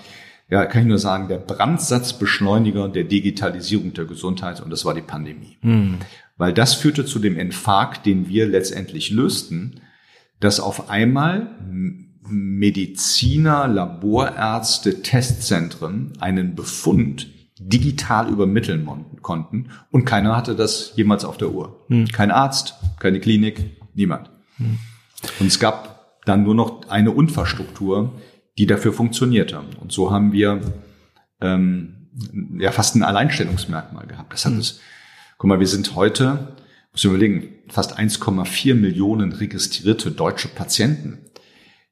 ja, 0.48 0.66
kann 0.66 0.82
ich 0.82 0.88
nur 0.88 0.98
sagen, 0.98 1.28
der 1.28 1.38
Brandsatzbeschleuniger 1.38 2.88
der 2.88 3.04
Digitalisierung 3.04 3.92
der 3.94 4.04
Gesundheit 4.04 4.60
und 4.60 4.70
das 4.70 4.84
war 4.84 4.94
die 4.94 5.00
Pandemie. 5.00 5.58
Weil 6.36 6.52
das 6.52 6.74
führte 6.74 7.04
zu 7.04 7.18
dem 7.18 7.38
Infarkt, 7.38 8.06
den 8.06 8.28
wir 8.28 8.46
letztendlich 8.46 9.10
lösten, 9.10 9.80
dass 10.40 10.58
auf 10.58 10.90
einmal 10.90 11.54
Mediziner, 12.22 13.66
Laborärzte, 13.66 15.02
Testzentren 15.02 16.12
einen 16.20 16.54
Befund 16.54 17.28
digital 17.58 18.30
übermitteln 18.30 18.88
konnten 19.22 19.70
und 19.90 20.04
keiner 20.04 20.36
hatte 20.36 20.54
das 20.54 20.92
jemals 20.96 21.24
auf 21.24 21.36
der 21.36 21.50
Uhr. 21.50 21.84
Kein 22.12 22.30
Arzt, 22.30 22.74
keine 22.98 23.20
Klinik, 23.20 23.76
niemand. 23.94 24.30
Und 25.38 25.46
es 25.46 25.58
gab 25.58 26.20
dann 26.24 26.42
nur 26.44 26.54
noch 26.54 26.88
eine 26.88 27.10
Infrastruktur, 27.10 28.12
die 28.58 28.66
dafür 28.66 28.92
funktionierte. 28.92 29.60
Und 29.80 29.92
so 29.92 30.10
haben 30.10 30.32
wir 30.32 30.60
ähm, 31.40 32.10
ja 32.58 32.72
fast 32.72 32.94
ein 32.94 33.02
Alleinstellungsmerkmal 33.02 34.06
gehabt. 34.06 34.32
Das 34.32 34.44
hat 34.44 34.54
es. 34.54 34.80
Guck 35.38 35.48
mal, 35.48 35.60
wir 35.60 35.66
sind 35.66 35.94
heute, 35.94 36.54
muss 36.92 37.02
ich 37.02 37.04
überlegen, 37.04 37.48
fast 37.68 37.98
1,4 37.98 38.74
Millionen 38.74 39.32
registrierte 39.32 40.10
deutsche 40.10 40.48
Patienten. 40.48 41.18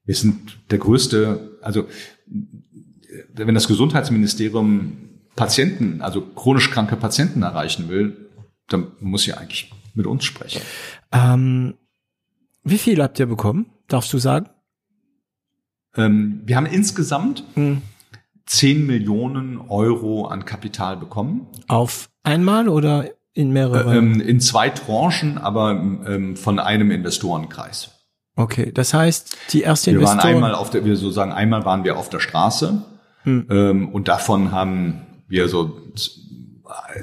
Wir 0.08 0.14
sind 0.14 0.56
der 0.70 0.78
größte, 0.78 1.58
also 1.60 1.86
wenn 3.34 3.54
das 3.54 3.68
Gesundheitsministerium 3.68 4.96
Patienten, 5.36 6.00
also 6.00 6.22
chronisch 6.22 6.70
kranke 6.70 6.96
Patienten 6.96 7.42
erreichen 7.42 7.90
will, 7.90 8.30
dann 8.68 8.92
muss 9.00 9.26
ja 9.26 9.36
eigentlich 9.36 9.70
mit 9.92 10.06
uns 10.06 10.24
sprechen. 10.24 10.62
Ähm, 11.12 11.74
wie 12.64 12.78
viel 12.78 13.02
habt 13.02 13.18
ihr 13.20 13.26
bekommen? 13.26 13.66
Darfst 13.86 14.10
du 14.14 14.16
sagen? 14.18 14.48
Ähm, 15.94 16.40
wir 16.46 16.56
haben 16.56 16.66
insgesamt 16.66 17.44
Hm. 17.52 17.82
10 18.46 18.86
Millionen 18.86 19.58
Euro 19.58 20.24
an 20.24 20.46
Kapital 20.46 20.96
bekommen. 20.96 21.48
Auf 21.66 22.08
einmal 22.22 22.70
oder 22.70 23.10
in 23.34 23.52
mehrere? 23.52 23.94
Ähm, 23.94 24.22
in 24.22 24.40
zwei 24.40 24.70
Tranchen, 24.70 25.36
aber 25.36 25.72
ähm, 25.72 26.34
von 26.34 26.58
einem 26.58 26.90
Investorenkreis. 26.90 27.97
Okay, 28.38 28.72
das 28.72 28.94
heißt, 28.94 29.36
die 29.52 29.60
erste 29.62 29.90
Wir 29.92 30.00
waren 30.00 30.12
Investoren. 30.12 30.34
einmal 30.36 30.54
auf 30.54 30.70
der, 30.70 30.84
wir 30.84 30.96
sozusagen 30.96 31.32
einmal 31.32 31.64
waren 31.66 31.84
wir 31.84 31.96
auf 31.98 32.08
der 32.08 32.20
Straße 32.20 32.82
Hm. 33.24 33.46
ähm, 33.50 33.88
und 33.90 34.08
davon 34.08 34.52
haben 34.52 35.02
wir 35.28 35.48
so 35.48 35.76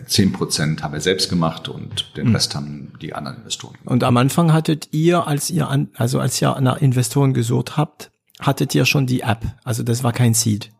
10 0.08 0.32
Prozent 0.32 0.84
haben 0.84 0.94
wir 0.94 1.02
selbst 1.02 1.30
gemacht 1.30 1.68
und 1.70 2.02
Hm. 2.02 2.14
den 2.16 2.36
Rest 2.36 2.56
haben 2.56 2.94
die 3.02 3.14
anderen 3.14 3.38
Investoren 3.38 3.74
gemacht. 3.74 3.92
Und 3.92 4.04
am 4.04 4.18
Anfang 4.18 4.54
hattet 4.54 4.90
ihr, 4.92 5.28
als 5.28 5.50
ihr 5.50 5.68
an, 5.70 5.90
also 5.96 6.20
als 6.20 6.42
ihr 6.42 6.56
nach 6.62 6.78
Investoren 6.82 7.34
gesucht 7.34 7.76
habt, 7.78 8.12
hattet 8.40 8.74
ihr 8.76 8.86
schon 8.86 9.06
die 9.08 9.22
App. 9.22 9.44
Also 9.64 9.84
das 9.84 10.04
war 10.04 10.14
kein 10.14 10.34
Seed. 10.34 10.72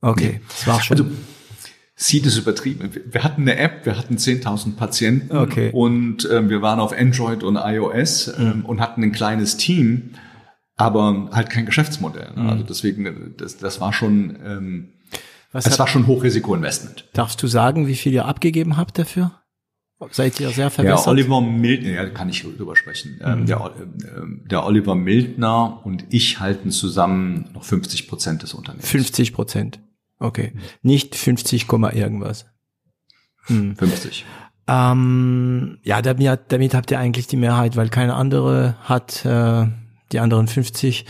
Okay, 0.00 0.40
das 0.48 0.66
war 0.66 0.80
schon. 0.82 0.96
Also 0.98 1.10
Seed 2.02 2.26
ist 2.26 2.36
übertrieben. 2.36 2.90
Wir- 3.10 3.22
hatten 3.24 3.42
eine 3.42 3.56
App, 3.56 3.86
wir 3.86 3.96
hatten 3.96 4.16
10.000 4.16 4.76
Patienten 4.76 5.36
Okay. 5.36 5.70
und 5.72 6.28
ähm, 6.30 6.48
wir 6.50 6.60
waren 6.62 6.80
auf 6.80 6.92
Android 6.92 7.42
und 7.44 7.56
iOS 7.56 8.28
ähm, 8.38 8.64
und 8.66 8.80
hatten 8.80 9.02
ein 9.04 9.12
kleines 9.12 9.56
Team, 9.56 10.10
aber 10.76 11.28
halt 11.32 11.50
kein 11.50 11.66
Geschäftsmodell. 11.66 12.32
Ne? 12.34 12.50
Also 12.50 12.64
deswegen, 12.64 13.34
das, 13.36 13.56
das 13.58 13.80
war 13.80 13.92
schon, 13.92 14.36
ähm, 14.44 14.88
was 15.52 15.66
es 15.66 15.72
hat, 15.72 15.78
war 15.80 15.86
schon 15.86 16.06
Hochrisikoinvestment. 16.06 17.08
darfst 17.12 17.42
du 17.42 17.46
sagen, 17.46 17.86
wie 17.86 17.94
viel 17.94 18.12
ihr 18.12 18.24
abgegeben 18.24 18.76
habt 18.76 18.98
dafür? 18.98 19.32
Seid 20.10 20.40
ihr 20.40 20.50
sehr 20.50 20.68
verbessert? 20.70 21.06
Oliver 21.06 21.40
Mildner, 21.40 21.90
ja, 21.90 22.06
kann 22.08 22.28
ich 22.28 22.42
drüber 22.42 22.74
sprechen. 22.74 23.20
Ähm, 23.22 23.46
der, 23.46 23.70
ähm, 24.16 24.42
der 24.50 24.66
Oliver 24.66 24.96
Mildner 24.96 25.80
und 25.86 26.06
ich 26.10 26.40
halten 26.40 26.72
zusammen 26.72 27.50
noch 27.54 27.62
50 27.62 28.08
Prozent 28.08 28.42
des 28.42 28.52
Unternehmens. 28.54 28.88
50 28.90 29.32
Prozent. 29.32 29.78
Okay. 30.22 30.52
Nicht 30.82 31.14
50, 31.16 31.66
Komma 31.66 31.92
irgendwas. 31.92 32.46
Hm. 33.46 33.76
50. 33.76 34.24
Ähm, 34.68 35.78
ja, 35.82 36.00
damit, 36.00 36.40
damit 36.48 36.74
habt 36.74 36.90
ihr 36.90 36.98
eigentlich 36.98 37.26
die 37.26 37.36
Mehrheit, 37.36 37.76
weil 37.76 37.88
keine 37.88 38.14
andere 38.14 38.76
hat 38.84 39.24
äh, 39.24 39.66
die 40.12 40.20
anderen 40.20 40.46
50. 40.46 41.06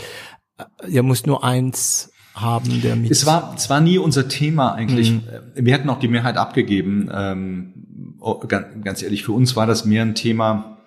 Äh, 0.57 0.63
Ihr 0.87 1.03
müsst 1.03 1.27
nur 1.27 1.43
eins 1.43 2.11
haben, 2.33 2.81
der 2.81 2.95
mit. 2.95 3.11
Es 3.11 3.25
war, 3.25 3.53
es 3.55 3.69
war 3.69 3.79
nie 3.79 3.99
unser 3.99 4.27
Thema 4.27 4.73
eigentlich. 4.73 5.11
Mhm. 5.11 5.23
Wir 5.55 5.73
hätten 5.73 5.89
auch 5.89 5.99
die 5.99 6.07
Mehrheit 6.07 6.37
abgegeben. 6.37 7.09
Ähm, 7.13 8.17
oh, 8.19 8.39
ganz, 8.39 8.83
ganz 8.83 9.03
ehrlich, 9.03 9.23
für 9.23 9.33
uns 9.33 9.55
war 9.55 9.67
das 9.67 9.85
mehr 9.85 10.01
ein 10.01 10.15
Thema. 10.15 10.79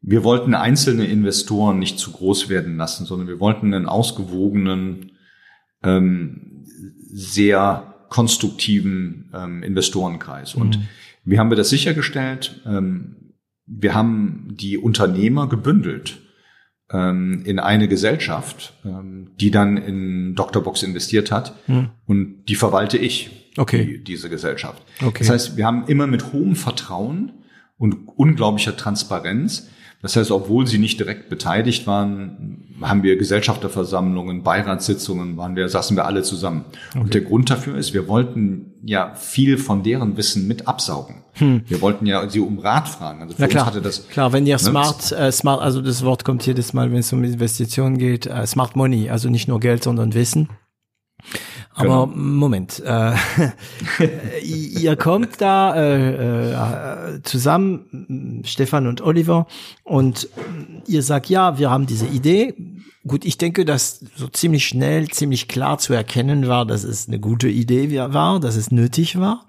Wir 0.00 0.24
wollten 0.24 0.54
einzelne 0.54 1.06
Investoren 1.06 1.78
nicht 1.78 1.98
zu 1.98 2.12
groß 2.12 2.48
werden 2.48 2.76
lassen, 2.76 3.06
sondern 3.06 3.28
wir 3.28 3.40
wollten 3.40 3.74
einen 3.74 3.86
ausgewogenen, 3.86 5.12
ähm, 5.82 6.47
sehr 7.18 7.94
konstruktiven 8.10 9.30
ähm, 9.34 9.62
Investorenkreis. 9.62 10.54
Und 10.54 10.78
wie 11.24 11.38
haben 11.38 11.50
wir 11.50 11.56
das 11.56 11.68
sichergestellt? 11.68 12.60
Ähm, 12.64 13.16
wir 13.66 13.94
haben 13.94 14.48
die 14.58 14.78
Unternehmer 14.78 15.48
gebündelt 15.48 16.20
ähm, 16.90 17.42
in 17.44 17.58
eine 17.58 17.88
Gesellschaft, 17.88 18.72
ähm, 18.84 19.32
die 19.40 19.50
dann 19.50 19.76
in 19.76 20.34
Dr. 20.36 20.62
Box 20.62 20.82
investiert 20.82 21.30
hat 21.30 21.54
Hm. 21.66 21.90
und 22.06 22.44
die 22.46 22.54
verwalte 22.54 22.96
ich, 22.96 23.30
Okay. 23.58 23.84
die, 23.84 24.04
diese 24.04 24.30
Gesellschaft. 24.30 24.82
Okay. 25.04 25.18
Das 25.18 25.30
heißt, 25.30 25.56
wir 25.56 25.66
haben 25.66 25.84
immer 25.88 26.06
mit 26.06 26.32
hohem 26.32 26.54
Vertrauen 26.54 27.32
und 27.76 27.94
unglaublicher 28.16 28.76
Transparenz, 28.76 29.68
das 30.00 30.14
heißt, 30.14 30.30
obwohl 30.30 30.66
sie 30.66 30.78
nicht 30.78 31.00
direkt 31.00 31.28
beteiligt 31.28 31.86
waren, 31.86 32.64
haben 32.80 33.02
wir 33.02 33.16
Gesellschafterversammlungen, 33.16 34.44
Beiratssitzungen, 34.44 35.36
waren 35.36 35.56
wir, 35.56 35.68
saßen 35.68 35.96
wir 35.96 36.06
alle 36.06 36.22
zusammen. 36.22 36.64
Und 36.94 37.14
der 37.14 37.22
Grund 37.22 37.50
dafür 37.50 37.76
ist, 37.76 37.94
wir 37.94 38.06
wollten 38.06 38.74
ja 38.84 39.14
viel 39.16 39.58
von 39.58 39.82
deren 39.82 40.16
Wissen 40.16 40.46
mit 40.46 40.68
absaugen. 40.68 41.24
Wir 41.66 41.80
wollten 41.80 42.06
ja 42.06 42.28
sie 42.28 42.40
um 42.40 42.58
Rat 42.58 42.88
fragen. 42.88 43.22
Also 43.22 43.34
für 43.34 43.42
Na 43.42 43.46
uns 43.46 43.52
klar, 43.52 43.66
hatte 43.66 43.82
das 43.82 44.08
klar, 44.08 44.32
wenn 44.32 44.46
ihr 44.46 44.56
ne, 44.56 44.58
smart, 44.58 45.12
äh, 45.12 45.30
smart, 45.30 45.60
also 45.62 45.80
das 45.80 46.04
Wort 46.04 46.24
kommt 46.24 46.44
jedes 46.46 46.72
Mal, 46.72 46.90
wenn 46.90 46.98
es 46.98 47.12
um 47.12 47.22
Investitionen 47.22 47.98
geht, 47.98 48.26
äh, 48.26 48.46
Smart 48.46 48.76
Money, 48.76 49.10
also 49.10 49.28
nicht 49.28 49.48
nur 49.48 49.60
Geld, 49.60 49.84
sondern 49.84 50.14
Wissen. 50.14 50.48
Aber 51.74 52.06
Genau. 52.06 52.06
Moment, 52.06 52.82
äh, 52.84 53.14
ihr 54.42 54.96
kommt 54.96 55.40
da 55.40 55.76
äh, 55.76 57.16
äh, 57.16 57.22
zusammen, 57.22 58.42
Stefan 58.44 58.86
und 58.86 59.00
Oliver, 59.00 59.46
und 59.84 60.28
ihr 60.86 61.02
sagt, 61.02 61.28
ja, 61.28 61.58
wir 61.58 61.70
haben 61.70 61.86
diese 61.86 62.06
Idee. 62.06 62.54
Gut, 63.06 63.24
ich 63.24 63.38
denke, 63.38 63.64
dass 63.64 64.04
so 64.16 64.26
ziemlich 64.28 64.66
schnell, 64.66 65.08
ziemlich 65.08 65.46
klar 65.46 65.78
zu 65.78 65.92
erkennen 65.92 66.48
war, 66.48 66.66
dass 66.66 66.82
es 66.82 67.06
eine 67.06 67.20
gute 67.20 67.48
Idee 67.48 67.96
war, 68.12 68.40
dass 68.40 68.56
es 68.56 68.70
nötig 68.70 69.18
war. 69.18 69.46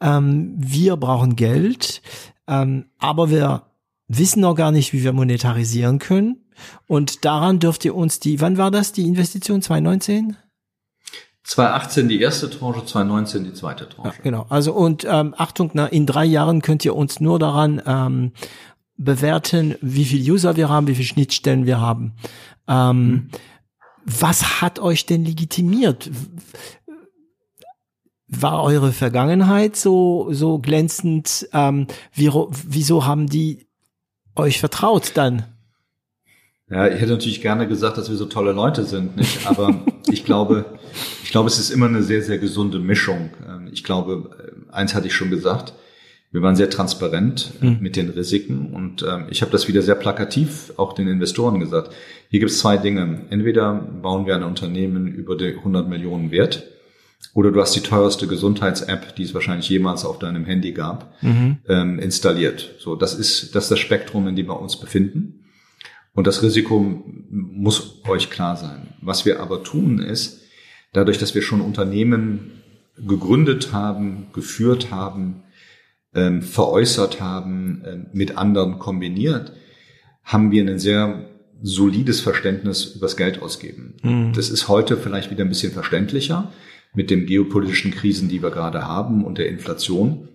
Ähm, 0.00 0.54
wir 0.56 0.96
brauchen 0.96 1.36
Geld, 1.36 2.00
ähm, 2.46 2.86
aber 2.98 3.28
wir 3.28 3.62
wissen 4.08 4.40
noch 4.40 4.54
gar 4.54 4.70
nicht, 4.70 4.92
wie 4.92 5.02
wir 5.02 5.12
monetarisieren 5.12 5.98
können. 5.98 6.46
Und 6.86 7.24
daran 7.24 7.58
dürft 7.58 7.84
ihr 7.84 7.94
uns 7.94 8.20
die, 8.20 8.40
wann 8.40 8.56
war 8.56 8.70
das, 8.70 8.92
die 8.92 9.02
Investition 9.02 9.60
2019? 9.62 10.36
2018 11.46 12.08
die 12.08 12.20
erste 12.20 12.50
Tranche, 12.50 12.84
2019 12.84 13.44
die 13.44 13.52
zweite 13.52 13.88
Tranche. 13.88 14.20
Genau. 14.22 14.46
Also 14.48 14.72
und 14.72 15.06
ähm, 15.08 15.32
Achtung, 15.36 15.70
na, 15.74 15.86
in 15.86 16.04
drei 16.04 16.24
Jahren 16.24 16.60
könnt 16.60 16.84
ihr 16.84 16.96
uns 16.96 17.20
nur 17.20 17.38
daran 17.38 17.80
ähm, 17.86 18.32
bewerten, 18.96 19.76
wie 19.80 20.04
viel 20.04 20.32
User 20.32 20.56
wir 20.56 20.68
haben, 20.68 20.88
wie 20.88 20.96
viele 20.96 21.06
Schnittstellen 21.06 21.64
wir 21.64 21.80
haben. 21.80 22.14
Ähm, 22.66 23.30
Was 24.04 24.60
hat 24.60 24.80
euch 24.80 25.06
denn 25.06 25.24
legitimiert? 25.24 26.10
War 28.26 28.64
eure 28.64 28.90
Vergangenheit 28.92 29.76
so 29.76 30.28
so 30.32 30.58
glänzend? 30.58 31.48
Ähm, 31.52 31.86
wie, 32.12 32.28
wieso 32.28 33.06
haben 33.06 33.28
die 33.28 33.68
euch 34.34 34.58
vertraut 34.58 35.12
dann? 35.14 35.44
Ja, 36.68 36.88
ich 36.88 37.00
hätte 37.00 37.12
natürlich 37.12 37.40
gerne 37.40 37.68
gesagt, 37.68 37.96
dass 37.96 38.10
wir 38.10 38.16
so 38.16 38.26
tolle 38.26 38.50
Leute 38.50 38.84
sind, 38.84 39.16
nicht? 39.16 39.46
Aber 39.46 39.82
ich 40.10 40.24
glaube, 40.24 40.64
ich 41.26 41.32
glaube, 41.32 41.48
es 41.48 41.58
ist 41.58 41.70
immer 41.70 41.86
eine 41.86 42.04
sehr, 42.04 42.22
sehr 42.22 42.38
gesunde 42.38 42.78
Mischung. 42.78 43.30
Ähm, 43.44 43.68
Ich 43.72 43.82
glaube, 43.82 44.30
äh, 44.38 44.72
eins 44.72 44.94
hatte 44.94 45.08
ich 45.08 45.14
schon 45.14 45.28
gesagt. 45.28 45.72
Wir 46.30 46.40
waren 46.40 46.54
sehr 46.54 46.70
transparent 46.70 47.50
äh, 47.60 47.66
Mhm. 47.66 47.78
mit 47.80 47.96
den 47.96 48.10
Risiken 48.10 48.72
und 48.72 49.02
ähm, 49.02 49.26
ich 49.28 49.42
habe 49.42 49.50
das 49.50 49.66
wieder 49.66 49.82
sehr 49.82 49.96
plakativ 49.96 50.72
auch 50.76 50.92
den 50.92 51.08
Investoren 51.08 51.58
gesagt. 51.58 51.92
Hier 52.30 52.38
gibt 52.38 52.52
es 52.52 52.60
zwei 52.60 52.76
Dinge. 52.76 53.22
Entweder 53.30 53.74
bauen 53.74 54.26
wir 54.26 54.36
ein 54.36 54.44
Unternehmen 54.44 55.08
über 55.08 55.36
die 55.36 55.56
100 55.56 55.88
Millionen 55.88 56.30
Wert 56.30 56.62
oder 57.34 57.50
du 57.50 57.60
hast 57.60 57.74
die 57.74 57.80
teuerste 57.80 58.28
Gesundheits-App, 58.28 59.16
die 59.16 59.24
es 59.24 59.34
wahrscheinlich 59.34 59.68
jemals 59.68 60.04
auf 60.04 60.20
deinem 60.20 60.44
Handy 60.44 60.70
gab, 60.70 61.12
mhm. 61.22 61.56
ähm, 61.68 61.98
installiert. 61.98 62.76
So, 62.78 62.94
das 62.94 63.14
ist, 63.14 63.56
das 63.56 63.64
ist 63.64 63.70
das 63.72 63.80
Spektrum, 63.80 64.28
in 64.28 64.36
dem 64.36 64.46
wir 64.46 64.60
uns 64.60 64.78
befinden. 64.78 65.44
Und 66.14 66.28
das 66.28 66.44
Risiko 66.44 67.02
muss 67.30 68.00
euch 68.06 68.30
klar 68.30 68.56
sein. 68.56 68.94
Was 69.02 69.26
wir 69.26 69.40
aber 69.40 69.64
tun 69.64 69.98
ist, 69.98 70.45
dadurch, 70.92 71.18
dass 71.18 71.34
wir 71.34 71.42
schon 71.42 71.60
Unternehmen 71.60 72.62
gegründet 72.96 73.72
haben, 73.72 74.28
geführt 74.32 74.90
haben, 74.90 75.42
ähm, 76.14 76.42
veräußert 76.42 77.20
haben, 77.20 77.82
äh, 77.84 77.98
mit 78.12 78.38
anderen 78.38 78.78
kombiniert, 78.78 79.52
haben 80.24 80.50
wir 80.50 80.62
ein 80.62 80.78
sehr 80.78 81.28
solides 81.62 82.20
Verständnis 82.20 82.96
übers 82.96 83.16
Geld 83.16 83.42
ausgeben. 83.42 83.94
Mhm. 84.02 84.32
Das 84.34 84.50
ist 84.50 84.68
heute 84.68 84.96
vielleicht 84.96 85.30
wieder 85.30 85.44
ein 85.44 85.48
bisschen 85.48 85.72
verständlicher 85.72 86.52
mit 86.94 87.10
den 87.10 87.26
geopolitischen 87.26 87.92
Krisen, 87.92 88.28
die 88.28 88.42
wir 88.42 88.50
gerade 88.50 88.86
haben 88.86 89.24
und 89.24 89.38
der 89.38 89.48
Inflation. 89.48 90.28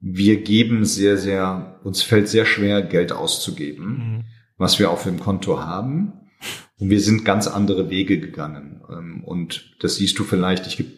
Wir 0.00 0.42
geben 0.42 0.84
sehr, 0.84 1.16
sehr, 1.16 1.80
uns 1.84 2.02
fällt 2.02 2.28
sehr 2.28 2.46
schwer, 2.46 2.82
Geld 2.82 3.12
auszugeben, 3.12 3.86
mhm. 3.86 4.24
was 4.56 4.78
wir 4.78 4.90
auf 4.90 5.04
dem 5.04 5.20
Konto 5.20 5.60
haben. 5.60 6.12
Und 6.80 6.90
wir 6.90 7.00
sind 7.00 7.24
ganz 7.24 7.46
andere 7.46 7.90
Wege 7.90 8.18
gegangen. 8.18 8.80
Ähm, 8.90 9.22
und 9.24 9.76
das 9.80 9.96
siehst 9.96 10.18
du 10.18 10.24
vielleicht, 10.24 10.66
ich 10.66 10.76
gebe 10.76 10.90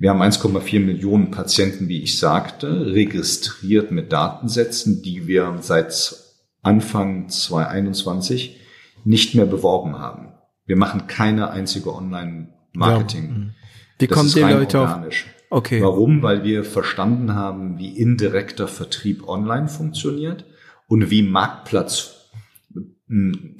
wir 0.00 0.08
haben 0.08 0.22
1,4 0.22 0.80
Millionen 0.80 1.30
Patienten, 1.30 1.88
wie 1.88 2.02
ich 2.02 2.18
sagte, 2.18 2.86
registriert 2.86 3.90
mit 3.90 4.10
Datensätzen, 4.10 5.02
die 5.02 5.26
wir 5.26 5.58
seit 5.60 6.16
Anfang 6.62 7.28
2021 7.28 8.58
nicht 9.04 9.34
mehr 9.34 9.44
beworben 9.44 9.98
haben. 9.98 10.32
Wir 10.64 10.76
machen 10.76 11.06
keine 11.06 11.50
einzige 11.50 11.94
Online-Marketing. 11.94 13.24
Ja. 13.24 13.30
Mhm. 13.30 13.50
Wie 13.98 14.06
das 14.06 14.16
kommen 14.16 14.32
die 14.32 14.40
Leute 14.40 14.80
organisch. 14.80 15.26
auf? 15.26 15.58
Okay. 15.58 15.82
Warum? 15.82 16.22
Weil 16.22 16.44
wir 16.44 16.64
verstanden 16.64 17.34
haben, 17.34 17.78
wie 17.78 17.90
indirekter 17.98 18.68
Vertrieb 18.68 19.28
online 19.28 19.68
funktioniert 19.68 20.46
und 20.86 21.10
wie 21.10 21.22
Marktplatz 21.22 22.19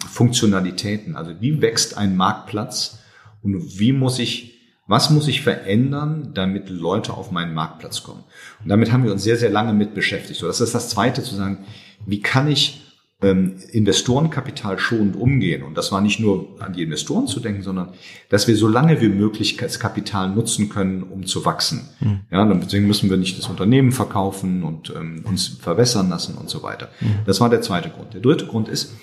Funktionalitäten, 0.08 1.16
also 1.16 1.32
wie 1.40 1.60
wächst 1.60 1.96
ein 1.96 2.16
Marktplatz 2.16 3.00
und 3.42 3.78
wie 3.80 3.92
muss 3.92 4.18
ich, 4.18 4.60
was 4.86 5.10
muss 5.10 5.26
ich 5.26 5.42
verändern, 5.42 6.30
damit 6.34 6.70
Leute 6.70 7.14
auf 7.14 7.32
meinen 7.32 7.54
Marktplatz 7.54 8.02
kommen? 8.02 8.22
Und 8.62 8.68
damit 8.68 8.92
haben 8.92 9.04
wir 9.04 9.12
uns 9.12 9.24
sehr, 9.24 9.36
sehr 9.36 9.50
lange 9.50 9.72
mit 9.72 9.94
beschäftigt. 9.94 10.38
So, 10.38 10.46
das 10.46 10.60
ist 10.60 10.74
das 10.74 10.90
Zweite 10.90 11.22
zu 11.22 11.34
sagen, 11.34 11.64
wie 12.06 12.20
kann 12.20 12.48
ich 12.48 12.90
ähm, 13.22 13.56
Investorenkapital 13.72 14.78
schonend 14.78 15.16
umgehen. 15.16 15.62
Und 15.62 15.76
das 15.76 15.92
war 15.92 16.00
nicht 16.00 16.20
nur 16.20 16.56
an 16.60 16.72
die 16.72 16.82
Investoren 16.82 17.26
zu 17.26 17.40
denken, 17.40 17.62
sondern 17.62 17.90
dass 18.28 18.48
wir 18.48 18.56
so 18.56 18.68
lange 18.68 19.00
wie 19.00 19.08
möglich 19.08 19.56
das 19.56 19.78
Kapital 19.78 20.30
nutzen 20.30 20.68
können, 20.68 21.02
um 21.02 21.26
zu 21.26 21.44
wachsen. 21.44 21.88
Mhm. 22.00 22.20
Ja, 22.30 22.44
deswegen 22.46 22.86
müssen 22.86 23.10
wir 23.10 23.16
nicht 23.16 23.38
das 23.38 23.48
Unternehmen 23.48 23.92
verkaufen 23.92 24.62
und 24.62 24.92
ähm, 24.96 25.24
uns 25.24 25.48
verwässern 25.48 26.08
lassen 26.08 26.36
und 26.36 26.48
so 26.48 26.62
weiter. 26.62 26.88
Mhm. 27.00 27.20
Das 27.26 27.40
war 27.40 27.50
der 27.50 27.60
zweite 27.60 27.90
Grund. 27.90 28.14
Der 28.14 28.20
dritte 28.20 28.46
Grund 28.46 28.68
ist, 28.68 28.94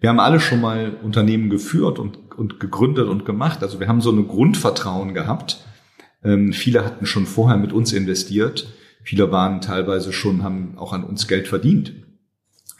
wir 0.00 0.08
haben 0.08 0.20
alle 0.20 0.40
schon 0.40 0.60
mal 0.60 0.96
Unternehmen 1.02 1.50
geführt 1.50 1.98
und, 1.98 2.18
und 2.36 2.60
gegründet 2.60 3.08
und 3.08 3.24
gemacht. 3.24 3.62
Also 3.62 3.80
wir 3.80 3.88
haben 3.88 4.00
so 4.00 4.12
ein 4.12 4.28
Grundvertrauen 4.28 5.14
gehabt. 5.14 5.64
Ähm, 6.22 6.52
viele 6.52 6.84
hatten 6.84 7.06
schon 7.06 7.26
vorher 7.26 7.56
mit 7.56 7.72
uns 7.72 7.92
investiert. 7.92 8.72
Viele 9.02 9.30
waren 9.32 9.60
teilweise 9.60 10.12
schon, 10.12 10.42
haben 10.42 10.76
auch 10.76 10.92
an 10.92 11.04
uns 11.04 11.26
Geld 11.26 11.48
verdient. 11.48 11.94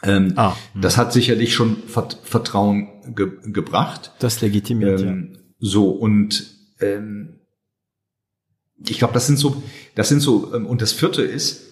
Ähm, 0.01 0.33
ah, 0.37 0.55
hm. 0.73 0.81
das 0.81 0.97
hat 0.97 1.11
sicherlich 1.11 1.53
schon 1.53 1.77
Vertrauen 1.87 2.87
ge 3.15 3.31
gebracht. 3.43 4.13
Das 4.19 4.39
legitimiert. 4.39 5.01
Ähm, 5.01 5.29
ja. 5.33 5.39
So 5.59 5.89
und 5.89 6.55
ähm, 6.79 7.39
ich 8.87 8.97
glaube, 8.97 9.13
das 9.13 9.27
sind 9.27 9.37
so, 9.37 9.61
das 9.95 10.07
sind 10.07 10.21
so 10.21 10.53
ähm, 10.53 10.65
und 10.65 10.81
das 10.81 10.93
Vierte 10.93 11.21
ist, 11.21 11.65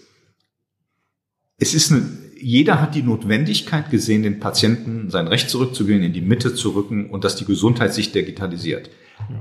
es 1.57 1.73
ist 1.73 1.91
eine, 1.91 2.05
jeder 2.39 2.81
hat 2.81 2.95
die 2.95 3.03
Notwendigkeit 3.03 3.89
gesehen, 3.89 4.23
den 4.23 4.39
Patienten 4.39 5.09
sein 5.09 5.27
Recht 5.27 5.49
zurückzugehen, 5.49 6.03
in 6.03 6.13
die 6.13 6.21
Mitte 6.21 6.53
zu 6.53 6.71
rücken 6.71 7.09
und 7.09 7.23
dass 7.23 7.35
die 7.35 7.45
Gesundheit 7.45 7.93
sich 7.93 8.11
digitalisiert. 8.11 8.89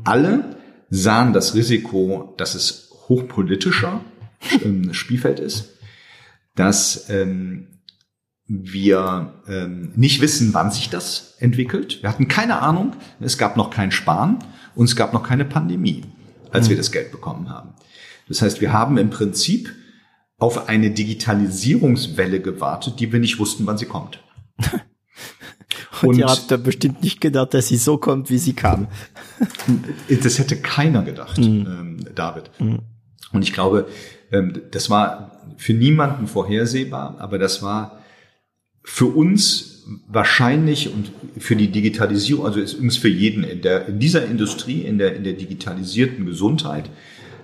Alle 0.04 0.56
sahen 0.90 1.32
das 1.32 1.54
Risiko, 1.54 2.34
dass 2.36 2.54
es 2.54 2.90
hochpolitischer 3.08 4.00
ähm, 4.64 4.92
Spielfeld 4.94 5.40
ist, 5.40 5.74
dass 6.54 7.08
ähm, 7.10 7.68
wir 8.46 9.34
ähm, 9.48 9.92
nicht 9.96 10.20
wissen, 10.20 10.54
wann 10.54 10.70
sich 10.70 10.88
das 10.88 11.34
entwickelt. 11.38 12.02
Wir 12.02 12.10
hatten 12.10 12.28
keine 12.28 12.62
Ahnung. 12.62 12.94
Es 13.20 13.38
gab 13.38 13.56
noch 13.56 13.70
kein 13.70 13.90
Sparen 13.90 14.38
und 14.74 14.84
es 14.84 14.94
gab 14.94 15.12
noch 15.12 15.24
keine 15.24 15.44
Pandemie, 15.44 16.04
als 16.52 16.66
mhm. 16.66 16.70
wir 16.70 16.76
das 16.76 16.92
Geld 16.92 17.10
bekommen 17.10 17.50
haben. 17.50 17.70
Das 18.28 18.42
heißt, 18.42 18.60
wir 18.60 18.72
haben 18.72 18.98
im 18.98 19.10
Prinzip 19.10 19.72
auf 20.38 20.68
eine 20.68 20.90
Digitalisierungswelle 20.90 22.40
gewartet, 22.40 23.00
die 23.00 23.12
wir 23.12 23.20
nicht 23.20 23.38
wussten, 23.38 23.66
wann 23.66 23.78
sie 23.78 23.86
kommt. 23.86 24.22
und, 26.02 26.08
und 26.08 26.18
ihr 26.18 26.26
habt 26.26 26.50
da 26.50 26.56
bestimmt 26.56 27.02
nicht 27.02 27.20
gedacht, 27.20 27.54
dass 27.54 27.68
sie 27.68 27.76
so 27.76 27.96
kommt, 27.96 28.30
wie 28.30 28.38
sie 28.38 28.52
kam. 28.52 28.88
das 30.22 30.38
hätte 30.38 30.56
keiner 30.56 31.02
gedacht, 31.02 31.38
mhm. 31.38 31.66
ähm, 31.66 32.06
David. 32.14 32.50
Mhm. 32.58 32.80
Und 33.32 33.42
ich 33.42 33.52
glaube, 33.52 33.88
ähm, 34.30 34.60
das 34.70 34.90
war 34.90 35.42
für 35.56 35.72
niemanden 35.72 36.26
vorhersehbar, 36.26 37.16
aber 37.18 37.38
das 37.38 37.62
war 37.62 38.00
für 38.82 39.06
uns 39.06 39.84
wahrscheinlich 40.06 40.92
und 40.92 41.12
für 41.38 41.56
die 41.56 41.68
Digitalisierung, 41.68 42.44
also 42.44 42.60
ist 42.60 42.74
übrigens 42.74 42.96
für 42.96 43.08
jeden 43.08 43.44
in 43.44 43.62
der, 43.62 43.86
in 43.88 43.98
dieser 43.98 44.26
Industrie, 44.26 44.82
in 44.82 44.98
der, 44.98 45.16
in 45.16 45.24
der 45.24 45.34
digitalisierten 45.34 46.26
Gesundheit, 46.26 46.90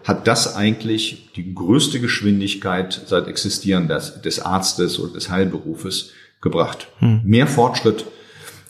hat 0.04 0.26
das 0.26 0.56
eigentlich 0.56 1.30
die 1.36 1.54
größte 1.54 2.00
Geschwindigkeit 2.00 3.02
seit 3.06 3.28
Existieren 3.28 3.88
des, 3.88 4.20
des 4.22 4.40
Arztes 4.40 4.98
oder 4.98 5.14
des 5.14 5.30
Heilberufes 5.30 6.10
gebracht. 6.40 6.88
Hm. 6.98 7.20
Mehr 7.24 7.46
Fortschritt, 7.46 8.06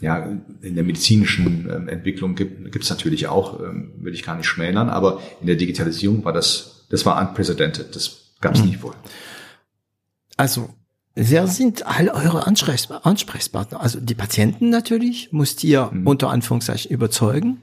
ja, 0.01 0.29
in 0.63 0.75
der 0.75 0.85
medizinischen 0.85 1.71
ähm, 1.73 1.89
Entwicklung 1.89 2.35
gibt 2.35 2.83
es 2.83 2.91
natürlich 2.91 3.29
auch, 3.29 3.61
ähm, 3.61 3.93
will 3.99 4.15
ich 4.15 4.25
gar 4.25 4.37
nicht 4.37 4.47
schmälern, 4.47 4.91
aber 4.91 5.21
in 5.41 5.47
der 5.47 5.57
Digitalisierung 5.57 6.25
war 6.25 6.33
das, 6.33 6.87
das 6.91 7.07
war 7.07 7.21
unprecedented, 7.21 7.95
das 7.95 8.33
gab 8.41 8.55
es 8.55 8.61
hm. 8.61 8.69
nicht 8.69 8.83
wohl. 8.83 8.95
Also 10.37 10.75
Wer 11.15 11.47
sind 11.47 11.87
all 11.87 12.09
eure 12.09 12.47
Ansprechpartner? 12.47 13.81
Also 13.81 14.01
die 14.01 14.15
Patienten 14.15 14.71
natürlich, 14.71 15.31
musst 15.31 15.63
ihr 15.63 15.91
mhm. 15.93 16.07
unter 16.07 16.31
Anführungszeichen 16.31 16.91
überzeugen. 16.91 17.63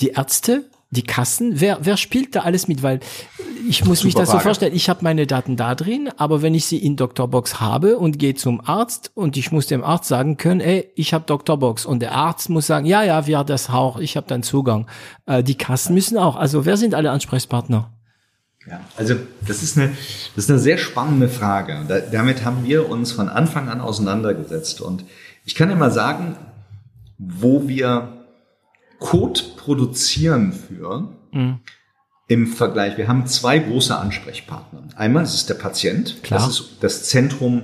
Die 0.00 0.08
Ärzte, 0.08 0.68
die 0.96 1.02
Kassen, 1.02 1.60
wer, 1.60 1.78
wer 1.82 1.96
spielt 1.96 2.34
da 2.34 2.40
alles 2.40 2.68
mit? 2.68 2.82
Weil 2.82 3.00
ich 3.68 3.84
muss 3.84 4.04
mich 4.04 4.14
das 4.14 4.30
so 4.30 4.38
vorstellen, 4.38 4.74
ich 4.74 4.88
habe 4.88 5.00
meine 5.02 5.26
Daten 5.26 5.56
da 5.56 5.74
drin, 5.74 6.08
aber 6.16 6.42
wenn 6.42 6.54
ich 6.54 6.66
sie 6.66 6.78
in 6.78 6.96
Doktorbox 6.96 7.60
habe 7.60 7.98
und 7.98 8.18
gehe 8.18 8.34
zum 8.34 8.60
Arzt 8.66 9.10
und 9.14 9.36
ich 9.36 9.52
muss 9.52 9.66
dem 9.66 9.84
Arzt 9.84 10.08
sagen 10.08 10.36
können, 10.36 10.60
ey, 10.60 10.90
ich 10.94 11.14
habe 11.14 11.24
Doktorbox 11.26 11.86
und 11.86 12.00
der 12.00 12.12
Arzt 12.12 12.48
muss 12.48 12.66
sagen, 12.66 12.86
ja, 12.86 13.02
ja, 13.02 13.26
wir 13.26 13.38
haben 13.38 13.46
das 13.46 13.70
auch, 13.70 13.98
ich 13.98 14.16
habe 14.16 14.26
dann 14.26 14.42
Zugang. 14.42 14.86
Äh, 15.26 15.42
die 15.42 15.56
Kassen 15.56 15.94
müssen 15.94 16.16
auch. 16.16 16.36
Also 16.36 16.64
wer 16.64 16.76
sind 16.76 16.94
alle 16.94 17.10
Ansprechpartner? 17.10 17.90
Ja, 18.68 18.80
also 18.96 19.14
das 19.46 19.62
ist 19.62 19.78
eine, 19.78 19.90
das 20.34 20.44
ist 20.44 20.50
eine 20.50 20.58
sehr 20.58 20.78
spannende 20.78 21.28
Frage. 21.28 21.84
Da, 21.86 22.00
damit 22.00 22.44
haben 22.44 22.64
wir 22.64 22.88
uns 22.88 23.12
von 23.12 23.28
Anfang 23.28 23.68
an 23.68 23.80
auseinandergesetzt. 23.80 24.80
Und 24.80 25.04
ich 25.44 25.54
kann 25.54 25.76
mal 25.78 25.92
sagen, 25.92 26.36
wo 27.18 27.68
wir 27.68 28.25
Code 28.98 29.40
produzieren 29.56 30.52
für, 30.52 31.14
mhm. 31.32 31.60
im 32.28 32.46
Vergleich. 32.46 32.96
Wir 32.96 33.08
haben 33.08 33.26
zwei 33.26 33.58
große 33.58 33.96
Ansprechpartner. 33.96 34.88
Einmal 34.96 35.24
ist 35.24 35.34
es 35.34 35.46
der 35.46 35.54
Patient. 35.54 36.22
Klar. 36.22 36.40
Das 36.40 36.60
ist 36.60 36.76
das 36.80 37.04
Zentrum 37.04 37.62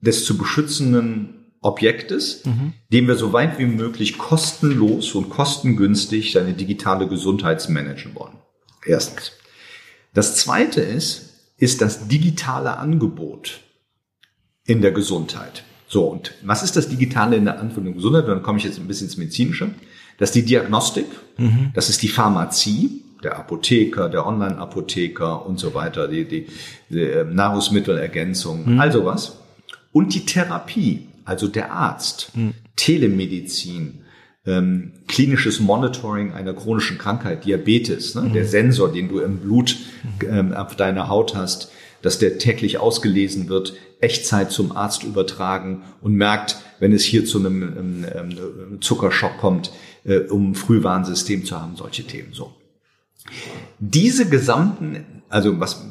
des 0.00 0.24
zu 0.24 0.38
beschützenden 0.38 1.40
Objektes, 1.60 2.44
mhm. 2.46 2.72
dem 2.90 3.06
wir 3.06 3.16
so 3.16 3.32
weit 3.32 3.58
wie 3.58 3.66
möglich 3.66 4.16
kostenlos 4.16 5.14
und 5.14 5.28
kostengünstig 5.28 6.32
seine 6.32 6.54
digitale 6.54 7.06
Gesundheit 7.06 7.66
managen 7.68 8.14
wollen. 8.14 8.38
Erstens. 8.86 9.32
Das 10.14 10.36
zweite 10.36 10.80
ist, 10.80 11.30
ist 11.58 11.82
das 11.82 12.08
digitale 12.08 12.78
Angebot 12.78 13.60
in 14.64 14.80
der 14.80 14.92
Gesundheit. 14.92 15.64
So, 15.86 16.04
und 16.04 16.34
was 16.42 16.62
ist 16.62 16.76
das 16.76 16.88
Digitale 16.88 17.36
in 17.36 17.44
der 17.44 17.58
Anwendung 17.58 17.94
Gesundheit? 17.94 18.28
Dann 18.28 18.42
komme 18.42 18.58
ich 18.58 18.64
jetzt 18.64 18.78
ein 18.78 18.86
bisschen 18.86 19.08
ins 19.08 19.16
Medizinische. 19.16 19.74
Das 20.20 20.28
ist 20.28 20.34
die 20.36 20.44
Diagnostik, 20.44 21.06
mhm. 21.38 21.72
das 21.74 21.88
ist 21.88 22.02
die 22.02 22.08
Pharmazie, 22.08 23.02
der 23.24 23.38
Apotheker, 23.38 24.08
der 24.08 24.26
Online-Apotheker 24.26 25.44
und 25.46 25.58
so 25.58 25.74
weiter, 25.74 26.08
die, 26.08 26.26
die, 26.26 26.46
die 26.90 27.00
ähm, 27.00 27.34
Nahrungsmittelergänzung, 27.34 28.74
mhm. 28.74 28.80
all 28.80 28.92
sowas. 28.92 29.38
Und 29.92 30.14
die 30.14 30.24
Therapie, 30.26 31.08
also 31.24 31.48
der 31.48 31.72
Arzt, 31.72 32.32
mhm. 32.34 32.54
Telemedizin, 32.76 34.02
ähm, 34.46 34.92
klinisches 35.08 35.58
Monitoring 35.58 36.32
einer 36.32 36.54
chronischen 36.54 36.98
Krankheit, 36.98 37.44
Diabetes, 37.44 38.14
ne? 38.14 38.22
Mhm. 38.22 38.32
der 38.34 38.44
Sensor, 38.44 38.92
den 38.92 39.08
du 39.08 39.20
im 39.20 39.38
Blut 39.38 39.76
ähm, 40.28 40.52
auf 40.52 40.76
deiner 40.76 41.08
Haut 41.08 41.34
hast, 41.34 41.72
dass 42.02 42.18
der 42.18 42.38
täglich 42.38 42.78
ausgelesen 42.78 43.48
wird, 43.48 43.74
Echtzeit 44.00 44.50
zum 44.50 44.72
Arzt 44.72 45.02
übertragen 45.02 45.82
und 46.00 46.14
merkt, 46.14 46.56
wenn 46.78 46.92
es 46.92 47.04
hier 47.04 47.26
zu 47.26 47.38
einem 47.38 47.62
ähm, 47.62 48.06
ähm, 48.14 48.80
Zuckerschock 48.80 49.36
kommt, 49.38 49.72
äh, 50.04 50.18
um 50.18 50.54
Frühwarnsystem 50.54 51.44
zu 51.44 51.60
haben, 51.60 51.76
solche 51.76 52.04
Themen 52.04 52.32
so. 52.32 52.54
Diese 53.78 54.28
gesamten, 54.28 55.22
also 55.28 55.60
was 55.60 55.84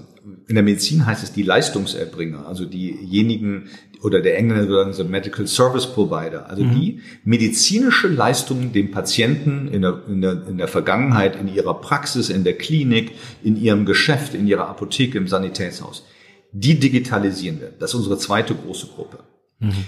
in 0.47 0.55
der 0.55 0.63
Medizin 0.63 1.05
heißt 1.05 1.23
es 1.23 1.31
die 1.31 1.43
Leistungserbringer, 1.43 2.47
also 2.47 2.65
diejenigen 2.65 3.69
oder 4.01 4.21
der 4.21 4.37
Engländer 4.37 4.91
sagen 4.93 5.09
Medical 5.09 5.45
Service 5.47 5.85
Provider, 5.85 6.49
also 6.49 6.63
mhm. 6.63 6.71
die 6.71 7.01
medizinische 7.23 8.07
Leistungen 8.07 8.71
dem 8.71 8.91
Patienten 8.91 9.67
in 9.67 9.81
der, 9.81 10.01
in, 10.07 10.21
der, 10.21 10.47
in 10.47 10.57
der 10.57 10.67
Vergangenheit, 10.67 11.35
in 11.35 11.47
ihrer 11.47 11.75
Praxis, 11.75 12.29
in 12.29 12.43
der 12.43 12.57
Klinik, 12.57 13.11
in 13.43 13.57
ihrem 13.57 13.85
Geschäft, 13.85 14.33
in 14.33 14.47
ihrer 14.47 14.67
Apotheke, 14.69 15.17
im 15.17 15.27
Sanitätshaus, 15.27 16.05
die 16.51 16.79
digitalisieren 16.79 17.59
wir. 17.59 17.71
Das 17.77 17.91
ist 17.91 17.95
unsere 17.95 18.17
zweite 18.17 18.55
große 18.55 18.87
Gruppe. 18.87 19.19
Mhm. 19.59 19.85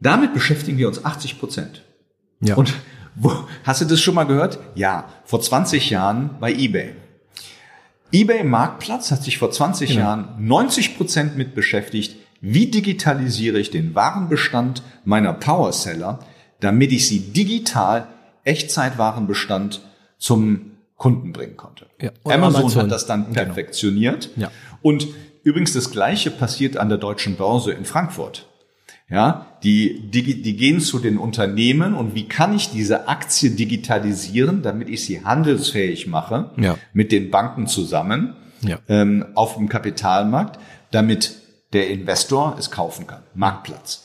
Damit 0.00 0.32
beschäftigen 0.32 0.78
wir 0.78 0.88
uns 0.88 1.04
80 1.04 1.38
Prozent. 1.38 1.82
Ja. 2.40 2.54
Und 2.54 2.72
wo, 3.14 3.32
hast 3.64 3.80
du 3.80 3.84
das 3.84 4.00
schon 4.00 4.14
mal 4.14 4.24
gehört? 4.24 4.58
Ja, 4.74 5.08
vor 5.24 5.40
20 5.40 5.90
Jahren 5.90 6.30
bei 6.40 6.52
eBay 6.52 6.94
eBay 8.12 8.42
Marktplatz 8.42 9.10
hat 9.10 9.22
sich 9.22 9.38
vor 9.38 9.50
20 9.50 9.90
genau. 9.90 10.00
Jahren 10.00 10.28
90 10.38 10.96
Prozent 10.96 11.36
mit 11.36 11.54
beschäftigt, 11.54 12.16
wie 12.40 12.66
digitalisiere 12.70 13.58
ich 13.58 13.70
den 13.70 13.94
Warenbestand 13.94 14.82
meiner 15.04 15.32
Powerseller, 15.32 16.20
damit 16.60 16.92
ich 16.92 17.06
sie 17.06 17.20
digital 17.20 18.06
Echtzeitwarenbestand 18.44 19.82
zum 20.18 20.72
Kunden 20.96 21.32
bringen 21.32 21.56
konnte. 21.56 21.86
Ja, 22.00 22.10
Amazon, 22.24 22.62
Amazon, 22.62 22.82
hat 22.82 22.90
das 22.90 23.06
dann 23.06 23.26
genau. 23.26 23.44
perfektioniert. 23.44 24.30
Genau. 24.34 24.46
Ja. 24.46 24.52
Und 24.82 25.08
übrigens 25.42 25.72
das 25.74 25.90
Gleiche 25.90 26.30
passiert 26.30 26.76
an 26.76 26.88
der 26.88 26.98
deutschen 26.98 27.36
Börse 27.36 27.72
in 27.72 27.84
Frankfurt. 27.84 28.46
Ja, 29.10 29.46
die, 29.62 30.00
die, 30.10 30.42
die 30.42 30.56
gehen 30.56 30.80
zu 30.80 30.98
den 30.98 31.16
Unternehmen 31.16 31.94
und 31.94 32.14
wie 32.14 32.28
kann 32.28 32.54
ich 32.54 32.70
diese 32.70 33.08
Aktie 33.08 33.50
digitalisieren, 33.50 34.60
damit 34.62 34.90
ich 34.90 35.04
sie 35.04 35.24
handelsfähig 35.24 36.06
mache 36.06 36.50
ja. 36.58 36.76
mit 36.92 37.10
den 37.10 37.30
Banken 37.30 37.66
zusammen 37.68 38.36
ja. 38.60 38.78
ähm, 38.86 39.24
auf 39.34 39.56
dem 39.56 39.70
Kapitalmarkt, 39.70 40.60
damit 40.90 41.36
der 41.72 41.88
Investor 41.88 42.56
es 42.58 42.70
kaufen 42.70 43.06
kann. 43.06 43.22
Marktplatz. 43.34 44.04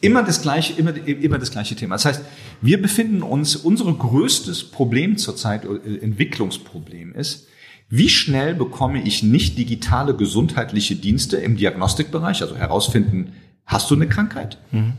Immer 0.00 0.22
das 0.22 0.40
gleiche, 0.40 0.72
immer, 0.78 0.96
immer 1.06 1.38
das 1.38 1.50
gleiche 1.50 1.76
Thema. 1.76 1.94
Das 1.96 2.06
heißt, 2.06 2.22
wir 2.62 2.80
befinden 2.80 3.22
uns, 3.22 3.54
unser 3.54 3.92
größtes 3.92 4.70
Problem 4.70 5.18
zurzeit, 5.18 5.66
äh, 5.66 5.98
Entwicklungsproblem 5.98 7.14
ist, 7.14 7.48
wie 7.90 8.08
schnell 8.08 8.54
bekomme 8.54 9.02
ich 9.02 9.22
nicht 9.22 9.58
digitale 9.58 10.14
gesundheitliche 10.14 10.94
Dienste 10.94 11.36
im 11.36 11.56
Diagnostikbereich, 11.56 12.40
also 12.40 12.56
herausfinden, 12.56 13.32
Hast 13.70 13.88
du 13.88 13.94
eine 13.94 14.08
Krankheit? 14.08 14.58
Mhm. 14.72 14.94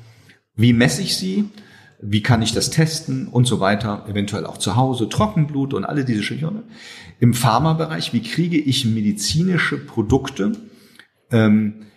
Wie 0.56 0.72
messe 0.72 1.02
ich 1.02 1.18
sie? 1.18 1.50
Wie 2.02 2.24
kann 2.24 2.42
ich 2.42 2.54
das 2.54 2.70
testen 2.70 3.28
und 3.28 3.46
so 3.46 3.60
weiter? 3.60 4.06
Eventuell 4.08 4.46
auch 4.46 4.58
zu 4.58 4.78
Hause, 4.78 5.10
Trockenblut 5.10 5.74
und 5.74 5.84
alle 5.84 6.06
diese 6.06 6.24
Schritte. 6.24 6.64
Im 7.20 7.34
Pharmabereich, 7.34 8.14
wie 8.14 8.22
kriege 8.22 8.58
ich 8.58 8.86
medizinische 8.86 9.78
Produkte 9.78 10.54
ähm, 11.32 11.88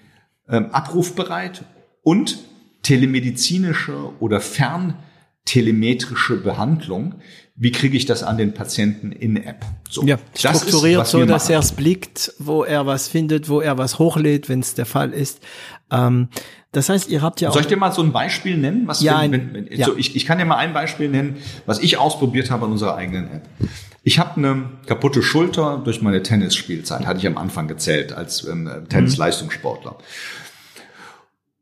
ähm, 0.48 0.70
abrufbereit 0.72 1.64
und 2.02 2.40
telemedizinische 2.82 4.10
oder 4.18 4.40
ferntelemetrische 4.40 6.42
Behandlung? 6.42 7.14
Wie 7.56 7.70
kriege 7.70 7.96
ich 7.96 8.04
das 8.04 8.24
an 8.24 8.36
den 8.36 8.52
Patienten 8.52 9.12
in 9.12 9.36
App? 9.36 9.64
So, 9.88 10.02
ja, 10.04 10.18
strukturiert 10.34 11.02
ist, 11.02 11.10
so, 11.12 11.24
dass 11.24 11.48
er 11.48 11.60
es 11.60 11.70
blickt, 11.70 12.32
wo 12.40 12.64
er 12.64 12.84
was 12.86 13.06
findet, 13.06 13.48
wo 13.48 13.60
er 13.60 13.78
was 13.78 14.00
hochlädt, 14.00 14.48
wenn 14.48 14.58
es 14.58 14.74
der 14.74 14.86
Fall 14.86 15.12
ist. 15.12 15.40
Ähm, 15.92 16.28
das 16.72 16.88
heißt, 16.88 17.08
ihr 17.08 17.22
habt 17.22 17.40
ja 17.40 17.48
auch. 17.48 17.52
Soll 17.52 17.62
ich 17.62 17.68
dir 17.68 17.76
mal 17.76 17.92
so 17.92 18.02
ein 18.02 18.10
Beispiel 18.10 18.56
nennen? 18.56 18.88
Was 18.88 19.00
ja, 19.00 19.22
wenn, 19.22 19.54
wenn, 19.54 19.68
ja. 19.70 19.86
So, 19.86 19.96
ich, 19.96 20.16
ich 20.16 20.26
kann 20.26 20.38
dir 20.38 20.44
mal 20.44 20.56
ein 20.56 20.72
Beispiel 20.72 21.08
nennen, 21.08 21.36
was 21.64 21.78
ich 21.78 21.96
ausprobiert 21.96 22.50
habe 22.50 22.66
an 22.66 22.72
unserer 22.72 22.96
eigenen 22.96 23.30
App. 23.30 23.48
Ich 24.02 24.18
habe 24.18 24.36
eine 24.36 24.70
kaputte 24.86 25.22
Schulter 25.22 25.80
durch 25.82 26.02
meine 26.02 26.24
Tennisspielzeit, 26.24 27.06
hatte 27.06 27.20
ich 27.20 27.26
am 27.28 27.38
Anfang 27.38 27.68
gezählt 27.68 28.12
als 28.12 28.44
ähm, 28.44 28.68
Tennisleistungssportler. 28.88 29.96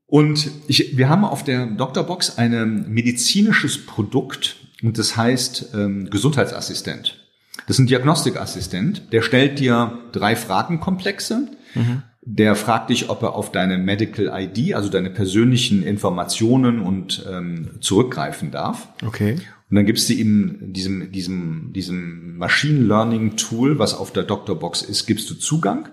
Und 0.06 0.50
ich, 0.68 0.96
wir 0.96 1.10
haben 1.10 1.26
auf 1.26 1.44
der 1.44 1.66
Doktorbox 1.66 2.38
ein 2.38 2.86
medizinisches 2.88 3.84
Produkt 3.84 4.56
und 4.82 4.98
das 4.98 5.16
heißt 5.16 5.70
ähm, 5.74 6.10
Gesundheitsassistent. 6.10 7.18
Das 7.66 7.76
ist 7.76 7.80
ein 7.80 7.86
Diagnostikassistent, 7.86 9.12
der 9.12 9.22
stellt 9.22 9.58
dir 9.58 9.98
drei 10.12 10.36
Fragenkomplexe. 10.36 11.48
Mhm 11.74 12.02
der 12.24 12.54
fragt 12.54 12.90
dich, 12.90 13.10
ob 13.10 13.22
er 13.22 13.34
auf 13.34 13.50
deine 13.50 13.78
Medical 13.78 14.30
ID, 14.32 14.74
also 14.74 14.88
deine 14.88 15.10
persönlichen 15.10 15.82
Informationen 15.82 16.80
und 16.80 17.26
ähm, 17.28 17.70
zurückgreifen 17.80 18.52
darf. 18.52 18.88
Okay. 19.04 19.38
Und 19.68 19.76
dann 19.76 19.86
gibst 19.86 20.08
du 20.08 20.12
ihm 20.12 20.72
diesem, 20.72 21.10
diesem, 21.10 21.72
diesem 21.72 22.36
Machine 22.36 22.86
Learning 22.86 23.36
Tool, 23.36 23.78
was 23.78 23.94
auf 23.94 24.12
der 24.12 24.22
Doctorbox 24.22 24.82
ist, 24.82 25.06
gibst 25.06 25.28
du 25.30 25.34
Zugang. 25.34 25.88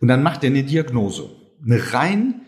Und 0.00 0.08
dann 0.08 0.24
macht 0.24 0.42
er 0.42 0.50
eine 0.50 0.64
Diagnose. 0.64 1.30
Eine 1.64 1.92
rein 1.92 2.40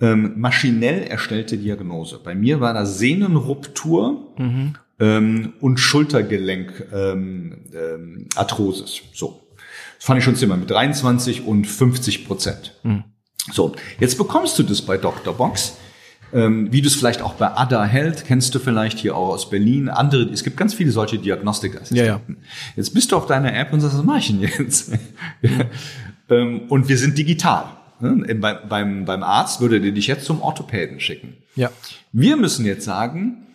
ähm, 0.00 0.40
maschinell 0.40 1.02
erstellte 1.02 1.58
Diagnose. 1.58 2.18
Bei 2.22 2.34
mir 2.34 2.60
war 2.60 2.72
das 2.72 2.98
Sehnenruptur 2.98 4.34
mhm. 4.38 4.74
Ähm, 5.00 5.54
und 5.60 5.78
Schultergelenk 5.78 6.86
ähm, 6.92 7.64
ähm, 7.74 8.28
Arthrosis. 8.34 9.00
So. 9.14 9.42
Das 9.96 10.06
fand 10.06 10.18
ich 10.18 10.24
schon 10.24 10.36
ziemlich 10.36 10.58
mit 10.58 10.70
23 10.70 11.44
und 11.44 11.66
50 11.66 12.26
Prozent. 12.26 12.74
Mhm. 12.82 13.04
So, 13.52 13.74
jetzt 13.98 14.18
bekommst 14.18 14.58
du 14.58 14.62
das 14.62 14.82
bei 14.82 14.96
Dr. 14.96 15.34
Box. 15.34 15.76
Ähm, 16.32 16.70
wie 16.70 16.82
du 16.82 16.88
es 16.88 16.94
vielleicht 16.94 17.22
auch 17.22 17.34
bei 17.34 17.56
Ada 17.56 17.84
Health 17.84 18.26
kennst 18.26 18.54
du 18.54 18.58
vielleicht 18.58 18.98
hier 18.98 19.16
auch 19.16 19.28
aus 19.28 19.48
Berlin. 19.48 19.88
Andere, 19.88 20.24
es 20.24 20.44
gibt 20.44 20.58
ganz 20.58 20.74
viele 20.74 20.90
solche 20.90 21.18
Diagnostikassistenten. 21.18 22.06
Ja, 22.06 22.20
ja. 22.28 22.36
Jetzt 22.76 22.92
bist 22.92 23.12
du 23.12 23.16
auf 23.16 23.26
deiner 23.26 23.54
App 23.56 23.72
und 23.72 23.80
sagst, 23.80 23.96
was 23.96 24.04
mache 24.04 24.18
ich 24.18 24.26
denn 24.26 24.40
jetzt? 24.40 24.92
ähm, 26.28 26.62
und 26.68 26.88
wir 26.88 26.98
sind 26.98 27.16
digital. 27.16 27.64
Ne? 28.00 28.34
Beim, 28.34 28.56
beim, 28.68 29.04
beim 29.06 29.22
Arzt 29.22 29.60
würde 29.60 29.80
der 29.80 29.92
dich 29.92 30.06
jetzt 30.06 30.26
zum 30.26 30.42
Orthopäden 30.42 31.00
schicken. 31.00 31.38
Ja. 31.56 31.70
Wir 32.12 32.36
müssen 32.36 32.66
jetzt 32.66 32.84
sagen, 32.84 33.46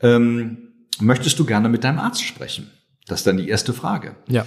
ähm, 0.00 0.63
möchtest 1.00 1.38
du 1.38 1.44
gerne 1.44 1.68
mit 1.68 1.84
deinem 1.84 1.98
Arzt 1.98 2.22
sprechen? 2.22 2.70
Das 3.06 3.20
ist 3.20 3.26
dann 3.26 3.36
die 3.36 3.48
erste 3.48 3.72
Frage. 3.72 4.16
Ja. 4.28 4.46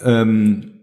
Ähm, 0.00 0.80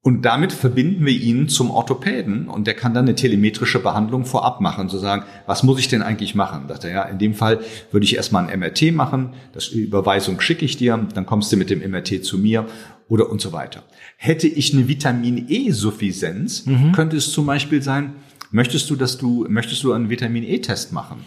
und 0.00 0.22
damit 0.22 0.52
verbinden 0.52 1.04
wir 1.04 1.12
ihn 1.12 1.48
zum 1.48 1.70
Orthopäden 1.70 2.48
und 2.48 2.66
der 2.66 2.74
kann 2.74 2.94
dann 2.94 3.04
eine 3.04 3.14
telemetrische 3.14 3.80
Behandlung 3.80 4.24
vorab 4.24 4.60
machen, 4.60 4.88
zu 4.88 4.96
sagen, 4.96 5.24
was 5.46 5.64
muss 5.64 5.80
ich 5.80 5.88
denn 5.88 6.02
eigentlich 6.02 6.34
machen? 6.34 6.66
Dachte 6.68 6.88
er, 6.88 6.94
ja, 6.94 7.02
in 7.02 7.18
dem 7.18 7.34
Fall 7.34 7.60
würde 7.90 8.04
ich 8.04 8.16
erstmal 8.16 8.48
ein 8.48 8.58
MRT 8.58 8.92
machen, 8.92 9.34
das 9.52 9.68
Überweisung 9.68 10.40
schicke 10.40 10.64
ich 10.64 10.76
dir, 10.76 11.06
dann 11.14 11.26
kommst 11.26 11.52
du 11.52 11.56
mit 11.56 11.68
dem 11.68 11.80
MRT 11.80 12.24
zu 12.24 12.38
mir 12.38 12.66
oder 13.08 13.28
und 13.28 13.40
so 13.40 13.52
weiter. 13.52 13.82
Hätte 14.16 14.46
ich 14.46 14.72
eine 14.72 14.88
Vitamin 14.88 15.44
E-Suffizienz, 15.48 16.64
mhm. 16.64 16.92
könnte 16.92 17.16
es 17.16 17.32
zum 17.32 17.44
Beispiel 17.44 17.82
sein, 17.82 18.14
möchtest 18.50 18.88
du, 18.88 18.96
dass 18.96 19.18
du, 19.18 19.46
möchtest 19.48 19.82
du 19.82 19.92
einen 19.92 20.08
Vitamin 20.10 20.44
E-Test 20.44 20.92
machen? 20.92 21.24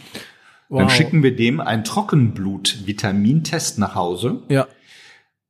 Wow. 0.72 0.80
Dann 0.80 0.90
schicken 0.90 1.22
wir 1.22 1.36
dem 1.36 1.60
einen 1.60 1.84
Trockenblut-Vitamintest 1.84 3.78
nach 3.78 3.94
Hause. 3.94 4.44
Ja. 4.48 4.70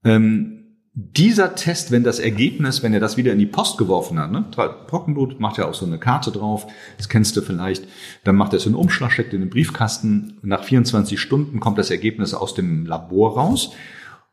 Ähm, 0.03 0.80
dieser 0.93 1.53
Test, 1.53 1.91
wenn 1.91 2.03
das 2.03 2.18
Ergebnis, 2.18 2.81
wenn 2.81 2.91
er 2.91 2.99
das 2.99 3.18
wieder 3.18 3.31
in 3.31 3.38
die 3.38 3.45
Post 3.45 3.77
geworfen 3.77 4.18
hat, 4.18 4.31
ne? 4.31 4.45
Trockenblut 4.52 5.39
macht 5.39 5.60
ja 5.60 5.68
auch 5.68 5.76
so 5.76 5.85
eine 5.85 5.99
Karte 5.99 6.31
drauf, 6.31 6.65
das 6.98 7.07
kennst 7.07 7.38
du 7.38 7.41
vielleicht, 7.41 7.88
dann 8.23 8.35
macht 8.35 8.53
er 8.53 8.57
es 8.57 8.65
in 8.65 8.72
den 8.72 8.80
Umschlag, 8.80 9.11
steckt 9.11 9.31
in 9.34 9.41
den 9.41 9.52
Briefkasten, 9.52 10.39
nach 10.41 10.64
24 10.64 11.22
Stunden 11.22 11.60
kommt 11.60 11.77
das 11.77 11.91
Ergebnis 11.91 12.34
aus 12.34 12.56
dem 12.56 12.88
Labor 12.88 13.38
raus 13.38 13.73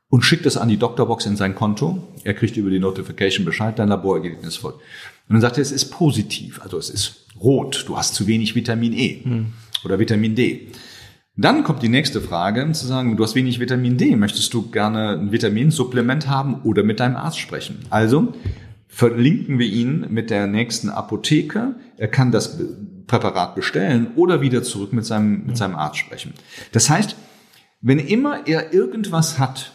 und 0.08 0.22
schickt 0.22 0.46
es 0.46 0.56
an 0.56 0.70
die 0.70 0.78
Doktorbox 0.78 1.26
in 1.26 1.36
sein 1.36 1.54
Konto. 1.54 2.02
Er 2.24 2.32
kriegt 2.32 2.56
über 2.56 2.70
die 2.70 2.80
Notification 2.80 3.44
Bescheid, 3.44 3.78
dein 3.78 3.88
Laborergebnis 3.88 4.56
folgt. 4.56 4.78
Und 5.28 5.34
dann 5.34 5.42
sagt 5.42 5.58
er, 5.58 5.62
es 5.62 5.70
ist 5.70 5.90
positiv, 5.90 6.62
also 6.62 6.78
es 6.78 6.88
ist 6.88 7.26
rot, 7.38 7.84
du 7.86 7.98
hast 7.98 8.14
zu 8.14 8.26
wenig 8.26 8.54
Vitamin 8.54 8.94
E 8.94 9.20
hm. 9.22 9.52
Oder 9.84 9.98
Vitamin 9.98 10.34
D. 10.34 10.68
Dann 11.36 11.62
kommt 11.62 11.82
die 11.82 11.88
nächste 11.88 12.20
Frage, 12.20 12.70
zu 12.72 12.86
sagen, 12.86 13.16
du 13.16 13.22
hast 13.22 13.36
wenig 13.36 13.60
Vitamin 13.60 13.96
D, 13.96 14.16
möchtest 14.16 14.52
du 14.52 14.70
gerne 14.70 15.10
ein 15.10 15.30
Vitaminsupplement 15.30 16.28
haben 16.28 16.62
oder 16.62 16.82
mit 16.82 16.98
deinem 16.98 17.14
Arzt 17.14 17.38
sprechen? 17.38 17.78
Also 17.90 18.34
verlinken 18.88 19.58
wir 19.60 19.66
ihn 19.66 20.06
mit 20.10 20.30
der 20.30 20.48
nächsten 20.48 20.88
Apotheke. 20.88 21.76
Er 21.96 22.08
kann 22.08 22.32
das 22.32 22.58
Präparat 23.06 23.54
bestellen 23.54 24.08
oder 24.16 24.40
wieder 24.40 24.64
zurück 24.64 24.92
mit 24.92 25.06
seinem, 25.06 25.46
mit 25.46 25.56
seinem 25.56 25.76
Arzt 25.76 25.98
sprechen. 25.98 26.34
Das 26.72 26.90
heißt, 26.90 27.14
wenn 27.80 28.00
immer 28.00 28.48
er 28.48 28.72
irgendwas 28.72 29.38
hat, 29.38 29.72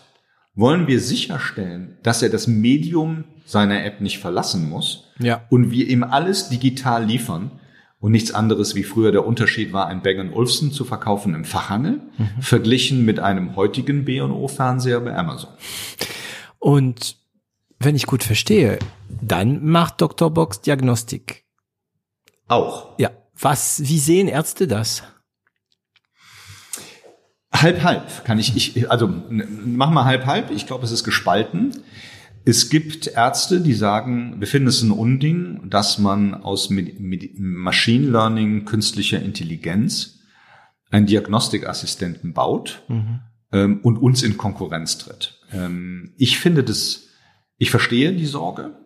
wollen 0.55 0.87
wir 0.87 0.99
sicherstellen, 0.99 1.97
dass 2.03 2.21
er 2.21 2.29
das 2.29 2.47
Medium 2.47 3.23
seiner 3.45 3.85
App 3.85 4.01
nicht 4.01 4.19
verlassen 4.19 4.69
muss 4.69 5.05
ja. 5.19 5.45
und 5.49 5.71
wir 5.71 5.87
ihm 5.87 6.03
alles 6.03 6.49
digital 6.49 7.05
liefern, 7.05 7.51
und 8.03 8.11
nichts 8.11 8.33
anderes 8.33 8.75
wie 8.75 8.83
früher 8.83 9.13
der 9.13 9.25
Unterschied 9.25 9.71
war, 9.71 9.87
ein 9.87 10.01
Bang 10.01 10.33
Olufsen 10.33 10.73
zu 10.73 10.83
verkaufen 10.83 11.33
im 11.35 11.45
Fachhandel, 11.45 12.01
mhm. 12.17 12.41
verglichen 12.41 13.05
mit 13.05 13.21
einem 13.21 13.55
heutigen 13.55 14.03
B&O-Fernseher 14.03 14.99
bei 14.99 15.15
Amazon. 15.15 15.51
Und 16.59 17.15
wenn 17.79 17.95
ich 17.95 18.05
gut 18.05 18.21
verstehe, 18.21 18.77
dann 19.07 19.65
macht 19.65 20.01
Dr. 20.01 20.31
Box 20.31 20.59
Diagnostik. 20.59 21.45
Auch. 22.49 22.99
Ja. 22.99 23.11
Was, 23.39 23.81
wie 23.87 23.99
sehen 23.99 24.27
Ärzte 24.27 24.67
das? 24.67 25.03
halb 27.53 27.83
halb 27.83 28.25
kann 28.25 28.37
ich, 28.37 28.57
ich 28.57 28.91
also 28.91 29.09
mach 29.29 29.91
mal 29.91 30.03
halb 30.03 30.25
halb. 30.25 30.51
Ich 30.51 30.67
glaube, 30.67 30.83
es 30.83 30.91
ist 30.91 31.05
gespalten. 31.05 31.71
Es 32.45 32.69
gibt 32.69 33.07
Ärzte, 33.07 33.61
die 33.61 33.73
sagen, 33.73 34.35
wir 34.39 34.47
finden 34.47 34.67
es 34.67 34.81
ein 34.81 34.91
Unding, 34.91 35.69
dass 35.69 35.97
man 35.97 36.33
aus 36.33 36.69
Machine 36.69 38.09
Learning, 38.09 38.65
künstlicher 38.65 39.21
Intelligenz 39.21 40.19
einen 40.91 41.05
Diagnostikassistenten 41.05 42.33
baut 42.33 42.83
mhm. 42.89 43.21
ähm, 43.51 43.79
und 43.81 43.97
uns 43.97 44.23
in 44.23 44.37
Konkurrenz 44.37 44.97
tritt. 44.97 45.39
Ähm, 45.51 46.13
ich 46.17 46.37
finde 46.37 46.63
das, 46.63 47.07
ich 47.57 47.71
verstehe 47.71 48.13
die 48.13 48.25
Sorge, 48.25 48.77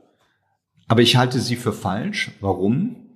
aber 0.87 1.01
ich 1.01 1.17
halte 1.17 1.39
sie 1.39 1.55
für 1.55 1.73
falsch. 1.73 2.31
Warum? 2.39 3.07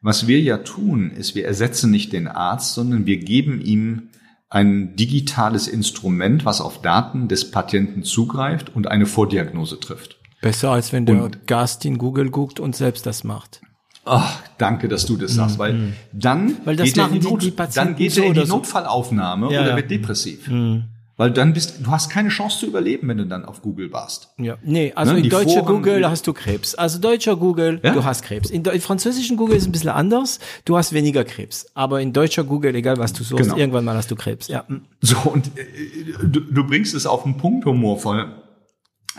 Was 0.00 0.28
wir 0.28 0.40
ja 0.40 0.58
tun, 0.58 1.10
ist, 1.10 1.34
wir 1.34 1.44
ersetzen 1.44 1.90
nicht 1.90 2.12
den 2.12 2.28
Arzt, 2.28 2.74
sondern 2.74 3.04
wir 3.04 3.18
geben 3.18 3.60
ihm 3.60 4.10
ein 4.50 4.96
digitales 4.96 5.68
Instrument, 5.68 6.44
was 6.44 6.60
auf 6.60 6.80
Daten 6.80 7.28
des 7.28 7.50
Patienten 7.50 8.02
zugreift 8.02 8.74
und 8.74 8.88
eine 8.88 9.06
Vordiagnose 9.06 9.78
trifft. 9.78 10.18
Besser 10.40 10.70
als 10.70 10.92
wenn 10.92 11.04
der 11.04 11.24
und, 11.24 11.46
Gast 11.46 11.84
in 11.84 11.98
Google 11.98 12.30
guckt 12.30 12.60
und 12.60 12.74
selbst 12.74 13.06
das 13.06 13.24
macht. 13.24 13.60
Ach, 14.04 14.42
danke, 14.56 14.88
dass 14.88 15.04
du 15.04 15.16
das 15.16 15.34
sagst, 15.34 15.58
mm, 15.58 15.60
weil 15.60 15.72
mm. 15.74 15.92
dann 16.12 16.56
weil 16.64 16.76
das 16.76 16.86
geht 16.86 16.96
machen 16.96 17.10
er 17.10 17.16
in 17.16 17.20
die, 17.20 17.28
Not, 17.28 17.42
die 17.42 17.74
dann 17.74 17.96
geht 17.96 18.16
er 18.16 18.24
in 18.24 18.34
die 18.34 18.44
Notfallaufnahme 18.44 19.52
ja, 19.52 19.60
oder 19.60 19.70
ja. 19.70 19.76
wird 19.76 19.90
depressiv. 19.90 20.48
Mm. 20.48 20.84
Weil 21.18 21.32
dann 21.32 21.52
bist 21.52 21.80
du 21.84 21.90
hast 21.90 22.10
keine 22.10 22.28
Chance 22.28 22.60
zu 22.60 22.66
überleben, 22.66 23.08
wenn 23.08 23.18
du 23.18 23.26
dann 23.26 23.44
auf 23.44 23.60
Google 23.60 23.92
warst. 23.92 24.32
Ja, 24.38 24.56
nee, 24.62 24.92
also 24.94 25.12
ne? 25.12 25.18
in 25.18 25.28
deutscher 25.28 25.64
Google 25.64 26.08
hast 26.08 26.28
du 26.28 26.32
Krebs. 26.32 26.76
Also 26.76 27.00
deutscher 27.00 27.36
Google, 27.36 27.80
ja? 27.82 27.92
du 27.92 28.04
hast 28.04 28.22
Krebs. 28.22 28.50
In, 28.50 28.64
in, 28.64 28.80
französischen 28.80 29.36
Google 29.36 29.56
ist 29.56 29.62
es 29.62 29.68
ein 29.68 29.72
bisschen 29.72 29.90
anders. 29.90 30.38
Du 30.64 30.76
hast 30.76 30.92
weniger 30.92 31.24
Krebs. 31.24 31.66
Aber 31.74 32.00
in 32.00 32.12
deutscher 32.12 32.44
Google, 32.44 32.72
egal 32.76 32.98
was 32.98 33.12
du 33.12 33.24
suchst, 33.24 33.42
genau. 33.42 33.56
irgendwann 33.56 33.84
mal 33.84 33.96
hast 33.96 34.12
du 34.12 34.14
Krebs. 34.14 34.46
Ja. 34.46 34.64
Mm. 34.68 34.82
So 35.00 35.18
und 35.30 35.48
äh, 35.58 36.24
du, 36.24 36.38
du 36.38 36.64
bringst 36.64 36.94
es 36.94 37.04
auf 37.04 37.24
den 37.24 37.36
Punkt 37.36 37.66
humorvoll. 37.66 38.36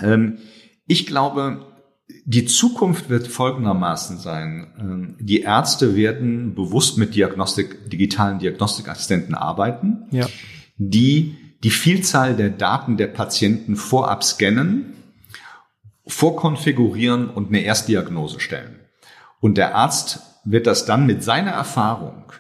Ähm, 0.02 0.38
ich 0.88 1.06
glaube, 1.06 1.66
die 2.24 2.46
Zukunft 2.46 3.10
wird 3.10 3.28
folgendermaßen 3.28 4.20
sein. 4.20 4.68
Ähm, 4.80 5.16
die 5.20 5.42
Ärzte 5.42 5.98
werden 5.98 6.56
bewusst 6.56 6.98
mit 6.98 7.14
Diagnostik, 7.14 7.90
digitalen 7.90 8.40
Diagnostikassistenten 8.40 9.36
arbeiten, 9.36 10.08
ja. 10.12 10.28
die 10.78 11.36
die 11.64 11.72
Vielzahl 11.72 12.36
der 12.36 12.50
Daten 12.50 12.98
der 12.98 13.08
Patienten 13.08 13.76
vorab 13.76 14.24
scannen, 14.24 14.94
vorkonfigurieren 16.08 17.30
und 17.30 17.50
eine 17.50 17.62
Erstdiagnose 17.62 18.40
stellen. 18.40 18.80
Und 19.40 19.58
der 19.58 19.76
Arzt 19.76 20.22
wird 20.44 20.68
das 20.68 20.86
dann 20.86 21.06
mit 21.06 21.24
seiner 21.24 21.52
Erfahrung, 21.52 22.32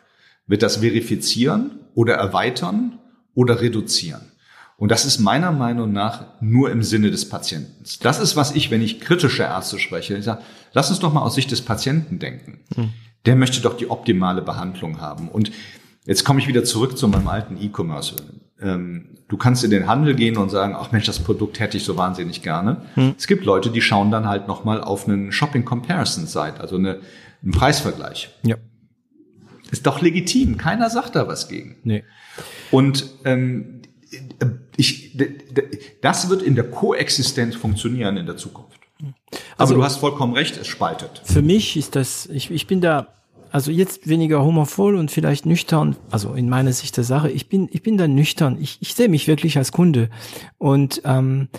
wird 0.48 0.64
das 0.64 0.78
verifizieren 0.78 1.80
oder 1.94 2.16
erweitern 2.16 3.00
oder 3.34 3.62
reduzieren. 3.62 4.32
Und 4.78 4.90
das 4.92 5.06
ist 5.06 5.20
meiner 5.20 5.52
Meinung 5.52 5.92
nach 5.92 6.26
nur 6.40 6.72
im 6.72 6.84
Sinne 6.84 7.12
des 7.12 7.28
Patienten. 7.28 7.84
Das 8.02 8.20
ist, 8.20 8.38
was 8.38 8.56
ich, 8.56 8.72
wenn 8.72 8.82
ich 8.82 9.02
kritische 9.02 9.44
Ärzte 9.44 9.78
spreche, 9.78 10.16
ich 10.16 10.24
sage, 10.24 10.42
lass 10.72 10.90
uns 10.90 11.00
doch 11.00 11.12
mal 11.12 11.22
aus 11.22 11.36
Sicht 11.36 11.52
des 11.52 11.62
Patienten 11.62 12.20
denken. 12.20 12.62
Hm. 12.76 12.94
Der 13.26 13.36
möchte 13.36 13.60
doch 13.60 13.76
die 13.76 13.90
optimale 13.90 14.42
Behandlung 14.42 15.02
haben. 15.02 15.28
Und 15.28 15.52
jetzt 16.06 16.24
komme 16.24 16.40
ich 16.40 16.48
wieder 16.48 16.64
zurück 16.64 16.98
zu 16.98 17.10
meinem 17.10 17.28
alten 17.28 17.58
E-Commerce 17.62 18.16
du 18.62 19.38
kannst 19.38 19.64
in 19.64 19.72
den 19.72 19.88
Handel 19.88 20.16
gehen 20.16 20.38
und 20.38 20.50
sagen, 20.50 20.76
ach 20.78 20.92
Mensch, 20.92 21.06
das 21.06 21.20
Produkt 21.20 21.60
hätte 21.60 21.78
ich 21.78 21.84
so 21.84 21.96
wahnsinnig 21.96 22.42
gerne. 22.42 22.82
Hm. 22.96 23.16
Es 23.18 23.28
gibt 23.28 23.46
Leute, 23.46 23.70
die 23.70 23.82
schauen 23.82 24.12
dann 24.12 24.28
halt 24.28 24.48
nochmal 24.48 24.82
auf 24.82 25.08
einen 25.08 25.32
Shopping 25.32 25.64
Comparison 25.64 26.28
Site, 26.28 26.60
also 26.60 26.76
eine, 26.76 27.00
einen 27.42 27.52
Preisvergleich. 27.52 28.30
Ja. 28.44 28.58
Ist 29.72 29.86
doch 29.86 30.02
legitim. 30.02 30.58
Keiner 30.58 30.90
sagt 30.90 31.16
da 31.16 31.28
was 31.28 31.48
gegen. 31.48 31.78
Nee. 31.84 32.04
Und 32.72 33.10
ähm, 33.24 33.82
ich, 34.76 35.18
das 36.02 36.30
wird 36.30 36.42
in 36.42 36.56
der 36.56 36.70
Koexistenz 36.70 37.56
funktionieren 37.56 38.18
in 38.18 38.26
der 38.26 38.38
Zukunft. 38.38 38.80
Also, 39.58 39.74
Aber 39.74 39.76
du 39.76 39.84
hast 39.84 39.98
vollkommen 39.98 40.34
recht, 40.34 40.58
es 40.58 40.68
spaltet. 40.68 41.22
Für 41.24 41.42
mich 41.42 41.78
ist 41.78 41.96
das, 41.96 42.26
ich, 42.26 42.52
ich 42.52 42.68
bin 42.68 42.82
da 42.82 43.08
also 43.52 43.72
jetzt 43.72 44.08
weniger 44.08 44.44
humorvoll 44.44 44.96
und 44.96 45.12
vielleicht 45.12 45.46
nüchtern, 45.46 45.96
also 46.12 46.34
in 46.34 46.50
meiner 46.50 46.74
Sicht 46.74 46.96
der 46.98 47.04
Sache, 47.04 47.30
ich 47.30 47.50
bin, 47.50 47.70
ich 47.72 47.82
bin 47.82 47.98
da 47.98 48.08
nüchtern. 48.08 48.58
Ich, 48.60 48.78
ich 48.82 48.94
sehe 48.94 49.10
mich 49.10 49.28
wirklich 49.28 49.58
als 49.58 49.72
Kunde. 49.72 50.10
Und 50.58 51.02
ähm, 51.06 51.50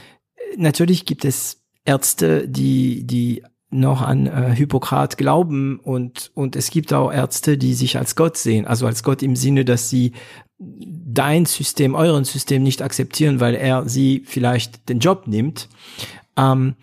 natürlich 0.57 1.05
gibt 1.05 1.25
es 1.25 1.62
Ärzte, 1.85 2.49
die, 2.49 3.07
die 3.07 3.43
noch 3.71 4.03
an 4.03 4.27
äh, 4.27 4.55
Hippokrat 4.55 5.17
glauben 5.17 5.79
und, 5.79 6.33
und 6.35 6.57
es 6.57 6.71
gibt 6.71 6.93
auch 6.93 7.12
Ärzte, 7.12 7.57
die 7.57 7.75
sich 7.75 7.99
als 7.99 8.17
Gott 8.17 8.37
sehen, 8.37 8.67
also 8.67 8.87
als 8.87 9.03
Gott 9.03 9.23
im 9.23 9.37
Sinne, 9.37 9.65
dass 9.65 9.89
sie 9.89 10.12
dein 10.59 11.47
System, 11.47 11.95
euren 11.95 12.25
System 12.25 12.62
nicht 12.62 12.83
akzeptieren, 12.83 13.41
weil 13.41 13.55
er 13.55 13.89
sie 13.89 14.23
vielleicht 14.27 14.89
den 14.89 14.99
Job 14.99 15.27
nimmt. 15.27 15.69
Ähm, 16.37 16.75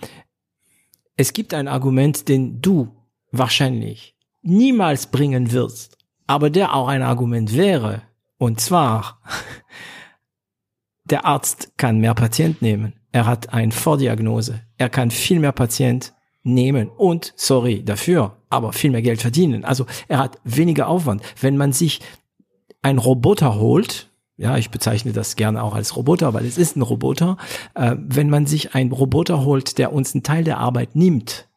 es 1.16 1.34
gibt 1.34 1.54
ein 1.54 1.68
Argument, 1.68 2.28
den 2.30 2.62
du 2.62 2.90
wahrscheinlich 3.32 4.17
niemals 4.48 5.08
bringen 5.08 5.52
wirst, 5.52 5.98
aber 6.26 6.50
der 6.50 6.74
auch 6.74 6.88
ein 6.88 7.02
Argument 7.02 7.56
wäre, 7.56 8.02
und 8.38 8.60
zwar, 8.62 9.22
der 11.06 11.26
Arzt 11.26 11.74
kann 11.78 12.00
mehr 12.00 12.14
Patient 12.14 12.62
nehmen. 12.62 12.94
Er 13.12 13.26
hat 13.26 13.54
eine 13.54 13.72
Vordiagnose. 13.72 14.62
Er 14.78 14.90
kann 14.90 15.10
viel 15.10 15.40
mehr 15.40 15.54
Patient 15.54 16.14
nehmen 16.44 16.90
und, 16.90 17.34
sorry 17.36 17.84
dafür, 17.84 18.38
aber 18.50 18.74
viel 18.74 18.92
mehr 18.92 19.02
Geld 19.02 19.22
verdienen. 19.22 19.66
Also 19.66 19.86
er 20.08 20.20
hat 20.20 20.40
weniger 20.44 20.88
Aufwand. 20.88 21.22
Wenn 21.42 21.58
man 21.58 21.74
sich 21.74 22.02
ein 22.82 23.00
Roboter 23.00 23.56
holt, 23.56 24.10
ja, 24.38 24.56
ich 24.56 24.70
bezeichne 24.70 25.14
das 25.14 25.36
gerne 25.36 25.64
auch 25.64 25.74
als 25.74 25.96
Roboter, 25.96 26.34
weil 26.34 26.46
es 26.46 26.60
ist 26.60 26.76
ein 26.76 26.84
Roboter, 26.84 27.38
äh, 27.74 27.96
wenn 27.98 28.30
man 28.30 28.46
sich 28.46 28.76
einen 28.76 28.92
Roboter 28.92 29.44
holt, 29.44 29.80
der 29.80 29.92
uns 29.92 30.14
einen 30.14 30.24
Teil 30.24 30.44
der 30.44 30.60
Arbeit 30.60 30.96
nimmt, 30.96 31.48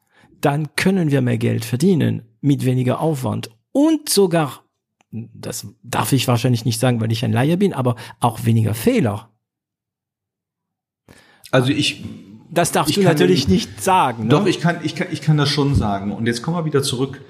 dann 0.40 0.74
können 0.76 1.10
wir 1.10 1.20
mehr 1.20 1.36
Geld 1.36 1.66
verdienen 1.66 2.29
mit 2.40 2.64
weniger 2.64 3.00
Aufwand 3.00 3.50
und 3.72 4.08
sogar, 4.08 4.64
das 5.10 5.66
darf 5.82 6.12
ich 6.12 6.28
wahrscheinlich 6.28 6.64
nicht 6.64 6.80
sagen, 6.80 7.00
weil 7.00 7.12
ich 7.12 7.24
ein 7.24 7.32
Laie 7.32 7.56
bin, 7.56 7.72
aber 7.72 7.96
auch 8.20 8.44
weniger 8.44 8.74
Fehler. 8.74 9.30
Also 11.50 11.72
ich 11.72 12.04
das 12.52 12.72
darfst 12.72 12.96
du 12.96 13.02
natürlich 13.02 13.46
den, 13.46 13.54
nicht 13.54 13.82
sagen. 13.82 14.24
Ne? 14.24 14.30
Doch, 14.30 14.46
ich 14.46 14.60
kann, 14.60 14.78
ich 14.82 14.94
kann, 14.94 15.06
ich 15.12 15.20
kann 15.20 15.36
das 15.36 15.48
schon 15.48 15.74
sagen. 15.74 16.12
Und 16.12 16.26
jetzt 16.26 16.42
kommen 16.42 16.56
wir 16.56 16.64
wieder 16.64 16.82
zurück. 16.82 17.20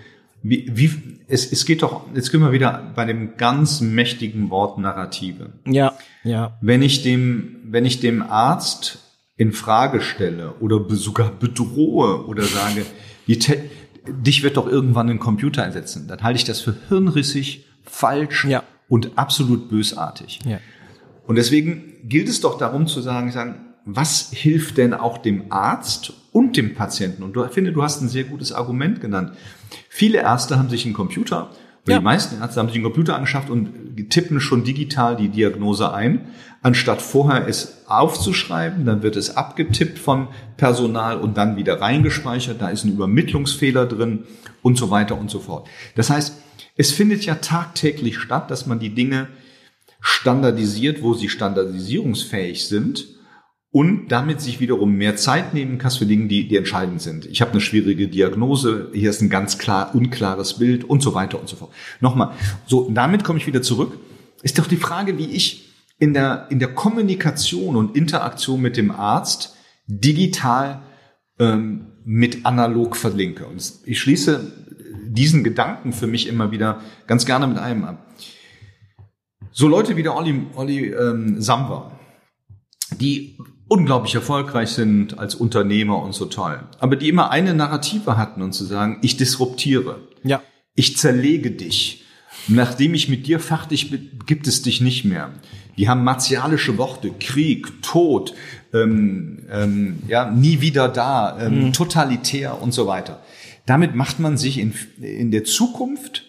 Wie, 0.42 0.70
wie, 0.72 0.90
es, 1.28 1.52
es 1.52 1.66
geht 1.66 1.82
doch, 1.82 2.04
jetzt 2.14 2.30
können 2.30 2.42
wir 2.42 2.52
wieder 2.52 2.92
bei 2.96 3.04
dem 3.04 3.36
ganz 3.36 3.82
mächtigen 3.82 4.48
Wort 4.48 4.78
Narrative. 4.78 5.52
Ja, 5.66 5.92
ja. 6.24 6.56
Wenn 6.62 6.80
ich 6.80 7.02
dem, 7.02 7.56
wenn 7.64 7.84
ich 7.84 8.00
dem 8.00 8.22
Arzt 8.22 8.98
in 9.36 9.52
Frage 9.52 10.00
stelle 10.00 10.54
oder 10.60 10.82
sogar 10.96 11.30
bedrohe 11.30 12.26
oder 12.26 12.42
sage, 12.44 12.86
die, 13.26 13.38
dich 14.12 14.42
wird 14.42 14.56
doch 14.56 14.66
irgendwann 14.66 15.08
ein 15.08 15.18
Computer 15.18 15.62
ersetzen. 15.62 16.06
Dann 16.08 16.22
halte 16.22 16.38
ich 16.38 16.44
das 16.44 16.60
für 16.60 16.74
hirnrissig, 16.88 17.66
falsch 17.84 18.44
ja. 18.44 18.62
und 18.88 19.12
absolut 19.16 19.68
bösartig. 19.68 20.40
Ja. 20.44 20.58
Und 21.26 21.36
deswegen 21.36 21.94
gilt 22.04 22.28
es 22.28 22.40
doch 22.40 22.58
darum 22.58 22.86
zu 22.86 23.00
sagen, 23.00 23.30
sagen, 23.32 23.56
was 23.84 24.30
hilft 24.32 24.76
denn 24.76 24.94
auch 24.94 25.18
dem 25.18 25.44
Arzt 25.50 26.12
und 26.32 26.56
dem 26.56 26.74
Patienten? 26.74 27.22
Und 27.22 27.32
du, 27.32 27.44
ich 27.44 27.50
finde, 27.50 27.72
du 27.72 27.82
hast 27.82 28.02
ein 28.02 28.08
sehr 28.08 28.24
gutes 28.24 28.52
Argument 28.52 29.00
genannt. 29.00 29.32
Viele 29.88 30.18
Ärzte 30.18 30.58
haben 30.58 30.68
sich 30.68 30.84
einen 30.84 30.94
Computer 30.94 31.50
ja. 31.88 31.98
Die 31.98 32.04
meisten 32.04 32.40
Ärzte 32.40 32.60
haben 32.60 32.68
sich 32.68 32.76
einen 32.76 32.84
Computer 32.84 33.16
angeschafft 33.16 33.50
und 33.50 33.70
tippen 34.10 34.40
schon 34.40 34.64
digital 34.64 35.16
die 35.16 35.28
Diagnose 35.28 35.92
ein, 35.92 36.26
anstatt 36.62 37.00
vorher 37.00 37.46
es 37.48 37.84
aufzuschreiben, 37.86 38.84
dann 38.84 39.02
wird 39.02 39.16
es 39.16 39.36
abgetippt 39.36 39.98
von 39.98 40.28
Personal 40.56 41.18
und 41.18 41.36
dann 41.36 41.56
wieder 41.56 41.80
reingespeichert, 41.80 42.60
da 42.60 42.68
ist 42.68 42.84
ein 42.84 42.92
Übermittlungsfehler 42.92 43.86
drin 43.86 44.24
und 44.62 44.76
so 44.76 44.90
weiter 44.90 45.18
und 45.18 45.30
so 45.30 45.40
fort. 45.40 45.68
Das 45.96 46.10
heißt, 46.10 46.34
es 46.76 46.92
findet 46.92 47.24
ja 47.24 47.36
tagtäglich 47.36 48.18
statt, 48.18 48.50
dass 48.50 48.66
man 48.66 48.78
die 48.78 48.94
Dinge 48.94 49.28
standardisiert, 50.00 51.02
wo 51.02 51.14
sie 51.14 51.28
standardisierungsfähig 51.28 52.66
sind 52.66 53.06
und 53.72 54.08
damit 54.08 54.40
sich 54.40 54.60
wiederum 54.60 54.92
mehr 54.96 55.16
Zeit 55.16 55.54
nehmen 55.54 55.78
kannst 55.78 55.98
für 55.98 56.06
Dinge, 56.06 56.26
die, 56.26 56.48
die 56.48 56.56
entscheidend 56.56 57.00
sind. 57.00 57.26
Ich 57.26 57.40
habe 57.40 57.52
eine 57.52 57.60
schwierige 57.60 58.08
Diagnose, 58.08 58.90
hier 58.92 59.10
ist 59.10 59.20
ein 59.20 59.30
ganz 59.30 59.58
klar 59.58 59.94
unklares 59.94 60.58
Bild 60.58 60.84
und 60.84 61.02
so 61.02 61.14
weiter 61.14 61.38
und 61.38 61.48
so 61.48 61.56
fort. 61.56 61.72
Nochmal, 62.00 62.32
so 62.66 62.90
damit 62.90 63.24
komme 63.24 63.38
ich 63.38 63.46
wieder 63.46 63.62
zurück. 63.62 63.98
Ist 64.42 64.58
doch 64.58 64.66
die 64.66 64.76
Frage, 64.76 65.18
wie 65.18 65.26
ich 65.26 65.69
in 66.01 66.12
der 66.14 66.47
in 66.51 66.59
der 66.59 66.74
Kommunikation 66.74 67.77
und 67.77 67.97
Interaktion 67.97 68.60
mit 68.60 68.77
dem 68.77 68.90
Arzt 68.90 69.55
digital 69.86 70.82
ähm, 71.39 71.93
mit 72.05 72.44
analog 72.44 72.97
verlinke. 72.97 73.47
Und 73.47 73.72
ich 73.85 74.01
schließe 74.01 74.52
diesen 75.06 75.44
Gedanken 75.44 75.93
für 75.93 76.06
mich 76.06 76.27
immer 76.27 76.51
wieder 76.51 76.81
ganz 77.06 77.27
gerne 77.27 77.47
mit 77.47 77.59
einem 77.59 77.85
ab. 77.85 78.06
So 79.52 79.68
Leute 79.68 79.97
wie 79.97 80.02
der 80.02 80.16
Olli, 80.16 80.47
Olli 80.55 80.86
ähm, 80.86 81.40
Samba, 81.40 81.98
die 83.01 83.36
unglaublich 83.68 84.14
erfolgreich 84.14 84.70
sind 84.70 85.18
als 85.18 85.35
Unternehmer 85.35 86.02
und 86.02 86.14
so 86.14 86.27
toll. 86.27 86.60
Aber 86.78 86.97
die 86.97 87.09
immer 87.09 87.31
eine 87.31 87.55
Narrative 87.55 88.16
hatten 88.16 88.43
und 88.43 88.52
zu 88.52 88.64
sagen, 88.64 88.98
ich 89.02 89.16
disruptiere. 89.16 90.09
Ja. 90.22 90.43
Ich 90.74 90.97
zerlege 90.97 91.51
dich. 91.51 92.05
Nachdem 92.48 92.94
ich 92.94 93.09
mit 93.09 93.27
dir 93.27 93.39
fertig 93.39 93.90
bin, 93.90 94.18
gibt 94.27 94.47
es 94.47 94.62
dich 94.62 94.81
nicht 94.81 95.05
mehr. 95.05 95.31
Die 95.81 95.89
haben 95.89 96.05
martialische 96.05 96.77
Worte, 96.77 97.11
Krieg, 97.19 97.81
Tod, 97.81 98.35
ähm, 98.74 99.47
ähm, 99.51 100.02
ja, 100.09 100.31
nie 100.31 100.61
wieder 100.61 100.90
da, 100.90 101.39
ähm, 101.40 101.69
mhm. 101.69 101.73
totalitär 101.73 102.61
und 102.61 102.73
so 102.73 102.86
weiter. 102.86 103.23
Damit 103.65 103.94
macht 103.94 104.20
man 104.20 104.36
sich 104.36 104.59
in, 104.59 104.74
in 105.01 105.31
der 105.31 105.44
Zukunft 105.44 106.27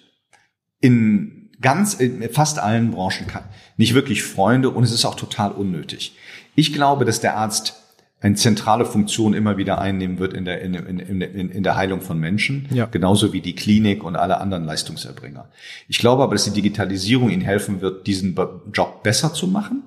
in 0.79 1.49
ganz, 1.59 1.95
in 1.95 2.23
fast 2.31 2.59
allen 2.59 2.91
Branchen 2.91 3.27
nicht 3.75 3.93
wirklich 3.93 4.23
Freunde 4.23 4.69
und 4.69 4.85
es 4.85 4.93
ist 4.93 5.03
auch 5.03 5.15
total 5.15 5.51
unnötig. 5.51 6.15
Ich 6.55 6.71
glaube, 6.71 7.03
dass 7.03 7.19
der 7.19 7.35
Arzt 7.35 7.80
eine 8.21 8.35
zentrale 8.35 8.85
Funktion 8.85 9.33
immer 9.33 9.57
wieder 9.57 9.81
einnehmen 9.81 10.19
wird 10.19 10.33
in 10.33 10.45
der, 10.45 10.61
in, 10.61 10.75
in, 10.75 11.21
in, 11.21 11.49
in 11.49 11.63
der 11.63 11.75
Heilung 11.75 12.01
von 12.01 12.19
Menschen, 12.19 12.67
ja. 12.71 12.85
genauso 12.85 13.33
wie 13.33 13.41
die 13.41 13.55
Klinik 13.55 14.03
und 14.03 14.15
alle 14.15 14.39
anderen 14.39 14.63
Leistungserbringer. 14.63 15.49
Ich 15.87 15.97
glaube 15.97 16.21
aber, 16.21 16.35
dass 16.35 16.43
die 16.43 16.51
Digitalisierung 16.51 17.31
ihnen 17.31 17.41
helfen 17.41 17.81
wird, 17.81 18.05
diesen 18.05 18.37
Job 18.71 19.01
besser 19.01 19.33
zu 19.33 19.47
machen 19.47 19.81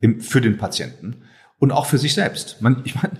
im, 0.00 0.20
für 0.20 0.42
den 0.42 0.58
Patienten 0.58 1.22
und 1.58 1.72
auch 1.72 1.86
für 1.86 1.96
sich 1.96 2.12
selbst. 2.12 2.60
Man, 2.60 2.82
ich 2.84 2.94
meine, 2.96 3.14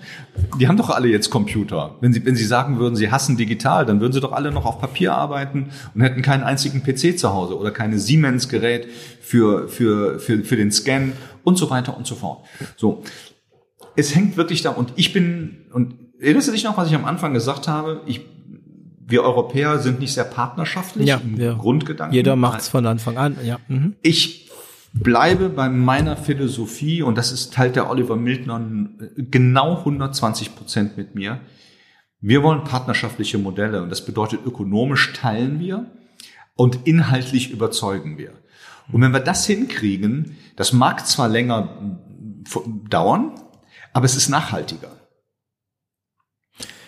die 0.60 0.68
haben 0.68 0.76
doch 0.76 0.90
alle 0.90 1.08
jetzt 1.08 1.30
Computer. 1.30 1.96
Wenn 2.02 2.12
sie, 2.12 2.26
wenn 2.26 2.36
sie 2.36 2.44
sagen 2.44 2.78
würden, 2.78 2.96
sie 2.96 3.10
hassen 3.10 3.38
digital, 3.38 3.86
dann 3.86 4.00
würden 4.00 4.12
sie 4.12 4.20
doch 4.20 4.32
alle 4.32 4.52
noch 4.52 4.66
auf 4.66 4.78
Papier 4.78 5.14
arbeiten 5.14 5.70
und 5.94 6.02
hätten 6.02 6.20
keinen 6.20 6.42
einzigen 6.42 6.82
PC 6.82 7.18
zu 7.18 7.32
Hause 7.32 7.58
oder 7.58 7.70
keine 7.70 7.98
Siemens-Gerät 7.98 8.88
für, 9.22 9.68
für, 9.68 10.18
für, 10.18 10.44
für 10.44 10.56
den 10.56 10.70
Scan 10.70 11.12
und 11.44 11.56
so 11.56 11.70
weiter 11.70 11.96
und 11.96 12.06
so 12.06 12.14
fort. 12.14 12.44
So 12.76 13.02
es 13.96 14.14
hängt 14.14 14.36
wirklich 14.36 14.62
da 14.62 14.70
und 14.70 14.92
ich 14.96 15.12
bin, 15.12 15.66
und 15.72 15.94
erinnerst 16.20 16.48
du 16.48 16.52
dich 16.52 16.64
noch, 16.64 16.76
was 16.76 16.88
ich 16.88 16.94
am 16.94 17.04
Anfang 17.04 17.34
gesagt 17.34 17.68
habe? 17.68 18.02
Ich, 18.06 18.22
wir 19.06 19.22
Europäer 19.22 19.78
sind 19.78 20.00
nicht 20.00 20.14
sehr 20.14 20.24
partnerschaftlich 20.24 21.08
ja, 21.08 21.20
im 21.22 21.36
ja. 21.36 21.54
Grundgedanken. 21.54 22.14
Jeder 22.14 22.36
macht 22.36 22.60
es 22.60 22.68
von 22.68 22.86
Anfang 22.86 23.16
an, 23.16 23.36
ja. 23.44 23.58
Mhm. 23.68 23.94
Ich 24.02 24.50
bleibe 24.94 25.48
bei 25.48 25.68
meiner 25.68 26.16
Philosophie 26.16 27.02
und 27.02 27.18
das 27.18 27.32
ist 27.32 27.52
teilt 27.52 27.76
der 27.76 27.90
Oliver 27.90 28.16
Mildner 28.16 28.60
genau 29.16 29.78
120 29.78 30.54
Prozent 30.54 30.96
mit 30.96 31.14
mir. 31.14 31.40
Wir 32.20 32.42
wollen 32.42 32.64
partnerschaftliche 32.64 33.38
Modelle 33.38 33.82
und 33.82 33.90
das 33.90 34.04
bedeutet 34.06 34.40
ökonomisch 34.46 35.12
teilen 35.12 35.58
wir 35.58 35.86
und 36.54 36.86
inhaltlich 36.86 37.50
überzeugen 37.50 38.16
wir. 38.18 38.32
Und 38.92 39.02
wenn 39.02 39.12
wir 39.12 39.20
das 39.20 39.46
hinkriegen, 39.46 40.36
das 40.56 40.72
mag 40.72 41.06
zwar 41.06 41.28
länger 41.28 41.98
dauern, 42.88 43.32
aber 43.94 44.04
es 44.04 44.16
ist 44.16 44.28
nachhaltiger. 44.28 44.90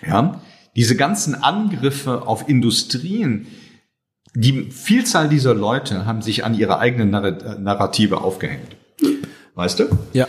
Ja, 0.07 0.41
diese 0.77 0.97
ganzen 0.97 1.35
Angriffe 1.35 2.27
auf 2.27 2.49
Industrien, 2.49 3.47
die 4.35 4.71
Vielzahl 4.71 5.31
dieser 5.31 5.55
Leute 5.55 6.05
haben 6.05 6.21
sich 6.21 6.45
an 6.45 6.55
ihre 6.55 6.79
eigenen 6.79 7.11
Narrative 7.11 8.21
aufgehängt. 8.21 8.77
Weißt 9.55 9.79
du? 9.79 9.85
Ja. 10.13 10.29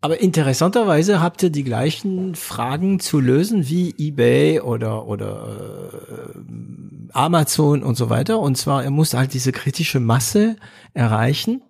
Aber 0.00 0.20
interessanterweise 0.20 1.20
habt 1.20 1.42
ihr 1.42 1.50
die 1.50 1.64
gleichen 1.64 2.34
Fragen 2.34 3.00
zu 3.00 3.18
lösen 3.18 3.68
wie 3.68 3.94
eBay 3.98 4.60
oder 4.60 5.06
oder 5.08 5.90
äh, 6.36 7.12
Amazon 7.12 7.82
und 7.82 7.96
so 7.96 8.10
weiter. 8.10 8.38
Und 8.38 8.56
zwar, 8.56 8.84
ihr 8.84 8.90
müsst 8.90 9.14
halt 9.14 9.34
diese 9.34 9.50
kritische 9.50 9.98
Masse 9.98 10.56
erreichen. 10.92 11.62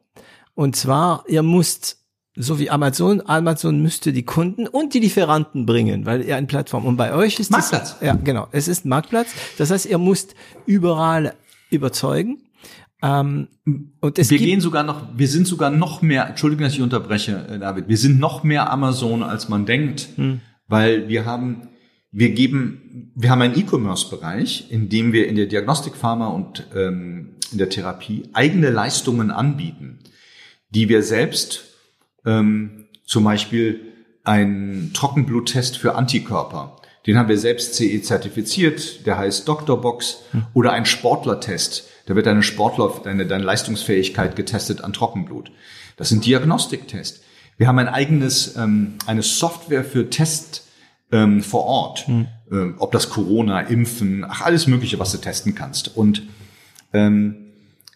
Und 0.55 0.77
zwar, 0.77 1.25
ihr 1.29 1.43
müsst 1.43 1.99
so 2.39 2.59
wie 2.59 2.71
Amazon, 2.71 3.23
Amazon 3.27 3.83
müsste 3.83 4.13
die 4.13 4.23
Kunden 4.23 4.67
und 4.67 4.95
die 4.95 5.01
Lieferanten 5.01 5.67
bringen, 5.67 6.07
weil 6.07 6.23
ihr 6.23 6.37
eine 6.37 6.47
Plattform 6.47 6.87
und 6.87 6.97
bei 6.97 7.13
euch 7.13 7.39
ist 7.41 7.51
Marktplatz. 7.51 7.99
Das, 7.99 8.07
ja, 8.07 8.15
genau. 8.15 8.47
Es 8.53 8.69
ist 8.69 8.85
ein 8.85 8.91
Marktplatz. 8.91 9.29
Das 9.59 9.71
heißt, 9.71 9.87
ihr 9.87 9.99
müsst 9.99 10.35
überall 10.65 11.35
überzeugen. 11.71 12.39
Ähm, 13.03 13.49
und 14.01 14.19
es 14.19 14.31
wir 14.31 14.39
gehen 14.39 14.61
sogar 14.61 14.83
noch, 14.83 15.07
wir 15.17 15.29
sind 15.29 15.47
sogar 15.47 15.71
noch 15.71 16.03
mehr, 16.03 16.29
Entschuldigung, 16.29 16.65
dass 16.65 16.75
ich 16.75 16.81
unterbreche, 16.81 17.47
äh, 17.49 17.59
David, 17.59 17.89
wir 17.89 17.97
sind 17.97 18.19
noch 18.19 18.43
mehr 18.43 18.71
Amazon, 18.73 19.23
als 19.23 19.49
man 19.49 19.67
denkt, 19.67 20.09
hm. 20.17 20.41
weil 20.67 21.09
wir 21.09 21.25
haben, 21.25 21.69
wir 22.11 22.31
geben, 22.31 23.13
wir 23.15 23.31
haben 23.31 23.43
einen 23.43 23.57
E-Commerce-Bereich, 23.57 24.71
in 24.71 24.89
dem 24.89 25.13
wir 25.13 25.29
in 25.29 25.37
der 25.37 25.47
Diagnostik, 25.47 25.95
Pharma 25.95 26.29
und 26.29 26.67
ähm, 26.75 27.37
in 27.53 27.59
der 27.59 27.69
Therapie 27.69 28.25
eigene 28.33 28.71
Leistungen 28.71 29.31
anbieten, 29.31 30.01
die 30.71 30.89
wir 30.89 31.03
selbst 31.03 31.68
ähm, 32.29 32.85
zum 33.05 33.25
Beispiel 33.25 33.81
ein 34.23 34.91
Trockenbluttest 34.93 35.79
für 35.79 35.95
Antikörper. 35.95 36.77
Den 37.07 37.17
haben 37.17 37.29
wir 37.29 37.39
selbst 37.39 37.75
CE 37.75 38.03
zertifiziert, 38.03 39.07
der 39.07 39.17
heißt 39.17 39.49
Doctorbox. 39.49 40.25
Hm. 40.33 40.47
Oder 40.53 40.73
ein 40.73 40.85
Sportlertest. 40.85 41.89
Da 42.07 42.15
wird 42.15 42.27
deine 42.27 42.43
Sportler, 42.43 42.93
deine, 43.03 43.27
deine 43.27 43.45
Leistungsfähigkeit 43.45 44.37
getestet 44.37 44.83
an 44.83 44.93
Trockenblut. 44.93 45.51
Das 45.97 46.11
sind 46.11 46.27
Diagnostiktests. 46.27 47.23
Wir 47.57 47.67
haben 47.67 47.79
ein 47.79 47.89
eigenes, 47.89 48.57
ähm, 48.57 48.95
eine 49.07 49.23
Software 49.23 49.85
für 49.85 50.11
Test 50.11 50.67
ähm, 51.11 51.43
vor 51.43 51.65
Ort. 51.65 52.07
Hm. 52.07 52.27
Ähm, 52.53 52.75
ob 52.79 52.93
das 52.93 53.09
Corona, 53.09 53.61
Impfen, 53.61 54.25
ach, 54.29 54.43
alles 54.43 54.67
Mögliche, 54.67 54.99
was 54.99 55.13
du 55.13 55.19
testen 55.19 55.55
kannst. 55.55 55.97
Und 55.97 56.23
ähm, 56.93 57.48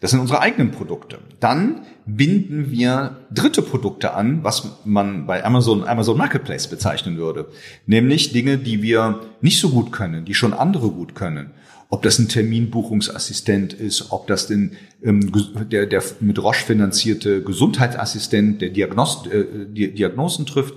das 0.03 0.11
sind 0.11 0.19
unsere 0.19 0.41
eigenen 0.41 0.73
Produkte. 0.73 1.19
Dann 1.39 1.83
binden 2.07 2.73
wir 2.73 3.19
dritte 3.31 3.63
Produkte 3.63 4.15
an, 4.15 4.43
was 4.43 4.81
man 4.85 5.29
bei 5.29 5.45
Amazon, 5.45 5.85
Amazon 5.85 6.19
Marketplace 6.19 6.67
bezeichnen 6.67 7.19
würde. 7.19 7.47
Nämlich 7.87 8.33
Dinge, 8.33 8.59
die 8.59 8.83
wir 8.83 9.21
nicht 9.43 9.61
so 9.61 9.71
gut 9.71 9.93
können, 9.93 10.25
die 10.25 10.35
schon 10.35 10.55
andere 10.55 10.91
gut 10.91 11.15
können. 11.15 11.53
Ob 11.89 12.03
das 12.03 12.19
ein 12.19 12.29
Terminbuchungsassistent 12.29 13.75
ist, 13.75 14.11
ob 14.11 14.27
das 14.27 14.49
den, 14.49 14.73
ähm, 15.05 15.31
der, 15.71 15.87
der 15.87 16.03
mit 16.19 16.43
Roche 16.43 16.67
finanzierte 16.67 17.41
Gesundheitsassistent, 17.41 18.61
der 18.61 18.71
Diagnost, 18.71 19.29
äh, 19.29 19.45
Diagnosen 19.69 20.47
trifft, 20.47 20.75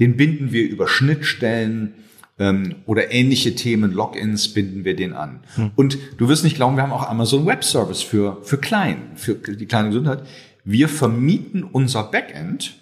den 0.00 0.16
binden 0.16 0.50
wir 0.50 0.68
über 0.68 0.88
Schnittstellen 0.88 1.94
ähm, 2.38 2.76
oder 2.86 3.12
ähnliche 3.12 3.54
Themen, 3.54 3.92
Logins, 3.92 4.52
binden 4.52 4.84
wir 4.84 4.96
den 4.96 5.12
an. 5.12 5.40
Hm. 5.54 5.70
Und 5.76 5.98
du 6.18 6.28
wirst 6.28 6.44
nicht 6.44 6.56
glauben, 6.56 6.76
wir 6.76 6.82
haben 6.82 6.92
auch 6.92 7.08
Amazon 7.08 7.46
Web 7.46 7.64
Service 7.64 8.02
für, 8.02 8.38
für 8.42 8.58
klein, 8.58 9.12
für 9.14 9.34
die 9.34 9.66
kleine 9.66 9.88
Gesundheit. 9.88 10.22
Wir 10.64 10.88
vermieten 10.88 11.62
unser 11.62 12.04
Backend 12.04 12.74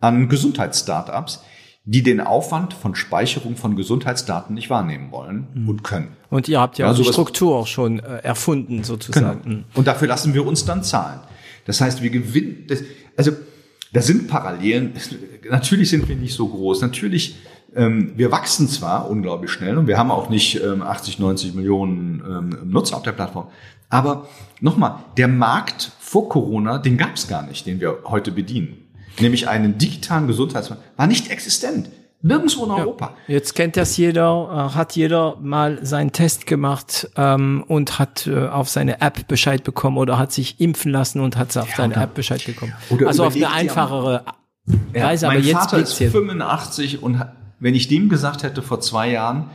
an 0.00 0.28
Gesundheitsstartups, 0.28 1.42
die 1.84 2.02
den 2.02 2.20
Aufwand 2.20 2.74
von 2.74 2.94
Speicherung 2.94 3.56
von 3.56 3.76
Gesundheitsdaten 3.76 4.54
nicht 4.54 4.70
wahrnehmen 4.70 5.10
wollen 5.10 5.48
hm. 5.54 5.68
und 5.68 5.84
können. 5.84 6.16
Und 6.30 6.48
ihr 6.48 6.60
habt 6.60 6.78
ja, 6.78 6.86
ja 6.86 6.92
auch 6.92 6.96
die 6.96 7.04
Struktur 7.04 7.56
auch 7.56 7.66
schon 7.66 7.98
äh, 7.98 8.18
erfunden 8.18 8.84
sozusagen. 8.84 9.42
Genau. 9.42 9.64
Und 9.74 9.86
dafür 9.86 10.08
lassen 10.08 10.34
wir 10.34 10.46
uns 10.46 10.64
dann 10.64 10.84
zahlen. 10.84 11.20
Das 11.64 11.80
heißt, 11.80 12.02
wir 12.02 12.10
gewinnen, 12.10 12.64
das, 12.68 12.82
also 13.16 13.32
da 13.92 14.00
sind 14.00 14.28
Parallelen. 14.28 14.92
Natürlich 15.50 15.90
sind 15.90 16.08
wir 16.08 16.16
nicht 16.16 16.34
so 16.34 16.48
groß. 16.48 16.80
Natürlich 16.82 17.36
wir 17.74 18.30
wachsen 18.30 18.68
zwar 18.68 19.08
unglaublich 19.08 19.50
schnell 19.50 19.78
und 19.78 19.86
wir 19.86 19.96
haben 19.96 20.10
auch 20.10 20.28
nicht 20.28 20.62
ähm, 20.62 20.82
80, 20.82 21.18
90 21.18 21.54
Millionen 21.54 22.22
ähm, 22.26 22.70
Nutzer 22.70 22.96
auf 22.96 23.02
der 23.02 23.12
Plattform, 23.12 23.46
aber 23.92 24.26
nochmal, 24.60 25.00
der 25.18 25.28
Markt 25.28 25.92
vor 26.00 26.30
Corona, 26.30 26.78
den 26.78 26.96
gab 26.96 27.14
es 27.14 27.28
gar 27.28 27.42
nicht, 27.42 27.66
den 27.66 27.78
wir 27.78 27.98
heute 28.04 28.32
bedienen. 28.32 28.88
Nämlich 29.20 29.48
einen 29.48 29.76
digitalen 29.76 30.26
Gesundheitsmarkt, 30.26 30.82
war 30.96 31.06
nicht 31.06 31.30
existent. 31.30 31.90
Nirgendwo 32.22 32.64
in 32.64 32.70
Europa. 32.70 33.14
Ja, 33.26 33.34
jetzt 33.34 33.54
kennt 33.54 33.76
das 33.76 33.96
jeder, 33.96 34.70
äh, 34.72 34.74
hat 34.74 34.96
jeder 34.96 35.36
mal 35.40 35.84
seinen 35.84 36.12
Test 36.12 36.46
gemacht 36.46 37.10
ähm, 37.16 37.64
und 37.66 37.98
hat 37.98 38.26
äh, 38.26 38.46
auf 38.46 38.70
seine 38.70 39.00
App 39.00 39.26
Bescheid 39.28 39.64
bekommen 39.64 39.98
oder 39.98 40.18
hat 40.18 40.32
sich 40.32 40.60
impfen 40.60 40.92
lassen 40.92 41.20
und 41.20 41.36
hat 41.36 41.54
auf 41.56 41.68
ja, 41.68 41.76
seine 41.76 41.96
App 41.96 42.14
Bescheid 42.14 42.44
bekommen. 42.46 42.72
also 43.04 43.24
auf 43.24 43.34
eine 43.34 43.50
einfachere 43.50 44.24
Weise. 44.94 45.26
Ja, 45.26 45.32
aber 45.32 45.40
jetzt 45.40 45.70
Vater 45.70 45.78
ist 45.78 45.94
85 45.94 47.02
und 47.02 47.18
hat 47.18 47.34
wenn 47.62 47.74
ich 47.74 47.88
dem 47.88 48.08
gesagt 48.08 48.42
hätte 48.42 48.60
vor 48.60 48.80
zwei 48.80 49.10
Jahren, 49.10 49.50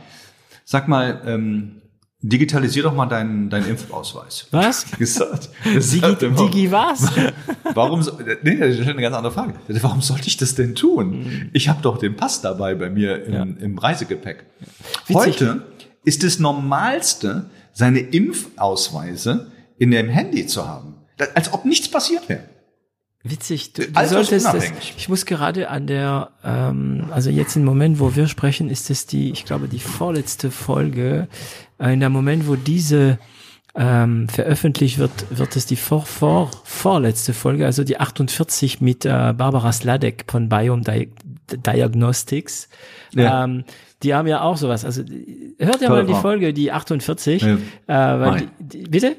sag 0.64 0.88
mal, 0.88 1.22
ähm, 1.26 1.82
digitalisier 2.20 2.82
doch 2.82 2.94
mal 2.94 3.06
deinen, 3.06 3.48
deinen 3.50 3.68
Impfausweis. 3.68 4.48
Was? 4.50 4.90
Gesagt. 4.98 5.50
Digi, 5.64 6.00
Digi 6.34 6.72
was? 6.72 7.12
Warum, 7.74 8.00
nee, 8.42 8.56
das 8.56 8.76
ist 8.76 8.88
eine 8.88 9.00
ganz 9.00 9.14
andere 9.14 9.32
Frage. 9.32 9.54
Warum 9.68 10.00
sollte 10.00 10.26
ich 10.26 10.36
das 10.36 10.54
denn 10.54 10.74
tun? 10.74 11.20
Mhm. 11.20 11.50
Ich 11.52 11.68
habe 11.68 11.80
doch 11.82 11.98
den 11.98 12.16
Pass 12.16 12.40
dabei 12.40 12.74
bei 12.74 12.90
mir 12.90 13.24
im, 13.24 13.32
ja. 13.32 13.42
im 13.42 13.78
Reisegepäck. 13.78 14.46
Witzig. 15.06 15.14
Heute 15.14 15.62
ist 16.04 16.24
das 16.24 16.40
Normalste, 16.40 17.50
seine 17.72 18.00
Impfausweise 18.00 19.52
in 19.78 19.92
dem 19.92 20.08
Handy 20.08 20.46
zu 20.46 20.66
haben. 20.66 20.94
Als 21.34 21.52
ob 21.52 21.66
nichts 21.66 21.88
passiert 21.88 22.28
wäre. 22.28 22.42
Witzig, 23.24 23.72
du, 23.72 23.86
du 23.86 24.06
solltest 24.06 24.46
das. 24.46 24.72
Ich 24.96 25.08
muss 25.08 25.26
gerade 25.26 25.70
an 25.70 25.86
der, 25.86 26.30
ähm, 26.44 27.06
also 27.10 27.30
jetzt 27.30 27.56
im 27.56 27.64
Moment, 27.64 27.98
wo 27.98 28.14
wir 28.14 28.28
sprechen, 28.28 28.70
ist 28.70 28.90
es 28.90 29.06
die, 29.06 29.30
ich 29.30 29.44
glaube, 29.44 29.66
die 29.68 29.80
vorletzte 29.80 30.50
Folge. 30.50 31.26
Äh, 31.78 31.94
in 31.94 32.00
der 32.00 32.10
Moment, 32.10 32.46
wo 32.46 32.54
diese 32.54 33.18
ähm, 33.74 34.28
veröffentlicht 34.28 34.98
wird, 34.98 35.10
wird 35.30 35.56
es 35.56 35.66
die 35.66 35.76
vor, 35.76 36.06
vor, 36.06 36.50
vorletzte 36.64 37.34
Folge, 37.34 37.66
also 37.66 37.84
die 37.84 37.98
48 37.98 38.80
mit 38.80 39.04
äh, 39.04 39.08
Barbara 39.08 39.72
Sladek 39.72 40.24
von 40.28 40.48
Biome 40.48 40.82
Di 40.82 41.08
Diagnostics. 41.50 42.68
Ja. 43.14 43.44
Ähm, 43.44 43.64
die 44.02 44.14
haben 44.14 44.28
ja 44.28 44.42
auch 44.42 44.56
sowas. 44.56 44.84
Also 44.84 45.02
hört 45.58 45.80
ja 45.80 45.88
mal 45.88 46.06
die 46.06 46.14
Folge, 46.14 46.52
die 46.52 46.70
48. 46.70 47.42
Ja. 47.42 47.54
Äh, 47.86 48.20
weil 48.20 48.50
die, 48.58 48.82
die, 48.82 48.90
bitte? 48.90 49.16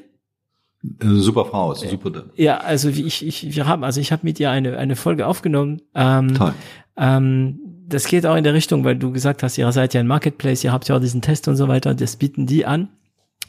Super 1.00 1.44
Frau, 1.44 1.72
ist 1.72 1.88
super. 1.88 2.24
Ja, 2.36 2.58
also 2.58 2.88
ich, 2.88 3.26
ich, 3.26 3.54
wir 3.54 3.66
haben, 3.66 3.84
also 3.84 4.00
ich 4.00 4.12
habe 4.12 4.22
mit 4.24 4.40
ihr 4.40 4.50
eine 4.50 4.78
eine 4.78 4.96
Folge 4.96 5.26
aufgenommen. 5.26 5.82
Ähm, 5.94 6.34
Toll. 6.34 6.54
Ähm, 6.96 7.60
das 7.86 8.06
geht 8.06 8.24
auch 8.24 8.36
in 8.36 8.44
der 8.44 8.54
Richtung, 8.54 8.84
weil 8.84 8.96
du 8.96 9.12
gesagt 9.12 9.42
hast, 9.42 9.58
ihr 9.58 9.70
seid 9.72 9.94
ja 9.94 10.00
ein 10.00 10.06
Marketplace, 10.06 10.64
ihr 10.64 10.72
habt 10.72 10.88
ja 10.88 10.96
auch 10.96 11.00
diesen 11.00 11.22
Test 11.22 11.48
und 11.48 11.56
so 11.56 11.68
weiter, 11.68 11.94
das 11.94 12.16
bieten 12.16 12.46
die 12.46 12.64
an, 12.64 12.88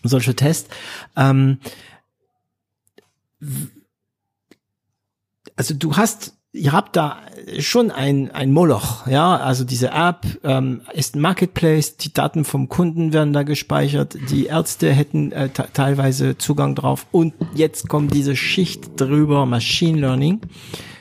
solche 0.03 0.35
Tests. 0.35 0.69
Ähm, 1.15 1.59
also 5.55 5.75
du 5.75 5.95
hast, 5.95 6.37
ihr 6.53 6.73
habt 6.73 6.95
da 6.95 7.17
schon 7.59 7.91
ein, 7.91 8.31
ein 8.31 8.51
Moloch, 8.51 9.07
ja, 9.07 9.37
also 9.37 9.63
diese 9.63 9.89
App 9.91 10.25
ähm, 10.43 10.81
ist 10.93 11.15
ein 11.15 11.21
Marketplace, 11.21 11.97
die 11.97 12.13
Daten 12.13 12.43
vom 12.43 12.69
Kunden 12.69 13.13
werden 13.13 13.33
da 13.33 13.43
gespeichert, 13.43 14.17
die 14.29 14.47
Ärzte 14.47 14.91
hätten 14.91 15.31
äh, 15.31 15.49
teilweise 15.49 16.37
Zugang 16.37 16.75
drauf 16.75 17.07
und 17.11 17.33
jetzt 17.55 17.87
kommt 17.87 18.13
diese 18.13 18.35
Schicht 18.35 18.99
drüber, 18.99 19.45
Machine 19.45 19.99
Learning. 19.99 20.41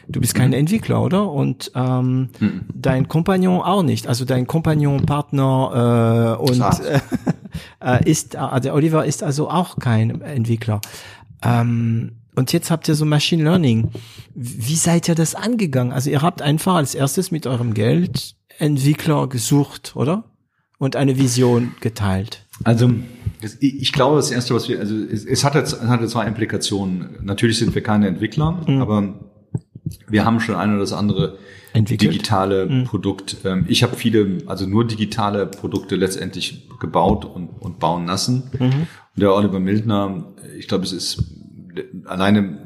Du 0.09 0.21
bist 0.21 0.35
kein 0.35 0.49
mhm. 0.49 0.55
Entwickler, 0.55 1.03
oder? 1.03 1.31
Und 1.31 1.71
ähm, 1.77 2.31
mhm. 2.41 2.63
dein 2.75 3.07
Kompagnon 3.07 3.61
auch 3.61 3.85
nicht. 3.85 4.09
Also 4.09 4.25
dein 4.25 4.49
Kompagnon, 4.49 5.07
Partner 5.07 6.37
äh, 6.41 6.43
und 6.43 6.61
äh, 7.81 8.11
ist, 8.11 8.35
äh, 8.35 8.61
der 8.61 8.75
Oliver 8.75 9.05
ist 9.05 9.23
also 9.23 9.49
auch 9.49 9.79
kein 9.79 10.21
Entwickler. 10.21 10.81
Ähm, 11.45 12.20
und 12.35 12.53
jetzt 12.53 12.71
habt 12.71 12.89
ihr 12.89 12.95
so 12.95 13.05
Machine 13.05 13.43
Learning. 13.43 13.91
Wie 14.35 14.77
seid 14.77 15.09
ihr 15.09 15.15
das 15.15 15.35
angegangen? 15.35 15.93
Also 15.93 16.11
ihr 16.11 16.23
habt 16.23 16.43
einfach 16.43 16.77
als 16.77 16.95
erstes 16.95 17.31
mit 17.31 17.47
eurem 17.47 17.75
Geld 17.75 18.37
Entwickler 18.59 19.27
gesucht, 19.29 19.93
oder? 19.97 20.25
Und 20.79 20.97
eine 20.97 21.19
Vision 21.19 21.75
geteilt. 21.81 22.47
Also 22.65 22.91
ich 23.61 23.93
glaube, 23.93 24.17
das 24.17 24.31
erste, 24.31 24.55
was 24.55 24.69
wir, 24.69 24.81
also 24.81 24.95
es, 24.95 25.25
es 25.25 25.45
hatte, 25.45 25.61
es 25.61 25.81
hatte 25.81 26.07
zwei 26.07 26.27
Implikationen. 26.27 27.19
Natürlich 27.23 27.59
sind 27.59 27.75
wir 27.75 27.83
keine 27.83 28.07
Entwickler, 28.07 28.63
mhm. 28.67 28.81
aber 28.81 29.15
wir 30.09 30.25
haben 30.25 30.41
schon 30.41 30.55
ein 30.55 30.71
oder 30.71 30.81
das 30.81 30.93
andere 30.93 31.39
Entwickelt. 31.73 32.13
digitale 32.13 32.67
mhm. 32.67 32.85
Produkt. 32.85 33.39
Ähm, 33.45 33.65
ich 33.69 33.83
habe 33.83 33.97
viele, 33.97 34.39
also 34.47 34.67
nur 34.67 34.87
digitale 34.87 35.47
Produkte 35.47 35.97
letztendlich 35.97 36.69
gebaut 36.81 37.25
und, 37.25 37.49
und 37.49 37.79
bauen 37.79 38.07
lassen. 38.07 38.51
Mhm. 38.59 38.65
Und 38.65 38.87
der 39.17 39.35
Oliver 39.35 39.61
Mildner, 39.61 40.33
ich 40.59 40.69
glaube, 40.69 40.85
es 40.85 40.93
ist 40.93 41.25
alleine, 42.05 42.59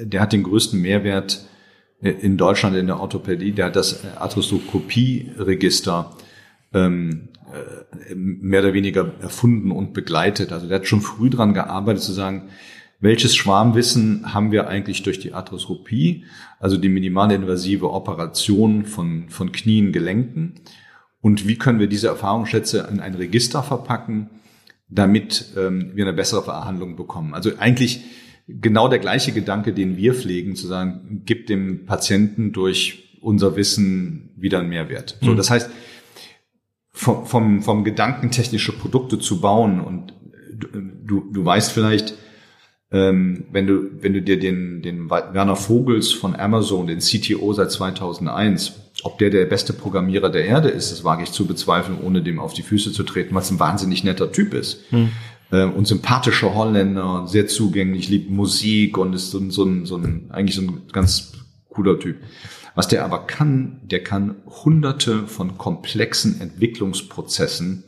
der 0.00 0.20
hat 0.20 0.32
den 0.32 0.42
größten 0.42 0.80
Mehrwert 0.80 1.46
in 2.00 2.36
Deutschland 2.36 2.76
in 2.76 2.86
der 2.86 3.00
Orthopädie. 3.00 3.52
Der 3.52 3.66
hat 3.66 3.76
das 3.76 4.04
Arthroskopie-Register 4.16 6.16
ähm, 6.72 7.28
äh, 7.52 8.14
mehr 8.14 8.60
oder 8.60 8.74
weniger 8.74 9.12
erfunden 9.20 9.72
und 9.72 9.94
begleitet. 9.94 10.52
Also 10.52 10.68
der 10.68 10.80
hat 10.80 10.86
schon 10.86 11.00
früh 11.00 11.30
dran 11.30 11.54
gearbeitet 11.54 12.02
zu 12.02 12.12
sagen, 12.12 12.50
welches 13.00 13.36
Schwarmwissen 13.36 14.34
haben 14.34 14.50
wir 14.50 14.68
eigentlich 14.68 15.04
durch 15.04 15.20
die 15.20 15.32
Arthroskopie, 15.32 16.24
also 16.58 16.76
die 16.76 16.88
minimalinvasive 16.88 17.90
Operation 17.90 18.84
von, 18.84 19.28
von 19.28 19.52
Knien, 19.52 19.92
Gelenken? 19.92 20.54
Und 21.20 21.46
wie 21.46 21.56
können 21.56 21.78
wir 21.78 21.86
diese 21.86 22.08
Erfahrungsschätze 22.08 22.88
in 22.90 23.00
ein 23.00 23.14
Register 23.14 23.62
verpacken, 23.62 24.30
damit 24.88 25.52
ähm, 25.56 25.92
wir 25.94 26.04
eine 26.04 26.12
bessere 26.12 26.42
Verhandlung 26.42 26.96
bekommen? 26.96 27.34
Also 27.34 27.50
eigentlich 27.58 28.04
genau 28.48 28.88
der 28.88 28.98
gleiche 28.98 29.32
Gedanke, 29.32 29.72
den 29.72 29.96
wir 29.96 30.14
pflegen, 30.14 30.56
zu 30.56 30.66
sagen, 30.66 31.22
gibt 31.24 31.50
dem 31.50 31.84
Patienten 31.86 32.52
durch 32.52 33.18
unser 33.20 33.56
Wissen 33.56 34.30
wieder 34.36 34.60
einen 34.60 34.70
Mehrwert. 34.70 35.18
So, 35.20 35.32
mhm. 35.32 35.36
das 35.36 35.50
heißt, 35.50 35.70
vom, 36.90 37.26
vom, 37.26 37.62
vom 37.62 37.84
Gedanken 37.84 38.30
technische 38.30 38.72
Produkte 38.72 39.18
zu 39.18 39.40
bauen 39.40 39.80
und 39.80 40.14
du, 41.04 41.30
du 41.32 41.44
weißt 41.44 41.70
vielleicht, 41.70 42.14
ähm, 42.90 43.44
wenn 43.52 43.66
du, 43.66 44.02
wenn 44.02 44.14
du 44.14 44.22
dir 44.22 44.38
den, 44.38 44.80
den 44.82 45.10
Werner 45.10 45.56
Vogels 45.56 46.12
von 46.12 46.34
Amazon, 46.34 46.86
den 46.86 47.00
CTO 47.00 47.52
seit 47.52 47.70
2001, 47.70 48.80
ob 49.04 49.18
der 49.18 49.30
der 49.30 49.44
beste 49.44 49.72
Programmierer 49.74 50.30
der 50.30 50.46
Erde 50.46 50.70
ist, 50.70 50.90
das 50.90 51.04
wage 51.04 51.22
ich 51.22 51.32
zu 51.32 51.46
bezweifeln, 51.46 51.98
ohne 52.02 52.22
dem 52.22 52.40
auf 52.40 52.54
die 52.54 52.62
Füße 52.62 52.92
zu 52.92 53.02
treten, 53.02 53.34
weil 53.34 53.42
es 53.42 53.50
ein 53.50 53.60
wahnsinnig 53.60 54.04
netter 54.04 54.32
Typ 54.32 54.54
ist. 54.54 54.80
Hm. 54.90 55.10
Ähm, 55.50 55.72
und 55.72 55.86
sympathischer 55.86 56.54
Holländer, 56.54 57.26
sehr 57.26 57.46
zugänglich, 57.46 58.08
liebt 58.08 58.30
Musik 58.30 58.98
und 58.98 59.14
ist 59.14 59.30
so, 59.30 59.50
so, 59.50 59.64
ein, 59.64 59.86
so 59.86 59.96
ein, 59.96 60.30
eigentlich 60.30 60.56
so 60.56 60.62
ein 60.62 60.82
ganz 60.92 61.32
cooler 61.70 61.98
Typ. 61.98 62.16
Was 62.74 62.88
der 62.88 63.04
aber 63.04 63.26
kann, 63.26 63.80
der 63.84 64.04
kann 64.04 64.36
hunderte 64.46 65.26
von 65.26 65.58
komplexen 65.58 66.40
Entwicklungsprozessen 66.40 67.84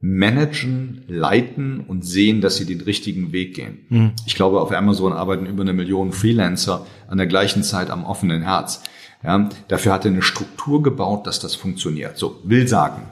managen, 0.00 1.04
leiten 1.08 1.80
und 1.80 2.04
sehen, 2.04 2.40
dass 2.40 2.56
sie 2.56 2.64
den 2.64 2.80
richtigen 2.80 3.32
Weg 3.32 3.54
gehen. 3.54 3.78
Mhm. 3.90 4.12
Ich 4.26 4.34
glaube, 4.34 4.60
auf 4.60 4.72
Amazon 4.72 5.12
arbeiten 5.12 5.46
über 5.46 5.62
eine 5.62 5.74
Million 5.74 6.12
Freelancer 6.12 6.86
an 7.06 7.18
der 7.18 7.26
gleichen 7.26 7.62
Zeit 7.62 7.90
am 7.90 8.04
offenen 8.04 8.42
Herz. 8.42 8.82
Ja, 9.22 9.50
dafür 9.68 9.92
hat 9.92 10.06
er 10.06 10.12
eine 10.12 10.22
Struktur 10.22 10.82
gebaut, 10.82 11.26
dass 11.26 11.40
das 11.40 11.54
funktioniert. 11.54 12.16
So, 12.16 12.40
will 12.44 12.66
sagen, 12.66 13.02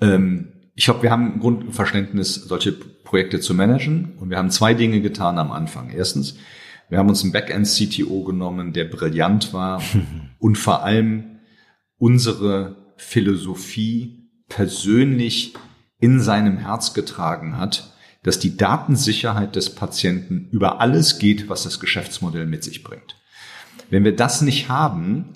ähm, 0.00 0.48
ich 0.76 0.84
glaube, 0.84 1.02
wir 1.02 1.10
haben 1.10 1.32
ein 1.32 1.40
Grundverständnis, 1.40 2.34
solche 2.34 2.72
Projekte 2.72 3.40
zu 3.40 3.54
managen 3.54 4.12
und 4.20 4.28
wir 4.28 4.36
haben 4.36 4.50
zwei 4.50 4.74
Dinge 4.74 5.00
getan 5.00 5.38
am 5.38 5.50
Anfang. 5.50 5.90
Erstens, 5.90 6.36
wir 6.90 6.98
haben 6.98 7.08
uns 7.08 7.22
einen 7.22 7.32
Backend-CTO 7.32 8.24
genommen, 8.24 8.74
der 8.74 8.84
brillant 8.84 9.54
war 9.54 9.82
und 10.38 10.58
vor 10.58 10.84
allem 10.84 11.38
unsere 11.96 12.92
Philosophie 12.98 14.28
persönlich 14.48 15.54
in 15.98 16.20
seinem 16.20 16.58
Herz 16.58 16.92
getragen 16.92 17.56
hat, 17.56 17.94
dass 18.22 18.38
die 18.38 18.58
Datensicherheit 18.58 19.56
des 19.56 19.74
Patienten 19.74 20.48
über 20.50 20.80
alles 20.80 21.18
geht, 21.18 21.48
was 21.48 21.62
das 21.62 21.80
Geschäftsmodell 21.80 22.46
mit 22.46 22.62
sich 22.62 22.82
bringt. 22.82 23.16
Wenn 23.88 24.04
wir 24.04 24.14
das 24.14 24.42
nicht 24.42 24.68
haben, 24.68 25.32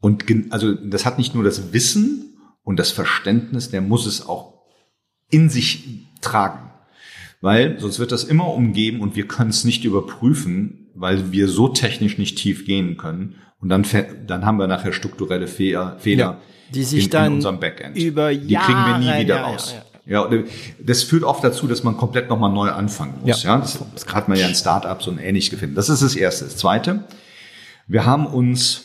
und 0.00 0.24
also 0.50 0.72
das 0.72 1.04
hat 1.04 1.18
nicht 1.18 1.34
nur 1.34 1.44
das 1.44 1.74
Wissen 1.74 2.38
und 2.62 2.78
das 2.78 2.92
Verständnis, 2.92 3.70
der 3.70 3.82
muss 3.82 4.06
es 4.06 4.26
auch 4.26 4.53
in 5.34 5.50
sich 5.50 5.84
tragen. 6.20 6.70
Weil 7.40 7.78
sonst 7.78 7.98
wird 7.98 8.12
das 8.12 8.24
immer 8.24 8.48
umgeben 8.54 9.00
und 9.00 9.16
wir 9.16 9.28
können 9.28 9.50
es 9.50 9.64
nicht 9.64 9.84
überprüfen, 9.84 10.88
weil 10.94 11.32
wir 11.32 11.48
so 11.48 11.68
technisch 11.68 12.16
nicht 12.16 12.38
tief 12.38 12.64
gehen 12.64 12.96
können. 12.96 13.34
Und 13.60 13.68
dann, 13.68 13.84
dann 14.26 14.46
haben 14.46 14.58
wir 14.58 14.66
nachher 14.66 14.92
strukturelle 14.92 15.46
Fehler, 15.46 15.98
Fehler 15.98 16.40
die 16.72 16.84
sich 16.84 17.04
in, 17.04 17.10
dann 17.10 17.26
in 17.26 17.32
unserem 17.34 17.60
Backend. 17.60 17.96
über 17.96 18.30
Jahre, 18.30 18.46
die 18.46 18.54
kriegen 18.54 18.86
wir 18.86 18.98
nie 18.98 19.20
wieder 19.22 19.36
ja, 19.36 19.42
raus. 19.44 19.74
Ja, 20.06 20.26
ja. 20.26 20.32
ja, 20.32 20.44
das 20.80 21.02
führt 21.02 21.24
oft 21.24 21.44
dazu, 21.44 21.66
dass 21.66 21.82
man 21.82 21.96
komplett 21.96 22.28
nochmal 22.28 22.52
neu 22.52 22.70
anfangen 22.70 23.20
muss. 23.20 23.42
Ja, 23.42 23.58
das, 23.58 23.78
das 23.92 24.06
hat 24.06 24.28
man 24.28 24.38
ja 24.38 24.46
in 24.48 24.54
Startups 24.54 25.06
und 25.06 25.18
ähnlich 25.18 25.50
gefunden. 25.50 25.74
Das 25.74 25.88
ist 25.88 26.02
das 26.02 26.16
Erste. 26.16 26.46
Das 26.46 26.56
Zweite, 26.56 27.04
wir 27.86 28.06
haben 28.06 28.26
uns, 28.26 28.84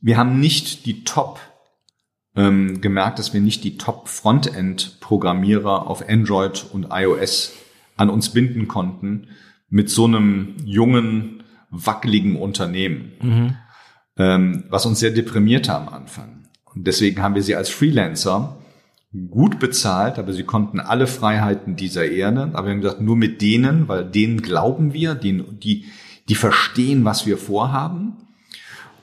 wir 0.00 0.16
haben 0.16 0.40
nicht 0.40 0.86
die 0.86 1.04
Top 1.04 1.38
ähm, 2.34 2.80
gemerkt, 2.80 3.18
dass 3.18 3.34
wir 3.34 3.40
nicht 3.40 3.64
die 3.64 3.78
Top-Frontend-Programmierer 3.78 5.86
auf 5.86 6.08
Android 6.08 6.66
und 6.72 6.88
iOS 6.90 7.52
an 7.96 8.10
uns 8.10 8.30
binden 8.30 8.66
konnten 8.68 9.28
mit 9.68 9.90
so 9.90 10.06
einem 10.06 10.56
jungen, 10.64 11.42
wackeligen 11.70 12.36
Unternehmen. 12.36 13.12
Mhm 13.20 13.56
ähm, 14.18 14.64
was 14.68 14.86
uns 14.86 15.00
sehr 15.00 15.10
deprimiert 15.10 15.68
hat 15.68 15.76
am 15.76 15.88
Anfang. 15.88 16.44
Und 16.74 16.86
deswegen 16.86 17.22
haben 17.22 17.34
wir 17.34 17.42
sie 17.42 17.56
als 17.56 17.68
Freelancer 17.68 18.58
gut 19.30 19.58
bezahlt, 19.58 20.18
aber 20.18 20.32
sie 20.32 20.44
konnten 20.44 20.80
alle 20.80 21.06
Freiheiten 21.06 21.76
dieser 21.76 22.06
Erde. 22.06 22.50
Aber 22.54 22.66
wir 22.66 22.72
haben 22.72 22.80
gesagt, 22.80 23.00
nur 23.00 23.16
mit 23.16 23.42
denen, 23.42 23.88
weil 23.88 24.04
denen 24.04 24.40
glauben 24.40 24.94
wir, 24.94 25.14
die, 25.14 25.42
die, 25.42 25.84
die 26.28 26.34
verstehen, 26.34 27.04
was 27.04 27.26
wir 27.26 27.36
vorhaben. 27.36 28.16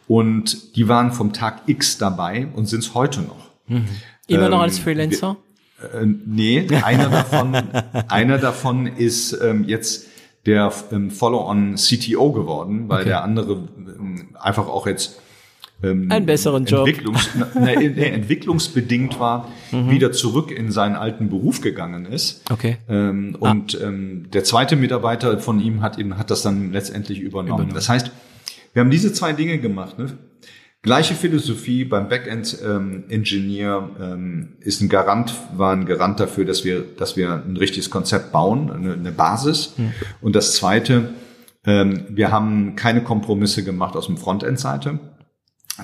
Und 0.09 0.75
die 0.75 0.87
waren 0.87 1.11
vom 1.11 1.33
Tag 1.33 1.61
X 1.67 1.99
dabei 1.99 2.47
und 2.55 2.65
sind 2.65 2.79
es 2.79 2.95
heute 2.95 3.21
noch. 3.21 3.51
Mhm. 3.67 3.85
Immer 4.25 4.45
ähm, 4.45 4.51
noch 4.51 4.61
als 4.61 4.79
Freelancer? 4.79 5.37
Wir, 5.79 6.01
äh, 6.01 6.05
nee, 6.25 6.67
einer 6.83 7.09
davon, 7.09 7.55
einer 8.07 8.39
davon 8.39 8.87
ist 8.87 9.33
ähm, 9.39 9.65
jetzt 9.65 10.07
der 10.47 10.73
ähm, 10.91 11.11
Follow-on 11.11 11.75
CTO 11.75 12.31
geworden, 12.31 12.89
weil 12.89 13.01
okay. 13.01 13.09
der 13.09 13.23
andere 13.23 13.51
ähm, 13.77 14.29
einfach 14.33 14.67
auch 14.67 14.87
jetzt 14.87 15.21
ähm, 15.83 16.11
einen 16.11 16.25
besseren 16.25 16.65
Job 16.65 16.87
Entwicklungs, 16.87 17.29
ne, 17.35 17.75
ne, 17.75 18.11
entwicklungsbedingt 18.11 19.19
war, 19.19 19.47
mhm. 19.71 19.91
wieder 19.91 20.11
zurück 20.11 20.49
in 20.49 20.71
seinen 20.71 20.95
alten 20.95 21.29
Beruf 21.29 21.61
gegangen 21.61 22.07
ist. 22.07 22.49
Okay. 22.51 22.77
Ähm, 22.89 23.37
ah. 23.41 23.51
Und 23.51 23.79
ähm, 23.79 24.25
der 24.33 24.43
zweite 24.43 24.75
Mitarbeiter 24.75 25.37
von 25.37 25.59
ihm 25.59 25.83
hat 25.83 25.99
ihn 25.99 26.17
hat 26.17 26.31
das 26.31 26.41
dann 26.41 26.73
letztendlich 26.73 27.19
übernommen. 27.19 27.49
übernommen. 27.49 27.75
Das 27.75 27.89
heißt, 27.89 28.11
wir 28.73 28.81
haben 28.81 28.91
diese 28.91 29.13
zwei 29.13 29.33
Dinge 29.33 29.59
gemacht. 29.59 29.97
Ne? 29.97 30.17
Gleiche 30.81 31.13
Philosophie 31.13 31.83
beim 31.83 32.07
Backend-Engineer 32.07 33.89
ähm, 33.99 34.01
ähm, 34.01 34.47
ist 34.61 34.81
ein 34.81 34.87
Garant, 34.87 35.33
war 35.57 35.73
ein 35.73 35.85
Garant 35.85 36.21
dafür, 36.21 36.45
dass 36.45 36.63
wir, 36.63 36.85
dass 36.97 37.17
wir 37.17 37.33
ein 37.33 37.57
richtiges 37.57 37.89
Konzept 37.89 38.31
bauen, 38.31 38.71
eine, 38.71 38.93
eine 38.93 39.11
Basis. 39.11 39.73
Mhm. 39.75 39.93
Und 40.21 40.37
das 40.37 40.53
Zweite, 40.53 41.13
ähm, 41.65 42.05
wir 42.09 42.31
haben 42.31 42.77
keine 42.77 43.03
Kompromisse 43.03 43.65
gemacht 43.65 43.97
aus 43.97 44.05
dem 44.05 44.15
Frontend-Seite. 44.15 44.99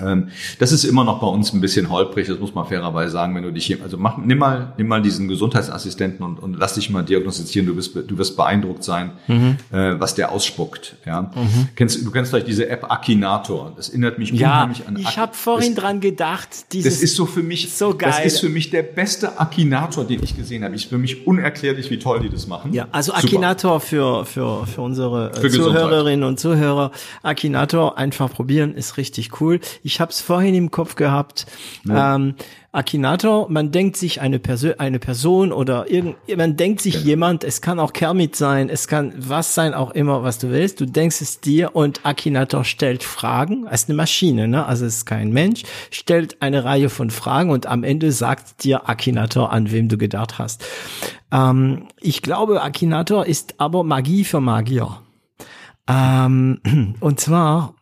Ähm, 0.04 0.28
das 0.58 0.72
ist 0.72 0.84
immer 0.84 1.04
noch 1.04 1.20
bei 1.20 1.26
uns 1.26 1.52
ein 1.52 1.60
bisschen 1.60 1.90
holprig, 1.90 2.26
das 2.26 2.38
muss 2.38 2.54
man 2.54 2.66
fairerweise 2.66 3.12
sagen, 3.12 3.34
wenn 3.34 3.42
du 3.42 3.52
dich 3.52 3.66
hier, 3.66 3.78
also 3.82 3.96
mach, 3.96 4.18
nimm 4.18 4.38
mal, 4.38 4.72
nimm 4.76 4.88
mal 4.88 5.02
diesen 5.02 5.28
Gesundheitsassistenten 5.28 6.24
und, 6.24 6.38
und 6.38 6.58
lass 6.58 6.74
dich 6.74 6.90
mal 6.90 7.02
diagnostizieren, 7.02 7.66
du 7.66 7.76
wirst, 7.76 7.94
du 7.94 8.18
wirst 8.18 8.36
beeindruckt 8.36 8.84
sein, 8.84 9.12
mhm. 9.26 9.56
äh, 9.72 9.98
was 9.98 10.14
der 10.14 10.32
ausspuckt, 10.32 10.96
ja. 11.04 11.22
Mhm. 11.22 11.68
Kennst, 11.74 12.04
du 12.04 12.10
kennst 12.10 12.30
vielleicht 12.30 12.48
diese 12.48 12.68
App 12.68 12.90
Akinator, 12.90 13.72
das 13.76 13.90
erinnert 13.90 14.18
mich 14.18 14.30
ja, 14.30 14.54
unheimlich 14.54 14.86
an 14.86 14.96
ich 14.96 15.18
habe 15.18 15.34
vorhin 15.34 15.74
das, 15.74 15.84
dran 15.84 16.00
gedacht, 16.00 16.72
dieses, 16.72 16.94
das 16.94 17.02
ist 17.02 17.16
so 17.16 17.26
für 17.26 17.42
mich, 17.42 17.72
so 17.72 17.94
geil. 17.96 18.12
das 18.16 18.24
ist 18.24 18.40
für 18.40 18.48
mich 18.48 18.70
der 18.70 18.82
beste 18.82 19.38
Akinator, 19.38 20.04
den 20.04 20.22
ich 20.22 20.36
gesehen 20.36 20.64
habe, 20.64 20.74
ist 20.74 20.84
für 20.84 20.98
mich 20.98 21.26
unerklärlich, 21.26 21.90
wie 21.90 21.98
toll 21.98 22.20
die 22.20 22.30
das 22.30 22.46
machen. 22.46 22.72
Ja, 22.72 22.88
also 22.92 23.12
Super. 23.12 23.26
Akinator 23.26 23.80
für, 23.80 24.24
für, 24.24 24.66
für 24.66 24.80
unsere 24.80 25.32
für 25.34 25.50
Zuhörerinnen 25.50 26.24
und 26.24 26.40
Zuhörer, 26.40 26.90
Akinator 27.22 27.98
einfach 27.98 28.32
probieren, 28.32 28.74
ist 28.74 28.96
richtig 28.96 29.40
cool 29.40 29.60
ich 29.86 30.00
habe 30.00 30.10
es 30.10 30.20
vorhin 30.20 30.54
im 30.56 30.72
Kopf 30.72 30.96
gehabt. 30.96 31.46
Ja. 31.84 32.16
Ähm, 32.16 32.34
Akinator, 32.72 33.48
man 33.48 33.70
denkt 33.70 33.96
sich 33.96 34.20
eine, 34.20 34.40
Perso 34.40 34.72
eine 34.78 34.98
Person 34.98 35.52
oder 35.52 35.88
irgend, 35.88 36.16
man 36.36 36.56
denkt 36.56 36.80
sich 36.80 36.94
ja. 36.94 37.00
jemand, 37.02 37.44
es 37.44 37.60
kann 37.60 37.78
auch 37.78 37.92
Kermit 37.92 38.34
sein, 38.34 38.68
es 38.68 38.88
kann 38.88 39.14
was 39.16 39.54
sein, 39.54 39.74
auch 39.74 39.92
immer, 39.92 40.24
was 40.24 40.38
du 40.38 40.50
willst. 40.50 40.80
Du 40.80 40.86
denkst 40.86 41.20
es 41.20 41.40
dir 41.40 41.76
und 41.76 42.04
Akinator 42.04 42.64
stellt 42.64 43.04
Fragen. 43.04 43.68
Es 43.70 43.82
ist 43.82 43.88
eine 43.88 43.96
Maschine, 43.96 44.48
ne? 44.48 44.66
Also 44.66 44.84
es 44.84 44.96
ist 44.96 45.06
kein 45.06 45.30
Mensch, 45.30 45.62
stellt 45.92 46.42
eine 46.42 46.64
Reihe 46.64 46.90
von 46.90 47.10
Fragen 47.10 47.50
und 47.50 47.66
am 47.66 47.84
Ende 47.84 48.10
sagt 48.10 48.64
dir 48.64 48.88
Akinator, 48.88 49.52
an 49.52 49.70
wem 49.70 49.88
du 49.88 49.96
gedacht 49.96 50.40
hast. 50.40 50.64
Ähm, 51.30 51.86
ich 52.00 52.22
glaube, 52.22 52.60
Akinator 52.60 53.24
ist 53.24 53.54
aber 53.60 53.84
Magie 53.84 54.24
für 54.24 54.40
Magier. 54.40 55.00
Ähm, 55.88 56.96
und 57.00 57.20
zwar 57.20 57.75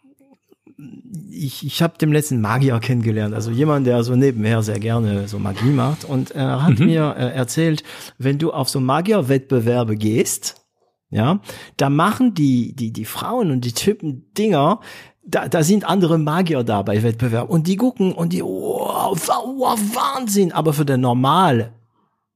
ich, 1.30 1.64
ich 1.64 1.82
habe 1.82 1.98
dem 1.98 2.12
letzten 2.12 2.40
Magier 2.40 2.78
kennengelernt, 2.80 3.34
also 3.34 3.50
jemand, 3.50 3.86
der 3.86 4.02
so 4.02 4.16
nebenher 4.16 4.62
sehr 4.62 4.80
gerne 4.80 5.28
so 5.28 5.38
Magie 5.38 5.70
macht. 5.70 6.04
Und 6.04 6.32
er 6.32 6.62
hat 6.64 6.78
mhm. 6.78 6.86
mir 6.86 7.14
äh, 7.16 7.34
erzählt, 7.34 7.82
wenn 8.18 8.38
du 8.38 8.52
auf 8.52 8.68
so 8.68 8.80
Magierwettbewerbe 8.80 9.96
gehst, 9.96 10.64
ja, 11.10 11.40
da 11.76 11.90
machen 11.90 12.34
die, 12.34 12.74
die, 12.74 12.92
die 12.92 13.04
Frauen 13.04 13.50
und 13.50 13.64
die 13.64 13.72
Typen 13.72 14.32
Dinger, 14.36 14.80
da, 15.24 15.48
da 15.48 15.62
sind 15.62 15.84
andere 15.84 16.18
Magier 16.18 16.64
da 16.64 16.82
bei 16.82 17.02
Wettbewerb 17.02 17.48
und 17.48 17.66
die 17.66 17.76
gucken 17.76 18.12
und 18.12 18.32
die, 18.32 18.42
oh, 18.42 19.14
oh, 19.16 19.76
Wahnsinn, 19.94 20.52
aber 20.52 20.72
für 20.72 20.84
den 20.84 21.00
normale 21.00 21.72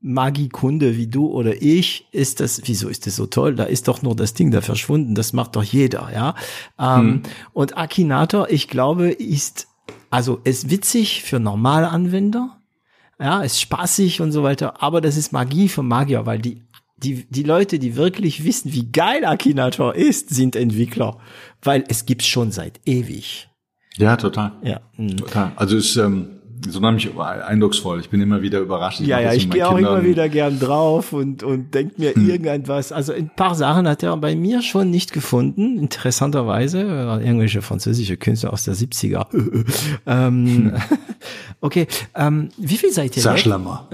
Magiekunde 0.01 0.97
wie 0.97 1.09
du 1.09 1.27
oder 1.27 1.61
ich, 1.61 2.07
ist 2.13 2.41
das, 2.41 2.63
wieso 2.65 2.89
ist 2.89 3.07
das 3.07 3.17
so 3.17 3.27
toll? 3.27 3.57
Da 3.57 3.65
ist 3.65 3.89
doch 3.89 4.03
nur 4.03 4.15
das 4.15 4.35
Ding 4.35 4.51
da 4.51 4.61
verschwunden, 4.61 5.15
das 5.15 5.33
macht 5.33 5.57
doch 5.57 5.65
jeder, 5.65 6.11
ja. 6.13 6.35
Ähm, 6.79 6.99
hm. 6.99 7.23
Und 7.53 7.77
Akinator, 7.77 8.49
ich 8.49 8.69
glaube, 8.69 9.11
ist, 9.11 9.67
also 10.11 10.41
ist 10.45 10.71
witzig 10.71 11.25
für 11.25 11.41
normale 11.41 11.89
Anwender, 11.89 12.61
ja, 13.21 13.41
ist 13.41 13.61
spaßig 13.61 14.21
und 14.21 14.31
so 14.31 14.45
weiter, 14.45 14.81
aber 14.83 15.01
das 15.01 15.17
ist 15.17 15.33
Magie 15.33 15.69
für 15.69 15.83
Magier, 15.83 16.27
weil 16.27 16.39
die, 16.39 16.63
die, 16.97 17.27
die 17.29 17.43
Leute, 17.43 17.81
die 17.81 17.97
wirklich 17.97 18.45
wissen, 18.45 18.73
wie 18.73 18.93
geil 18.93 19.25
Akinator 19.25 19.97
ist, 19.97 20.31
sind 20.31 20.55
Entwickler, 20.55 21.19
weil 21.63 21.85
es 21.89 22.07
gibt's 22.07 22.27
schon 22.27 22.53
seit 22.53 22.81
ewig. 22.87 23.49
Ja, 23.97 24.17
total. 24.17 24.53
Ja. 24.63 24.81
Hm. 24.95 25.17
Total. 25.17 25.53
Also 25.57 25.77
ist, 25.77 25.97
ähm, 25.97 26.38
so 26.69 26.81
nämlich 26.81 27.09
eindrucksvoll. 27.19 28.01
Ich 28.01 28.11
bin 28.11 28.21
immer 28.21 28.43
wieder 28.43 28.61
überrascht. 28.61 29.01
Ich 29.01 29.07
ja, 29.07 29.21
ja, 29.21 29.33
ich 29.33 29.51
gehe 29.51 29.67
auch 29.69 29.77
immer 29.77 30.05
wieder 30.05 30.29
gern 30.29 30.59
drauf 30.59 31.13
und, 31.13 31.43
und 31.43 31.75
denk 31.75 31.99
mir 31.99 32.15
hm. 32.15 32.29
irgendetwas. 32.29 32.93
Also 32.93 33.13
ein 33.13 33.31
paar 33.35 33.55
Sachen 33.55 33.89
hat 33.89 34.03
er 34.03 34.17
bei 34.17 34.35
mir 34.35 34.63
schon 34.63 34.91
nicht 34.91 35.13
gefunden, 35.13 35.79
interessanterweise. 35.79 36.81
Irgendwelche 36.81 37.63
französische 37.63 38.17
Künstler 38.17 38.53
aus 38.53 38.65
der 38.65 38.75
70er. 38.75 39.27
ähm, 40.07 40.73
okay, 41.61 41.87
ähm, 42.15 42.51
wie 42.57 42.77
viel 42.77 42.93
seid 42.93 43.17
ihr? 43.17 43.23
Saschlammer. 43.23 43.89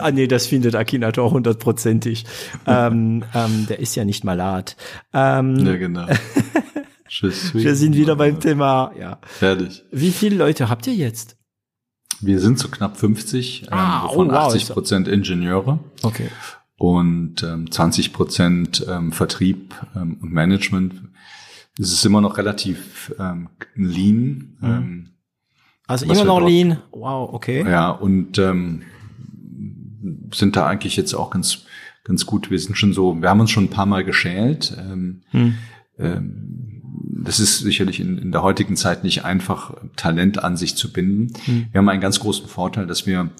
ah, 0.00 0.10
nee, 0.12 0.26
das 0.26 0.46
findet 0.46 0.74
Akinator 0.74 1.30
hundertprozentig. 1.30 2.24
ähm, 2.66 3.24
ähm, 3.34 3.66
der 3.68 3.78
ist 3.80 3.94
ja 3.94 4.04
nicht 4.04 4.24
malat. 4.24 4.76
Ähm, 5.12 5.56
ja, 5.64 5.76
genau. 5.76 6.06
Wir 7.20 7.74
sind 7.74 7.96
wieder 7.96 8.16
beim 8.16 8.38
Thema, 8.38 8.92
ja. 8.98 9.18
Fertig. 9.22 9.82
Wie 9.90 10.10
viele 10.10 10.36
Leute 10.36 10.68
habt 10.68 10.86
ihr 10.86 10.94
jetzt? 10.94 11.37
Wir 12.20 12.40
sind 12.40 12.58
so 12.58 12.68
knapp 12.68 12.96
50, 12.96 13.62
ähm, 13.62 13.68
ah, 13.70 14.02
ähm, 14.02 14.08
wovon 14.08 14.30
oh, 14.30 14.32
wow, 14.32 14.46
80 14.46 14.68
Prozent 14.68 15.08
Ingenieure. 15.08 15.78
Okay. 16.02 16.28
Und 16.76 17.42
ähm, 17.42 17.70
20 17.70 18.12
Prozent 18.12 18.86
ähm, 18.88 19.12
Vertrieb 19.12 19.74
ähm, 19.96 20.18
und 20.20 20.32
Management. 20.32 20.94
Es 21.78 21.92
ist 21.92 22.04
immer 22.04 22.20
noch 22.20 22.38
relativ 22.38 23.14
ähm, 23.18 23.48
lean. 23.74 24.56
Mhm. 24.60 24.68
Ähm, 24.68 25.10
also 25.86 26.06
immer 26.06 26.24
noch 26.24 26.40
lean. 26.40 26.78
Wow, 26.90 27.32
okay. 27.32 27.64
Ja, 27.68 27.90
und 27.90 28.38
ähm, 28.38 28.82
sind 30.32 30.56
da 30.56 30.66
eigentlich 30.66 30.96
jetzt 30.96 31.14
auch 31.14 31.30
ganz 31.30 31.64
ganz 32.08 32.26
gut. 32.26 32.50
Wir 32.50 32.58
sind 32.58 32.76
schon 32.76 32.92
so, 32.92 33.20
wir 33.20 33.28
haben 33.28 33.40
uns 33.40 33.50
schon 33.50 33.64
ein 33.64 33.70
paar 33.70 33.86
Mal 33.86 34.02
geschält. 34.02 34.76
Ähm, 34.78 35.20
hm. 35.30 35.54
ähm, 35.98 36.77
das 37.18 37.40
ist 37.40 37.58
sicherlich 37.58 38.00
in, 38.00 38.18
in, 38.18 38.32
der 38.32 38.42
heutigen 38.42 38.76
Zeit 38.76 39.04
nicht 39.04 39.24
einfach, 39.24 39.74
Talent 39.96 40.42
an 40.42 40.56
sich 40.56 40.76
zu 40.76 40.92
binden. 40.92 41.32
Mhm. 41.46 41.66
Wir 41.72 41.78
haben 41.78 41.88
einen 41.88 42.00
ganz 42.00 42.20
großen 42.20 42.48
Vorteil, 42.48 42.86
dass 42.86 43.06
wir 43.06 43.30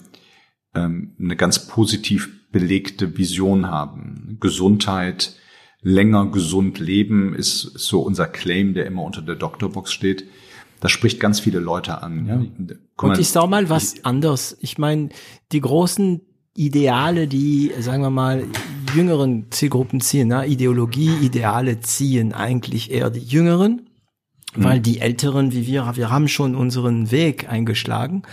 ähm, 0.75 1.15
eine 1.19 1.35
ganz 1.35 1.67
positiv 1.67 2.29
belegte 2.51 3.17
Vision 3.17 3.67
haben. 3.67 4.37
Gesundheit, 4.39 5.35
länger 5.81 6.27
gesund 6.27 6.79
leben 6.79 7.33
ist, 7.35 7.63
ist 7.63 7.85
so 7.85 8.01
unser 8.01 8.27
Claim, 8.27 8.73
der 8.73 8.85
immer 8.85 9.03
unter 9.03 9.21
der 9.21 9.35
Doktorbox 9.35 9.93
steht. 9.93 10.25
Das 10.81 10.91
spricht 10.91 11.19
ganz 11.19 11.39
viele 11.39 11.59
Leute 11.59 12.01
an. 12.01 12.25
Ja. 12.25 12.41
Und 12.97 13.19
ich 13.19 13.29
sag 13.29 13.49
mal 13.49 13.69
was 13.69 14.03
anderes. 14.05 14.57
Ich 14.61 14.77
meine, 14.77 15.09
die 15.51 15.61
großen 15.61 16.21
Ideale, 16.55 17.27
die, 17.27 17.71
sagen 17.79 18.01
wir 18.01 18.09
mal, 18.09 18.45
jüngeren 18.95 19.47
Zielgruppen 19.51 20.01
ziehen. 20.01 20.29
Ne? 20.29 20.45
Ideologie, 20.45 21.11
Ideale 21.21 21.79
ziehen 21.79 22.33
eigentlich 22.33 22.91
eher 22.91 23.09
die 23.09 23.19
Jüngeren, 23.19 23.87
mhm. 24.55 24.63
weil 24.63 24.79
die 24.79 24.99
Älteren 24.99 25.51
wie 25.51 25.67
wir, 25.67 25.91
wir 25.95 26.09
haben 26.09 26.27
schon 26.27 26.55
unseren 26.55 27.11
Weg 27.11 27.49
eingeschlagen. 27.49 28.23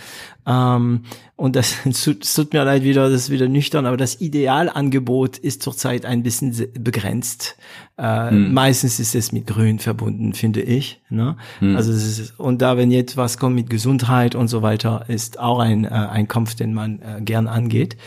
Ähm, 0.47 1.03
und 1.35 1.55
das, 1.55 1.75
es 1.85 2.33
tut 2.33 2.53
mir 2.53 2.63
leid 2.63 2.83
wieder, 2.83 3.09
das 3.09 3.23
ist 3.23 3.29
wieder 3.29 3.47
nüchtern, 3.47 3.85
aber 3.85 3.97
das 3.97 4.21
Idealangebot 4.21 5.37
ist 5.37 5.61
zurzeit 5.61 6.05
ein 6.05 6.23
bisschen 6.23 6.55
begrenzt. 6.79 7.57
Äh, 7.97 8.31
mhm. 8.31 8.53
Meistens 8.53 8.99
ist 8.99 9.13
es 9.13 9.31
mit 9.31 9.47
Grün 9.47 9.79
verbunden, 9.79 10.33
finde 10.33 10.61
ich. 10.61 11.01
Ne? 11.09 11.35
Mhm. 11.59 11.75
Also 11.75 11.91
es 11.91 12.19
ist, 12.19 12.39
und 12.39 12.61
da, 12.61 12.77
wenn 12.77 12.91
jetzt 12.91 13.17
was 13.17 13.37
kommt 13.37 13.55
mit 13.55 13.69
Gesundheit 13.69 14.35
und 14.35 14.47
so 14.47 14.61
weiter, 14.61 15.05
ist 15.07 15.39
auch 15.39 15.59
ein, 15.59 15.83
äh, 15.83 15.89
ein 15.89 16.27
Kampf, 16.27 16.55
den 16.55 16.73
man 16.73 17.01
äh, 17.01 17.21
gern 17.21 17.47
angeht. 17.47 17.97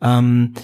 Ähm, 0.00 0.54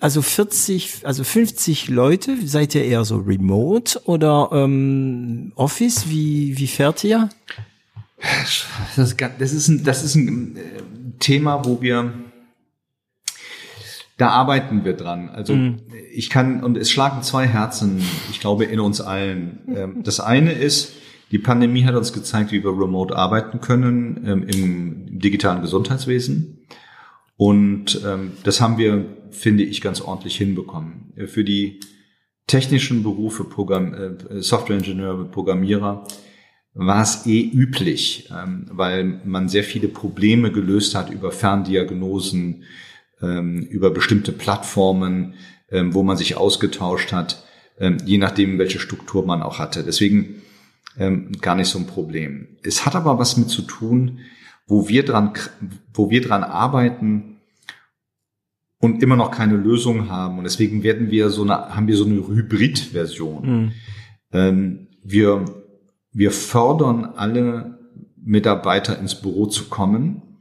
also 0.00 0.22
40, 0.22 1.02
also 1.04 1.24
50 1.24 1.88
Leute, 1.88 2.36
seid 2.44 2.74
ihr 2.74 2.84
eher 2.84 3.04
so 3.04 3.16
remote 3.18 4.00
oder 4.04 4.50
ähm, 4.52 5.52
Office? 5.54 6.08
Wie, 6.08 6.58
wie 6.58 6.66
fährt 6.66 7.04
ihr? 7.04 7.28
Das 8.96 9.12
ist, 9.12 9.16
das 9.38 9.52
ist 9.52 9.68
ein, 9.68 9.84
das 9.84 10.04
ist 10.04 10.14
ein 10.14 10.56
äh, 10.56 10.60
Thema, 11.20 11.64
wo 11.64 11.80
wir, 11.80 12.12
da 14.18 14.28
arbeiten 14.28 14.84
wir 14.84 14.94
dran. 14.94 15.28
Also 15.30 15.54
mhm. 15.54 15.80
ich 16.12 16.28
kann, 16.28 16.62
und 16.62 16.76
es 16.76 16.90
schlagen 16.90 17.22
zwei 17.22 17.46
Herzen, 17.46 18.02
ich 18.30 18.40
glaube, 18.40 18.64
in 18.64 18.80
uns 18.80 19.00
allen. 19.00 19.60
Ähm, 19.74 20.02
das 20.02 20.20
eine 20.20 20.52
ist, 20.52 20.92
die 21.30 21.38
Pandemie 21.38 21.84
hat 21.84 21.94
uns 21.94 22.12
gezeigt, 22.12 22.50
wie 22.52 22.64
wir 22.64 22.70
remote 22.70 23.16
arbeiten 23.16 23.60
können 23.60 24.24
ähm, 24.26 24.42
im 24.42 25.20
digitalen 25.20 25.62
Gesundheitswesen. 25.62 26.58
Und 27.40 28.02
ähm, 28.04 28.32
das 28.44 28.60
haben 28.60 28.76
wir, 28.76 29.16
finde 29.30 29.62
ich, 29.62 29.80
ganz 29.80 30.02
ordentlich 30.02 30.36
hinbekommen. 30.36 31.14
Für 31.24 31.42
die 31.42 31.80
technischen 32.46 33.02
Berufe, 33.02 33.44
Programm, 33.44 33.94
äh, 33.94 34.42
Softwareingenieure, 34.42 35.24
Programmierer, 35.24 36.06
war 36.74 37.02
es 37.02 37.24
eh 37.24 37.40
üblich, 37.40 38.28
ähm, 38.30 38.66
weil 38.70 39.22
man 39.24 39.48
sehr 39.48 39.64
viele 39.64 39.88
Probleme 39.88 40.52
gelöst 40.52 40.94
hat 40.94 41.08
über 41.08 41.32
Ferndiagnosen, 41.32 42.64
ähm, 43.22 43.62
über 43.62 43.88
bestimmte 43.88 44.32
Plattformen, 44.32 45.32
ähm, 45.70 45.94
wo 45.94 46.02
man 46.02 46.18
sich 46.18 46.36
ausgetauscht 46.36 47.10
hat, 47.12 47.42
ähm, 47.78 47.96
je 48.04 48.18
nachdem, 48.18 48.58
welche 48.58 48.80
Struktur 48.80 49.24
man 49.24 49.40
auch 49.40 49.58
hatte. 49.58 49.82
Deswegen 49.82 50.42
ähm, 50.98 51.32
gar 51.40 51.54
nicht 51.54 51.68
so 51.68 51.78
ein 51.78 51.86
Problem. 51.86 52.48
Es 52.62 52.84
hat 52.84 52.94
aber 52.96 53.18
was 53.18 53.38
mit 53.38 53.48
zu 53.48 53.62
tun, 53.62 54.18
wo 54.70 54.88
wir 54.88 55.04
dran, 55.04 55.32
wo 55.92 56.10
wir 56.10 56.22
dran 56.22 56.44
arbeiten 56.44 57.40
und 58.78 59.02
immer 59.02 59.16
noch 59.16 59.32
keine 59.32 59.56
Lösung 59.56 60.08
haben. 60.08 60.38
Und 60.38 60.44
deswegen 60.44 60.82
werden 60.82 61.10
wir 61.10 61.28
so 61.30 61.42
eine, 61.42 61.74
haben 61.74 61.88
wir 61.88 61.96
so 61.96 62.04
eine 62.04 62.26
Hybrid-Version. 62.26 63.42
Mhm. 63.42 63.72
Ähm, 64.32 64.86
wir, 65.02 65.44
wir 66.12 66.30
fördern 66.30 67.04
alle 67.04 67.78
Mitarbeiter 68.16 68.98
ins 68.98 69.20
Büro 69.20 69.46
zu 69.46 69.64
kommen, 69.64 70.38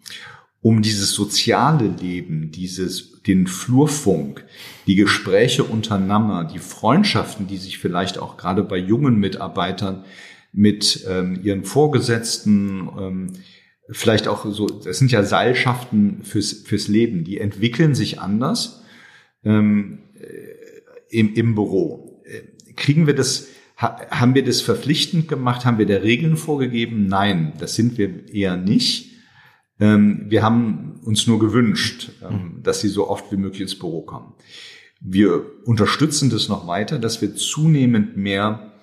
um 0.61 0.81
dieses 0.81 1.14
soziale 1.14 1.88
Leben, 1.88 2.51
dieses, 2.51 3.23
den 3.23 3.47
Flurfunk, 3.47 4.45
die 4.85 4.95
Gespräche 4.95 5.64
untereinander, 5.64 6.43
die 6.43 6.60
Freundschaften, 6.60 7.47
die 7.47 7.57
sich 7.57 7.80
vielleicht 7.80 8.19
auch 8.19 8.38
gerade 8.38 8.64
bei 8.64 8.77
jungen 8.77 9.19
Mitarbeitern 9.19 10.03
mit 10.51 11.06
ähm, 11.10 11.39
ihren 11.43 11.64
Vorgesetzten, 11.64 12.89
ähm, 12.99 13.34
vielleicht 13.91 14.28
auch 14.28 14.45
so, 14.45 14.68
das 14.68 14.99
sind 14.99 15.11
ja 15.11 15.24
Seilschaften 15.24 16.24
fürs, 16.24 16.53
fürs 16.53 16.88
Leben, 16.88 17.24
die 17.24 17.40
entwickeln 17.40 17.95
sich 17.95 18.20
anders 18.20 18.84
ähm, 19.44 19.99
äh, 20.20 21.18
im, 21.18 21.34
im 21.34 21.56
Büro. 21.56 22.22
Äh, 22.26 22.74
kriegen 22.74 23.07
wir 23.07 23.16
das, 23.16 23.48
ha, 23.78 23.99
haben 24.11 24.36
wir 24.36 24.44
das 24.44 24.61
verpflichtend 24.61 25.28
gemacht? 25.28 25.66
Haben 25.66 25.78
wir 25.78 25.86
der 25.86 26.03
Regeln 26.03 26.38
vorgegeben? 26.38 27.07
Nein, 27.07 27.53
das 27.60 27.76
sind 27.76 27.98
wir 27.98 28.32
eher 28.34 28.57
nicht. 28.57 29.10
Ähm, 29.80 30.26
wir 30.28 30.44
haben 30.44 30.99
uns 31.03 31.26
nur 31.26 31.40
gewünscht, 31.40 32.11
ähm, 32.28 32.60
dass 32.61 32.82
sie 32.82 32.90
so 32.90 33.10
oft 33.10 33.32
wie 33.32 33.38
möglich 33.38 33.61
ins 33.61 33.80
Büro 33.80 34.02
kommen. 34.02 34.34
Wir 35.02 35.45
unterstützen 35.66 36.30
das 36.30 36.49
noch 36.49 36.68
weiter, 36.68 36.99
dass 36.99 37.22
wir 37.22 37.36
zunehmend 37.36 38.18
mehr 38.18 38.74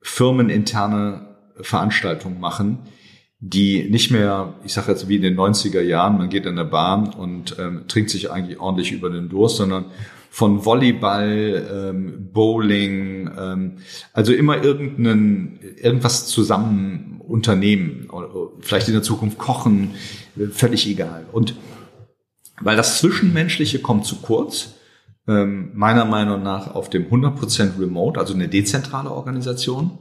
firmeninterne 0.00 1.36
Veranstaltungen 1.60 2.40
machen, 2.40 2.78
die 3.44 3.90
nicht 3.90 4.12
mehr, 4.12 4.54
ich 4.62 4.72
sage 4.72 4.92
jetzt 4.92 5.08
wie 5.08 5.16
in 5.16 5.22
den 5.22 5.36
90er 5.36 5.80
Jahren, 5.80 6.16
man 6.16 6.28
geht 6.28 6.46
in 6.46 6.54
der 6.54 6.62
Bahn 6.62 7.12
und 7.12 7.56
ähm, 7.58 7.82
trinkt 7.88 8.10
sich 8.10 8.30
eigentlich 8.30 8.60
ordentlich 8.60 8.92
über 8.92 9.10
den 9.10 9.28
Durst, 9.28 9.56
sondern 9.56 9.86
von 10.30 10.64
Volleyball, 10.64 11.90
ähm, 11.90 12.28
Bowling, 12.32 13.28
ähm, 13.36 13.78
also 14.12 14.32
immer 14.32 14.62
irgendeinen, 14.62 15.58
irgendwas 15.76 16.28
zusammen 16.28 17.20
unternehmen, 17.20 18.08
oder 18.10 18.30
vielleicht 18.60 18.86
in 18.86 18.94
der 18.94 19.02
Zukunft 19.02 19.38
kochen, 19.38 19.90
völlig 20.52 20.88
egal. 20.88 21.26
Und 21.32 21.56
weil 22.60 22.76
das 22.76 22.98
Zwischenmenschliche 22.98 23.80
kommt 23.80 24.06
zu 24.06 24.22
kurz, 24.22 24.76
ähm, 25.26 25.72
meiner 25.74 26.04
Meinung 26.04 26.44
nach 26.44 26.76
auf 26.76 26.90
dem 26.90 27.06
100% 27.10 27.80
Remote, 27.80 28.20
also 28.20 28.34
eine 28.34 28.48
dezentrale 28.48 29.10
Organisation. 29.10 29.98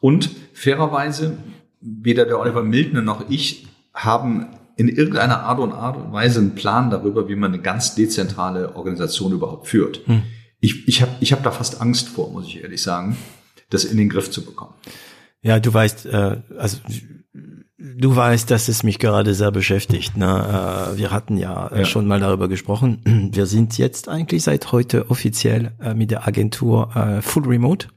Und 0.00 0.28
fairerweise 0.52 1.38
weder 1.82 2.24
der 2.24 2.38
Oliver 2.38 2.62
Mildner 2.62 3.02
noch 3.02 3.28
ich 3.28 3.66
haben 3.92 4.46
in 4.76 4.88
irgendeiner 4.88 5.40
Art 5.40 5.60
und 5.60 5.72
Art 5.72 5.96
und 5.96 6.12
Weise 6.12 6.40
einen 6.40 6.54
Plan 6.54 6.90
darüber, 6.90 7.28
wie 7.28 7.36
man 7.36 7.52
eine 7.52 7.62
ganz 7.62 7.94
dezentrale 7.94 8.74
Organisation 8.74 9.32
überhaupt 9.32 9.68
führt. 9.68 10.00
Hm. 10.06 10.22
Ich, 10.60 10.88
ich 10.88 11.02
habe 11.02 11.12
ich 11.20 11.32
hab 11.32 11.42
da 11.42 11.50
fast 11.50 11.80
Angst 11.80 12.08
vor, 12.08 12.30
muss 12.30 12.46
ich 12.46 12.62
ehrlich 12.62 12.82
sagen, 12.82 13.16
das 13.70 13.84
in 13.84 13.96
den 13.96 14.08
Griff 14.08 14.30
zu 14.30 14.44
bekommen. 14.44 14.74
Ja, 15.42 15.58
du 15.58 15.74
weißt, 15.74 16.06
äh, 16.06 16.36
also 16.56 16.78
du 17.78 18.14
weißt, 18.14 18.50
dass 18.50 18.68
es 18.68 18.82
mich 18.82 18.98
gerade 18.98 19.34
sehr 19.34 19.50
beschäftigt. 19.50 20.16
Ne? 20.16 20.92
Äh, 20.94 20.98
wir 20.98 21.10
hatten 21.10 21.36
ja, 21.36 21.66
äh, 21.68 21.80
ja, 21.80 21.84
schon 21.84 22.06
mal 22.06 22.20
darüber 22.20 22.48
gesprochen. 22.48 23.00
Wir 23.32 23.46
sind 23.46 23.76
jetzt 23.78 24.08
eigentlich 24.08 24.42
seit 24.44 24.72
heute 24.72 25.10
offiziell 25.10 25.72
äh, 25.80 25.94
mit 25.94 26.10
der 26.10 26.26
Agentur 26.26 26.94
äh, 26.94 27.22
Full 27.22 27.44
Remote. 27.44 27.88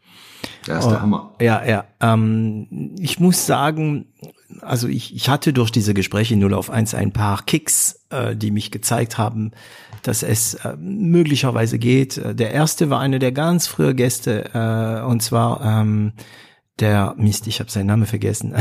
Ja, 0.67 0.79
ist 0.79 0.87
der 0.87 0.97
oh, 0.97 1.01
Hammer. 1.01 1.35
Ja, 1.39 1.63
ja. 1.65 1.85
Ähm, 2.01 2.95
ich 2.99 3.19
muss 3.19 3.45
sagen, 3.45 4.07
also 4.61 4.87
ich, 4.87 5.15
ich 5.15 5.29
hatte 5.29 5.53
durch 5.53 5.71
diese 5.71 5.93
Gespräche 5.93 6.35
0 6.35 6.53
auf 6.53 6.69
1 6.69 6.95
ein 6.95 7.11
paar 7.11 7.43
Kicks, 7.43 8.05
äh, 8.09 8.35
die 8.35 8.51
mich 8.51 8.71
gezeigt 8.71 9.17
haben, 9.17 9.51
dass 10.01 10.23
es 10.23 10.55
äh, 10.55 10.75
möglicherweise 10.77 11.79
geht. 11.79 12.21
Der 12.23 12.51
erste 12.51 12.89
war 12.89 12.99
einer 12.99 13.19
der 13.19 13.31
ganz 13.31 13.67
frühe 13.67 13.95
Gäste, 13.95 14.51
äh, 14.53 15.05
und 15.05 15.21
zwar 15.21 15.61
ähm, 15.63 16.13
der, 16.79 17.15
Mist, 17.17 17.47
ich 17.47 17.59
habe 17.59 17.71
seinen 17.71 17.87
Namen 17.87 18.05
vergessen, 18.05 18.55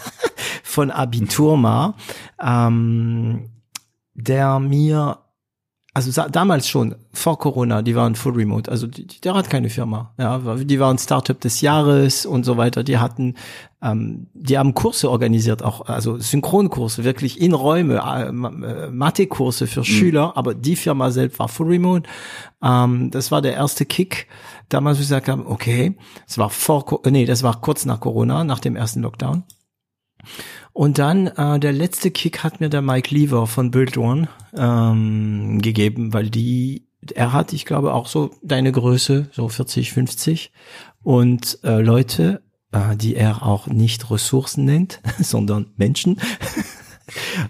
von 0.62 0.90
Abiturma, 0.90 1.96
ähm, 2.40 3.50
der 4.14 4.58
mir 4.60 5.18
also 5.94 6.28
damals 6.28 6.68
schon, 6.68 6.94
vor 7.12 7.38
Corona, 7.38 7.82
die 7.82 7.96
waren 7.96 8.14
full 8.14 8.34
remote. 8.34 8.70
Also 8.70 8.86
die, 8.86 9.06
der 9.06 9.34
hat 9.34 9.50
keine 9.50 9.70
Firma. 9.70 10.12
Ja, 10.18 10.38
die 10.56 10.78
waren 10.78 10.98
Startup 10.98 11.40
des 11.40 11.60
Jahres 11.60 12.26
und 12.26 12.44
so 12.44 12.56
weiter. 12.56 12.84
Die 12.84 12.98
hatten, 12.98 13.34
ähm, 13.82 14.28
die 14.34 14.58
haben 14.58 14.74
Kurse 14.74 15.10
organisiert, 15.10 15.64
auch 15.64 15.86
also 15.86 16.18
Synchronkurse, 16.18 17.04
wirklich 17.04 17.40
in 17.40 17.52
Räume, 17.52 17.96
äh, 17.96 18.28
äh 18.28 18.90
Mathe-Kurse 18.90 19.66
für 19.66 19.80
mhm. 19.80 19.84
Schüler. 19.84 20.36
Aber 20.36 20.54
die 20.54 20.76
Firma 20.76 21.10
selbst 21.10 21.38
war 21.38 21.48
full 21.48 21.68
remote. 21.68 22.08
Ähm, 22.62 23.10
das 23.10 23.32
war 23.32 23.42
der 23.42 23.54
erste 23.54 23.84
Kick. 23.84 24.28
Damals, 24.68 24.98
wo 24.98 25.00
wir 25.00 25.04
gesagt 25.04 25.28
haben, 25.28 25.46
okay, 25.46 25.96
es 26.28 26.38
war 26.38 26.50
vor, 26.50 27.00
nee, 27.06 27.24
das 27.24 27.42
war 27.42 27.60
kurz 27.60 27.86
nach 27.86 28.00
Corona, 28.00 28.44
nach 28.44 28.60
dem 28.60 28.76
ersten 28.76 29.00
Lockdown. 29.00 29.42
Und 30.72 30.98
dann 30.98 31.26
äh, 31.28 31.58
der 31.58 31.72
letzte 31.72 32.10
Kick 32.10 32.44
hat 32.44 32.60
mir 32.60 32.68
der 32.68 32.82
Mike 32.82 33.14
Lever 33.14 33.46
von 33.46 33.70
Build 33.70 33.96
One 33.96 34.28
ähm, 34.56 35.60
gegeben, 35.60 36.12
weil 36.12 36.30
die, 36.30 36.88
er 37.14 37.32
hat, 37.32 37.52
ich 37.52 37.64
glaube, 37.64 37.94
auch 37.94 38.06
so 38.06 38.30
deine 38.42 38.72
Größe, 38.72 39.28
so 39.32 39.48
40, 39.48 39.92
50 39.92 40.52
und 41.02 41.58
äh, 41.64 41.80
Leute, 41.80 42.42
äh, 42.72 42.96
die 42.96 43.16
er 43.16 43.42
auch 43.42 43.66
nicht 43.66 44.10
Ressourcen 44.10 44.64
nennt, 44.64 45.00
sondern 45.18 45.72
Menschen. 45.76 46.20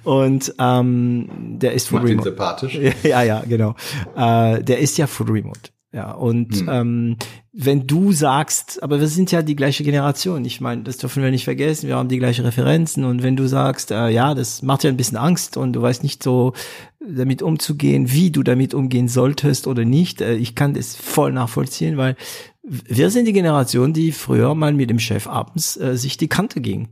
Und 0.05 0.55
ähm, 0.61 1.59
der 1.59 1.73
ist 1.73 1.89
full 1.89 2.03
remote. 2.03 2.29
sympathisch. 2.29 2.79
Ja, 3.03 3.23
ja, 3.23 3.41
genau. 3.41 3.75
Äh, 4.15 4.63
der 4.63 4.79
ist 4.79 4.99
ja 4.99 5.09
full 5.09 5.31
remote. 5.31 5.71
Ja, 5.91 6.13
und 6.13 6.55
hm. 6.55 6.69
ähm, 6.71 7.17
wenn 7.55 7.87
du 7.87 8.13
sagst, 8.13 8.83
aber 8.83 9.01
wir 9.01 9.09
sind 9.09 9.33
ja 9.33 9.41
die 9.41 9.57
gleiche 9.57 9.85
Generation, 9.85 10.45
ich 10.45 10.61
meine, 10.61 10.83
das 10.83 10.99
dürfen 10.99 11.23
wir 11.23 11.31
nicht 11.31 11.45
vergessen, 11.45 11.89
wir 11.89 11.97
haben 11.97 12.11
die 12.11 12.19
gleichen 12.19 12.45
Referenzen 12.45 13.05
und 13.05 13.23
wenn 13.23 13.37
du 13.37 13.47
sagst, 13.47 13.91
äh, 13.91 14.11
ja, 14.11 14.35
das 14.35 14.61
macht 14.61 14.85
ja 14.85 14.91
ein 14.91 14.99
bisschen 14.99 15.17
Angst 15.17 15.57
und 15.57 15.73
du 15.73 15.81
weißt 15.81 16.03
nicht 16.03 16.23
so 16.23 16.53
damit 17.01 17.41
umzugehen, 17.41 18.13
wie 18.13 18.31
du 18.31 18.43
damit 18.43 18.75
umgehen 18.75 19.09
solltest 19.09 19.67
oder 19.67 19.87
nicht, 19.87 20.21
äh, 20.21 20.35
ich 20.35 20.55
kann 20.55 20.75
das 20.75 20.95
voll 20.95 21.33
nachvollziehen, 21.33 21.97
weil 21.97 22.17
wir 22.63 23.09
sind 23.09 23.25
die 23.25 23.33
Generation, 23.33 23.95
die 23.95 24.13
früher 24.13 24.55
mal 24.55 24.75
mit 24.75 24.91
dem 24.91 24.99
Chef 24.99 25.27
abends 25.27 25.79
äh, 25.79 25.97
sich 25.97 26.19
die 26.19 26.29
Kante 26.29 26.61
ging. 26.61 26.89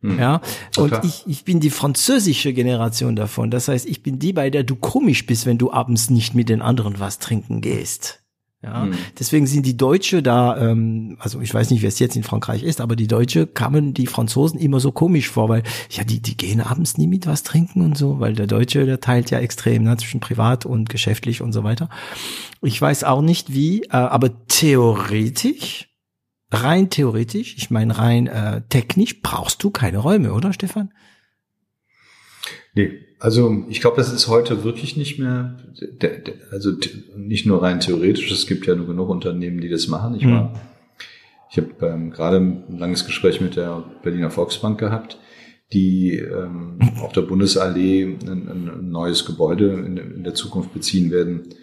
Hm. 0.00 0.18
Ja, 0.18 0.40
und 0.76 0.92
okay. 0.92 1.06
ich, 1.06 1.24
ich 1.26 1.44
bin 1.44 1.58
die 1.60 1.70
französische 1.70 2.52
Generation 2.52 3.16
davon. 3.16 3.50
Das 3.50 3.68
heißt, 3.68 3.86
ich 3.86 4.02
bin 4.02 4.18
die, 4.18 4.32
bei 4.32 4.48
der 4.50 4.62
du 4.62 4.76
komisch 4.76 5.26
bist, 5.26 5.44
wenn 5.44 5.58
du 5.58 5.72
abends 5.72 6.08
nicht 6.10 6.34
mit 6.34 6.48
den 6.48 6.62
anderen 6.62 7.00
was 7.00 7.18
trinken 7.18 7.60
gehst. 7.60 8.22
Ja, 8.60 8.82
hm. 8.82 8.94
deswegen 9.16 9.46
sind 9.46 9.64
die 9.66 9.76
Deutsche 9.76 10.20
da, 10.20 10.56
ähm, 10.56 11.16
also 11.20 11.40
ich 11.40 11.54
weiß 11.54 11.70
nicht, 11.70 11.82
wer 11.82 11.88
es 11.88 12.00
jetzt 12.00 12.16
in 12.16 12.24
Frankreich 12.24 12.64
ist, 12.64 12.80
aber 12.80 12.96
die 12.96 13.06
Deutsche 13.06 13.46
kamen 13.46 13.94
die 13.94 14.08
Franzosen 14.08 14.58
immer 14.58 14.80
so 14.80 14.90
komisch 14.90 15.28
vor, 15.28 15.48
weil 15.48 15.62
ja, 15.90 16.02
die, 16.02 16.20
die 16.20 16.36
gehen 16.36 16.60
abends 16.60 16.98
nie 16.98 17.06
mit 17.06 17.28
was 17.28 17.44
trinken 17.44 17.82
und 17.82 17.96
so, 17.96 18.18
weil 18.18 18.34
der 18.34 18.48
Deutsche, 18.48 18.84
der 18.84 18.98
teilt 18.98 19.30
ja 19.30 19.38
extrem 19.38 19.84
ne, 19.84 19.96
zwischen 19.96 20.18
privat 20.18 20.66
und 20.66 20.88
geschäftlich 20.88 21.40
und 21.40 21.52
so 21.52 21.62
weiter. 21.62 21.88
Ich 22.60 22.80
weiß 22.80 23.04
auch 23.04 23.22
nicht 23.22 23.52
wie, 23.52 23.82
äh, 23.84 23.90
aber 23.90 24.46
theoretisch 24.48 25.87
rein 26.50 26.90
theoretisch, 26.90 27.56
ich 27.56 27.70
meine 27.70 27.98
rein 27.98 28.26
äh, 28.26 28.62
technisch, 28.68 29.20
brauchst 29.20 29.62
du 29.62 29.70
keine 29.70 29.98
Räume, 29.98 30.32
oder 30.32 30.52
Stefan? 30.52 30.92
Nee, 32.74 33.00
also 33.18 33.64
ich 33.68 33.80
glaube, 33.80 33.96
das 33.96 34.12
ist 34.12 34.28
heute 34.28 34.64
wirklich 34.64 34.96
nicht 34.96 35.18
mehr, 35.18 35.58
also 36.50 36.72
nicht 37.16 37.46
nur 37.46 37.62
rein 37.62 37.80
theoretisch, 37.80 38.30
es 38.30 38.46
gibt 38.46 38.66
ja 38.66 38.74
nur 38.74 38.86
genug 38.86 39.08
Unternehmen, 39.08 39.60
die 39.60 39.68
das 39.68 39.88
machen. 39.88 40.14
Ich 40.14 40.24
mhm. 40.24 40.32
war, 40.32 40.60
ich 41.50 41.56
habe 41.56 41.74
ähm, 41.86 42.10
gerade 42.10 42.36
ein 42.36 42.78
langes 42.78 43.04
Gespräch 43.04 43.40
mit 43.40 43.56
der 43.56 43.84
Berliner 44.02 44.30
Volksbank 44.30 44.78
gehabt, 44.78 45.18
die 45.72 46.14
ähm, 46.16 46.78
auf 47.02 47.12
der 47.12 47.22
Bundesallee 47.22 48.04
ein, 48.04 48.48
ein 48.48 48.90
neues 48.90 49.26
Gebäude 49.26 49.70
in, 49.72 49.96
in 49.96 50.24
der 50.24 50.34
Zukunft 50.34 50.72
beziehen 50.72 51.10
werden 51.10 51.54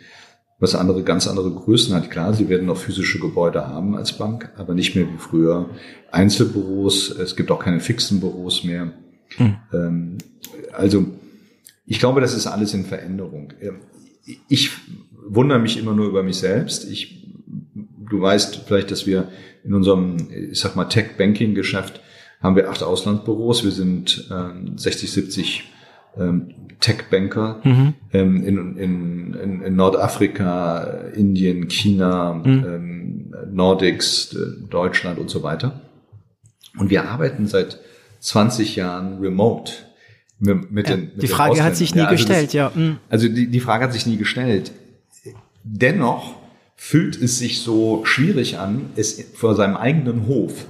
was 0.65 0.73
andere, 0.73 1.03
ganz 1.03 1.27
andere 1.27 1.51
Größen 1.51 1.93
hat. 1.93 2.09
Klar, 2.09 2.33
sie 2.33 2.49
werden 2.49 2.65
noch 2.65 2.77
physische 2.77 3.19
Gebäude 3.19 3.67
haben 3.67 3.95
als 3.95 4.17
Bank, 4.17 4.51
aber 4.57 4.73
nicht 4.73 4.95
mehr 4.95 5.05
wie 5.05 5.19
früher 5.19 5.69
Einzelbüros. 6.11 7.11
Es 7.11 7.35
gibt 7.35 7.51
auch 7.51 7.59
keine 7.59 7.79
fixen 7.79 8.19
Büros 8.19 8.63
mehr. 8.63 8.93
Hm. 9.37 10.17
also, 10.71 11.05
ich 11.85 11.99
glaube, 11.99 12.21
das 12.21 12.33
ist 12.33 12.47
alles 12.47 12.73
in 12.73 12.85
Veränderung. 12.85 13.53
Ähm, 13.61 13.77
ich 14.49 14.71
wundere 15.27 15.59
mich 15.59 15.77
immer 15.77 15.93
nur 15.93 16.07
über 16.07 16.23
mich 16.23 16.37
selbst. 16.37 16.89
Ich, 16.89 17.27
du 18.09 18.19
weißt 18.19 18.61
vielleicht, 18.65 18.89
dass 18.89 19.05
wir 19.05 19.27
in 19.63 19.73
unserem, 19.73 20.17
ich 20.51 20.59
sag 20.59 20.75
mal, 20.75 20.85
Tech-Banking-Geschäft 20.85 22.01
haben 22.41 22.55
wir 22.55 22.69
acht 22.71 22.81
Auslandsbüros. 22.81 23.63
Wir 23.63 23.71
sind 23.71 24.27
äh, 24.31 24.77
60, 24.77 25.11
70 25.11 25.63
ähm, 26.17 26.53
Tech-Banker 26.79 27.61
mhm. 27.63 27.93
ähm, 28.13 28.43
in, 28.43 28.77
in, 28.77 29.33
in, 29.33 29.61
in, 29.61 29.75
Nordafrika, 29.75 30.83
Indien, 31.15 31.67
China, 31.69 32.33
mhm. 32.33 32.65
ähm, 32.67 33.35
Nordics, 33.51 34.33
äh, 34.33 34.67
Deutschland 34.69 35.17
und 35.19 35.29
so 35.29 35.41
weiter. 35.43 35.81
Und 36.77 36.89
wir 36.89 37.05
arbeiten 37.09 37.47
seit 37.47 37.79
20 38.19 38.75
Jahren 38.75 39.19
remote. 39.19 39.71
Mit 40.39 40.89
ja, 40.89 40.95
den, 40.95 41.11
mit 41.13 41.23
die 41.23 41.27
Frage 41.27 41.63
hat 41.63 41.75
sich 41.75 41.95
nie 41.95 42.01
ja, 42.01 42.07
also 42.07 42.17
gestellt, 42.17 42.47
das, 42.47 42.53
ja. 42.53 42.71
Mhm. 42.75 42.97
Also 43.09 43.29
die, 43.29 43.47
die 43.47 43.59
Frage 43.61 43.85
hat 43.85 43.93
sich 43.93 44.05
nie 44.05 44.17
gestellt. 44.17 44.73
Dennoch 45.63 46.35
fühlt 46.75 47.19
es 47.19 47.39
sich 47.39 47.61
so 47.61 48.03
schwierig 48.05 48.57
an, 48.59 48.89
es 48.95 49.23
vor 49.33 49.55
seinem 49.55 49.77
eigenen 49.77 50.27
Hof 50.27 50.67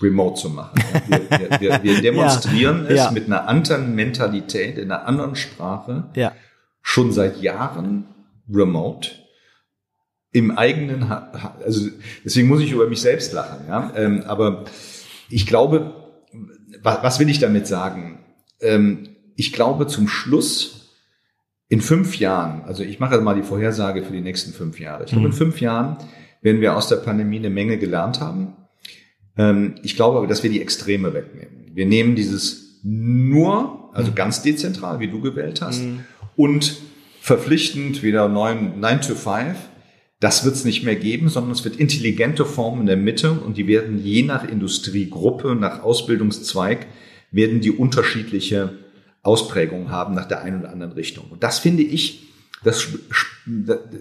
remote 0.00 0.40
zu 0.40 0.50
machen. 0.50 0.80
Wir, 1.08 1.60
wir, 1.60 1.82
wir 1.82 2.02
demonstrieren 2.02 2.84
ja, 2.84 2.90
es 2.90 2.96
ja. 2.96 3.10
mit 3.10 3.26
einer 3.26 3.48
anderen 3.48 3.94
Mentalität, 3.94 4.78
in 4.78 4.90
einer 4.90 5.06
anderen 5.06 5.36
Sprache, 5.36 6.04
ja. 6.14 6.32
schon 6.82 7.12
seit 7.12 7.40
Jahren 7.42 8.06
remote. 8.52 9.10
Im 10.32 10.56
eigenen, 10.56 11.08
ha 11.08 11.56
also 11.64 11.88
deswegen 12.24 12.48
muss 12.48 12.60
ich 12.60 12.70
über 12.70 12.88
mich 12.88 13.00
selbst 13.00 13.32
lachen. 13.32 13.66
Ja? 13.68 13.92
Ähm, 13.96 14.22
aber 14.26 14.64
ich 15.28 15.46
glaube, 15.46 15.94
was, 16.82 17.02
was 17.02 17.20
will 17.20 17.28
ich 17.28 17.40
damit 17.40 17.66
sagen? 17.66 18.20
Ähm, 18.60 19.16
ich 19.36 19.52
glaube 19.52 19.86
zum 19.86 20.06
Schluss, 20.08 20.76
in 21.68 21.80
fünf 21.80 22.18
Jahren, 22.18 22.62
also 22.64 22.82
ich 22.82 22.98
mache 22.98 23.20
mal 23.20 23.36
die 23.36 23.44
Vorhersage 23.44 24.02
für 24.02 24.12
die 24.12 24.20
nächsten 24.20 24.52
fünf 24.52 24.80
Jahre. 24.80 25.04
Ich 25.04 25.10
glaube, 25.10 25.26
in 25.26 25.32
mhm. 25.32 25.36
fünf 25.36 25.60
Jahren 25.60 25.98
werden 26.42 26.60
wir 26.60 26.76
aus 26.76 26.88
der 26.88 26.96
Pandemie 26.96 27.38
eine 27.38 27.50
Menge 27.50 27.78
gelernt 27.78 28.20
haben 28.20 28.56
ähm, 29.40 29.74
ich 29.82 29.96
glaube 29.96 30.18
aber, 30.18 30.26
dass 30.26 30.42
wir 30.42 30.50
die 30.50 30.60
Extreme 30.60 31.14
wegnehmen. 31.14 31.70
Wir 31.72 31.86
nehmen 31.86 32.14
dieses 32.16 32.80
nur, 32.82 33.90
also 33.92 34.10
mhm. 34.10 34.14
ganz 34.14 34.42
dezentral, 34.42 35.00
wie 35.00 35.08
du 35.08 35.20
gewählt 35.20 35.60
hast, 35.62 35.82
mhm. 35.82 36.00
und 36.36 36.76
verpflichtend 37.20 38.02
wieder 38.02 38.28
9, 38.28 38.80
9 38.80 39.00
to 39.00 39.14
5 39.14 39.56
das 40.20 40.44
wird 40.44 40.54
es 40.54 40.66
nicht 40.66 40.84
mehr 40.84 40.96
geben, 40.96 41.30
sondern 41.30 41.52
es 41.52 41.64
wird 41.64 41.76
intelligente 41.76 42.44
Formen 42.44 42.82
in 42.82 42.86
der 42.86 42.98
Mitte 42.98 43.32
und 43.32 43.56
die 43.56 43.66
werden 43.66 43.98
je 44.04 44.22
nach 44.22 44.46
Industriegruppe, 44.46 45.56
nach 45.56 45.82
Ausbildungszweig, 45.82 46.86
werden 47.30 47.60
die 47.60 47.70
unterschiedliche 47.70 48.74
Ausprägungen 49.22 49.90
haben 49.90 50.14
nach 50.14 50.28
der 50.28 50.42
einen 50.42 50.60
oder 50.60 50.70
anderen 50.70 50.92
Richtung. 50.92 51.24
Und 51.30 51.42
das 51.42 51.58
finde 51.58 51.82
ich, 51.82 52.28
das, 52.62 52.88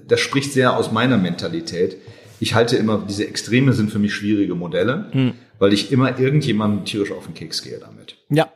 das 0.07 0.19
spricht 0.19 0.51
sehr 0.51 0.75
aus 0.75 0.91
meiner 0.91 1.17
Mentalität. 1.17 1.95
Ich 2.39 2.55
halte 2.55 2.77
immer, 2.77 3.03
diese 3.07 3.27
Extreme 3.27 3.73
sind 3.73 3.91
für 3.91 3.99
mich 3.99 4.13
schwierige 4.13 4.55
Modelle, 4.55 5.07
hm. 5.11 5.33
weil 5.59 5.73
ich 5.73 5.91
immer 5.91 6.19
irgendjemandem 6.19 6.85
tierisch 6.85 7.11
auf 7.11 7.25
den 7.25 7.33
Keks 7.33 7.63
gehe 7.63 7.79
damit. 7.79 8.15
Ja. 8.29 8.51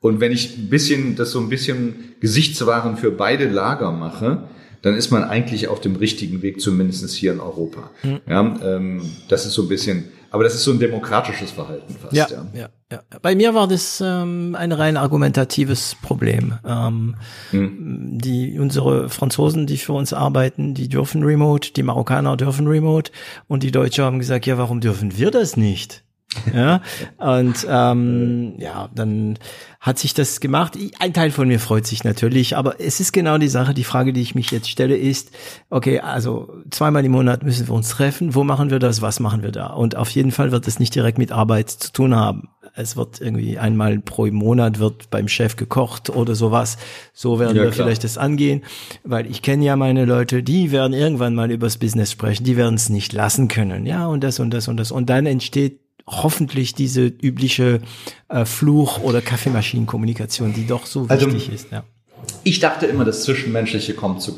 Und 0.00 0.20
wenn 0.20 0.30
ich 0.30 0.56
ein 0.56 0.68
bisschen, 0.68 1.16
das 1.16 1.32
so 1.32 1.40
ein 1.40 1.48
bisschen 1.48 2.14
Gesichtswahren 2.20 2.96
für 2.96 3.10
beide 3.10 3.48
Lager 3.48 3.90
mache, 3.90 4.44
dann 4.82 4.94
ist 4.94 5.10
man 5.10 5.24
eigentlich 5.24 5.68
auf 5.68 5.80
dem 5.80 5.96
richtigen 5.96 6.42
Weg, 6.42 6.60
zumindest 6.60 7.10
hier 7.16 7.32
in 7.32 7.40
Europa. 7.40 7.90
Mhm. 8.04 8.20
Ja, 8.28 8.60
ähm, 8.62 9.02
das 9.28 9.44
ist 9.44 9.54
so 9.54 9.62
ein 9.62 9.68
bisschen, 9.68 10.04
aber 10.30 10.44
das 10.44 10.54
ist 10.54 10.64
so 10.64 10.72
ein 10.72 10.78
demokratisches 10.78 11.52
Verhalten 11.52 11.94
fast. 11.94 12.12
Ja, 12.12 12.26
ja. 12.30 12.46
ja, 12.52 12.68
ja. 12.92 13.00
Bei 13.22 13.34
mir 13.34 13.54
war 13.54 13.66
das 13.66 14.02
ähm, 14.04 14.54
ein 14.58 14.72
rein 14.72 14.96
argumentatives 14.96 15.96
Problem. 16.02 16.58
Ähm, 16.66 17.16
mhm. 17.52 18.18
Die 18.18 18.58
unsere 18.58 19.08
Franzosen, 19.08 19.66
die 19.66 19.78
für 19.78 19.94
uns 19.94 20.12
arbeiten, 20.12 20.74
die 20.74 20.88
dürfen 20.88 21.22
Remote, 21.22 21.72
die 21.72 21.82
Marokkaner 21.82 22.36
dürfen 22.36 22.66
Remote 22.66 23.10
und 23.46 23.62
die 23.62 23.70
Deutschen 23.70 24.04
haben 24.04 24.18
gesagt, 24.18 24.46
ja, 24.46 24.58
warum 24.58 24.80
dürfen 24.80 25.16
wir 25.16 25.30
das 25.30 25.56
nicht? 25.56 26.04
Ja, 26.54 26.82
und 27.16 27.66
ähm, 27.68 28.54
ja, 28.58 28.90
dann 28.94 29.38
hat 29.80 29.98
sich 29.98 30.12
das 30.12 30.40
gemacht. 30.40 30.76
Ein 30.98 31.14
Teil 31.14 31.30
von 31.30 31.48
mir 31.48 31.58
freut 31.58 31.86
sich 31.86 32.04
natürlich, 32.04 32.56
aber 32.56 32.80
es 32.80 33.00
ist 33.00 33.12
genau 33.12 33.38
die 33.38 33.48
Sache. 33.48 33.72
Die 33.72 33.84
Frage, 33.84 34.12
die 34.12 34.20
ich 34.20 34.34
mich 34.34 34.50
jetzt 34.50 34.68
stelle, 34.68 34.96
ist: 34.96 35.30
Okay, 35.70 36.00
also 36.00 36.52
zweimal 36.70 37.04
im 37.04 37.12
Monat 37.12 37.44
müssen 37.44 37.66
wir 37.66 37.74
uns 37.74 37.88
treffen. 37.88 38.34
Wo 38.34 38.44
machen 38.44 38.70
wir 38.70 38.78
das? 38.78 39.00
Was 39.00 39.20
machen 39.20 39.42
wir 39.42 39.52
da? 39.52 39.68
Und 39.68 39.96
auf 39.96 40.10
jeden 40.10 40.30
Fall 40.30 40.52
wird 40.52 40.68
es 40.68 40.78
nicht 40.78 40.94
direkt 40.94 41.16
mit 41.16 41.32
Arbeit 41.32 41.70
zu 41.70 41.92
tun 41.92 42.14
haben. 42.14 42.48
Es 42.74 42.96
wird 42.96 43.20
irgendwie 43.20 43.58
einmal 43.58 43.98
pro 43.98 44.26
Monat 44.26 44.78
wird 44.78 45.10
beim 45.10 45.28
Chef 45.28 45.56
gekocht 45.56 46.10
oder 46.10 46.34
sowas. 46.34 46.76
So 47.14 47.38
werden 47.38 47.56
ja, 47.56 47.62
wir 47.62 47.70
klar. 47.70 47.86
vielleicht 47.86 48.04
das 48.04 48.18
angehen, 48.18 48.62
weil 49.02 49.26
ich 49.26 49.40
kenne 49.40 49.64
ja 49.64 49.76
meine 49.76 50.04
Leute, 50.04 50.42
die 50.42 50.70
werden 50.72 50.92
irgendwann 50.92 51.34
mal 51.34 51.50
übers 51.50 51.78
Business 51.78 52.12
sprechen. 52.12 52.44
Die 52.44 52.56
werden 52.58 52.74
es 52.74 52.90
nicht 52.90 53.14
lassen 53.14 53.48
können. 53.48 53.86
Ja, 53.86 54.06
und 54.06 54.22
das 54.22 54.38
und 54.38 54.50
das 54.50 54.68
und 54.68 54.76
das. 54.76 54.92
Und 54.92 55.08
dann 55.08 55.24
entsteht 55.24 55.80
hoffentlich 56.08 56.74
diese 56.74 57.06
übliche 57.06 57.80
äh, 58.28 58.44
Fluch- 58.44 59.00
oder 59.02 59.20
Kaffeemaschinenkommunikation, 59.20 60.52
die 60.52 60.66
doch 60.66 60.86
so 60.86 61.06
also, 61.08 61.26
wichtig 61.26 61.52
ist. 61.52 61.70
Ja. 61.70 61.84
Ich 62.44 62.60
dachte 62.60 62.86
immer, 62.86 63.04
das 63.04 63.22
Zwischenmenschliche 63.22 63.94
kommt 63.94 64.22
zu 64.22 64.36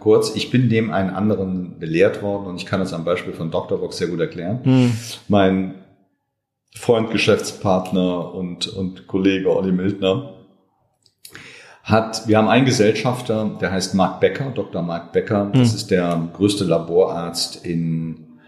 kurz. 0.00 0.34
Ich 0.34 0.50
bin 0.50 0.68
dem 0.68 0.92
einen 0.92 1.10
anderen 1.10 1.78
belehrt 1.78 2.22
worden 2.22 2.46
und 2.46 2.56
ich 2.56 2.66
kann 2.66 2.80
das 2.80 2.92
am 2.92 3.04
Beispiel 3.04 3.32
von 3.32 3.50
Dr. 3.50 3.78
Box 3.78 3.98
sehr 3.98 4.08
gut 4.08 4.20
erklären. 4.20 4.60
Hm. 4.64 4.92
Mein 5.28 5.74
Freund, 6.74 7.10
Geschäftspartner 7.10 8.34
und, 8.34 8.68
und 8.68 9.06
Kollege 9.06 9.54
Olli 9.54 9.72
Mildner 9.72 10.34
hat, 11.82 12.28
wir 12.28 12.38
haben 12.38 12.48
einen 12.48 12.64
Gesellschafter, 12.64 13.58
der 13.60 13.72
heißt 13.72 13.94
Mark 13.94 14.20
Becker, 14.20 14.50
Dr. 14.54 14.82
Mark 14.82 15.12
Becker. 15.12 15.50
Das 15.52 15.70
hm. 15.70 15.76
ist 15.76 15.90
der 15.90 16.28
größte 16.32 16.64
Laborarzt 16.64 17.64
in, 17.66 18.38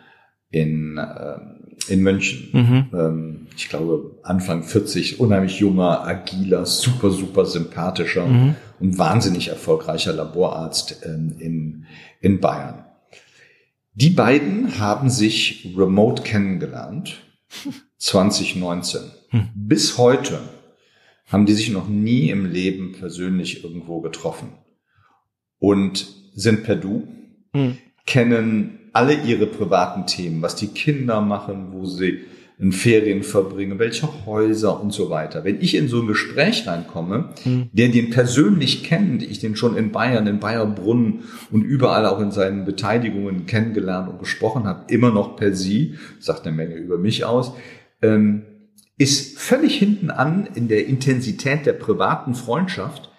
in 0.51 0.98
ähm, 0.98 1.53
in 1.89 2.01
München. 2.01 2.48
Mhm. 2.52 2.86
Ähm, 2.93 3.47
ich 3.56 3.69
glaube, 3.69 4.19
Anfang 4.23 4.62
40, 4.62 5.20
unheimlich 5.20 5.59
junger, 5.59 6.06
agiler, 6.06 6.66
super, 6.66 7.11
super 7.11 7.47
sympathischer 7.47 8.27
mhm. 8.27 8.55
und 8.81 8.98
wahnsinnig 8.98 9.48
erfolgreicher 9.48 10.12
Laborarzt 10.12 11.02
ähm, 11.05 11.36
in, 11.39 11.86
in 12.20 12.40
Bayern. 12.40 12.85
Die 13.94 14.11
beiden 14.11 14.78
haben 14.78 15.09
sich 15.09 15.74
remote 15.77 16.23
kennengelernt, 16.23 17.20
2019. 17.98 19.02
Mhm. 19.31 19.48
Bis 19.55 19.98
heute 19.98 20.40
haben 21.27 21.47
die 21.47 21.55
sich 21.55 21.70
noch 21.70 21.89
nie 21.89 22.31
im 22.31 22.51
Leben 22.51 22.93
persönlich 22.93 23.65
irgendwo 23.65 24.01
getroffen 24.01 24.52
und 25.59 26.06
sind 26.35 26.65
per 26.65 26.77
Du, 26.77 27.09
mhm. 27.52 27.78
kennen 28.06 28.84
alle 28.94 29.14
ihre 29.14 29.46
privaten 29.46 30.06
Themen, 30.06 30.40
was 30.40 30.56
die 30.56 30.68
Kinder 30.68 31.20
machen, 31.20 31.68
wo 31.72 31.84
sie 31.84 32.20
in 32.58 32.70
Ferien 32.70 33.24
verbringen, 33.24 33.80
welche 33.80 34.08
Häuser 34.26 34.80
und 34.80 34.92
so 34.92 35.10
weiter. 35.10 35.42
Wenn 35.42 35.60
ich 35.60 35.74
in 35.74 35.88
so 35.88 36.00
ein 36.00 36.06
Gespräch 36.06 36.66
reinkomme, 36.68 37.30
mhm. 37.44 37.68
der 37.72 37.88
den 37.88 38.10
persönlich 38.10 38.84
kennt, 38.84 39.24
ich 39.24 39.40
den 39.40 39.56
schon 39.56 39.76
in 39.76 39.90
Bayern, 39.90 40.28
in 40.28 40.38
Bayerbrunn 40.38 41.24
und 41.50 41.62
überall 41.62 42.06
auch 42.06 42.20
in 42.20 42.30
seinen 42.30 42.64
Beteiligungen 42.64 43.46
kennengelernt 43.46 44.08
und 44.08 44.20
gesprochen 44.20 44.64
habe, 44.64 44.84
immer 44.92 45.10
noch 45.10 45.36
per 45.36 45.52
Sie, 45.52 45.96
sagt 46.20 46.46
eine 46.46 46.56
Menge 46.56 46.76
über 46.76 46.96
mich 46.96 47.24
aus, 47.24 47.52
ähm, 48.02 48.42
ist 48.98 49.40
völlig 49.40 49.76
hinten 49.76 50.10
an 50.10 50.48
in 50.54 50.68
der 50.68 50.86
Intensität 50.86 51.66
der 51.66 51.72
privaten 51.72 52.36
Freundschaft 52.36 53.10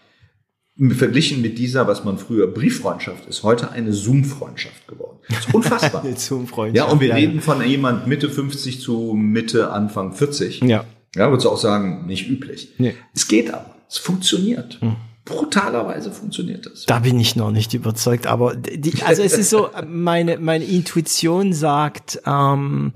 verglichen 0.78 1.42
mit 1.42 1.58
dieser, 1.58 1.88
was 1.88 2.04
man 2.04 2.18
früher 2.18 2.48
Brieffreundschaft 2.48 3.26
ist, 3.28 3.44
heute 3.44 3.72
eine 3.72 3.94
Zoom-Freundschaft 3.94 4.88
geworden. 4.88 5.20
Das 5.30 5.40
ist 5.40 5.54
unfassbar. 5.54 6.04
eine 6.04 6.18
Zoom-Freundschaft. 6.18 6.88
Ja, 6.88 6.92
und 6.92 7.00
wir 7.00 7.10
ja, 7.10 7.16
reden 7.16 7.42
von 7.42 7.66
jemand 7.66 8.08
Mitte 8.08 8.30
50 8.30 8.82
zu 8.82 9.14
Mitte, 9.16 9.72
Anfang 9.72 10.14
40. 10.14 10.62
Ja. 10.62 10.86
Ja, 11.16 11.30
würdest 11.30 11.46
du 11.46 11.50
auch 11.50 11.58
sagen, 11.58 12.06
nicht 12.08 12.30
üblich. 12.30 12.74
Nee. 12.78 12.94
Es 13.14 13.28
geht 13.28 13.54
aber. 13.54 13.74
Es 13.88 13.98
funktioniert. 13.98 14.82
Hm. 14.82 14.98
Brutalerweise 15.24 16.12
funktioniert 16.12 16.66
das. 16.66 16.86
Da 16.86 17.00
bin 17.00 17.20
ich 17.20 17.36
noch 17.36 17.52
nicht 17.52 17.74
überzeugt, 17.74 18.28
aber 18.28 18.56
die, 18.56 19.02
also 19.04 19.24
es 19.24 19.38
ist 19.38 19.50
so, 19.50 19.70
meine, 19.88 20.38
meine 20.38 20.66
Intuition 20.66 21.54
sagt, 21.54 22.22
ähm, 22.28 22.92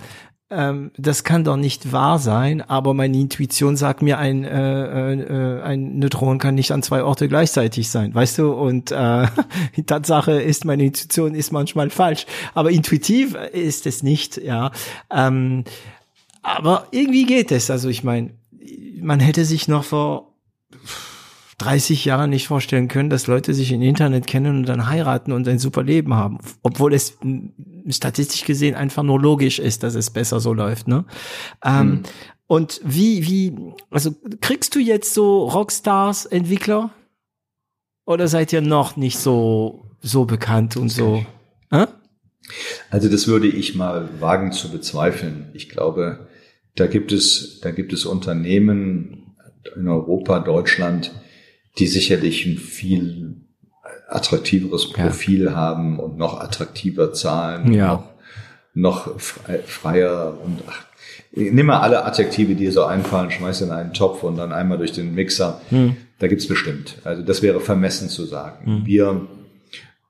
ähm, 0.51 0.91
das 0.97 1.23
kann 1.23 1.43
doch 1.43 1.57
nicht 1.57 1.91
wahr 1.91 2.17
sein, 2.17 2.61
aber 2.61 2.93
meine 2.93 3.17
Intuition 3.17 3.75
sagt 3.75 4.01
mir, 4.01 4.17
ein, 4.17 4.43
äh, 4.43 5.13
äh, 5.13 5.61
ein 5.61 5.99
Neutron 5.99 6.39
kann 6.39 6.55
nicht 6.55 6.71
an 6.71 6.81
zwei 6.81 7.03
Orte 7.03 7.27
gleichzeitig 7.27 7.89
sein, 7.89 8.15
weißt 8.15 8.39
du? 8.39 8.51
Und 8.51 8.91
äh, 8.91 9.27
die 9.75 9.83
Tatsache 9.83 10.41
ist, 10.41 10.65
meine 10.65 10.85
Intuition 10.85 11.35
ist 11.35 11.51
manchmal 11.51 11.91
falsch, 11.91 12.25
aber 12.55 12.71
intuitiv 12.71 13.35
ist 13.35 13.85
es 13.85 14.01
nicht, 14.01 14.37
ja. 14.37 14.71
Ähm, 15.11 15.65
aber 16.41 16.87
irgendwie 16.91 17.25
geht 17.25 17.51
es. 17.51 17.69
Also 17.69 17.89
ich 17.89 18.03
meine, 18.03 18.31
man 18.99 19.19
hätte 19.19 19.45
sich 19.45 19.67
noch 19.67 19.83
vor 19.83 20.28
30 21.59 22.05
Jahren 22.05 22.29
nicht 22.31 22.47
vorstellen 22.47 22.87
können, 22.87 23.09
dass 23.09 23.27
Leute 23.27 23.53
sich 23.53 23.71
im 23.71 23.81
Internet 23.81 24.27
kennen 24.27 24.57
und 24.57 24.65
dann 24.67 24.89
heiraten 24.89 25.31
und 25.31 25.47
ein 25.47 25.59
super 25.59 25.83
Leben 25.83 26.15
haben. 26.15 26.39
Obwohl 26.63 26.93
es 26.93 27.17
statistisch 27.89 28.45
gesehen 28.45 28.75
einfach 28.75 29.03
nur 29.03 29.19
logisch 29.19 29.59
ist, 29.59 29.83
dass 29.83 29.95
es 29.95 30.09
besser 30.09 30.39
so 30.39 30.53
läuft. 30.53 30.87
Ne? 30.87 31.05
Ähm, 31.63 31.87
mhm. 31.87 32.03
Und 32.47 32.81
wie, 32.83 33.27
wie, 33.27 33.55
also 33.91 34.15
kriegst 34.41 34.73
du 34.73 34.79
jetzt 34.79 35.13
so 35.13 35.47
Rockstars, 35.49 36.25
Entwickler? 36.25 36.91
Oder 38.05 38.27
seid 38.27 38.51
ihr 38.53 38.61
noch 38.61 38.95
nicht 38.95 39.19
so, 39.19 39.85
so 40.01 40.25
bekannt 40.25 40.75
und 40.75 40.89
so? 40.89 41.23
Äh? 41.69 41.85
Also 42.89 43.09
das 43.09 43.27
würde 43.27 43.47
ich 43.47 43.75
mal 43.75 44.09
wagen 44.19 44.51
zu 44.51 44.71
bezweifeln. 44.71 45.49
Ich 45.53 45.69
glaube, 45.69 46.27
da 46.75 46.87
gibt 46.87 47.11
es, 47.11 47.59
da 47.61 47.71
gibt 47.71 47.93
es 47.93 48.05
Unternehmen 48.05 49.35
in 49.75 49.87
Europa, 49.87 50.39
Deutschland, 50.39 51.11
die 51.77 51.87
sicherlich 51.87 52.45
ein 52.45 52.57
viel 52.57 53.35
attraktiveres 54.09 54.91
Profil 54.91 55.45
ja. 55.45 55.55
haben 55.55 55.99
und 55.99 56.17
noch 56.17 56.39
attraktiver 56.39 57.13
zahlen, 57.13 57.73
ja. 57.73 58.03
noch, 58.73 59.07
noch 59.07 59.19
freier 59.19 60.37
und 60.43 60.63
ach, 60.67 60.85
nimm 61.31 61.67
mal 61.67 61.79
alle 61.79 62.05
Adjektive, 62.05 62.55
die 62.55 62.65
dir 62.65 62.71
so 62.71 62.85
einfallen, 62.85 63.31
schmeiß 63.31 63.61
in 63.61 63.71
einen 63.71 63.93
Topf 63.93 64.23
und 64.23 64.37
dann 64.37 64.51
einmal 64.51 64.77
durch 64.77 64.91
den 64.91 65.13
Mixer. 65.13 65.61
Hm. 65.69 65.95
Da 66.19 66.27
gibt's 66.27 66.47
bestimmt. 66.47 66.97
Also 67.03 67.21
das 67.21 67.41
wäre 67.41 67.61
vermessen 67.61 68.09
zu 68.09 68.25
sagen. 68.25 68.65
Hm. 68.65 68.85
Wir, 68.85 69.27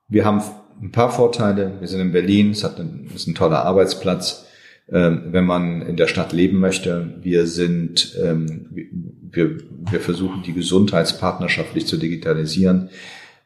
wir 0.08 0.24
haben 0.24 0.42
ein 0.82 0.92
paar 0.92 1.10
Vorteile. 1.10 1.74
Wir 1.80 1.88
sind 1.88 2.00
in 2.00 2.12
Berlin, 2.12 2.50
es 2.50 2.64
hat 2.64 2.78
ein, 2.78 3.10
ist 3.14 3.26
ein 3.26 3.34
toller 3.34 3.64
Arbeitsplatz. 3.64 4.46
Ähm, 4.92 5.26
wenn 5.30 5.44
man 5.44 5.82
in 5.82 5.96
der 5.96 6.08
Stadt 6.08 6.32
leben 6.32 6.58
möchte. 6.58 7.14
Wir 7.22 7.46
sind, 7.46 8.16
ähm, 8.20 8.66
wir, 9.30 9.58
wir 9.88 10.00
versuchen 10.00 10.42
die 10.42 10.52
gesundheitspartnerschaftlich 10.52 11.86
zu 11.86 11.96
digitalisieren. 11.96 12.90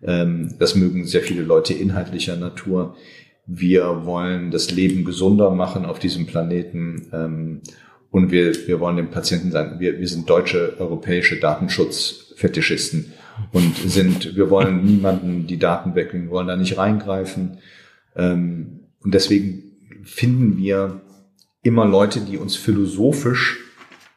Ähm, 0.03 0.55
das 0.59 0.75
mögen 0.75 1.05
sehr 1.05 1.21
viele 1.21 1.43
Leute 1.43 1.75
inhaltlicher 1.75 2.37
Natur. 2.37 2.97
wir 3.47 4.07
wollen 4.07 4.51
das 4.51 4.71
Leben 4.71 5.05
gesunder 5.05 5.51
machen 5.51 5.85
auf 5.85 5.99
diesem 5.99 6.25
Planeten 6.25 7.61
und 8.11 8.31
wir, 8.31 8.55
wir 8.67 8.81
wollen 8.81 8.97
dem 8.97 9.11
Patienten 9.11 9.51
sagen, 9.51 9.81
wir, 9.81 10.01
wir 10.01 10.09
sind 10.09 10.31
deutsche, 10.31 10.77
europäische 10.79 11.39
Datenschutzfetischisten 11.39 13.13
und 13.53 13.77
sind, 13.77 14.35
wir 14.35 14.49
wollen 14.49 14.83
niemanden 14.83 15.47
die 15.47 15.59
Daten 15.59 15.95
wegbringen, 15.95 16.31
wollen 16.31 16.47
da 16.47 16.57
nicht 16.57 16.79
reingreifen. 16.79 17.59
Und 18.15 18.81
deswegen 19.05 19.75
finden 20.05 20.57
wir 20.57 21.03
immer 21.65 21.87
Leute, 21.87 22.21
die 22.21 22.39
uns 22.39 22.55
philosophisch 22.55 23.59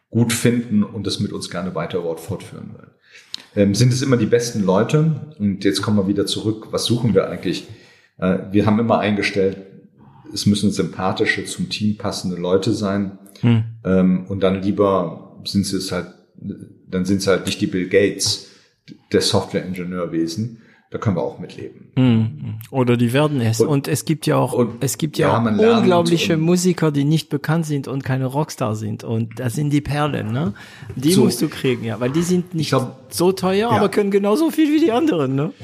gut 0.09 0.31
finden 0.31 0.83
und 0.83 1.07
das 1.07 1.19
mit 1.19 1.33
uns 1.33 1.49
gerne 1.49 1.73
weiter 1.73 2.01
fortführen 2.17 2.73
wollen. 2.73 2.91
Ähm, 3.55 3.73
sind 3.73 3.91
es 3.91 4.01
immer 4.01 4.17
die 4.17 4.25
besten 4.25 4.63
Leute? 4.63 5.33
Und 5.39 5.63
jetzt 5.63 5.81
kommen 5.81 5.97
wir 5.97 6.07
wieder 6.07 6.25
zurück. 6.25 6.67
Was 6.71 6.85
suchen 6.85 7.15
wir 7.15 7.29
eigentlich? 7.29 7.67
Äh, 8.17 8.37
wir 8.51 8.65
haben 8.65 8.79
immer 8.79 8.99
eingestellt, 8.99 9.57
es 10.33 10.45
müssen 10.45 10.71
sympathische, 10.71 11.45
zum 11.45 11.69
Team 11.69 11.97
passende 11.97 12.37
Leute 12.37 12.73
sein. 12.73 13.17
Hm. 13.41 13.63
Ähm, 13.83 14.25
und 14.27 14.41
dann 14.41 14.61
lieber 14.61 15.41
sind 15.45 15.65
sie 15.65 15.77
es 15.77 15.91
halt, 15.91 16.07
dann 16.35 17.05
sind 17.05 17.17
es 17.17 17.27
halt 17.27 17.45
nicht 17.45 17.61
die 17.61 17.67
Bill 17.67 17.87
Gates 17.87 18.49
des 19.11 19.29
Software-Ingenieurwesen, 19.29 20.61
da 20.89 20.97
können 20.97 21.17
wir 21.17 21.21
auch 21.21 21.37
mitleben. 21.37 21.91
Mhm. 21.95 22.59
Oder 22.71 22.95
die 22.95 23.11
werden 23.11 23.41
es. 23.41 23.59
Und, 23.59 23.67
und 23.67 23.87
es 23.89 24.05
gibt 24.05 24.25
ja 24.25 24.37
auch, 24.37 24.67
es 24.79 24.97
gibt 24.97 25.17
ja, 25.17 25.27
ja 25.27 25.41
auch 25.41 25.77
unglaubliche 25.77 26.37
Musiker, 26.37 26.91
die 26.91 27.03
nicht 27.03 27.29
bekannt 27.29 27.65
sind 27.65 27.89
und 27.89 28.05
keine 28.05 28.25
Rockstar 28.25 28.75
sind. 28.75 29.03
Und 29.03 29.39
das 29.39 29.53
sind 29.53 29.71
die 29.71 29.81
Perlen, 29.81 30.31
ne? 30.31 30.53
Die 30.95 31.11
so. 31.11 31.25
musst 31.25 31.41
du 31.41 31.49
kriegen, 31.49 31.83
ja, 31.83 31.99
weil 31.99 32.11
die 32.11 32.21
sind 32.21 32.53
nicht 32.53 32.69
glaub, 32.69 32.97
so 33.09 33.33
teuer, 33.33 33.55
ja. 33.55 33.69
aber 33.69 33.89
können 33.89 34.11
genauso 34.11 34.49
viel 34.49 34.73
wie 34.73 34.83
die 34.83 34.91
anderen, 34.91 35.35
ne? 35.35 35.51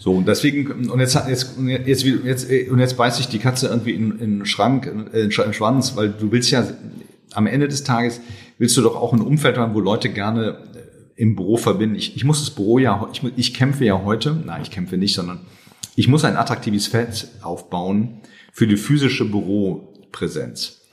So, 0.00 0.14
und 0.14 0.26
deswegen, 0.26 0.90
und 0.90 0.98
jetzt, 0.98 1.14
jetzt, 1.28 1.56
jetzt, 1.86 2.04
jetzt, 2.04 2.50
und 2.68 2.80
jetzt 2.80 2.96
beißt 2.96 3.16
sich 3.16 3.28
die 3.28 3.38
Katze 3.38 3.68
irgendwie 3.68 3.92
in, 3.92 4.18
in 4.18 4.44
Schrank, 4.44 4.92
äh, 5.12 5.20
in 5.20 5.30
Schwanz, 5.30 5.94
weil 5.94 6.08
du 6.08 6.32
willst 6.32 6.50
ja, 6.50 6.66
am 7.32 7.46
Ende 7.46 7.68
des 7.68 7.84
Tages 7.84 8.20
willst 8.58 8.76
du 8.76 8.82
doch 8.82 8.96
auch 8.96 9.12
ein 9.12 9.20
Umfeld 9.20 9.56
haben, 9.56 9.74
wo 9.74 9.80
Leute 9.80 10.08
gerne 10.08 10.58
im 11.18 11.34
Büro 11.34 11.56
verbinden. 11.56 11.96
Ich, 11.96 12.14
ich 12.14 12.24
muss 12.24 12.38
das 12.38 12.50
Büro 12.50 12.78
ja, 12.78 13.08
ich, 13.12 13.22
ich 13.36 13.52
kämpfe 13.52 13.84
ja 13.84 14.02
heute, 14.04 14.40
nein, 14.46 14.62
ich 14.62 14.70
kämpfe 14.70 14.96
nicht, 14.96 15.14
sondern 15.14 15.40
ich 15.96 16.06
muss 16.06 16.24
ein 16.24 16.36
attraktives 16.36 16.86
Feld 16.86 17.28
aufbauen 17.42 18.20
für 18.52 18.68
die 18.68 18.76
physische 18.76 19.24
Büropräsenz. 19.24 20.86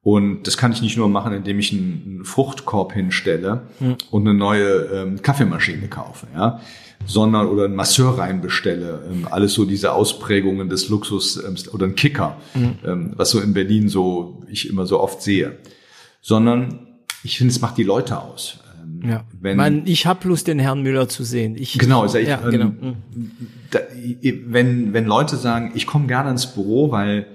Und 0.00 0.44
das 0.44 0.56
kann 0.56 0.72
ich 0.72 0.80
nicht 0.80 0.96
nur 0.96 1.10
machen, 1.10 1.34
indem 1.34 1.58
ich 1.58 1.72
einen 1.72 2.24
Fruchtkorb 2.24 2.94
hinstelle 2.94 3.66
hm. 3.78 3.96
und 4.10 4.26
eine 4.26 4.38
neue 4.38 4.86
ähm, 4.86 5.20
Kaffeemaschine 5.20 5.88
kaufe, 5.88 6.28
ja, 6.34 6.62
sondern 7.04 7.46
oder 7.46 7.66
einen 7.66 7.76
Masseur 7.76 8.16
reinbestelle, 8.16 9.06
ähm, 9.10 9.28
alles 9.30 9.52
so 9.52 9.66
diese 9.66 9.92
Ausprägungen 9.92 10.70
des 10.70 10.88
Luxus 10.88 11.36
ähm, 11.36 11.56
oder 11.74 11.84
ein 11.84 11.94
Kicker, 11.94 12.38
hm. 12.54 12.78
ähm, 12.86 13.12
was 13.16 13.30
so 13.30 13.40
in 13.40 13.52
Berlin 13.52 13.90
so 13.90 14.42
ich 14.48 14.70
immer 14.70 14.86
so 14.86 14.98
oft 14.98 15.20
sehe, 15.20 15.58
sondern 16.22 16.86
ich 17.22 17.36
finde, 17.36 17.52
es 17.52 17.60
macht 17.60 17.76
die 17.76 17.84
Leute 17.84 18.18
aus. 18.18 18.60
Ja. 19.04 19.24
Wenn, 19.40 19.56
Man, 19.56 19.82
ich 19.86 20.06
habe 20.06 20.26
Lust, 20.28 20.46
den 20.46 20.58
Herrn 20.58 20.82
Müller 20.82 21.08
zu 21.08 21.24
sehen. 21.24 21.56
Ich, 21.56 21.78
genau, 21.78 22.04
ich, 22.04 22.12
ja, 22.26 22.40
ähm, 22.44 22.50
genau. 22.50 22.66
Mhm. 22.66 22.96
Da, 23.70 23.80
wenn, 24.46 24.92
wenn 24.92 25.04
Leute 25.04 25.36
sagen, 25.36 25.72
ich 25.74 25.86
komme 25.86 26.06
gerne 26.06 26.30
ins 26.30 26.46
Büro, 26.46 26.90
weil 26.90 27.26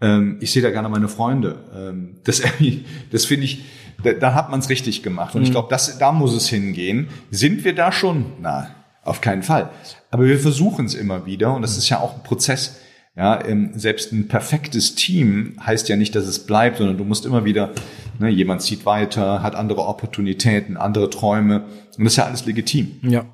ähm, 0.00 0.38
ich 0.40 0.52
sehe 0.52 0.62
da 0.62 0.70
gerne 0.70 0.88
meine 0.88 1.08
Freunde, 1.08 1.56
ähm, 1.74 2.16
das, 2.24 2.42
das 3.10 3.24
finde 3.24 3.44
ich, 3.44 3.64
da, 4.02 4.12
da 4.12 4.34
hat 4.34 4.50
man 4.50 4.60
es 4.60 4.68
richtig 4.68 5.02
gemacht. 5.02 5.34
Und 5.34 5.42
mhm. 5.42 5.46
ich 5.46 5.52
glaube, 5.52 5.74
da 5.98 6.12
muss 6.12 6.34
es 6.34 6.48
hingehen. 6.48 7.08
Sind 7.30 7.64
wir 7.64 7.74
da 7.74 7.92
schon? 7.92 8.26
Na, 8.40 8.68
auf 9.02 9.20
keinen 9.20 9.42
Fall. 9.42 9.70
Aber 10.10 10.24
wir 10.24 10.38
versuchen 10.38 10.86
es 10.86 10.94
immer 10.94 11.26
wieder 11.26 11.54
und 11.54 11.62
das 11.62 11.76
ist 11.76 11.88
ja 11.88 12.00
auch 12.00 12.14
ein 12.14 12.22
Prozess. 12.22 12.80
Ja, 13.16 13.42
ähm, 13.46 13.70
selbst 13.74 14.12
ein 14.12 14.28
perfektes 14.28 14.94
Team 14.94 15.56
heißt 15.64 15.88
ja 15.88 15.96
nicht, 15.96 16.14
dass 16.14 16.26
es 16.26 16.40
bleibt, 16.40 16.76
sondern 16.78 16.98
du 16.98 17.04
musst 17.04 17.24
immer 17.24 17.46
wieder, 17.46 17.70
ne, 18.18 18.28
jemand 18.28 18.60
zieht 18.60 18.84
weiter, 18.84 19.42
hat 19.42 19.54
andere 19.54 19.86
Opportunitäten, 19.86 20.76
andere 20.76 21.08
Träume 21.08 21.64
und 21.96 22.04
das 22.04 22.12
ist 22.12 22.16
ja 22.16 22.26
alles 22.26 22.44
legitim. 22.44 22.96
Ja. 23.02 23.24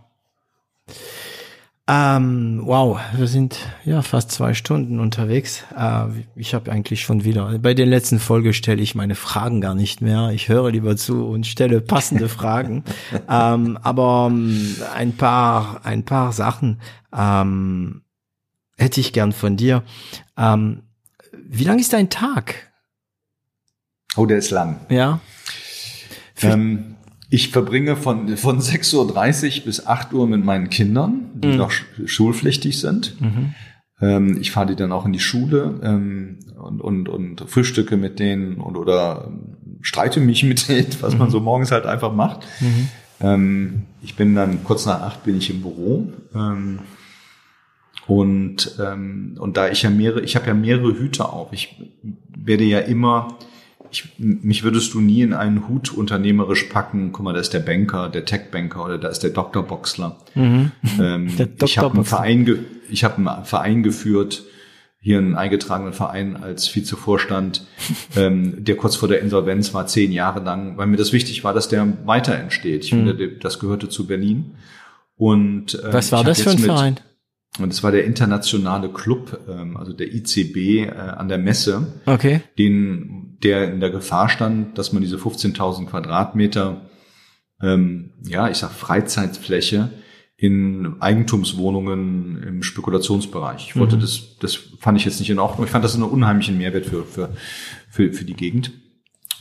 Ähm, 1.88 2.62
wow, 2.64 3.00
wir 3.16 3.26
sind 3.26 3.58
ja 3.84 4.02
fast 4.02 4.30
zwei 4.30 4.54
Stunden 4.54 5.00
unterwegs. 5.00 5.64
Äh, 5.76 6.04
ich 6.36 6.54
habe 6.54 6.70
eigentlich 6.70 7.02
schon 7.02 7.24
wieder, 7.24 7.58
bei 7.58 7.74
den 7.74 7.88
letzten 7.88 8.20
Folge 8.20 8.52
stelle 8.52 8.80
ich 8.80 8.94
meine 8.94 9.16
Fragen 9.16 9.60
gar 9.60 9.74
nicht 9.74 10.00
mehr. 10.00 10.30
Ich 10.30 10.48
höre 10.48 10.70
lieber 10.70 10.96
zu 10.96 11.26
und 11.26 11.44
stelle 11.44 11.80
passende 11.80 12.28
Fragen. 12.30 12.84
ähm, 13.28 13.76
aber 13.82 14.28
ähm, 14.30 14.76
ein 14.94 15.16
paar, 15.16 15.80
ein 15.82 16.04
paar 16.04 16.32
Sachen. 16.32 16.80
Ähm, 17.12 18.02
hätte 18.82 19.00
ich 19.00 19.12
gern 19.12 19.32
von 19.32 19.56
dir. 19.56 19.82
Ähm, 20.36 20.82
wie 21.32 21.64
lang 21.64 21.78
ist 21.78 21.92
dein 21.92 22.10
Tag? 22.10 22.72
Oh, 24.16 24.26
der 24.26 24.38
ist 24.38 24.50
lang. 24.50 24.80
Ja. 24.90 25.20
Ähm, 26.42 26.96
ich 27.30 27.48
verbringe 27.48 27.96
von, 27.96 28.36
von 28.36 28.60
6.30 28.60 29.60
Uhr 29.60 29.64
bis 29.64 29.86
8 29.86 30.12
Uhr 30.12 30.26
mit 30.26 30.44
meinen 30.44 30.68
Kindern, 30.68 31.30
die 31.34 31.48
mhm. 31.48 31.56
noch 31.56 31.72
schulpflichtig 32.04 32.78
sind. 32.78 33.20
Mhm. 33.20 33.54
Ähm, 34.00 34.38
ich 34.38 34.50
fahre 34.50 34.66
die 34.66 34.76
dann 34.76 34.92
auch 34.92 35.06
in 35.06 35.12
die 35.12 35.20
Schule 35.20 35.80
ähm, 35.82 36.40
und, 36.60 36.80
und, 36.80 37.08
und 37.08 37.44
frühstücke 37.48 37.96
mit 37.96 38.18
denen 38.18 38.56
und 38.56 38.76
oder 38.76 39.32
streite 39.80 40.20
mich 40.20 40.42
mit 40.42 40.68
denen, 40.68 40.88
was 41.00 41.14
mhm. 41.14 41.20
man 41.20 41.30
so 41.30 41.40
morgens 41.40 41.70
halt 41.70 41.86
einfach 41.86 42.12
macht. 42.12 42.40
Mhm. 42.60 42.88
Ähm, 43.20 43.82
ich 44.02 44.16
bin 44.16 44.34
dann 44.34 44.64
kurz 44.64 44.84
nach 44.84 45.00
acht 45.00 45.24
bin 45.24 45.38
ich 45.38 45.48
im 45.48 45.62
Büro. 45.62 46.12
Und, 48.06 48.76
ähm, 48.80 49.36
und 49.38 49.56
da 49.56 49.68
ich 49.68 49.82
ja 49.82 49.90
mehrere, 49.90 50.22
ich 50.22 50.36
habe 50.36 50.46
ja 50.46 50.54
mehrere 50.54 50.98
Hüte 50.98 51.28
auf. 51.28 51.52
Ich 51.52 51.76
werde 52.36 52.64
ja 52.64 52.80
immer, 52.80 53.38
ich, 53.90 54.12
mich 54.18 54.64
würdest 54.64 54.94
du 54.94 55.00
nie 55.00 55.22
in 55.22 55.32
einen 55.32 55.68
Hut 55.68 55.92
unternehmerisch 55.92 56.64
packen. 56.64 57.12
Guck 57.12 57.24
mal, 57.24 57.32
da 57.32 57.40
ist 57.40 57.54
der 57.54 57.60
Banker, 57.60 58.08
der 58.08 58.24
Tech-Banker 58.24 58.84
oder 58.84 58.98
da 58.98 59.08
ist 59.08 59.20
der 59.20 59.30
Dr. 59.30 59.62
Boxler. 59.62 60.18
Mhm. 60.34 60.72
Ähm, 61.00 61.36
der 61.36 61.46
Dr. 61.46 61.68
ich 61.68 61.78
habe 61.78 61.94
einen 61.94 62.04
Verein, 62.04 62.58
ich 62.90 63.04
habe 63.04 63.16
einen 63.18 63.44
Verein 63.44 63.82
geführt, 63.82 64.42
hier 65.02 65.18
einen 65.18 65.34
eingetragenen 65.34 65.92
Verein 65.92 66.36
als 66.36 66.74
Vizevorstand, 66.74 67.66
ähm, 68.16 68.64
der 68.64 68.76
kurz 68.76 68.94
vor 68.94 69.08
der 69.08 69.20
Insolvenz 69.20 69.74
war, 69.74 69.86
zehn 69.88 70.12
Jahre 70.12 70.40
lang, 70.40 70.76
weil 70.76 70.86
mir 70.86 70.96
das 70.96 71.12
wichtig 71.12 71.42
war, 71.42 71.52
dass 71.52 71.68
der 71.68 72.06
weiter 72.06 72.36
entsteht. 72.36 72.84
Ich 72.84 72.92
mhm. 72.92 73.08
finde, 73.08 73.28
das 73.28 73.58
gehörte 73.58 73.88
zu 73.88 74.06
Berlin. 74.06 74.52
Und 75.16 75.74
äh, 75.74 75.92
was 75.92 76.12
war 76.12 76.24
das 76.24 76.40
für 76.40 76.50
ein 76.50 76.58
Verein? 76.58 76.96
Und 77.58 77.72
es 77.72 77.82
war 77.82 77.92
der 77.92 78.04
internationale 78.04 78.88
Club, 78.88 79.40
ähm, 79.48 79.76
also 79.76 79.92
der 79.92 80.12
ICB 80.12 80.56
äh, 80.56 80.90
an 80.90 81.28
der 81.28 81.38
Messe, 81.38 82.00
okay. 82.06 82.40
den, 82.58 83.36
der 83.42 83.72
in 83.72 83.80
der 83.80 83.90
Gefahr 83.90 84.28
stand, 84.30 84.78
dass 84.78 84.92
man 84.92 85.02
diese 85.02 85.16
15.000 85.16 85.86
Quadratmeter, 85.86 86.80
ähm, 87.60 88.14
ja, 88.26 88.48
ich 88.48 88.56
sag 88.56 88.70
Freizeitfläche 88.70 89.90
in 90.36 90.96
Eigentumswohnungen 91.00 92.42
im 92.42 92.62
Spekulationsbereich. 92.62 93.68
Ich 93.68 93.76
wollte 93.76 93.96
mhm. 93.96 94.00
das, 94.00 94.38
das 94.40 94.54
fand 94.80 94.98
ich 94.98 95.04
jetzt 95.04 95.20
nicht 95.20 95.30
in 95.30 95.38
Ordnung. 95.38 95.66
Ich 95.66 95.70
fand 95.70 95.84
das 95.84 95.94
einen 95.94 96.04
unheimlichen 96.04 96.58
Mehrwert 96.58 96.86
für, 96.86 97.04
für, 97.04 97.36
für, 97.90 98.12
für 98.12 98.24
die 98.24 98.34
Gegend. 98.34 98.72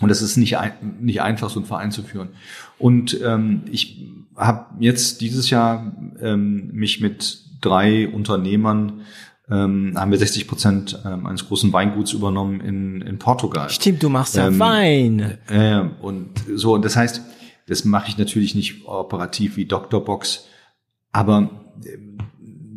Und 0.01 0.09
es 0.09 0.21
ist 0.21 0.35
nicht, 0.35 0.57
ein, 0.57 0.73
nicht 0.99 1.21
einfach, 1.21 1.49
so 1.49 1.59
einen 1.59 1.67
Verein 1.67 1.91
zu 1.91 2.03
führen. 2.03 2.29
Und 2.77 3.19
ähm, 3.23 3.63
ich 3.71 4.05
habe 4.35 4.65
jetzt 4.79 5.21
dieses 5.21 5.49
Jahr 5.49 5.95
ähm, 6.19 6.71
mich 6.73 6.99
mit 6.99 7.50
drei 7.61 8.07
Unternehmern 8.07 9.01
ähm, 9.49 9.93
haben 9.95 10.11
wir 10.11 10.17
60 10.17 10.47
Prozent 10.47 10.99
ähm, 11.05 11.25
eines 11.25 11.47
großen 11.47 11.71
Weinguts 11.73 12.13
übernommen 12.13 12.61
in, 12.61 13.01
in 13.01 13.19
Portugal. 13.19 13.69
Stimmt, 13.69 14.01
du 14.01 14.09
machst 14.09 14.35
ja 14.35 14.47
ähm, 14.47 14.59
Wein. 14.59 15.37
Äh, 15.47 15.81
und 16.01 16.29
so, 16.55 16.73
und 16.73 16.85
das 16.85 16.95
heißt, 16.95 17.21
das 17.67 17.85
mache 17.85 18.09
ich 18.09 18.17
natürlich 18.17 18.55
nicht 18.55 18.85
operativ 18.85 19.57
wie 19.57 19.65
Dr. 19.65 20.03
Box, 20.03 20.45
aber 21.11 21.49
äh, 21.83 21.97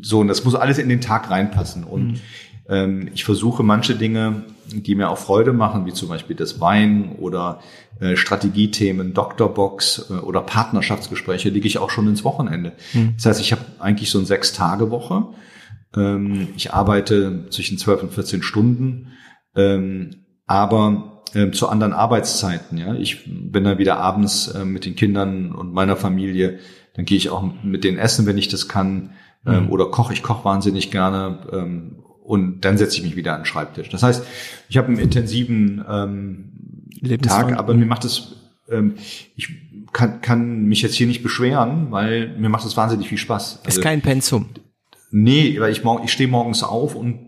so, 0.01 0.21
und 0.21 0.29
das 0.29 0.45
muss 0.45 0.55
alles 0.55 0.79
in 0.79 0.89
den 0.89 1.01
Tag 1.01 1.31
reinpassen. 1.31 1.85
Und 1.85 2.13
mhm. 2.13 2.21
ähm, 2.69 3.09
ich 3.15 3.25
versuche 3.25 3.63
manche 3.63 3.95
Dinge, 3.95 4.45
die 4.73 4.95
mir 4.95 5.11
auch 5.11 5.19
Freude 5.19 5.53
machen, 5.53 5.87
wie 5.87 5.93
zum 5.93 6.09
Beispiel 6.09 6.37
das 6.37 6.61
Wein 6.61 7.17
oder 7.19 7.61
äh, 8.01 8.17
Strategiethemen, 8.17 9.15
Doktorbox 9.15 10.11
äh, 10.11 10.15
oder 10.15 10.41
Partnerschaftsgespräche, 10.41 11.51
lege 11.51 11.67
ich 11.67 11.79
auch 11.79 11.91
schon 11.91 12.09
ins 12.09 12.25
Wochenende. 12.25 12.73
Mhm. 12.93 13.15
Das 13.17 13.27
heißt, 13.27 13.41
ich 13.41 13.53
habe 13.53 13.63
eigentlich 13.79 14.11
so 14.11 14.19
eine 14.19 14.27
Sechs-Tage-Woche. 14.27 15.29
Ähm, 15.97 16.49
ich 16.57 16.75
arbeite 16.75 17.47
zwischen 17.51 17.79
zwölf 17.79 18.03
und 18.03 18.13
14 18.13 18.43
Stunden, 18.43 19.13
ähm, 19.55 20.25
aber 20.47 21.23
äh, 21.35 21.51
zu 21.51 21.69
anderen 21.69 21.93
Arbeitszeiten. 21.93 22.79
Ja, 22.79 22.95
Ich 22.95 23.25
bin 23.27 23.65
dann 23.65 23.79
wieder 23.79 23.99
abends 23.99 24.49
äh, 24.49 24.65
mit 24.65 24.85
den 24.85 24.97
Kindern 24.97 25.53
und 25.53 25.73
meiner 25.73 25.97
Familie. 25.97 26.59
Dann 26.95 27.05
gehe 27.05 27.17
ich 27.17 27.31
auch 27.31 27.45
mit 27.63 27.85
denen 27.85 27.99
essen, 27.99 28.27
wenn 28.27 28.39
ich 28.39 28.49
das 28.49 28.69
kann. 28.69 29.11
Ähm, 29.47 29.65
mhm. 29.65 29.71
Oder 29.71 29.87
koche, 29.87 30.13
ich 30.13 30.23
koche 30.23 30.45
wahnsinnig 30.45 30.91
gerne. 30.91 31.39
Ähm, 31.53 32.05
und 32.25 32.63
dann 32.63 32.79
setze 32.79 32.97
ich 32.97 33.03
mich 33.05 33.17
wieder 33.17 33.35
an 33.35 33.41
den 33.41 33.47
Schreibtisch. 33.47 33.91
Das 33.91 34.03
heißt, 34.03 34.25
ich 34.69 34.77
habe 34.79 34.89
einen 34.89 34.99
intensiven 34.99 35.85
ähm, 35.89 37.19
Tag, 37.21 37.57
aber 37.57 37.75
mir 37.75 37.85
macht 37.85 38.05
es, 38.05 38.37
ähm, 38.71 38.95
ich 39.37 39.51
kann, 39.93 40.23
kann 40.23 40.65
mich 40.65 40.83
jetzt 40.83 40.95
hier 40.95 41.07
nicht 41.07 41.23
beschweren, 41.23 41.91
weil 41.91 42.35
mir 42.39 42.49
macht 42.49 42.65
es 42.67 42.77
wahnsinnig 42.77 43.09
viel 43.09 43.19
Spaß. 43.19 43.61
Also, 43.65 43.79
ist 43.79 43.85
kein 43.85 44.01
Pensum. 44.01 44.49
Nee, 45.11 45.61
weil 45.61 45.71
ich, 45.71 45.85
morgen, 45.85 46.05
ich 46.05 46.13
stehe 46.13 46.29
morgens 46.29 46.63
auf 46.63 46.97
und 46.97 47.24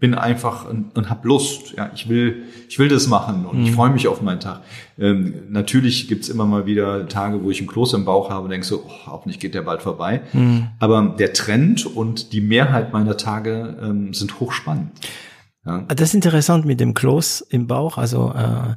bin 0.00 0.14
einfach 0.14 0.68
und, 0.68 0.96
und 0.96 1.10
habe 1.10 1.26
Lust. 1.26 1.74
Ja, 1.76 1.90
ich 1.94 2.08
will, 2.08 2.44
ich 2.68 2.78
will 2.78 2.88
das 2.88 3.08
machen 3.08 3.46
und 3.46 3.58
mhm. 3.58 3.64
ich 3.64 3.72
freue 3.72 3.90
mich 3.90 4.06
auf 4.08 4.22
meinen 4.22 4.40
Tag. 4.40 4.62
Ähm, 4.98 5.34
natürlich 5.48 6.08
gibt's 6.08 6.28
immer 6.28 6.46
mal 6.46 6.66
wieder 6.66 7.08
Tage, 7.08 7.42
wo 7.42 7.50
ich 7.50 7.60
ein 7.60 7.66
Kloß 7.66 7.94
im 7.94 8.04
Bauch 8.04 8.30
habe 8.30 8.44
und 8.44 8.50
denke 8.50 8.66
so, 8.66 8.84
oh, 8.86 9.06
hoffentlich 9.06 9.40
geht 9.40 9.54
der 9.54 9.62
bald 9.62 9.82
vorbei. 9.82 10.22
Mhm. 10.32 10.68
Aber 10.78 11.14
der 11.18 11.32
Trend 11.32 11.84
und 11.86 12.32
die 12.32 12.40
Mehrheit 12.40 12.92
meiner 12.92 13.16
Tage 13.16 13.76
ähm, 13.82 14.14
sind 14.14 14.38
hochspannend. 14.40 14.90
Ja. 15.66 15.84
Das 15.88 16.08
ist 16.08 16.14
interessant 16.14 16.64
mit 16.64 16.80
dem 16.80 16.94
Kloß 16.94 17.40
im 17.42 17.66
Bauch. 17.66 17.98
Also 17.98 18.32
äh, 18.34 18.74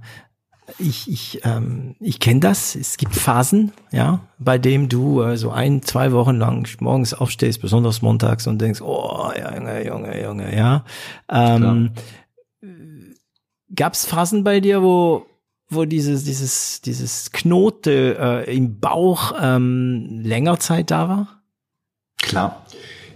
ich, 0.78 1.10
ich, 1.10 1.42
ähm, 1.44 1.96
ich 2.00 2.20
kenne 2.20 2.40
das. 2.40 2.76
Es 2.76 2.98
gibt 2.98 3.16
Phasen, 3.16 3.72
ja, 3.92 4.22
bei 4.40 4.58
dem 4.58 4.90
du 4.90 5.22
äh, 5.22 5.38
so 5.38 5.52
ein, 5.52 5.82
zwei 5.82 6.12
Wochen 6.12 6.38
lang 6.38 6.68
morgens 6.80 7.14
aufstehst, 7.14 7.62
besonders 7.62 8.02
montags 8.02 8.48
und 8.48 8.60
denkst, 8.60 8.82
oh, 8.82 9.32
Junge, 9.36 9.86
Junge, 9.86 10.22
Junge, 10.22 10.56
ja. 10.56 10.86
Ähm, 11.30 11.92
Gab 13.74 13.94
es 13.94 14.06
Phasen 14.06 14.44
bei 14.44 14.60
dir, 14.60 14.82
wo 14.82 15.26
wo 15.70 15.86
dieses 15.86 16.26
dieses 16.26 16.82
dieses 16.82 17.32
Knote 17.32 18.18
äh, 18.20 18.56
im 18.56 18.80
Bauch 18.82 19.34
ähm, 19.42 20.20
länger 20.22 20.60
Zeit 20.60 20.92
da 20.92 21.08
war? 21.08 21.42
Klar 22.18 22.61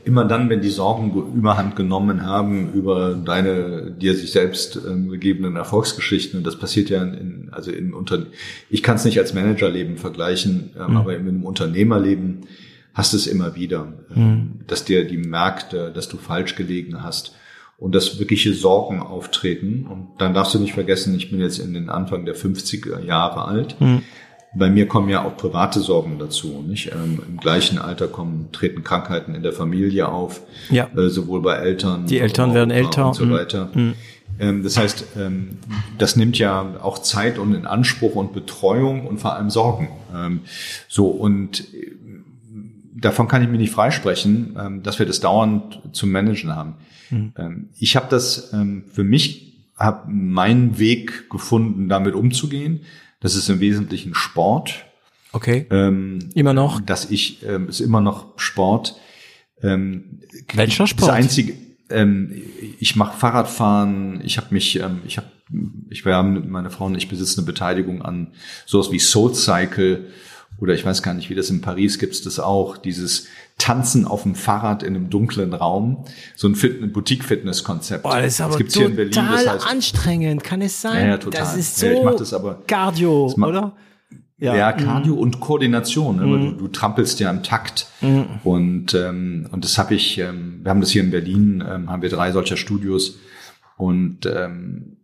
immer 0.05 0.23
dann, 0.23 0.49
wenn 0.49 0.61
die 0.61 0.69
Sorgen 0.69 1.11
überhand 1.35 1.75
genommen 1.75 2.25
haben 2.25 2.71
über 2.73 3.15
deine 3.15 3.91
dir 3.91 4.13
sich 4.13 4.31
selbst 4.31 4.79
ähm, 4.87 5.09
gegebenen 5.09 5.55
Erfolgsgeschichten, 5.55 6.37
und 6.37 6.45
das 6.45 6.57
passiert 6.57 6.89
ja 6.89 7.03
in, 7.03 7.49
also 7.51 7.71
im 7.71 7.93
Unter 7.93 8.27
ich 8.69 8.83
kann 8.83 8.97
es 8.97 9.05
nicht 9.05 9.17
als 9.17 9.33
Managerleben 9.33 9.97
vergleichen, 9.97 10.71
ähm, 10.79 10.91
mhm. 10.91 10.97
aber 10.97 11.15
im 11.15 11.43
Unternehmerleben 11.43 12.41
hast 12.93 13.13
du 13.13 13.17
es 13.17 13.25
immer 13.25 13.55
wieder, 13.55 13.93
ähm, 14.15 14.23
mhm. 14.23 14.51
dass 14.67 14.85
dir 14.85 15.05
die 15.05 15.17
Märkte, 15.17 15.91
dass 15.91 16.07
du 16.07 16.17
falsch 16.17 16.55
gelegen 16.55 17.03
hast 17.03 17.35
und 17.77 17.95
dass 17.95 18.19
wirkliche 18.19 18.53
Sorgen 18.53 19.01
auftreten. 19.01 19.87
Und 19.87 20.21
dann 20.21 20.35
darfst 20.35 20.53
du 20.53 20.59
nicht 20.59 20.73
vergessen, 20.73 21.15
ich 21.15 21.31
bin 21.31 21.39
jetzt 21.39 21.57
in 21.57 21.73
den 21.73 21.89
Anfang 21.89 22.25
der 22.25 22.35
50er 22.35 23.03
Jahre 23.03 23.45
alt. 23.45 23.81
Mhm 23.81 24.03
bei 24.55 24.69
mir 24.69 24.87
kommen 24.87 25.09
ja 25.09 25.23
auch 25.23 25.37
private 25.37 25.79
Sorgen 25.81 26.17
dazu. 26.17 26.63
Nicht? 26.65 26.91
Ähm, 26.91 27.21
Im 27.27 27.37
gleichen 27.37 27.77
Alter 27.77 28.07
kommen, 28.07 28.49
treten 28.51 28.83
Krankheiten 28.83 29.35
in 29.35 29.43
der 29.43 29.53
Familie 29.53 30.07
auf, 30.07 30.41
ja. 30.69 30.89
äh, 30.95 31.09
sowohl 31.09 31.41
bei 31.41 31.55
Eltern. 31.55 32.07
Die 32.07 32.19
Eltern 32.19 32.53
werden 32.53 32.71
älter 32.71 33.07
und 33.07 33.15
so 33.15 33.29
weiter. 33.29 33.69
Mhm. 33.73 33.93
Ähm, 34.39 34.63
das 34.63 34.77
heißt, 34.77 35.05
ähm, 35.17 35.57
das 35.97 36.15
nimmt 36.15 36.37
ja 36.37 36.75
auch 36.81 36.99
Zeit 36.99 37.37
und 37.37 37.53
in 37.53 37.65
Anspruch 37.65 38.15
und 38.15 38.33
Betreuung 38.33 39.05
und 39.07 39.19
vor 39.19 39.33
allem 39.33 39.49
Sorgen. 39.49 39.89
Ähm, 40.13 40.41
so 40.87 41.07
und 41.07 41.61
äh, 41.73 41.91
davon 42.95 43.27
kann 43.27 43.43
ich 43.43 43.49
mir 43.49 43.57
nicht 43.57 43.73
freisprechen, 43.73 44.55
ähm, 44.59 44.83
dass 44.83 44.99
wir 44.99 45.05
das 45.05 45.19
dauernd 45.19 45.81
zu 45.91 46.07
managen 46.07 46.55
haben. 46.55 46.75
Mhm. 47.09 47.33
Ähm, 47.37 47.69
ich 47.77 47.95
habe 47.95 48.07
das 48.09 48.53
für 48.91 49.03
mich, 49.03 49.53
habe 49.77 50.09
meinen 50.09 50.79
Weg 50.79 51.29
gefunden, 51.29 51.89
damit 51.89 52.15
umzugehen 52.15 52.81
das 53.25 53.33
ist 53.35 53.49
im 53.49 53.59
Wesentlichen 53.59 54.13
Sport. 54.13 54.85
Okay. 55.31 55.65
Ähm, 55.71 56.29
immer 56.35 56.53
noch? 56.53 56.79
Dass 56.79 57.09
ich, 57.09 57.43
ähm, 57.43 57.67
ist 57.67 57.79
immer 57.79 57.99
noch 57.99 58.37
Sport. 58.37 58.97
Ähm, 59.63 60.19
Welcher 60.53 60.85
Sport? 60.85 61.09
Das 61.09 61.15
einzige, 61.15 61.53
ähm, 61.89 62.39
ich 62.79 62.95
mache 62.95 63.17
Fahrradfahren, 63.17 64.21
ich 64.23 64.37
habe 64.37 64.53
mich, 64.53 64.79
ähm, 64.79 65.01
ich 65.07 65.17
habe, 65.17 65.25
ich 65.89 66.05
wir 66.05 66.13
haben, 66.13 66.51
meine 66.51 66.69
Frau 66.69 66.85
und 66.85 66.93
ich 66.93 67.09
besitzen 67.09 67.39
eine 67.39 67.47
Beteiligung 67.47 68.03
an 68.03 68.27
sowas 68.67 68.91
wie 68.91 68.99
Soul 68.99 69.33
Cycle 69.33 70.05
oder 70.59 70.75
ich 70.75 70.85
weiß 70.85 71.01
gar 71.01 71.15
nicht, 71.15 71.31
wie 71.31 71.35
das 71.35 71.49
in 71.49 71.61
Paris 71.61 71.97
gibt 71.97 72.13
es 72.13 72.21
das 72.21 72.39
auch, 72.39 72.77
dieses 72.77 73.25
Tanzen 73.57 74.05
auf 74.05 74.23
dem 74.23 74.35
Fahrrad 74.35 74.83
in 74.83 74.95
einem 74.95 75.09
dunklen 75.09 75.53
Raum, 75.53 76.05
so 76.35 76.47
ein 76.47 76.55
Fit 76.55 76.91
Boutique-Fitness-Konzept. 76.91 78.03
Boah, 78.03 78.21
das 78.21 78.33
ist 78.33 78.41
aber 78.41 78.59
das 78.59 78.73
total 78.73 78.89
Berlin, 78.91 79.13
das 79.13 79.47
heißt, 79.47 79.67
anstrengend, 79.67 80.43
kann 80.43 80.61
es 80.61 80.81
sein? 80.81 81.05
Ja, 81.05 81.07
ja 81.11 81.17
total. 81.17 81.41
Das 81.41 81.55
ist 81.55 81.77
so 81.77 81.85
ja, 81.85 81.93
ich 81.93 82.03
mach 82.03 82.15
das 82.15 82.33
aber, 82.33 82.61
Cardio, 82.67 83.27
das 83.27 83.37
oder? 83.37 83.75
Ja, 84.37 84.55
ja 84.55 84.73
Cardio 84.73 85.13
mhm. 85.13 85.19
und 85.19 85.39
Koordination. 85.39 86.17
Ne? 86.17 86.25
Mhm. 86.25 86.57
Du, 86.57 86.63
du 86.63 86.67
trampelst 86.67 87.19
ja 87.21 87.29
im 87.29 87.43
Takt. 87.43 87.87
Mhm. 88.01 88.25
Und, 88.43 88.93
ähm, 88.93 89.47
und 89.51 89.63
das 89.63 89.77
habe 89.77 89.95
ich, 89.95 90.17
ähm, 90.17 90.59
wir 90.63 90.69
haben 90.69 90.81
das 90.81 90.89
hier 90.89 91.03
in 91.03 91.11
Berlin, 91.11 91.63
ähm, 91.67 91.89
haben 91.89 92.01
wir 92.01 92.09
drei 92.09 92.31
solcher 92.33 92.57
Studios. 92.57 93.17
Und 93.77 94.25
ähm, 94.25 94.97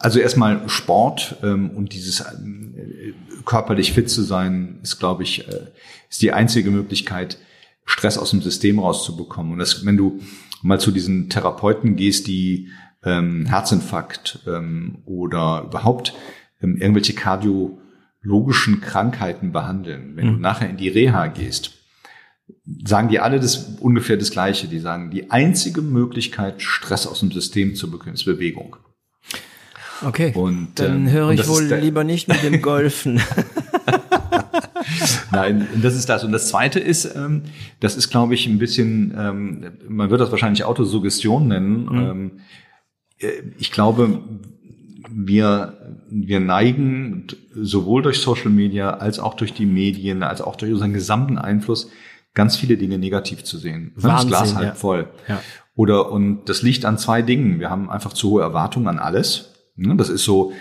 also 0.00 0.18
erstmal 0.18 0.68
Sport 0.68 1.36
ähm, 1.42 1.70
und 1.70 1.94
dieses 1.94 2.20
äh, 2.20 3.14
körperlich 3.44 3.92
fit 3.92 4.10
zu 4.10 4.22
sein, 4.22 4.80
ist, 4.82 4.98
glaube 4.98 5.22
ich, 5.22 5.48
äh, 5.48 5.68
ist 6.10 6.22
die 6.22 6.32
einzige 6.32 6.70
Möglichkeit, 6.70 7.38
Stress 7.84 8.18
aus 8.18 8.30
dem 8.30 8.42
System 8.42 8.78
rauszubekommen. 8.78 9.52
Und 9.52 9.58
das, 9.58 9.84
wenn 9.84 9.96
du 9.96 10.20
mal 10.62 10.80
zu 10.80 10.90
diesen 10.90 11.28
Therapeuten 11.28 11.96
gehst, 11.96 12.26
die 12.26 12.68
ähm, 13.04 13.46
Herzinfarkt 13.46 14.40
ähm, 14.46 14.98
oder 15.04 15.64
überhaupt 15.66 16.14
ähm, 16.62 16.76
irgendwelche 16.76 17.14
kardiologischen 17.14 18.80
Krankheiten 18.80 19.52
behandeln, 19.52 20.16
wenn 20.16 20.26
mhm. 20.26 20.32
du 20.34 20.38
nachher 20.38 20.70
in 20.70 20.76
die 20.76 20.88
Reha 20.88 21.26
gehst, 21.26 21.72
sagen 22.84 23.08
die 23.08 23.20
alle 23.20 23.40
das 23.40 23.76
ungefähr 23.80 24.16
das 24.16 24.30
Gleiche. 24.30 24.68
Die 24.68 24.78
sagen, 24.78 25.10
die 25.10 25.30
einzige 25.30 25.82
Möglichkeit, 25.82 26.62
Stress 26.62 27.06
aus 27.06 27.20
dem 27.20 27.32
System 27.32 27.74
zu 27.74 27.90
bekommen, 27.90 28.14
ist 28.14 28.24
Bewegung. 28.24 28.76
Okay. 30.04 30.32
Und, 30.34 30.72
dann 30.76 31.06
ähm, 31.06 31.12
höre 31.12 31.30
ich 31.30 31.46
wohl 31.48 31.64
lieber 31.64 32.04
nicht 32.04 32.28
mit 32.28 32.42
dem 32.42 32.62
Golfen. 32.62 33.20
Nein, 35.32 35.66
das 35.82 35.94
ist 35.94 36.08
das. 36.08 36.24
Und 36.24 36.32
das 36.32 36.48
Zweite 36.48 36.80
ist, 36.80 37.14
ähm, 37.16 37.42
das 37.80 37.96
ist, 37.96 38.10
glaube 38.10 38.34
ich, 38.34 38.46
ein 38.46 38.58
bisschen, 38.58 39.14
ähm, 39.16 39.72
man 39.88 40.10
wird 40.10 40.20
das 40.20 40.30
wahrscheinlich 40.30 40.64
Autosuggestion 40.64 41.48
nennen. 41.48 41.84
Mhm. 41.84 41.98
Ähm, 41.98 42.30
äh, 43.18 43.28
ich 43.58 43.72
glaube, 43.72 44.22
wir, 45.10 45.96
wir 46.10 46.40
neigen 46.40 47.26
sowohl 47.54 48.02
durch 48.02 48.20
Social 48.20 48.50
Media 48.50 48.94
als 48.94 49.18
auch 49.18 49.34
durch 49.34 49.52
die 49.52 49.66
Medien, 49.66 50.22
als 50.22 50.40
auch 50.40 50.56
durch 50.56 50.72
unseren 50.72 50.92
gesamten 50.92 51.38
Einfluss, 51.38 51.90
ganz 52.34 52.56
viele 52.56 52.76
Dinge 52.76 52.98
negativ 52.98 53.44
zu 53.44 53.58
sehen. 53.58 53.92
Wahnsinn, 53.94 54.30
das 54.30 54.42
Glas 54.42 54.54
halb 54.54 54.68
ja. 54.68 54.74
voll. 54.74 55.08
Ja. 55.28 55.40
Oder, 55.74 56.10
und 56.10 56.48
das 56.48 56.62
liegt 56.62 56.84
an 56.84 56.98
zwei 56.98 57.22
Dingen. 57.22 57.60
Wir 57.60 57.70
haben 57.70 57.90
einfach 57.90 58.12
zu 58.12 58.30
hohe 58.30 58.42
Erwartungen 58.42 58.88
an 58.88 58.98
alles. 58.98 59.54
Ne, 59.74 59.96
das 59.96 60.08
ist 60.08 60.24
so, 60.24 60.52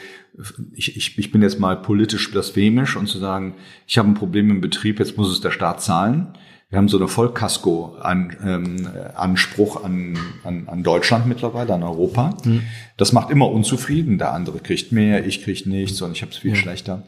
ich, 0.73 0.95
ich, 0.95 1.17
ich 1.17 1.31
bin 1.31 1.41
jetzt 1.41 1.59
mal 1.59 1.75
politisch 1.75 2.31
blasphemisch 2.31 2.95
und 2.95 3.07
zu 3.07 3.17
sagen, 3.19 3.55
ich 3.87 3.97
habe 3.97 4.09
ein 4.09 4.13
Problem 4.13 4.49
im 4.49 4.61
Betrieb, 4.61 4.99
jetzt 4.99 5.17
muss 5.17 5.29
es 5.31 5.41
der 5.41 5.51
Staat 5.51 5.81
zahlen. 5.81 6.27
Wir 6.69 6.77
haben 6.77 6.87
so 6.87 6.95
eine 6.97 7.09
Vollkasko-Anspruch 7.09 9.83
an, 9.83 10.17
an, 10.45 10.63
an 10.67 10.83
Deutschland 10.83 11.27
mittlerweile, 11.27 11.73
an 11.73 11.83
Europa. 11.83 12.37
Mhm. 12.45 12.61
Das 12.95 13.11
macht 13.11 13.29
immer 13.29 13.51
unzufrieden. 13.51 14.17
Der 14.17 14.31
andere 14.31 14.59
kriegt 14.59 14.93
mehr, 14.93 15.25
ich 15.25 15.43
kriege 15.43 15.69
nichts 15.69 16.01
und 16.01 16.13
ich 16.13 16.21
habe 16.21 16.31
es 16.31 16.37
viel 16.37 16.51
ja. 16.51 16.55
schlechter. 16.55 17.03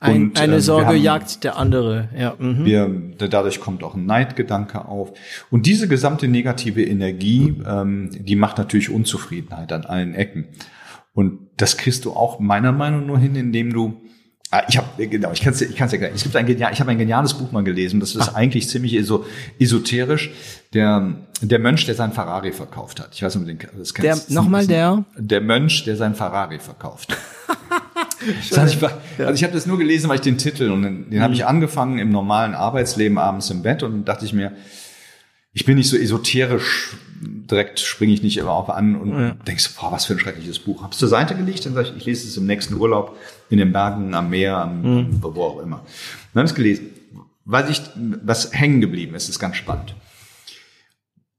Ein, 0.00 0.28
und, 0.28 0.40
eine 0.40 0.54
ähm, 0.54 0.60
Sorge 0.60 0.86
haben, 0.86 0.96
jagt 0.96 1.44
der 1.44 1.56
andere. 1.56 2.08
Ja. 2.16 2.34
Mhm. 2.38 2.64
Wir, 2.64 2.90
dadurch 3.28 3.60
kommt 3.60 3.84
auch 3.84 3.94
ein 3.94 4.04
Neidgedanke 4.04 4.86
auf. 4.86 5.12
Und 5.50 5.66
diese 5.66 5.86
gesamte 5.86 6.26
negative 6.26 6.84
Energie, 6.84 7.54
ähm, 7.66 8.10
die 8.12 8.34
macht 8.34 8.58
natürlich 8.58 8.90
Unzufriedenheit 8.90 9.72
an 9.72 9.84
allen 9.84 10.16
Ecken. 10.16 10.48
Und 11.18 11.48
das 11.56 11.76
kriegst 11.76 12.04
du 12.04 12.12
auch 12.12 12.38
meiner 12.38 12.70
Meinung 12.70 13.00
nach 13.00 13.06
nur 13.08 13.18
hin, 13.18 13.34
indem 13.34 13.72
du 13.72 14.00
ah, 14.52 14.62
ich 14.68 14.78
habe 14.78 15.04
genau, 15.08 15.32
ich 15.32 15.40
kann 15.40 15.52
es 15.52 15.60
ich 15.60 15.74
kann's 15.74 15.90
ja 15.90 15.98
Es 15.98 16.22
gibt 16.22 16.36
ein 16.36 16.46
genial, 16.46 16.72
ich 16.72 16.78
habe 16.78 16.92
ein 16.92 16.98
geniales 16.98 17.34
Buch 17.34 17.50
mal 17.50 17.64
gelesen, 17.64 17.98
das 17.98 18.14
ist 18.14 18.28
Ach. 18.28 18.34
eigentlich 18.36 18.68
ziemlich 18.68 19.04
so 19.04 19.26
esoterisch. 19.58 20.30
Der 20.74 21.16
der 21.42 21.58
Mönch, 21.58 21.86
der 21.86 21.96
sein 21.96 22.12
Ferrari 22.12 22.52
verkauft 22.52 23.00
hat. 23.00 23.08
Ich 23.16 23.22
weiß 23.24 23.34
nicht, 23.34 23.42
ob 23.42 23.58
du 23.58 23.66
den 23.66 23.78
das 23.80 23.94
kennst. 23.94 24.28
Der 24.28 24.32
nochmal 24.32 24.64
der 24.68 25.06
der 25.16 25.40
Mönch, 25.40 25.82
der 25.82 25.96
sein 25.96 26.14
Ferrari 26.14 26.60
verkauft. 26.60 27.08
also 28.56 28.76
ich, 28.76 28.80
also 29.18 29.34
ich 29.34 29.42
habe 29.42 29.52
das 29.52 29.66
nur 29.66 29.76
gelesen, 29.76 30.08
weil 30.08 30.18
ich 30.18 30.22
den 30.22 30.38
Titel 30.38 30.70
und 30.70 30.82
den, 30.82 31.10
den 31.10 31.20
habe 31.20 31.34
ich 31.34 31.40
mhm. 31.40 31.48
angefangen 31.48 31.98
im 31.98 32.10
normalen 32.10 32.54
Arbeitsleben 32.54 33.18
abends 33.18 33.50
im 33.50 33.62
Bett 33.62 33.82
und 33.82 34.04
dachte 34.04 34.24
ich 34.24 34.32
mir, 34.32 34.52
ich 35.52 35.64
bin 35.64 35.78
nicht 35.78 35.88
so 35.88 35.96
esoterisch 35.96 36.96
direkt 37.20 37.80
springe 37.80 38.12
ich 38.12 38.22
nicht 38.22 38.36
immer 38.36 38.52
auf 38.52 38.70
an 38.70 38.96
und 38.96 39.10
ja. 39.10 39.30
denkst, 39.46 39.74
boah, 39.78 39.92
was 39.92 40.06
für 40.06 40.14
ein 40.14 40.18
schreckliches 40.18 40.58
Buch. 40.58 40.82
Hab's 40.82 40.98
zur 40.98 41.08
Seite 41.08 41.34
gelegt, 41.34 41.66
dann 41.66 41.74
sage 41.74 41.88
ich, 41.88 41.96
ich 41.96 42.04
lese 42.04 42.28
es 42.28 42.36
im 42.36 42.46
nächsten 42.46 42.74
Urlaub 42.74 43.16
in 43.50 43.58
den 43.58 43.72
Bergen, 43.72 44.14
am 44.14 44.30
Meer, 44.30 44.58
am, 44.58 44.82
mhm. 44.82 45.22
wo 45.22 45.42
auch 45.42 45.60
immer. 45.60 45.84
Dann 46.32 46.40
habe 46.40 46.46
ich 46.46 46.52
es 46.52 46.54
gelesen. 46.54 46.90
Was, 47.44 47.70
ich, 47.70 47.80
was 48.22 48.52
hängen 48.52 48.80
geblieben 48.80 49.14
ist, 49.14 49.28
ist 49.28 49.38
ganz 49.38 49.56
spannend. 49.56 49.94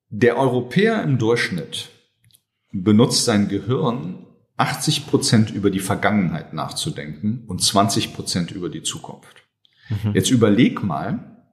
Der 0.09 0.37
Europäer 0.37 1.03
im 1.03 1.19
Durchschnitt 1.19 1.89
benutzt 2.71 3.25
sein 3.25 3.47
Gehirn 3.47 4.25
80 4.57 5.07
Prozent 5.07 5.51
über 5.51 5.69
die 5.69 5.79
Vergangenheit 5.79 6.53
nachzudenken 6.53 7.43
und 7.47 7.61
20 7.61 8.13
Prozent 8.13 8.51
über 8.51 8.69
die 8.69 8.81
Zukunft. 8.81 9.43
Mhm. 9.89 10.13
Jetzt 10.13 10.31
überleg 10.31 10.83
mal, 10.83 11.43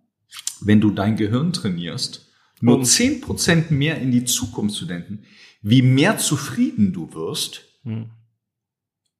wenn 0.60 0.80
du 0.80 0.90
dein 0.90 1.16
Gehirn 1.16 1.52
trainierst, 1.52 2.25
nur 2.60 2.82
zehn 2.84 3.20
Prozent 3.20 3.70
mehr 3.70 4.00
in 4.00 4.10
die 4.10 4.24
Zukunft 4.24 4.76
zu 4.76 4.86
denken, 4.86 5.24
wie 5.62 5.82
mehr 5.82 6.18
zufrieden 6.18 6.92
du 6.92 7.12
wirst. 7.12 7.62
Mhm. 7.84 8.06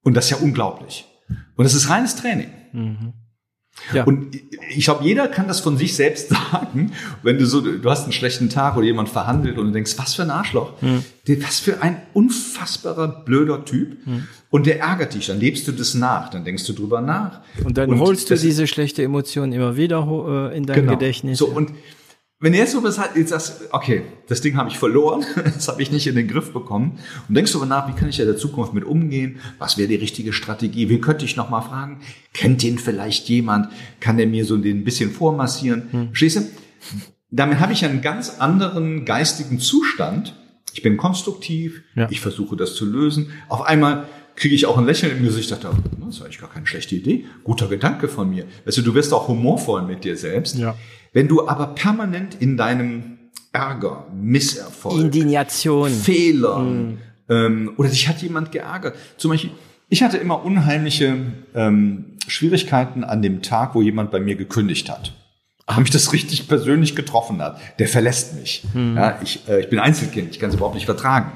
Und 0.02 0.14
das 0.14 0.26
ist 0.26 0.30
ja 0.30 0.36
unglaublich. 0.38 1.06
Und 1.56 1.64
das 1.64 1.74
ist 1.74 1.88
reines 1.88 2.16
Training. 2.16 2.50
Mhm. 2.72 3.12
Ja. 3.92 4.04
Und 4.04 4.36
ich 4.74 4.84
glaube, 4.84 5.04
jeder 5.04 5.28
kann 5.28 5.48
das 5.48 5.60
von 5.60 5.76
sich 5.76 5.94
selbst 5.94 6.28
sagen, 6.50 6.92
wenn 7.22 7.38
du 7.38 7.46
so, 7.46 7.60
du 7.60 7.90
hast 7.90 8.04
einen 8.04 8.12
schlechten 8.12 8.48
Tag 8.48 8.76
oder 8.76 8.86
jemand 8.86 9.08
verhandelt 9.08 9.58
und 9.58 9.66
du 9.66 9.72
denkst, 9.72 9.94
was 9.98 10.14
für 10.14 10.22
ein 10.22 10.30
Arschloch, 10.30 10.80
hm. 10.80 11.04
was 11.42 11.60
für 11.60 11.82
ein 11.82 12.00
unfassbarer 12.14 13.08
blöder 13.24 13.64
Typ. 13.64 14.04
Hm. 14.04 14.26
Und 14.50 14.66
der 14.66 14.80
ärgert 14.80 15.14
dich, 15.14 15.26
dann 15.26 15.40
lebst 15.40 15.68
du 15.68 15.72
das 15.72 15.94
nach, 15.94 16.30
dann 16.30 16.44
denkst 16.44 16.64
du 16.66 16.72
drüber 16.72 17.00
nach. 17.00 17.40
Und 17.64 17.76
dann 17.76 17.90
und 17.90 18.00
holst 18.00 18.30
du 18.30 18.36
diese 18.36 18.66
schlechte 18.66 19.02
Emotion 19.02 19.52
immer 19.52 19.76
wieder 19.76 20.06
äh, 20.52 20.56
in 20.56 20.64
dein 20.64 20.80
genau. 20.80 20.92
Gedächtnis. 20.92 21.38
So, 21.38 21.46
und 21.46 21.72
wenn 22.38 22.52
du 22.52 22.58
jetzt 22.58 22.72
so 22.72 22.82
was 22.82 23.00
jetzt 23.14 23.30
sagst, 23.30 23.62
okay, 23.72 24.02
das 24.28 24.42
Ding 24.42 24.56
habe 24.56 24.68
ich 24.68 24.78
verloren, 24.78 25.24
das 25.44 25.68
habe 25.68 25.80
ich 25.80 25.90
nicht 25.90 26.06
in 26.06 26.16
den 26.16 26.28
Griff 26.28 26.52
bekommen 26.52 26.98
und 27.28 27.34
denkst 27.34 27.52
darüber 27.52 27.66
nach, 27.66 27.88
wie 27.88 27.98
kann 27.98 28.08
ich 28.08 28.18
ja 28.18 28.26
der 28.26 28.36
Zukunft 28.36 28.74
mit 28.74 28.84
umgehen? 28.84 29.40
Was 29.58 29.78
wäre 29.78 29.88
die 29.88 29.94
richtige 29.94 30.32
Strategie? 30.32 30.88
Wen 30.88 31.00
könnte 31.00 31.24
ich 31.24 31.36
noch 31.36 31.48
mal 31.48 31.62
fragen? 31.62 32.00
Kennt 32.34 32.62
den 32.62 32.78
vielleicht 32.78 33.28
jemand? 33.28 33.68
Kann 34.00 34.18
der 34.18 34.26
mir 34.26 34.44
so 34.44 34.56
den 34.58 34.80
ein 34.80 34.84
bisschen 34.84 35.10
vormassieren? 35.10 35.88
Hm. 35.90 36.08
Schließe, 36.12 36.50
damit 37.30 37.58
habe 37.58 37.72
ich 37.72 37.84
einen 37.84 38.02
ganz 38.02 38.38
anderen 38.38 39.06
geistigen 39.06 39.58
Zustand. 39.58 40.36
Ich 40.74 40.82
bin 40.82 40.98
konstruktiv, 40.98 41.82
ja. 41.94 42.06
ich 42.10 42.20
versuche 42.20 42.54
das 42.54 42.74
zu 42.74 42.84
lösen. 42.84 43.30
Auf 43.48 43.62
einmal 43.62 44.08
kriege 44.36 44.54
ich 44.54 44.66
auch 44.66 44.76
ein 44.76 44.84
Lächeln 44.84 45.16
im 45.16 45.24
Gesicht, 45.24 45.50
dachte, 45.50 45.70
das 45.98 46.16
ist 46.16 46.22
eigentlich 46.22 46.38
gar 46.38 46.50
keine 46.50 46.66
schlechte 46.66 46.94
Idee, 46.94 47.24
guter 47.42 47.68
Gedanke 47.68 48.08
von 48.08 48.28
mir. 48.28 48.44
Weißt 48.66 48.76
du, 48.76 48.82
du 48.82 48.94
wirst 48.94 49.14
auch 49.14 49.28
humorvoll 49.28 49.82
mit 49.82 50.04
dir 50.04 50.18
selbst. 50.18 50.58
Ja. 50.58 50.76
Wenn 51.16 51.28
du 51.28 51.48
aber 51.48 51.68
permanent 51.68 52.34
in 52.40 52.58
deinem 52.58 53.16
Ärger, 53.50 54.06
Misserfolg, 54.14 55.00
Indignation, 55.00 55.90
Fehlern 55.90 56.86
mm. 56.86 56.98
ähm, 57.30 57.72
oder 57.78 57.88
dich 57.88 58.06
hat 58.06 58.20
jemand 58.20 58.52
geärgert. 58.52 58.96
Zum 59.16 59.30
Beispiel, 59.30 59.48
ich 59.88 60.02
hatte 60.02 60.18
immer 60.18 60.44
unheimliche 60.44 61.16
ähm, 61.54 62.18
Schwierigkeiten 62.28 63.02
an 63.02 63.22
dem 63.22 63.40
Tag, 63.40 63.74
wo 63.74 63.80
jemand 63.80 64.10
bei 64.10 64.20
mir 64.20 64.36
gekündigt 64.36 64.90
hat. 64.90 65.14
Ach. 65.64 65.78
mich 65.78 65.88
das 65.88 66.12
richtig 66.12 66.48
persönlich 66.48 66.94
getroffen 66.94 67.40
hat. 67.40 67.60
Der 67.78 67.88
verlässt 67.88 68.34
mich. 68.34 68.64
Hm. 68.74 68.96
Ja, 68.96 69.18
ich, 69.22 69.48
äh, 69.48 69.60
ich 69.60 69.70
bin 69.70 69.78
Einzelkind, 69.78 70.32
ich 70.32 70.38
kann 70.38 70.50
es 70.50 70.56
überhaupt 70.56 70.74
nicht 70.74 70.84
vertragen. 70.84 71.32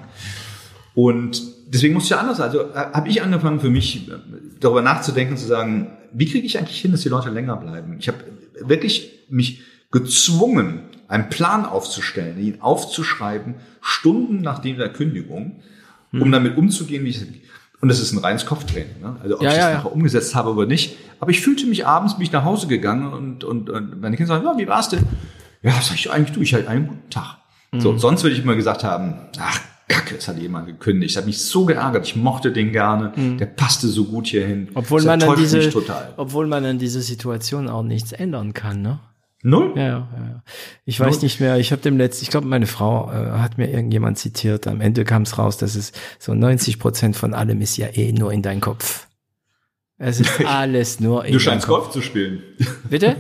Und 0.94 1.40
deswegen 1.68 1.94
muss 1.94 2.04
ich 2.04 2.10
ja 2.10 2.18
anders. 2.18 2.38
Also 2.38 2.60
äh, 2.60 2.74
habe 2.74 3.08
ich 3.08 3.22
angefangen 3.22 3.60
für 3.60 3.70
mich 3.70 4.10
äh, 4.10 4.12
darüber 4.60 4.82
nachzudenken, 4.82 5.38
zu 5.38 5.46
sagen, 5.46 5.86
wie 6.12 6.26
kriege 6.26 6.44
ich 6.44 6.58
eigentlich 6.58 6.82
hin, 6.82 6.92
dass 6.92 7.00
die 7.00 7.08
Leute 7.08 7.30
länger 7.30 7.56
bleiben? 7.56 7.96
Ich 7.98 8.08
habe 8.08 8.18
wirklich 8.60 9.20
mich 9.30 9.62
gezwungen, 9.90 10.82
einen 11.08 11.28
Plan 11.28 11.66
aufzustellen, 11.66 12.38
ihn 12.38 12.60
aufzuschreiben, 12.60 13.56
Stunden 13.80 14.40
nach 14.40 14.60
der 14.60 14.92
Kündigung, 14.92 15.62
um 16.12 16.20
hm. 16.22 16.32
damit 16.32 16.56
umzugehen, 16.56 17.04
wie 17.04 17.10
ich 17.10 17.26
und 17.80 17.88
das 17.88 17.98
ist 17.98 18.12
ein 18.12 18.18
reines 18.18 18.44
Kopftraining. 18.44 19.00
Ne? 19.00 19.16
Also 19.22 19.36
ob 19.36 19.42
ja, 19.42 19.48
ich 19.48 19.56
das 19.56 19.64
ja, 19.64 19.74
nachher 19.74 19.88
ja. 19.88 19.92
umgesetzt 19.94 20.34
habe 20.34 20.50
oder 20.50 20.66
nicht. 20.66 20.96
Aber 21.18 21.30
ich 21.30 21.40
fühlte 21.40 21.66
mich 21.66 21.86
abends, 21.86 22.14
bin 22.14 22.24
ich 22.24 22.32
nach 22.32 22.44
Hause 22.44 22.66
gegangen 22.66 23.12
und, 23.12 23.42
und, 23.42 23.70
und 23.70 24.00
meine 24.00 24.16
Kinder 24.16 24.34
sagen, 24.34 24.44
ja, 24.44 24.56
wie 24.58 24.68
war's 24.68 24.90
denn? 24.90 25.04
Ja, 25.62 25.72
sag 25.80 25.94
ich 25.94 26.10
eigentlich, 26.10 26.32
du, 26.32 26.42
ich 26.42 26.52
hatte 26.54 26.68
einen 26.68 26.88
guten 26.88 27.10
Tag. 27.10 27.38
Mhm. 27.72 27.80
So, 27.80 27.96
sonst 27.96 28.22
würde 28.22 28.36
ich 28.36 28.42
immer 28.42 28.54
gesagt 28.54 28.84
haben, 28.84 29.14
ach, 29.38 29.60
Kacke, 29.88 30.16
es 30.16 30.28
hat 30.28 30.38
jemand 30.38 30.66
gekündigt. 30.66 31.12
Ich 31.12 31.16
habe 31.16 31.26
mich 31.26 31.42
so 31.42 31.64
geärgert. 31.64 32.06
Ich 32.06 32.16
mochte 32.16 32.52
den 32.52 32.70
gerne. 32.70 33.12
Mhm. 33.16 33.38
Der 33.38 33.46
passte 33.46 33.88
so 33.88 34.04
gut 34.04 34.28
hierhin. 34.28 34.68
Obwohl 34.74 35.02
man, 35.02 35.22
an 35.22 35.36
diese, 35.36 35.70
obwohl 36.16 36.46
man 36.46 36.64
an 36.64 36.78
dieser 36.78 37.00
Situation 37.00 37.68
auch 37.68 37.82
nichts 37.82 38.12
ändern 38.12 38.52
kann, 38.54 38.82
ne? 38.82 39.00
Null? 39.42 39.72
Ja, 39.74 39.82
ja, 39.82 40.08
ja. 40.16 40.42
Ich 40.84 40.98
Null. 40.98 41.08
weiß 41.08 41.22
nicht 41.22 41.40
mehr, 41.40 41.56
ich 41.56 41.72
habe 41.72 41.80
dem 41.80 41.96
letzten, 41.96 42.24
ich 42.24 42.30
glaube, 42.30 42.46
meine 42.46 42.66
Frau 42.66 43.10
äh, 43.10 43.38
hat 43.38 43.56
mir 43.56 43.70
irgendjemand 43.70 44.18
zitiert, 44.18 44.66
am 44.66 44.80
Ende 44.80 45.04
kam 45.04 45.22
es 45.22 45.38
raus, 45.38 45.56
dass 45.56 45.76
es 45.76 45.92
so 46.18 46.34
90 46.34 46.78
Prozent 46.78 47.16
von 47.16 47.32
allem 47.32 47.60
ist 47.60 47.76
ja 47.76 47.88
eh 47.94 48.12
nur 48.12 48.32
in 48.32 48.42
dein 48.42 48.60
Kopf. 48.60 49.06
Es 49.96 50.20
ist 50.20 50.30
alles 50.46 51.00
nur 51.00 51.24
in 51.24 51.32
Du 51.32 51.38
scheinst 51.38 51.66
Golf 51.66 51.90
zu 51.90 52.02
spielen. 52.02 52.42
Bitte? 52.90 53.16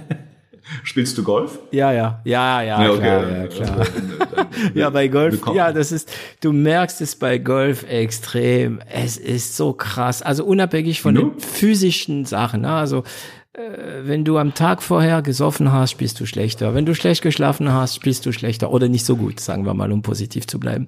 Spielst 0.84 1.18
du 1.18 1.24
Golf? 1.24 1.58
Ja, 1.72 1.90
ja, 1.90 2.20
ja, 2.24 2.62
ja, 2.62 2.82
ja 2.82 2.90
okay. 2.90 3.00
klar, 3.00 3.30
ja, 3.30 3.46
klar. 3.48 3.78
Also, 3.78 3.92
ja, 4.74 4.90
bei 4.90 5.08
Golf, 5.08 5.40
ja, 5.52 5.72
das 5.72 5.90
ist, 5.90 6.12
du 6.42 6.52
merkst 6.52 7.00
es 7.00 7.16
bei 7.16 7.38
Golf 7.38 7.84
extrem. 7.88 8.80
Es 8.88 9.16
ist 9.16 9.56
so 9.56 9.72
krass. 9.72 10.22
Also 10.22 10.44
unabhängig 10.44 11.00
von 11.00 11.14
no? 11.14 11.20
den 11.22 11.40
physischen 11.40 12.24
Sachen. 12.24 12.60
Ne? 12.60 12.70
Also 12.70 13.04
wenn 13.52 14.24
du 14.24 14.38
am 14.38 14.54
Tag 14.54 14.80
vorher 14.80 15.22
gesoffen 15.22 15.72
hast, 15.72 15.90
spielst 15.90 16.20
du 16.20 16.26
schlechter. 16.26 16.72
Wenn 16.74 16.86
du 16.86 16.94
schlecht 16.94 17.20
geschlafen 17.22 17.72
hast, 17.72 17.96
spielst 17.96 18.24
du 18.24 18.32
schlechter 18.32 18.70
oder 18.70 18.88
nicht 18.88 19.04
so 19.04 19.16
gut, 19.16 19.40
sagen 19.40 19.66
wir 19.66 19.74
mal, 19.74 19.90
um 19.90 20.02
positiv 20.02 20.46
zu 20.46 20.60
bleiben. 20.60 20.86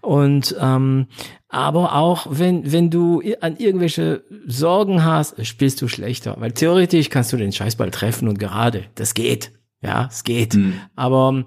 Und 0.00 0.54
ähm, 0.60 1.08
aber 1.48 1.96
auch 1.96 2.26
wenn 2.30 2.70
wenn 2.70 2.90
du 2.90 3.20
an 3.40 3.56
irgendwelche 3.56 4.22
Sorgen 4.46 5.04
hast, 5.04 5.44
spielst 5.44 5.82
du 5.82 5.88
schlechter, 5.88 6.36
weil 6.38 6.52
theoretisch 6.52 7.10
kannst 7.10 7.32
du 7.32 7.36
den 7.36 7.52
Scheißball 7.52 7.90
treffen 7.90 8.28
und 8.28 8.38
gerade, 8.38 8.84
das 8.94 9.14
geht, 9.14 9.50
ja, 9.82 10.08
es 10.08 10.22
geht. 10.22 10.54
Mhm. 10.54 10.74
Aber 10.94 11.44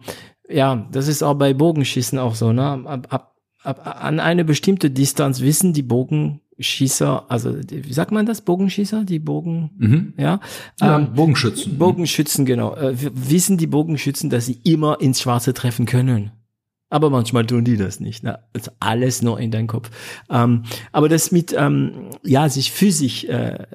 ja, 0.49 0.87
das 0.91 1.07
ist 1.07 1.23
auch 1.23 1.35
bei 1.35 1.53
Bogenschießen 1.53 2.19
auch 2.19 2.35
so, 2.35 2.51
ne? 2.51 2.83
Ab, 2.85 3.07
ab, 3.09 3.35
ab, 3.63 4.03
an 4.03 4.19
eine 4.19 4.43
bestimmte 4.43 4.89
Distanz 4.91 5.39
wissen 5.39 5.71
die 5.71 5.83
Bogen 5.83 6.41
Schießer, 6.59 7.29
also 7.29 7.55
wie 7.69 7.93
sagt 7.93 8.11
man 8.11 8.25
das? 8.25 8.41
Bogenschießer, 8.41 9.03
die 9.03 9.19
Bogen, 9.19 9.71
mhm. 9.77 10.13
ja, 10.17 10.39
ja 10.79 10.99
ähm, 10.99 11.13
Bogenschützen. 11.13 11.77
Bogenschützen, 11.77 12.45
genau. 12.45 12.75
Äh, 12.75 12.95
wissen 12.97 13.57
die 13.57 13.67
Bogenschützen, 13.67 14.29
dass 14.29 14.45
sie 14.45 14.59
immer 14.63 14.99
ins 14.99 15.21
Schwarze 15.21 15.53
treffen 15.53 15.85
können. 15.85 16.31
Aber 16.89 17.09
manchmal 17.09 17.45
tun 17.45 17.65
die 17.65 17.75
das 17.75 17.99
nicht. 17.99 18.23
Ne? 18.23 18.39
Also 18.53 18.71
alles 18.79 19.21
nur 19.21 19.39
in 19.39 19.51
deinem 19.51 19.67
Kopf. 19.67 19.91
Ähm, 20.29 20.63
aber 20.93 21.09
das 21.09 21.31
mit, 21.31 21.53
ähm, 21.57 22.09
ja, 22.23 22.47
sich 22.47 22.71
physisch, 22.71 23.25
äh, 23.25 23.65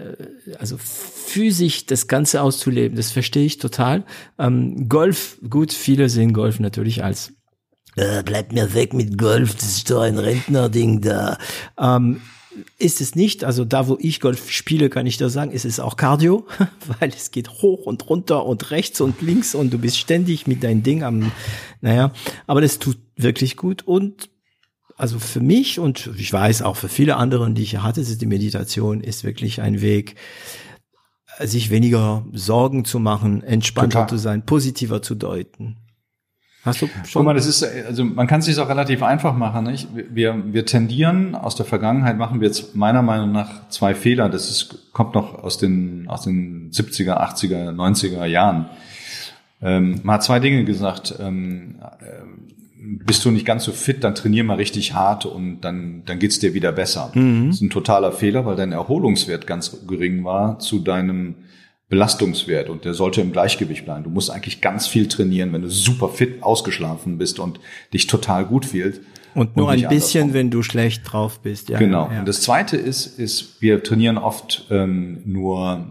also 0.58 0.76
physisch 0.78 1.84
das 1.86 2.08
Ganze 2.08 2.40
auszuleben, 2.40 2.96
das 2.96 3.10
verstehe 3.10 3.44
ich 3.44 3.58
total. 3.58 4.04
Ähm, 4.38 4.88
Golf, 4.88 5.38
gut, 5.48 5.72
viele 5.72 6.08
sehen 6.08 6.32
Golf 6.32 6.58
natürlich 6.58 7.04
als 7.04 7.34
äh, 7.96 8.22
bleibt 8.22 8.52
mir 8.52 8.72
weg 8.72 8.94
mit 8.94 9.18
Golf, 9.18 9.54
das 9.54 9.76
ist 9.76 9.90
doch 9.90 10.00
ein 10.00 10.18
Rentnerding 10.18 11.02
da. 11.02 11.36
Ähm, 11.78 12.22
ist 12.78 13.00
es 13.00 13.14
nicht. 13.14 13.44
Also 13.44 13.64
da, 13.64 13.88
wo 13.88 13.96
ich 14.00 14.20
Golf 14.20 14.50
spiele, 14.50 14.90
kann 14.90 15.06
ich 15.06 15.16
da 15.16 15.28
sagen, 15.28 15.52
ist 15.52 15.64
es 15.64 15.80
auch 15.80 15.96
Cardio, 15.96 16.46
weil 17.00 17.10
es 17.10 17.30
geht 17.30 17.48
hoch 17.48 17.86
und 17.86 18.08
runter 18.08 18.44
und 18.46 18.70
rechts 18.70 19.00
und 19.00 19.22
links 19.22 19.54
und 19.54 19.72
du 19.72 19.78
bist 19.78 19.98
ständig 19.98 20.46
mit 20.46 20.62
deinem 20.62 20.82
Ding 20.82 21.02
am, 21.02 21.32
naja, 21.80 22.12
aber 22.46 22.60
das 22.60 22.78
tut 22.78 22.98
wirklich 23.16 23.56
gut 23.56 23.82
und 23.82 24.30
also 24.96 25.18
für 25.18 25.40
mich 25.40 25.78
und 25.78 26.10
ich 26.16 26.32
weiß 26.32 26.62
auch 26.62 26.76
für 26.76 26.88
viele 26.88 27.16
anderen, 27.16 27.54
die 27.54 27.62
ich 27.62 27.78
hatte, 27.78 28.00
ist 28.00 28.20
die 28.20 28.26
Meditation 28.26 29.00
ist 29.00 29.24
wirklich 29.24 29.60
ein 29.60 29.80
Weg, 29.80 30.16
sich 31.40 31.70
weniger 31.70 32.24
Sorgen 32.32 32.84
zu 32.84 32.98
machen, 32.98 33.42
entspannter 33.42 34.00
Total. 34.00 34.08
zu 34.08 34.16
sein, 34.18 34.46
positiver 34.46 35.02
zu 35.02 35.14
deuten. 35.14 35.81
Hast 36.64 36.80
du 36.80 36.86
schon? 36.86 37.20
Guck 37.20 37.24
mal, 37.24 37.34
das 37.34 37.46
ist, 37.46 37.64
also 37.64 38.04
man 38.04 38.28
kann 38.28 38.38
es 38.38 38.46
sich 38.46 38.58
auch 38.58 38.68
relativ 38.68 39.02
einfach 39.02 39.34
machen. 39.34 39.64
Nicht? 39.64 39.88
Wir, 39.92 40.42
wir 40.52 40.64
tendieren, 40.64 41.34
aus 41.34 41.56
der 41.56 41.66
Vergangenheit 41.66 42.16
machen 42.18 42.40
wir 42.40 42.46
jetzt 42.46 42.76
meiner 42.76 43.02
Meinung 43.02 43.32
nach 43.32 43.68
zwei 43.68 43.94
Fehler. 43.94 44.28
Das 44.28 44.48
ist, 44.48 44.92
kommt 44.92 45.14
noch 45.14 45.42
aus 45.42 45.58
den, 45.58 46.06
aus 46.08 46.22
den 46.22 46.70
70er, 46.70 47.18
80er, 47.18 47.70
90er 47.72 48.24
Jahren. 48.26 48.66
Ähm, 49.60 50.00
man 50.04 50.14
hat 50.14 50.22
zwei 50.22 50.38
Dinge 50.38 50.64
gesagt. 50.64 51.14
Ähm, 51.18 51.76
äh, 52.00 52.22
bist 52.84 53.24
du 53.24 53.30
nicht 53.30 53.46
ganz 53.46 53.64
so 53.64 53.72
fit, 53.72 54.02
dann 54.02 54.14
trainier 54.14 54.42
mal 54.42 54.56
richtig 54.56 54.94
hart 54.94 55.24
und 55.24 55.60
dann, 55.60 56.02
dann 56.04 56.18
geht's 56.18 56.40
dir 56.40 56.52
wieder 56.54 56.72
besser. 56.72 57.12
Mhm. 57.14 57.48
Das 57.48 57.56
ist 57.56 57.62
ein 57.62 57.70
totaler 57.70 58.12
Fehler, 58.12 58.44
weil 58.44 58.56
dein 58.56 58.72
Erholungswert 58.72 59.46
ganz 59.46 59.86
gering 59.86 60.24
war 60.24 60.58
zu 60.58 60.80
deinem 60.80 61.36
Belastungswert 61.92 62.70
und 62.70 62.86
der 62.86 62.94
sollte 62.94 63.20
im 63.20 63.32
Gleichgewicht 63.32 63.84
bleiben. 63.84 64.04
Du 64.04 64.08
musst 64.08 64.30
eigentlich 64.30 64.62
ganz 64.62 64.86
viel 64.86 65.08
trainieren, 65.08 65.52
wenn 65.52 65.60
du 65.60 65.68
super 65.68 66.08
fit 66.08 66.42
ausgeschlafen 66.42 67.18
bist 67.18 67.38
und 67.38 67.60
dich 67.92 68.06
total 68.06 68.46
gut 68.46 68.64
fühlst. 68.64 69.02
Und 69.34 69.58
nur 69.58 69.66
und 69.66 69.74
ein 69.74 69.88
bisschen, 69.90 70.22
andersrum. 70.22 70.32
wenn 70.32 70.50
du 70.50 70.62
schlecht 70.62 71.02
drauf 71.04 71.40
bist. 71.40 71.68
Ja, 71.68 71.78
genau. 71.78 72.08
Ja. 72.10 72.20
Und 72.20 72.28
das 72.28 72.40
Zweite 72.40 72.78
ist, 72.78 73.18
ist 73.18 73.60
wir 73.60 73.82
trainieren 73.82 74.16
oft 74.16 74.64
ähm, 74.70 75.20
nur 75.26 75.90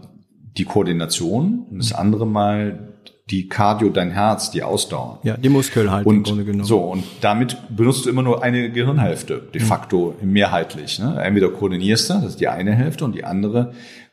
die 0.56 0.64
Koordination 0.64 1.66
und 1.70 1.78
das 1.78 1.92
andere 1.92 2.26
Mal 2.26 2.88
die 3.30 3.48
Cardio, 3.48 3.88
dein 3.88 4.10
Herz, 4.10 4.50
die 4.50 4.64
Ausdauer. 4.64 5.20
Ja, 5.22 5.36
die 5.36 5.48
Muskelhaltung 5.48 6.16
und, 6.16 6.22
Grunde 6.24 6.44
genommen. 6.44 6.64
So, 6.64 6.80
und 6.80 7.04
damit 7.20 7.56
benutzt 7.74 8.04
du 8.04 8.10
immer 8.10 8.22
nur 8.22 8.42
eine 8.42 8.70
Gehirnhälfte, 8.72 9.40
de 9.54 9.60
facto 9.60 10.16
mhm. 10.20 10.32
mehrheitlich. 10.32 10.98
Ne? 10.98 11.16
Entweder 11.22 11.50
koordinierst 11.50 12.10
du, 12.10 12.14
das 12.14 12.24
ist 12.24 12.40
die 12.40 12.48
eine 12.48 12.74
Hälfte, 12.74 13.04
und 13.04 13.14
die 13.14 13.24
andere 13.24 13.72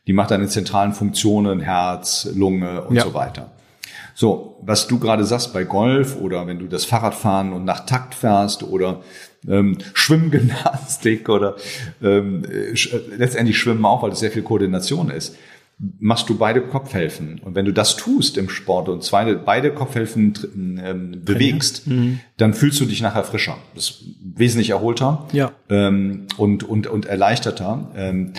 die 0.09 0.13
macht 0.13 0.31
deine 0.31 0.47
zentralen 0.47 0.93
Funktionen, 0.93 1.59
Herz, 1.59 2.27
Lunge 2.33 2.81
und 2.85 2.95
ja. 2.95 3.03
so 3.03 3.13
weiter. 3.13 3.51
So, 4.15 4.57
was 4.63 4.87
du 4.87 4.97
gerade 4.97 5.23
sagst 5.23 5.53
bei 5.53 5.65
Golf 5.65 6.17
oder 6.19 6.47
wenn 6.47 6.57
du 6.57 6.65
das 6.65 6.83
Fahrrad 6.83 7.13
fahren 7.13 7.53
und 7.53 7.63
nach 7.63 7.85
Takt 7.85 8.15
fährst 8.15 8.63
oder 8.63 9.03
ähm, 9.47 9.77
Schwimmgymnastik 9.93 11.29
oder 11.29 11.57
ähm, 12.01 12.43
sch 12.73 12.95
letztendlich 13.15 13.59
Schwimmen 13.59 13.85
auch, 13.85 14.01
weil 14.01 14.11
es 14.11 14.19
sehr 14.19 14.31
viel 14.31 14.41
Koordination 14.41 15.11
ist, 15.11 15.35
machst 15.99 16.27
du 16.27 16.39
beide 16.39 16.61
Kopfhälfen. 16.61 17.39
Und 17.45 17.53
wenn 17.53 17.65
du 17.65 17.71
das 17.71 17.95
tust 17.95 18.35
im 18.37 18.49
Sport 18.49 18.89
und 18.89 19.03
zwei, 19.03 19.35
beide 19.35 19.71
Kopfhälfen 19.71 20.33
ähm, 20.83 21.21
bewegst, 21.23 21.85
mhm. 21.85 22.19
dann 22.37 22.55
fühlst 22.55 22.79
du 22.79 22.85
dich 22.85 23.03
nachher 23.03 23.23
frischer. 23.23 23.57
Das 23.75 23.91
ist 23.91 24.03
wesentlich 24.23 24.71
erholter 24.71 25.27
ja. 25.33 25.51
ähm, 25.69 26.25
und, 26.35 26.63
und, 26.63 26.87
und 26.87 27.05
erleichterter. 27.05 27.91
Ähm, 27.95 28.33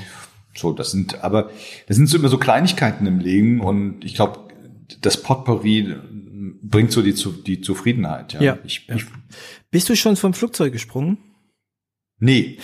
So, 0.61 0.73
das 0.73 0.91
sind, 0.91 1.25
aber 1.25 1.51
das 1.87 1.97
sind 1.97 2.07
so 2.07 2.19
immer 2.19 2.29
so 2.29 2.37
Kleinigkeiten 2.37 3.07
im 3.07 3.19
Leben 3.19 3.61
und 3.61 4.05
ich 4.05 4.15
glaube, 4.15 4.51
das 5.01 5.23
Potpourri 5.23 5.97
bringt 6.63 6.93
so 6.93 7.01
die, 7.01 7.15
die 7.47 7.63
Zufriedenheit. 7.63 8.35
Ja. 8.35 8.43
ja, 8.43 8.59
ich. 8.65 8.87
Ich, 8.95 9.07
Bist 9.71 9.89
du 9.89 9.97
schon 9.97 10.17
vom 10.17 10.35
Flugzeug 10.35 10.73
gesprungen? 10.73 11.17
Nee. 12.19 12.59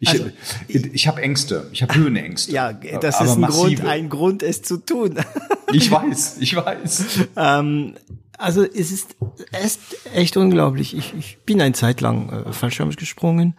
Ich, 0.00 0.08
also, 0.08 0.30
ich, 0.66 0.94
ich 0.94 1.06
habe 1.06 1.20
Ängste, 1.20 1.68
ich 1.72 1.82
habe 1.82 1.94
Höhenängste. 1.94 2.52
Ja, 2.52 2.72
das 2.72 3.20
ist 3.20 3.36
ein 3.36 3.42
Grund, 3.42 3.84
ein 3.84 4.08
Grund, 4.08 4.42
es 4.42 4.62
zu 4.62 4.78
tun. 4.78 5.16
ich 5.72 5.90
weiß, 5.90 6.38
ich 6.40 6.56
weiß. 6.56 7.28
ähm, 7.36 7.96
also 8.38 8.64
es 8.64 8.90
ist, 8.90 9.16
es 9.52 9.76
ist 9.76 10.06
echt 10.14 10.38
unglaublich. 10.38 10.96
Ich, 10.96 11.12
ich 11.18 11.38
bin 11.44 11.60
eine 11.60 11.74
Zeit 11.74 12.00
lang 12.00 12.30
äh, 12.30 12.52
Fallschirm 12.52 12.90
gesprungen 12.90 13.54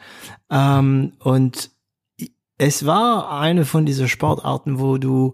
ähm, 0.50 1.14
und 1.20 1.70
es 2.66 2.86
war 2.86 3.30
eine 3.42 3.66
von 3.66 3.86
dieser 3.86 4.08
Sportarten, 4.08 4.80
wo 4.80 4.98
du 4.98 5.34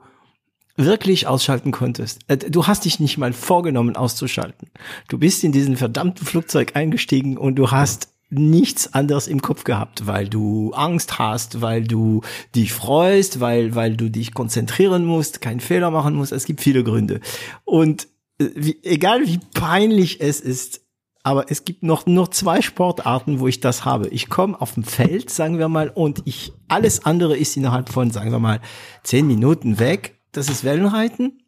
wirklich 0.77 1.27
ausschalten 1.27 1.71
konntest. 1.71 2.21
Äh, 2.27 2.37
du 2.37 2.65
hast 2.65 2.85
dich 2.85 2.99
nicht 2.99 3.19
mal 3.19 3.33
vorgenommen 3.33 3.95
auszuschalten. 3.95 4.71
Du 5.09 5.19
bist 5.19 5.43
in 5.43 5.51
diesen 5.51 5.77
verdammten 5.77 6.25
Flugzeug 6.25 6.75
eingestiegen 6.75 7.37
und 7.37 7.55
du 7.55 7.69
hast 7.69 8.09
nichts 8.31 8.95
anderes 8.95 9.27
im 9.27 9.43
Kopf 9.43 9.63
gehabt, 9.63 10.07
weil 10.07 10.27
du 10.27 10.71
Angst 10.73 11.19
hast, 11.19 11.61
weil 11.61 11.83
du 11.83 12.21
dich 12.55 12.73
freust, 12.73 13.39
weil, 13.39 13.75
weil 13.75 13.95
du 13.95 14.09
dich 14.09 14.33
konzentrieren 14.33 15.05
musst, 15.05 15.39
keinen 15.39 15.59
Fehler 15.59 15.91
machen 15.91 16.15
musst. 16.15 16.31
Es 16.31 16.45
gibt 16.45 16.61
viele 16.61 16.83
Gründe. 16.83 17.19
Und 17.63 18.07
äh, 18.39 18.49
wie, 18.55 18.79
egal 18.81 19.27
wie 19.27 19.39
peinlich 19.53 20.19
es 20.19 20.39
ist, 20.39 20.81
aber 21.29 21.45
es 21.51 21.63
gibt 21.63 21.83
noch 21.83 22.07
nur 22.07 22.31
zwei 22.31 22.59
Sportarten, 22.59 23.39
wo 23.39 23.47
ich 23.47 23.59
das 23.59 23.85
habe. 23.85 24.07
Ich 24.07 24.29
komme 24.29 24.59
auf 24.59 24.73
dem 24.73 24.83
Feld, 24.83 25.29
sagen 25.29 25.59
wir 25.59 25.69
mal, 25.69 25.89
und 25.89 26.23
ich 26.25 26.53
alles 26.67 27.05
andere 27.05 27.37
ist 27.37 27.55
innerhalb 27.55 27.89
von, 27.89 28.09
sagen 28.09 28.31
wir 28.31 28.39
mal, 28.39 28.61
zehn 29.03 29.27
Minuten 29.27 29.77
weg. 29.77 30.19
Das 30.31 30.49
ist 30.49 30.63
Wellenreiten. 30.63 31.43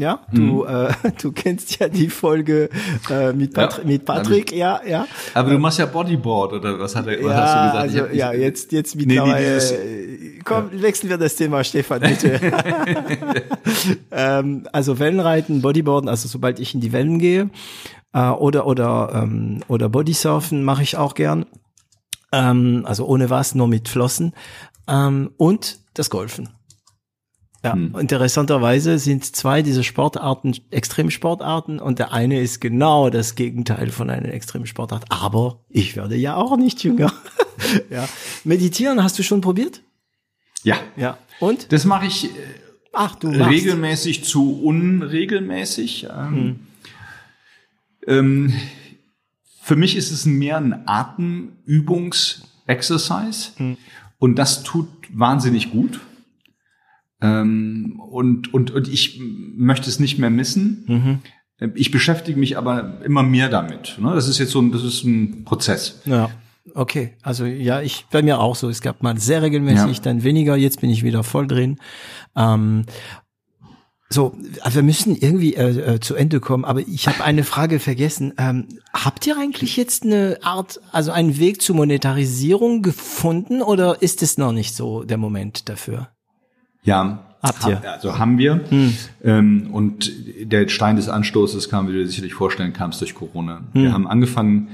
Ja, 0.00 0.20
du, 0.32 0.40
mhm. 0.40 0.66
äh, 0.66 1.12
du 1.22 1.30
kennst 1.30 1.78
ja 1.78 1.88
die 1.88 2.08
Folge 2.08 2.70
äh, 3.10 3.34
mit, 3.34 3.52
Patri 3.52 3.82
ja, 3.82 3.86
mit 3.86 4.04
Patrick, 4.06 4.50
ja, 4.50 4.80
ja. 4.86 5.06
Aber 5.34 5.50
du 5.50 5.58
machst 5.58 5.78
ja 5.78 5.84
Bodyboard 5.84 6.54
oder 6.54 6.78
was 6.78 6.96
hat 6.96 7.06
er, 7.06 7.22
was 7.22 7.30
ja, 7.30 7.36
hast 7.36 7.54
du 7.54 7.88
gesagt? 7.88 8.08
Also, 8.08 8.16
ja, 8.16 8.32
jetzt, 8.32 8.72
jetzt 8.72 8.96
mittlerweile. 8.96 9.58
Nee, 9.58 10.18
nee, 10.18 10.40
komm, 10.42 10.70
ja. 10.72 10.82
wechseln 10.82 11.10
wir 11.10 11.18
das 11.18 11.36
Thema, 11.36 11.62
Stefan, 11.64 12.00
bitte. 12.00 12.40
ähm, 14.10 14.66
also 14.72 14.98
Wellenreiten, 14.98 15.60
Bodyboarden, 15.60 16.08
also 16.08 16.28
sobald 16.28 16.60
ich 16.60 16.74
in 16.74 16.80
die 16.80 16.92
Wellen 16.92 17.18
gehe, 17.18 17.50
äh, 18.14 18.30
oder 18.30 18.66
oder 18.66 19.10
ähm, 19.14 19.60
oder 19.68 19.90
Bodysurfen 19.90 20.64
mache 20.64 20.82
ich 20.82 20.96
auch 20.96 21.14
gern. 21.14 21.44
Ähm, 22.32 22.84
also 22.86 23.04
ohne 23.04 23.28
was, 23.28 23.54
nur 23.54 23.68
mit 23.68 23.90
Flossen. 23.90 24.32
Ähm, 24.88 25.30
und 25.36 25.78
das 25.92 26.08
Golfen. 26.08 26.48
Ja, 27.62 27.74
hm. 27.74 27.94
interessanterweise 27.98 28.98
sind 28.98 29.36
zwei 29.36 29.60
dieser 29.60 29.82
Sportarten 29.82 30.56
Extremsportarten 30.70 31.78
und 31.78 31.98
der 31.98 32.12
eine 32.12 32.40
ist 32.40 32.60
genau 32.60 33.10
das 33.10 33.34
Gegenteil 33.34 33.90
von 33.90 34.08
einer 34.08 34.32
Extremsportart. 34.32 35.04
Aber 35.10 35.60
ich 35.68 35.94
werde 35.94 36.16
ja 36.16 36.36
auch 36.36 36.56
nicht 36.56 36.82
jünger. 36.82 37.12
ja. 37.90 38.08
Meditieren 38.44 39.02
hast 39.02 39.18
du 39.18 39.22
schon 39.22 39.42
probiert? 39.42 39.82
Ja. 40.62 40.76
Ja. 40.96 41.18
Und? 41.38 41.70
Das 41.72 41.84
mache 41.84 42.06
ich 42.06 42.24
äh, 42.24 42.28
Ach, 42.92 43.14
du 43.16 43.28
machst. 43.28 43.50
regelmäßig 43.50 44.24
zu 44.24 44.62
unregelmäßig. 44.62 46.06
Ähm, 46.10 46.34
hm. 46.34 46.58
ähm, 48.06 48.54
für 49.62 49.76
mich 49.76 49.96
ist 49.96 50.10
es 50.10 50.24
mehr 50.24 50.56
ein 50.56 50.88
Atemübungs-Exercise 50.88 53.50
hm. 53.56 53.76
und 54.18 54.36
das 54.36 54.62
tut 54.62 54.88
wahnsinnig 55.10 55.70
gut. 55.70 56.00
Ähm, 57.20 58.00
und, 58.10 58.52
und, 58.54 58.70
und 58.70 58.88
ich 58.88 59.20
möchte 59.56 59.88
es 59.88 60.00
nicht 60.00 60.18
mehr 60.18 60.30
missen. 60.30 60.84
Mhm. 60.86 61.18
Ich 61.74 61.90
beschäftige 61.90 62.38
mich 62.38 62.56
aber 62.56 63.04
immer 63.04 63.22
mehr 63.22 63.48
damit. 63.48 63.98
Ne? 64.00 64.14
Das 64.14 64.28
ist 64.28 64.38
jetzt 64.38 64.50
so 64.50 64.60
ein, 64.60 64.72
das 64.72 64.82
ist 64.82 65.04
ein 65.04 65.44
Prozess. 65.44 66.00
Ja. 66.06 66.30
Okay, 66.74 67.16
also 67.22 67.46
ja, 67.46 67.80
ich 67.80 68.06
bei 68.10 68.22
mir 68.22 68.38
auch 68.38 68.54
so. 68.54 68.68
Es 68.68 68.80
gab 68.80 69.02
mal 69.02 69.18
sehr 69.18 69.42
regelmäßig, 69.42 69.96
ja. 69.96 70.02
dann 70.02 70.22
weniger. 70.22 70.56
Jetzt 70.56 70.80
bin 70.80 70.90
ich 70.90 71.02
wieder 71.02 71.24
voll 71.24 71.46
drin. 71.46 71.78
Ähm, 72.36 72.84
so, 74.12 74.36
also 74.62 74.76
wir 74.76 74.82
müssen 74.82 75.16
irgendwie 75.16 75.54
äh, 75.54 75.94
äh, 75.94 76.00
zu 76.00 76.16
Ende 76.16 76.40
kommen, 76.40 76.64
aber 76.64 76.80
ich 76.80 77.06
habe 77.06 77.22
eine 77.22 77.44
Frage 77.44 77.78
vergessen. 77.78 78.34
Ähm, 78.38 78.66
habt 78.92 79.26
ihr 79.26 79.38
eigentlich 79.38 79.76
jetzt 79.76 80.04
eine 80.04 80.38
Art, 80.42 80.80
also 80.90 81.12
einen 81.12 81.38
Weg 81.38 81.62
zur 81.62 81.76
Monetarisierung 81.76 82.82
gefunden 82.82 83.62
oder 83.62 84.02
ist 84.02 84.22
es 84.22 84.36
noch 84.36 84.52
nicht 84.52 84.74
so 84.74 85.04
der 85.04 85.16
Moment 85.16 85.68
dafür? 85.68 86.08
Ja, 86.82 87.30
Habt 87.42 87.66
ihr? 87.66 87.90
Also 87.90 88.18
haben 88.18 88.38
wir. 88.38 88.60
Hm. 88.68 88.96
Ähm, 89.24 89.68
und 89.72 90.12
der 90.42 90.68
Stein 90.68 90.96
des 90.96 91.08
Anstoßes 91.08 91.70
kam, 91.70 91.88
wie 91.88 91.92
du 91.92 91.98
dir 91.98 92.06
sicherlich 92.06 92.34
vorstellen 92.34 92.72
kannst, 92.72 93.00
durch 93.00 93.14
Corona. 93.14 93.62
Hm. 93.72 93.82
Wir 93.82 93.92
haben 93.92 94.06
angefangen, 94.06 94.68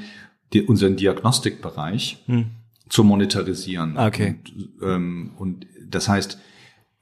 die, 0.53 0.63
unseren 0.63 0.97
Diagnostikbereich 0.97 2.25
hm. 2.27 2.47
zu 2.89 3.05
monetarisieren. 3.05 3.97
Okay. 3.97 4.37
Und, 4.81 4.89
ähm, 4.89 5.31
und 5.37 5.67
das 5.89 6.09
heißt, 6.09 6.39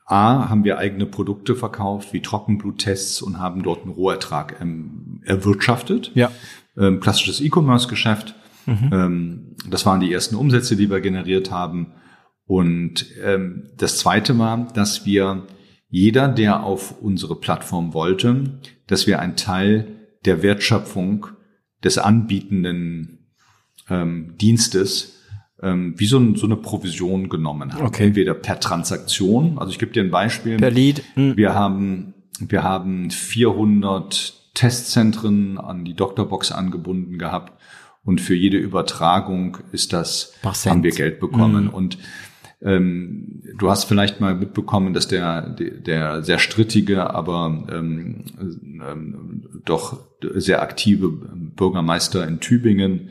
A, 0.07 0.51
haben 0.51 0.65
wir 0.65 0.77
eigene 0.77 1.07
Produkte 1.07 1.55
verkauft, 1.55 2.13
wie 2.13 2.21
Trockenbluttests 2.21 3.23
und 3.23 3.39
haben 3.39 3.63
dort 3.63 3.85
einen 3.85 3.93
Rohertrag 3.93 4.57
ähm, 4.61 5.23
erwirtschaftet. 5.25 6.11
Ja. 6.15 6.31
Ähm, 6.77 7.01
klassisches 7.01 7.41
E-Commerce-Geschäft. 7.41 8.35
Mhm. 8.67 8.91
Ähm, 8.93 9.57
das 9.71 9.87
waren 9.87 10.01
die 10.01 10.13
ersten 10.13 10.35
Umsätze, 10.35 10.77
die 10.77 10.91
wir 10.91 11.01
generiert 11.01 11.51
haben. 11.51 11.93
Und 12.47 13.07
ähm, 13.23 13.71
das 13.77 13.99
Zweite 13.99 14.39
war, 14.39 14.69
dass 14.75 15.07
wir 15.07 15.47
jeder, 15.89 16.29
der 16.29 16.65
auf 16.65 17.01
unsere 17.01 17.37
Plattform 17.37 17.95
wollte, 17.95 18.59
dass 18.87 19.07
wir 19.07 19.21
einen 19.21 19.37
Teil 19.37 19.87
der 20.25 20.43
Wertschöpfung 20.43 21.27
des 21.83 21.99
anbietenden 21.99 23.31
ähm, 23.89 24.35
Dienstes 24.41 25.21
ähm, 25.63 25.95
wie 25.97 26.07
so, 26.07 26.19
ein, 26.19 26.37
so 26.37 26.47
eine 26.47 26.57
Provision 26.57 27.29
genommen 27.29 27.73
haben. 27.73 27.87
Okay. 27.87 28.07
Entweder 28.07 28.35
per 28.35 28.61
Transaktion, 28.61 29.59
also 29.59 29.71
ich 29.71 29.79
gebe 29.79 29.93
dir 29.93 30.03
ein 30.03 30.11
Beispiel. 30.11 30.57
Per 30.57 30.71
Lead. 30.71 31.03
Hm. 31.15 31.37
Wir 31.37 31.55
haben 31.55 32.15
wir 32.41 32.63
haben 32.63 33.11
400 33.11 34.55
Testzentren 34.55 35.59
an 35.59 35.85
die 35.85 35.95
Doktorbox 35.95 36.53
angebunden 36.53 37.19
gehabt 37.19 37.61
und 38.05 38.21
für 38.21 38.35
jede 38.35 38.59
Übertragung 38.59 39.59
ist 39.73 39.93
das 39.93 40.35
haben 40.43 40.83
wir 40.83 40.91
Geld 40.91 41.21
bekommen 41.21 41.69
hm. 41.69 41.75
und 41.75 41.99
ähm, 42.65 43.43
du 43.59 43.71
hast 43.71 43.85
vielleicht 43.85 44.21
mal 44.21 44.35
mitbekommen, 44.35 44.95
dass 44.95 45.07
der, 45.07 45.43
der 45.51 46.23
sehr 46.23 46.39
strittige, 46.39 47.11
aber 47.11 47.65
ähm, 47.71 48.25
ähm, 48.41 49.43
doch 49.65 49.99
sehr 50.23 50.63
aktive 50.63 51.11
Bürgermeister 51.11 52.27
in 52.27 52.41
Tübingen, 52.41 53.11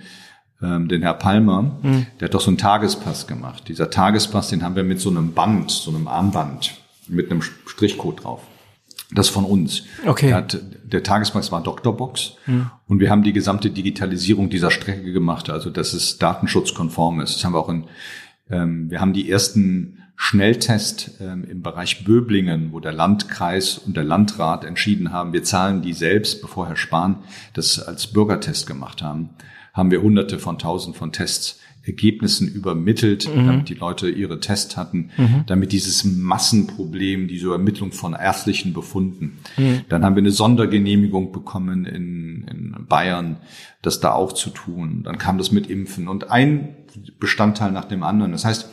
ähm, 0.62 0.88
den 0.88 1.04
Herr 1.04 1.14
Palmer, 1.14 1.78
mhm. 1.84 2.08
der 2.20 2.28
hat 2.28 2.34
doch 2.34 2.42
so 2.42 2.50
einen 2.50 2.58
Tagespass 2.58 3.28
gemacht. 3.28 3.68
Dieser 3.68 3.92
Tagespass, 3.92 4.50
den 4.50 4.64
haben 4.64 4.76
wir 4.76 4.84
mit 4.84 5.00
so 5.00 5.10
einem 5.10 5.34
Band, 5.34 5.70
so 5.70 5.92
einem 5.92 6.08
Armband, 6.08 6.74
mit 7.08 7.30
einem 7.30 7.42
Strichcode 7.42 8.24
drauf. 8.24 8.42
Das 9.12 9.30
von 9.30 9.46
uns. 9.46 9.84
Okay. 10.08 10.28
Der, 10.28 10.36
hat, 10.38 10.60
der 10.84 11.04
Tagespass 11.04 11.52
war 11.52 11.62
Doktorbox 11.62 12.38
mhm. 12.48 12.72
und 12.88 13.00
wir 13.00 13.12
haben 13.12 13.22
die 13.22 13.34
gesamte 13.34 13.70
Digitalisierung 13.70 14.50
dieser 14.50 14.72
Strecke 14.72 15.12
gemacht, 15.12 15.52
also 15.52 15.70
dass 15.70 15.94
es 15.94 16.18
datenschutzkonform 16.18 17.22
ist. 17.22 17.36
Das 17.36 17.46
haben 17.46 17.54
wir 17.54 17.60
auch 17.60 17.70
in 17.70 17.84
wir 18.46 19.00
haben 19.00 19.14
die 19.14 19.30
ersten 19.30 20.04
Schnelltest 20.16 21.20
ähm, 21.22 21.44
im 21.44 21.62
Bereich 21.62 22.06
Böblingen, 22.06 22.72
wo 22.72 22.80
der 22.80 22.94
Landkreis 22.94 23.78
und 23.78 23.98
der 23.98 24.04
Landrat 24.04 24.64
entschieden 24.64 25.12
haben, 25.12 25.34
wir 25.34 25.44
zahlen 25.44 25.82
die 25.82 25.94
selbst, 25.94 26.42
bevor 26.42 26.68
Herr 26.68 26.76
Spahn 26.76 27.24
das 27.54 27.80
als 27.80 28.08
Bürgertest 28.08 28.68
gemacht 28.68 29.02
haben, 29.02 29.32
haben 29.74 29.92
wir 29.92 30.02
hunderte 30.02 30.40
von 30.40 30.60
tausend 30.60 30.96
von 30.96 31.12
Tests 31.12 31.60
Ergebnissen 31.86 32.48
übermittelt, 32.48 33.28
mhm. 33.28 33.46
damit 33.46 33.70
die 33.70 33.74
Leute 33.74 34.10
ihre 34.10 34.40
Tests 34.40 34.78
hatten, 34.78 35.10
mhm. 35.18 35.44
damit 35.48 35.74
dieses 35.74 36.06
Massenproblem, 36.06 37.28
diese 37.28 37.48
Übermittlung 37.48 37.92
von 37.92 38.14
ärztlichen 38.14 38.72
Befunden. 38.72 39.40
Mhm. 39.58 39.82
Dann 39.90 40.06
haben 40.06 40.16
wir 40.16 40.22
eine 40.22 40.32
Sondergenehmigung 40.32 41.34
bekommen 41.34 41.86
in, 41.86 42.46
in 42.48 42.86
Bayern, 42.88 43.38
das 43.82 44.00
da 44.00 44.14
auch 44.14 44.32
zu 44.32 44.50
tun. 44.50 45.02
Dann 45.04 45.18
kam 45.18 45.38
das 45.38 45.52
mit 45.52 45.70
Impfen 45.70 46.08
und 46.08 46.32
ein 46.32 46.70
Bestandteil 47.20 47.72
nach 47.72 47.86
dem 47.86 48.04
anderen. 48.04 48.32
Das 48.32 48.46
heißt, 48.46 48.70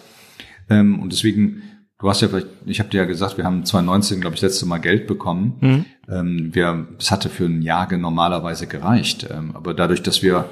ähm, 0.69 1.01
und 1.01 1.13
deswegen, 1.13 1.63
du 1.99 2.09
hast 2.09 2.23
ja 2.23 2.29
vielleicht, 2.29 2.49
ich 2.67 2.79
habe 2.79 2.91
dir 2.91 2.99
ja 2.99 3.05
gesagt, 3.05 3.37
wir 3.37 3.45
haben 3.45 3.65
2019, 3.65 4.21
glaube 4.21 4.37
ich, 4.37 4.43
letzte 4.43 4.67
Mal 4.67 4.79
Geld 4.79 5.07
bekommen. 5.07 5.57
Mhm. 5.61 5.85
Ähm, 6.09 6.55
wir, 6.55 6.89
es 6.99 7.11
hatte 7.11 7.29
für 7.29 7.47
ein 7.47 7.63
Jahr 7.63 7.91
normalerweise 7.97 8.67
gereicht. 8.67 9.29
Ähm, 9.31 9.55
aber 9.55 9.75
dadurch, 9.75 10.03
dass 10.03 10.23
wir 10.23 10.49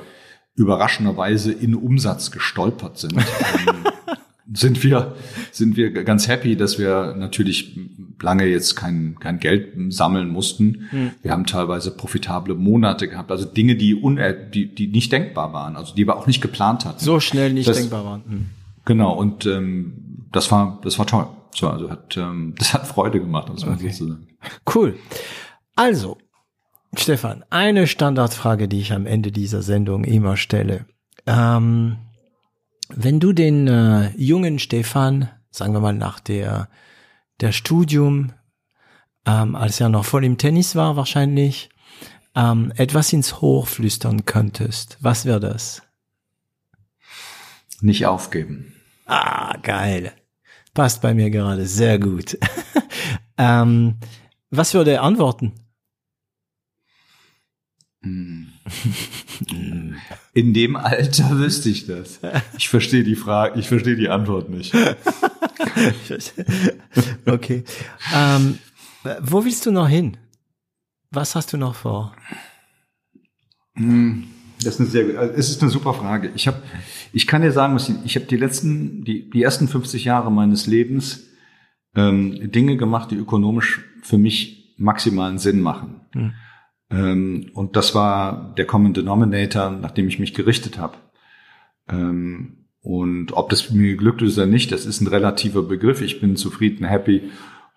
überraschenderweise 0.55 1.53
in 1.53 1.75
Umsatz 1.75 2.31
gestolpert 2.31 2.99
sind, 2.99 3.15
ähm, 3.69 3.85
sind 4.53 4.83
wir, 4.83 5.15
sind 5.53 5.77
wir 5.77 5.93
ganz 6.05 6.27
happy, 6.27 6.57
dass 6.57 6.79
wir 6.79 7.15
natürlich 7.17 7.79
lange 8.23 8.47
jetzt 8.47 8.75
kein, 8.77 9.17
kein 9.21 9.39
Geld 9.39 9.73
sammeln 9.93 10.29
mussten. 10.29 10.87
Hm. 10.91 11.11
Wir 11.23 11.33
haben 11.33 11.47
teilweise 11.47 11.97
profitable 11.97 12.55
Monate 12.55 13.09
gehabt, 13.09 13.31
also 13.31 13.45
Dinge, 13.45 13.77
die, 13.77 13.95
un, 13.95 14.19
die, 14.53 14.75
die 14.75 14.89
nicht 14.89 15.13
denkbar 15.13 15.53
waren, 15.53 15.77
also 15.77 15.95
die 15.95 16.07
wir 16.07 16.17
auch 16.17 16.27
nicht 16.27 16.41
geplant 16.41 16.85
hatten. 16.85 16.99
So 16.99 17.21
schnell 17.21 17.53
nicht 17.53 17.69
das, 17.69 17.79
denkbar 17.79 18.05
waren. 18.05 18.25
Hm. 18.27 18.47
Genau, 18.85 19.13
und 19.15 19.47
ähm, 19.47 20.27
das 20.33 20.51
war, 20.51 20.81
das 20.83 20.99
war 20.99 21.07
toll. 21.07 21.27
So, 21.55 21.69
also 21.69 21.91
hat, 21.91 22.17
ähm, 22.17 22.55
das 22.59 22.75
hat 22.75 22.87
Freude 22.87 23.21
gemacht, 23.21 23.49
muss 23.49 23.65
man 23.65 23.75
okay. 23.77 23.91
so 23.91 24.09
sagen. 24.09 24.29
Cool. 24.75 24.97
Also, 25.77 26.19
Stefan, 26.95 27.45
eine 27.51 27.87
Standardfrage, 27.87 28.69
die 28.69 28.81
ich 28.81 28.93
am 28.93 29.07
Ende 29.07 29.31
dieser 29.31 29.63
Sendung 29.63 30.05
immer 30.05 30.37
stelle. 30.37 30.87
Ähm, 31.27 31.99
wenn 32.89 33.21
du 33.21 33.33
den 33.33 33.69
äh, 33.69 34.11
jungen 34.17 34.59
Stefan, 34.59 35.29
sagen 35.51 35.75
wir 35.75 35.81
mal 35.81 35.93
nach 35.93 36.21
der, 36.21 36.69
der 37.41 37.53
Studium, 37.53 38.33
ähm, 39.27 39.55
als 39.55 39.81
er 39.81 39.89
noch 39.89 40.05
voll 40.05 40.25
im 40.25 40.39
Tennis 40.39 40.75
war 40.75 40.97
wahrscheinlich, 40.97 41.71
ähm, 42.35 42.73
etwas 42.77 43.13
ins 43.13 43.41
Hoch 43.41 43.67
flüstern 43.67 44.25
könntest, 44.25 44.99
was 45.01 45.25
wäre 45.25 45.41
das? 45.41 45.83
Nicht 47.81 48.07
aufgeben. 48.07 48.75
Ah, 49.07 49.57
geil. 49.63 50.13
Passt 50.75 51.01
bei 51.01 51.15
mir 51.15 51.31
gerade 51.31 51.67
sehr 51.67 51.99
gut. 51.99 52.39
ähm, 53.39 53.97
was 54.51 54.75
würde 54.75 54.93
er 54.93 55.03
antworten? 55.03 55.53
In 58.01 58.53
dem 60.55 60.77
Alter 60.77 61.39
wüsste 61.39 61.69
ich 61.69 61.87
das. 61.87 62.21
Ich 62.57 62.69
verstehe 62.69 63.03
die 63.03 63.17
Frage, 63.17 63.59
ich 63.59 63.69
verstehe 63.69 63.97
die 63.97 64.09
Antwort 64.09 64.51
nicht. 64.51 64.73
okay. 67.27 67.65
Ähm, 68.15 68.59
wo 69.21 69.45
willst 69.45 69.67
du 69.67 69.73
noch 69.73 69.89
hin? 69.89 70.17
Was 71.11 71.35
hast 71.35 71.53
du 71.53 71.57
noch 71.57 71.75
vor? 71.75 72.15
Hm, 73.75 74.29
das 74.63 74.75
ist 74.75 74.81
eine 74.81 74.89
sehr, 74.89 75.19
also 75.19 75.35
es 75.35 75.51
ist 75.51 75.63
eine 75.63 75.71
super 75.71 75.95
Frage. 75.95 76.31
Ich 76.35 76.47
habe, 76.47 76.63
ich 77.13 77.27
kann 77.27 77.43
dir 77.43 77.53
sagen, 77.53 77.77
ich 78.05 78.15
habe 78.15 78.27
die 78.27 78.37
letzten, 78.37 79.05
die, 79.05 79.29
die 79.29 79.43
ersten 79.43 79.67
50 79.67 80.05
Jahre 80.05 80.31
meines 80.31 80.67
Lebens 80.67 81.27
ähm, 81.97 82.53
Dinge 82.53 82.77
gemacht, 82.77 83.11
die 83.11 83.17
ökonomisch 83.17 83.81
für 84.03 84.19
mich 84.19 84.75
maximalen 84.77 85.39
Sinn 85.39 85.61
machen. 85.61 86.03
Hm. 86.13 86.35
Ähm, 86.91 87.51
und 87.55 87.77
das 87.77 87.95
war 87.95 88.55
der 88.57 88.67
Common 88.67 88.95
Denominator, 88.95 89.71
nach 89.71 89.91
dem 89.91 90.09
ich 90.09 90.19
mich 90.19 90.35
gerichtet 90.35 90.79
habe. 90.79 90.97
Ähm, 91.89 92.67
und 92.81 93.33
ob 93.33 93.51
das 93.51 93.71
mir 93.71 93.93
geglückt 93.93 94.23
ist 94.23 94.39
oder 94.39 94.47
nicht, 94.47 94.73
das 94.73 94.87
ist 94.87 95.01
ein 95.01 95.09
relativer 95.09 95.63
Begriff. 95.63 96.01
Ich 96.01 96.21
bin 96.21 96.37
zufrieden, 96.37 96.87
happy 96.87 97.31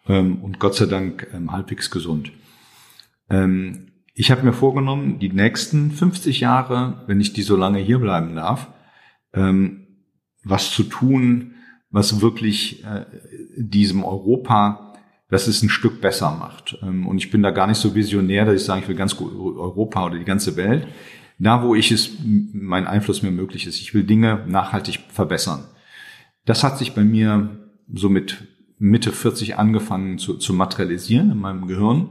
ähm, 0.07 0.41
und 0.43 0.59
Gott 0.59 0.75
sei 0.75 0.85
Dank 0.85 1.27
ähm, 1.33 1.51
halbwegs 1.51 1.91
gesund. 1.91 2.31
Ähm, 3.29 3.91
ich 4.13 4.31
habe 4.31 4.43
mir 4.43 4.53
vorgenommen, 4.53 5.19
die 5.19 5.29
nächsten 5.29 5.91
50 5.91 6.41
Jahre, 6.41 7.03
wenn 7.07 7.21
ich 7.21 7.33
die 7.33 7.41
so 7.41 7.55
lange 7.55 7.79
hier 7.79 7.99
bleiben 7.99 8.35
darf, 8.35 8.67
ähm, 9.33 9.87
was 10.43 10.71
zu 10.71 10.83
tun, 10.83 11.55
was 11.89 12.21
wirklich 12.21 12.83
äh, 12.83 13.05
diesem 13.57 14.03
Europa 14.03 14.90
dass 15.31 15.47
es 15.47 15.63
ein 15.63 15.69
Stück 15.69 16.01
besser 16.01 16.29
macht. 16.31 16.77
Ähm, 16.83 17.07
und 17.07 17.17
ich 17.17 17.31
bin 17.31 17.41
da 17.41 17.49
gar 17.49 17.65
nicht 17.65 17.79
so 17.79 17.95
visionär, 17.95 18.45
dass 18.45 18.61
ich 18.61 18.65
sage, 18.65 18.81
ich 18.81 18.87
will 18.87 18.95
ganz 18.95 19.15
Europa 19.19 20.05
oder 20.05 20.19
die 20.19 20.25
ganze 20.25 20.55
Welt. 20.57 20.85
Da, 21.39 21.63
wo 21.63 21.73
ich 21.73 21.91
es, 21.91 22.11
mein 22.53 22.85
Einfluss 22.85 23.23
mir 23.23 23.31
möglich 23.31 23.65
ist. 23.65 23.79
Ich 23.79 23.95
will 23.95 24.03
Dinge 24.03 24.45
nachhaltig 24.47 24.99
verbessern. 25.09 25.63
Das 26.45 26.63
hat 26.63 26.77
sich 26.77 26.93
bei 26.93 27.03
mir 27.03 27.57
so 27.91 28.09
mit 28.09 28.47
Mitte 28.77 29.11
40 29.11 29.57
angefangen 29.57 30.19
zu, 30.19 30.37
zu 30.37 30.53
materialisieren 30.53 31.31
in 31.31 31.39
meinem 31.39 31.65
Gehirn. 31.65 32.09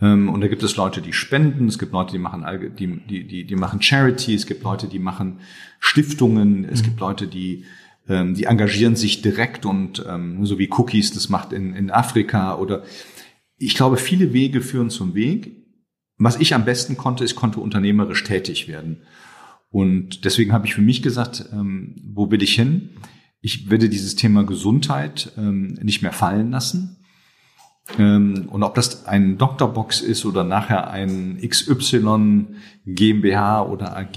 Ähm, 0.00 0.30
und 0.30 0.40
da 0.40 0.48
gibt 0.48 0.62
es 0.62 0.76
Leute, 0.76 1.02
die 1.02 1.12
spenden, 1.12 1.68
es 1.68 1.78
gibt 1.78 1.92
Leute, 1.92 2.12
die 2.12 2.18
machen, 2.18 2.46
die, 2.78 2.86
die, 3.06 3.26
die, 3.26 3.44
die 3.44 3.56
machen 3.56 3.82
Charity, 3.82 4.34
es 4.34 4.46
gibt 4.46 4.62
Leute, 4.62 4.88
die 4.88 4.98
machen 4.98 5.40
Stiftungen, 5.80 6.64
es 6.64 6.80
mhm. 6.80 6.84
gibt 6.86 7.00
Leute, 7.00 7.26
die 7.26 7.64
ähm, 8.08 8.34
die 8.34 8.44
engagieren 8.44 8.96
sich 8.96 9.22
direkt 9.22 9.66
und 9.66 10.04
ähm, 10.08 10.44
so 10.46 10.58
wie 10.58 10.70
Cookies 10.70 11.12
das 11.12 11.28
macht 11.28 11.52
in, 11.52 11.74
in 11.74 11.90
Afrika 11.90 12.56
oder 12.56 12.82
ich 13.58 13.74
glaube, 13.74 13.96
viele 13.96 14.32
Wege 14.32 14.60
führen 14.60 14.88
zum 14.88 15.14
Weg. 15.14 15.56
Was 16.16 16.40
ich 16.40 16.54
am 16.54 16.64
besten 16.64 16.96
konnte, 16.96 17.24
ist, 17.24 17.34
konnte 17.34 17.60
unternehmerisch 17.60 18.24
tätig 18.24 18.68
werden. 18.68 19.02
Und 19.70 20.24
deswegen 20.24 20.52
habe 20.52 20.66
ich 20.66 20.74
für 20.74 20.80
mich 20.80 21.02
gesagt, 21.02 21.48
ähm, 21.52 21.96
wo 22.14 22.30
will 22.30 22.42
ich 22.42 22.54
hin? 22.54 22.90
Ich 23.40 23.70
werde 23.70 23.88
dieses 23.88 24.16
Thema 24.16 24.44
Gesundheit 24.44 25.32
ähm, 25.36 25.78
nicht 25.82 26.02
mehr 26.02 26.12
fallen 26.12 26.50
lassen. 26.50 26.96
Ähm, 27.98 28.48
und 28.48 28.62
ob 28.62 28.74
das 28.74 29.06
ein 29.06 29.38
Doktorbox 29.38 30.00
ist 30.00 30.24
oder 30.24 30.44
nachher 30.44 30.90
ein 30.90 31.38
XY 31.46 32.46
GmbH 32.86 33.62
oder 33.62 33.96
AG, 33.96 34.16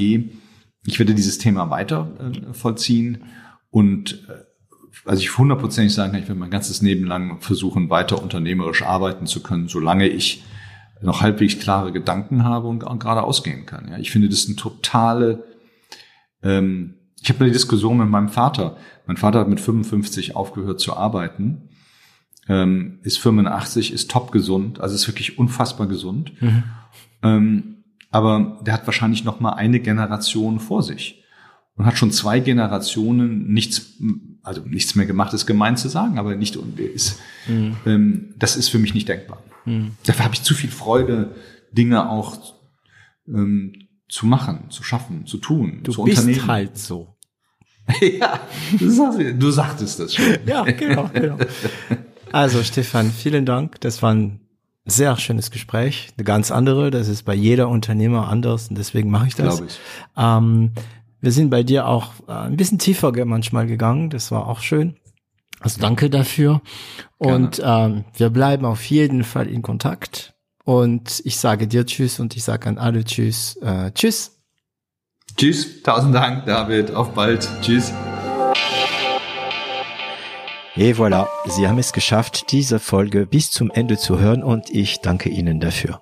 ich 0.85 0.99
werde 0.99 1.13
dieses 1.13 1.37
Thema 1.37 1.69
weiter 1.69 2.11
äh, 2.19 2.53
vollziehen 2.53 3.23
und 3.71 4.27
äh, 4.29 4.43
also 5.05 5.21
ich 5.21 5.37
hundertprozentig 5.37 5.93
sagen 5.93 6.11
kann, 6.11 6.21
ich 6.21 6.27
werde 6.27 6.39
mein 6.39 6.51
ganzes 6.51 6.81
Leben 6.81 7.05
lang 7.05 7.39
versuchen, 7.39 7.89
weiter 7.89 8.21
unternehmerisch 8.21 8.83
arbeiten 8.83 9.25
zu 9.25 9.41
können, 9.41 9.67
solange 9.67 10.07
ich 10.07 10.43
noch 11.01 11.21
halbwegs 11.21 11.57
klare 11.57 11.91
Gedanken 11.91 12.43
habe 12.43 12.67
und, 12.67 12.83
und 12.83 12.99
gerade 12.99 13.23
ausgehen 13.23 13.65
kann. 13.65 13.87
Ja, 13.89 13.97
ich 13.97 14.11
finde 14.11 14.29
das 14.29 14.45
eine 14.45 14.55
totale. 14.55 15.43
Ähm, 16.43 16.95
ich 17.19 17.29
habe 17.29 17.43
eine 17.43 17.53
Diskussion 17.53 17.97
mit 17.97 18.09
meinem 18.09 18.29
Vater. 18.29 18.77
Mein 19.07 19.17
Vater 19.17 19.39
hat 19.39 19.47
mit 19.47 19.59
55 19.59 20.35
aufgehört 20.35 20.79
zu 20.79 20.95
arbeiten, 20.95 21.69
ähm, 22.47 22.99
ist 23.03 23.17
85, 23.17 23.93
ist 23.93 24.11
top 24.11 24.31
gesund, 24.31 24.79
also 24.79 24.93
ist 24.93 25.07
wirklich 25.07 25.39
unfassbar 25.39 25.87
gesund. 25.87 26.33
Mhm. 26.41 26.63
Ähm, 27.23 27.75
aber 28.11 28.59
der 28.61 28.73
hat 28.73 28.85
wahrscheinlich 28.85 29.23
noch 29.23 29.39
mal 29.39 29.53
eine 29.53 29.79
Generation 29.79 30.59
vor 30.59 30.83
sich 30.83 31.20
und 31.81 31.87
hat 31.87 31.97
schon 31.97 32.11
zwei 32.11 32.39
Generationen 32.39 33.51
nichts, 33.51 33.93
also 34.43 34.61
nichts 34.61 34.93
mehr 34.93 35.07
gemacht, 35.07 35.33
ist 35.33 35.47
gemein 35.47 35.77
zu 35.77 35.89
sagen, 35.89 36.19
aber 36.19 36.35
nicht 36.35 36.55
ist, 36.77 37.19
mhm. 37.47 37.75
ähm, 37.87 38.35
das 38.37 38.55
ist 38.55 38.69
für 38.69 38.77
mich 38.77 38.93
nicht 38.93 39.09
denkbar. 39.09 39.41
Mhm. 39.65 39.93
Dafür 40.05 40.25
habe 40.25 40.35
ich 40.35 40.43
zu 40.43 40.53
viel 40.53 40.69
Freude, 40.69 41.33
Dinge 41.71 42.07
auch 42.07 42.37
ähm, 43.27 43.87
zu 44.07 44.27
machen, 44.27 44.69
zu 44.69 44.83
schaffen, 44.83 45.25
zu 45.25 45.37
tun, 45.37 45.79
du 45.81 45.91
zu 45.91 46.03
bist 46.03 46.19
unternehmen. 46.19 46.47
halt 46.47 46.77
so. 46.77 47.15
ja, 47.99 48.39
du 48.77 49.49
sagtest 49.49 49.99
das 49.99 50.13
schon. 50.13 50.37
ja, 50.45 50.63
genau, 50.65 51.09
genau. 51.11 51.37
Also 52.31 52.61
Stefan, 52.61 53.09
vielen 53.09 53.47
Dank. 53.47 53.81
Das 53.81 54.03
war 54.03 54.13
ein 54.13 54.39
sehr 54.85 55.17
schönes 55.17 55.49
Gespräch. 55.49 56.09
Eine 56.15 56.25
ganz 56.25 56.51
andere. 56.51 56.91
Das 56.91 57.07
ist 57.07 57.23
bei 57.23 57.33
jeder 57.33 57.69
Unternehmer 57.69 58.27
anders 58.27 58.67
und 58.67 58.77
deswegen 58.77 59.09
mache 59.09 59.27
ich 59.27 59.35
das. 59.35 59.57
Glaube 59.57 59.71
ich. 59.71 59.79
Ähm, 60.15 60.73
wir 61.21 61.31
sind 61.31 61.49
bei 61.49 61.63
dir 61.63 61.87
auch 61.87 62.11
äh, 62.27 62.31
ein 62.31 62.57
bisschen 62.57 62.79
tiefer 62.79 63.13
manchmal 63.25 63.67
gegangen. 63.67 64.09
Das 64.09 64.31
war 64.31 64.47
auch 64.47 64.59
schön. 64.59 64.97
Also 65.59 65.79
danke 65.79 66.09
dafür. 66.09 66.61
Und 67.17 67.61
ähm, 67.63 68.05
wir 68.15 68.31
bleiben 68.31 68.65
auf 68.65 68.83
jeden 68.85 69.23
Fall 69.23 69.47
in 69.47 69.61
Kontakt. 69.61 70.33
Und 70.65 71.21
ich 71.23 71.37
sage 71.37 71.67
dir 71.67 71.85
Tschüss 71.85 72.19
und 72.19 72.35
ich 72.35 72.43
sage 72.43 72.67
an 72.67 72.77
alle 72.77 73.03
Tschüss. 73.03 73.57
Äh, 73.57 73.91
tschüss. 73.91 74.39
Tschüss. 75.37 75.83
Tausend 75.83 76.15
Dank, 76.15 76.45
David. 76.45 76.91
Auf 76.91 77.13
bald. 77.13 77.47
Tschüss. 77.61 77.93
Et 80.75 80.95
voilà, 80.95 81.27
Sie 81.45 81.67
haben 81.67 81.77
es 81.77 81.91
geschafft, 81.91 82.51
diese 82.51 82.79
Folge 82.79 83.27
bis 83.27 83.51
zum 83.51 83.69
Ende 83.71 83.97
zu 83.97 84.19
hören 84.19 84.41
und 84.41 84.69
ich 84.69 85.01
danke 85.01 85.29
Ihnen 85.29 85.59
dafür. 85.59 86.01